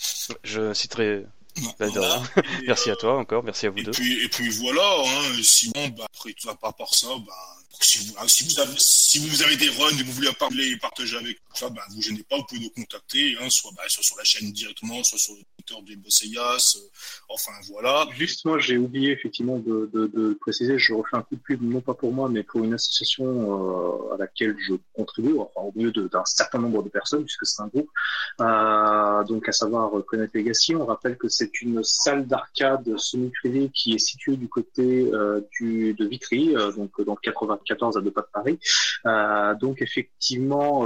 Je 0.44 0.72
citerai 0.72 1.24
merci 2.66 2.90
à 2.90 2.96
toi 2.96 3.18
encore, 3.18 3.44
merci 3.44 3.66
à 3.66 3.70
vous 3.70 3.78
et 3.78 3.82
deux. 3.82 3.90
Puis, 3.90 4.24
et 4.24 4.28
puis 4.28 4.48
voilà, 4.48 5.02
hein, 5.04 5.42
sinon, 5.42 5.88
bah, 5.88 6.06
après 6.06 6.32
tout, 6.32 6.48
à 6.48 6.56
part 6.56 6.94
ça, 6.94 7.08
bah, 7.26 7.34
si 7.80 7.98
vous, 7.98 8.28
si 8.28 8.44
vous, 8.44 8.58
avez, 8.58 8.74
si 8.78 9.18
vous 9.18 9.42
avez 9.42 9.56
des 9.56 9.68
runs 9.68 9.98
et 9.98 10.02
vous 10.02 10.12
voulez 10.12 10.32
parler 10.32 10.70
et 10.70 10.76
partager 10.76 11.16
avec 11.16 11.38
ça, 11.54 11.68
bah, 11.68 11.84
vous 11.90 12.00
gênez 12.00 12.22
pas, 12.22 12.36
vous 12.36 12.44
pouvez 12.44 12.60
nous 12.60 12.70
contacter, 12.70 13.36
hein, 13.40 13.50
soit, 13.50 13.70
bah, 13.76 13.82
soit 13.88 14.02
sur 14.02 14.16
la 14.16 14.24
chaîne 14.24 14.50
directement, 14.52 15.02
soit 15.04 15.18
sur 15.18 15.34
des 15.84 15.96
euh, 15.96 16.80
enfin 17.28 17.52
voilà. 17.68 18.06
Juste 18.12 18.44
moi, 18.44 18.58
j'ai 18.58 18.78
oublié 18.78 19.12
effectivement 19.12 19.58
de, 19.58 20.36
préciser, 20.40 20.78
je 20.78 20.94
refais 20.94 21.16
un 21.16 21.22
coup 21.22 21.36
de 21.36 21.40
pub, 21.40 21.62
non 21.62 21.80
pas 21.80 21.94
pour 21.94 22.12
moi, 22.12 22.28
mais 22.28 22.42
pour 22.42 22.64
une 22.64 22.74
association 22.74 23.24
euh, 23.26 24.14
à 24.14 24.16
laquelle 24.18 24.56
je 24.58 24.74
contribue, 24.94 25.34
au 25.34 25.72
milieu 25.74 25.92
d'un 25.92 26.24
certain 26.24 26.58
nombre 26.58 26.82
de 26.82 26.88
personnes, 26.88 27.24
puisque 27.24 27.46
c'est 27.46 27.62
un 27.62 27.68
groupe, 27.68 27.88
euh, 28.40 29.24
donc 29.24 29.48
à 29.48 29.52
savoir 29.52 29.92
Connect 30.06 30.34
Legacy. 30.34 30.74
On 30.74 30.86
rappelle 30.86 31.16
que 31.16 31.28
c'est 31.28 31.60
une 31.62 31.82
salle 31.82 32.26
d'arcade 32.26 32.96
semi-privée 32.96 33.70
qui 33.72 33.94
est 33.94 33.98
située 33.98 34.36
du 34.36 34.48
côté 34.48 35.04
de 35.10 36.04
Vitry, 36.06 36.54
donc 36.76 37.00
dans 37.02 37.14
le 37.14 37.20
84 37.22 37.62
14 37.64 37.96
à 37.96 38.00
deux 38.00 38.10
pas 38.10 38.22
de 38.22 38.26
Paris. 38.32 38.58
Donc 39.60 39.80
effectivement, 39.82 40.84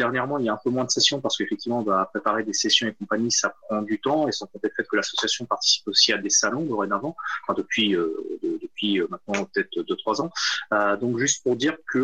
dernièrement, 0.00 0.38
il 0.38 0.46
y 0.46 0.48
a 0.48 0.54
un 0.54 0.60
peu 0.62 0.70
moins 0.70 0.84
de 0.84 0.90
sessions 0.90 1.20
parce 1.20 1.36
qu'effectivement, 1.36 1.82
va 1.82 2.06
préparer 2.06 2.42
des 2.42 2.54
sessions 2.54 2.88
et 2.88 2.94
compagnie, 2.94 3.30
ça 3.30 3.54
prend 3.62 3.82
du 3.82 4.00
temps 4.00 4.28
et 4.28 4.32
sans 4.32 4.46
compter 4.46 4.68
le 4.68 4.74
fait 4.74 4.88
que 4.88 4.96
l'association 4.96 5.44
participe 5.44 5.86
aussi 5.88 6.12
à 6.12 6.18
des 6.18 6.30
salons 6.30 6.64
dorénavant, 6.64 7.14
enfin 7.42 7.54
depuis 7.56 7.94
euh, 7.94 8.14
depuis 8.42 9.00
maintenant 9.10 9.44
peut-être 9.44 9.82
deux 9.88 9.96
trois 9.96 10.22
ans. 10.22 10.30
donc 11.02 11.18
juste 11.18 11.42
pour 11.42 11.54
dire 11.56 11.76
que 11.92 12.00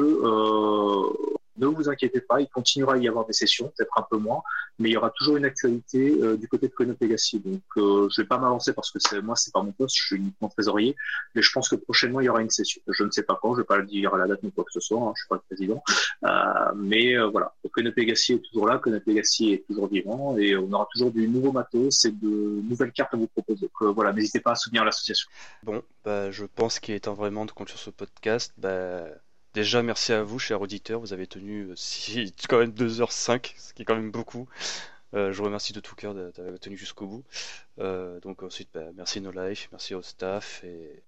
ne 1.58 1.66
vous 1.66 1.88
inquiétez 1.88 2.20
pas, 2.20 2.40
il 2.40 2.48
continuera 2.48 2.94
à 2.94 2.96
y 2.98 3.08
avoir 3.08 3.26
des 3.26 3.32
sessions, 3.32 3.72
peut-être 3.76 3.92
un 3.96 4.06
peu 4.08 4.16
moins, 4.18 4.42
mais 4.78 4.90
il 4.90 4.92
y 4.92 4.96
aura 4.96 5.10
toujours 5.10 5.36
une 5.36 5.44
actualité 5.44 6.16
euh, 6.22 6.36
du 6.36 6.48
côté 6.48 6.68
de 6.68 6.72
Coinop 6.72 7.00
Legacy. 7.00 7.40
Donc, 7.40 7.62
euh, 7.76 8.08
je 8.14 8.20
vais 8.20 8.26
pas 8.26 8.38
m'avancer 8.38 8.72
parce 8.72 8.90
que 8.90 8.98
c'est 9.00 9.20
moi, 9.20 9.36
c'est 9.36 9.52
pas 9.52 9.62
mon 9.62 9.72
poste, 9.72 9.96
je 9.96 10.06
suis 10.06 10.16
uniquement 10.16 10.48
trésorier, 10.48 10.96
mais 11.34 11.42
je 11.42 11.50
pense 11.52 11.68
que 11.68 11.76
prochainement 11.76 12.20
il 12.20 12.24
y 12.24 12.28
aura 12.28 12.42
une 12.42 12.50
session. 12.50 12.80
Je 12.88 13.04
ne 13.04 13.10
sais 13.10 13.22
pas 13.22 13.38
quand, 13.40 13.54
je 13.54 13.60
vais 13.60 13.66
pas 13.66 13.78
le 13.78 13.86
dire 13.86 14.14
à 14.14 14.18
la 14.18 14.26
date 14.26 14.42
ni 14.42 14.52
quoi 14.52 14.64
que 14.64 14.72
ce 14.72 14.80
soit, 14.80 15.00
hein, 15.00 15.12
je 15.14 15.20
suis 15.20 15.28
pas 15.28 15.36
le 15.36 15.42
président, 15.48 15.82
euh, 16.24 16.72
mais 16.74 17.16
euh, 17.16 17.28
voilà. 17.28 17.52
Coinop 17.72 17.96
Legacy 17.96 18.34
est 18.34 18.38
toujours 18.38 18.66
là, 18.66 18.78
Coinop 18.78 19.04
Legacy 19.06 19.52
est 19.52 19.66
toujours 19.66 19.88
vivant 19.88 20.36
et 20.38 20.56
on 20.56 20.72
aura 20.72 20.86
toujours 20.92 21.10
du 21.10 21.28
nouveau 21.28 21.52
matos 21.52 22.04
et 22.04 22.10
de 22.10 22.62
nouvelles 22.62 22.92
cartes 22.92 23.14
à 23.14 23.16
vous 23.16 23.26
proposer. 23.26 23.62
Donc 23.62 23.70
euh, 23.82 23.92
voilà, 23.92 24.12
n'hésitez 24.12 24.40
pas 24.40 24.52
à 24.52 24.54
soutenir 24.54 24.84
l'association. 24.84 25.28
Bon, 25.62 25.82
bah, 26.04 26.30
je 26.30 26.44
pense 26.44 26.78
qu'il 26.78 26.94
est 26.94 27.00
temps 27.00 27.14
vraiment 27.14 27.44
de 27.44 27.50
conclure 27.50 27.78
ce 27.78 27.90
podcast. 27.90 28.52
Bah, 28.56 29.04
Déjà, 29.56 29.82
merci 29.82 30.12
à 30.12 30.22
vous, 30.22 30.38
chers 30.38 30.60
auditeurs. 30.60 31.00
Vous 31.00 31.14
avez 31.14 31.26
tenu 31.26 31.70
euh, 31.70 32.26
quand 32.50 32.58
même 32.58 32.72
2h05, 32.72 33.54
ce 33.56 33.72
qui 33.72 33.80
est 33.80 33.84
quand 33.86 33.96
même 33.96 34.10
beaucoup. 34.10 34.46
Euh, 35.14 35.32
je 35.32 35.38
vous 35.38 35.44
remercie 35.44 35.72
de 35.72 35.80
tout 35.80 35.94
cœur 35.94 36.14
d'avoir 36.14 36.60
tenu 36.60 36.76
jusqu'au 36.76 37.06
bout. 37.06 37.24
Euh, 37.78 38.20
donc 38.20 38.42
ensuite, 38.42 38.68
bah, 38.74 38.84
merci 38.96 39.22
No 39.22 39.30
Life, 39.30 39.68
merci 39.72 39.94
au 39.94 40.02
staff. 40.02 40.62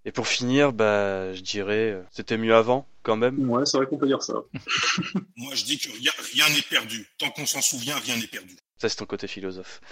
Et, 0.07 0.13
pour 0.13 0.27
finir, 0.27 0.73
bah, 0.73 1.35
je 1.35 1.43
dirais, 1.43 2.03
c'était 2.11 2.39
mieux 2.39 2.55
avant, 2.55 2.89
quand 3.03 3.17
même. 3.17 3.51
Ouais, 3.51 3.67
c'est 3.67 3.77
vrai 3.77 3.87
qu'on 3.87 3.99
peut 3.99 4.07
dire 4.07 4.23
ça. 4.23 4.33
Moi, 5.37 5.55
je 5.55 5.65
dis 5.65 5.77
que 5.77 5.91
rien 5.91 6.49
n'est 6.49 6.63
perdu. 6.71 7.07
Tant 7.19 7.29
qu'on 7.29 7.45
s'en 7.45 7.61
souvient, 7.61 7.99
rien 7.99 8.17
n'est 8.17 8.29
perdu. 8.29 8.57
Ça, 8.79 8.89
c'est 8.89 8.97
ton 8.97 9.05
côté 9.05 9.29
philosophe. 9.29 9.83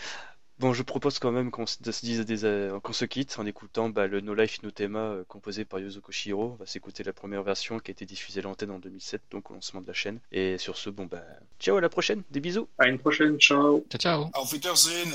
Bon, 0.58 0.72
je 0.72 0.82
propose 0.82 1.18
quand 1.18 1.32
même 1.32 1.50
qu'on 1.50 1.66
se, 1.66 1.76
dise 1.82 2.24
des, 2.24 2.46
euh, 2.46 2.80
qu'on 2.80 2.94
se 2.94 3.04
quitte 3.04 3.38
en 3.38 3.44
écoutant 3.44 3.90
bah, 3.90 4.06
le 4.06 4.22
No 4.22 4.32
Life 4.32 4.62
No 4.62 4.70
Tema 4.70 5.00
euh, 5.00 5.24
composé 5.28 5.66
par 5.66 5.80
Yuzo 5.80 6.00
Koshiro. 6.00 6.52
On 6.52 6.56
va 6.56 6.64
s'écouter 6.64 7.04
la 7.04 7.12
première 7.12 7.42
version 7.42 7.78
qui 7.78 7.90
a 7.90 7.92
été 7.92 8.06
diffusée 8.06 8.40
à 8.40 8.44
l'antenne 8.44 8.70
en 8.70 8.78
2007, 8.78 9.20
donc 9.30 9.50
au 9.50 9.54
lancement 9.54 9.82
de 9.82 9.86
la 9.86 9.92
chaîne. 9.92 10.18
Et 10.32 10.56
sur 10.56 10.78
ce, 10.78 10.88
bon 10.88 11.04
bah, 11.04 11.22
ciao 11.60 11.76
à 11.76 11.82
la 11.82 11.90
prochaine, 11.90 12.22
des 12.30 12.40
bisous. 12.40 12.68
À 12.78 12.88
une 12.88 12.98
prochaine, 12.98 13.38
ciao. 13.38 13.84
Ciao, 13.90 14.00
ciao. 14.00 14.30
Auf 14.32 14.50
Wiedersehen, 14.50 15.12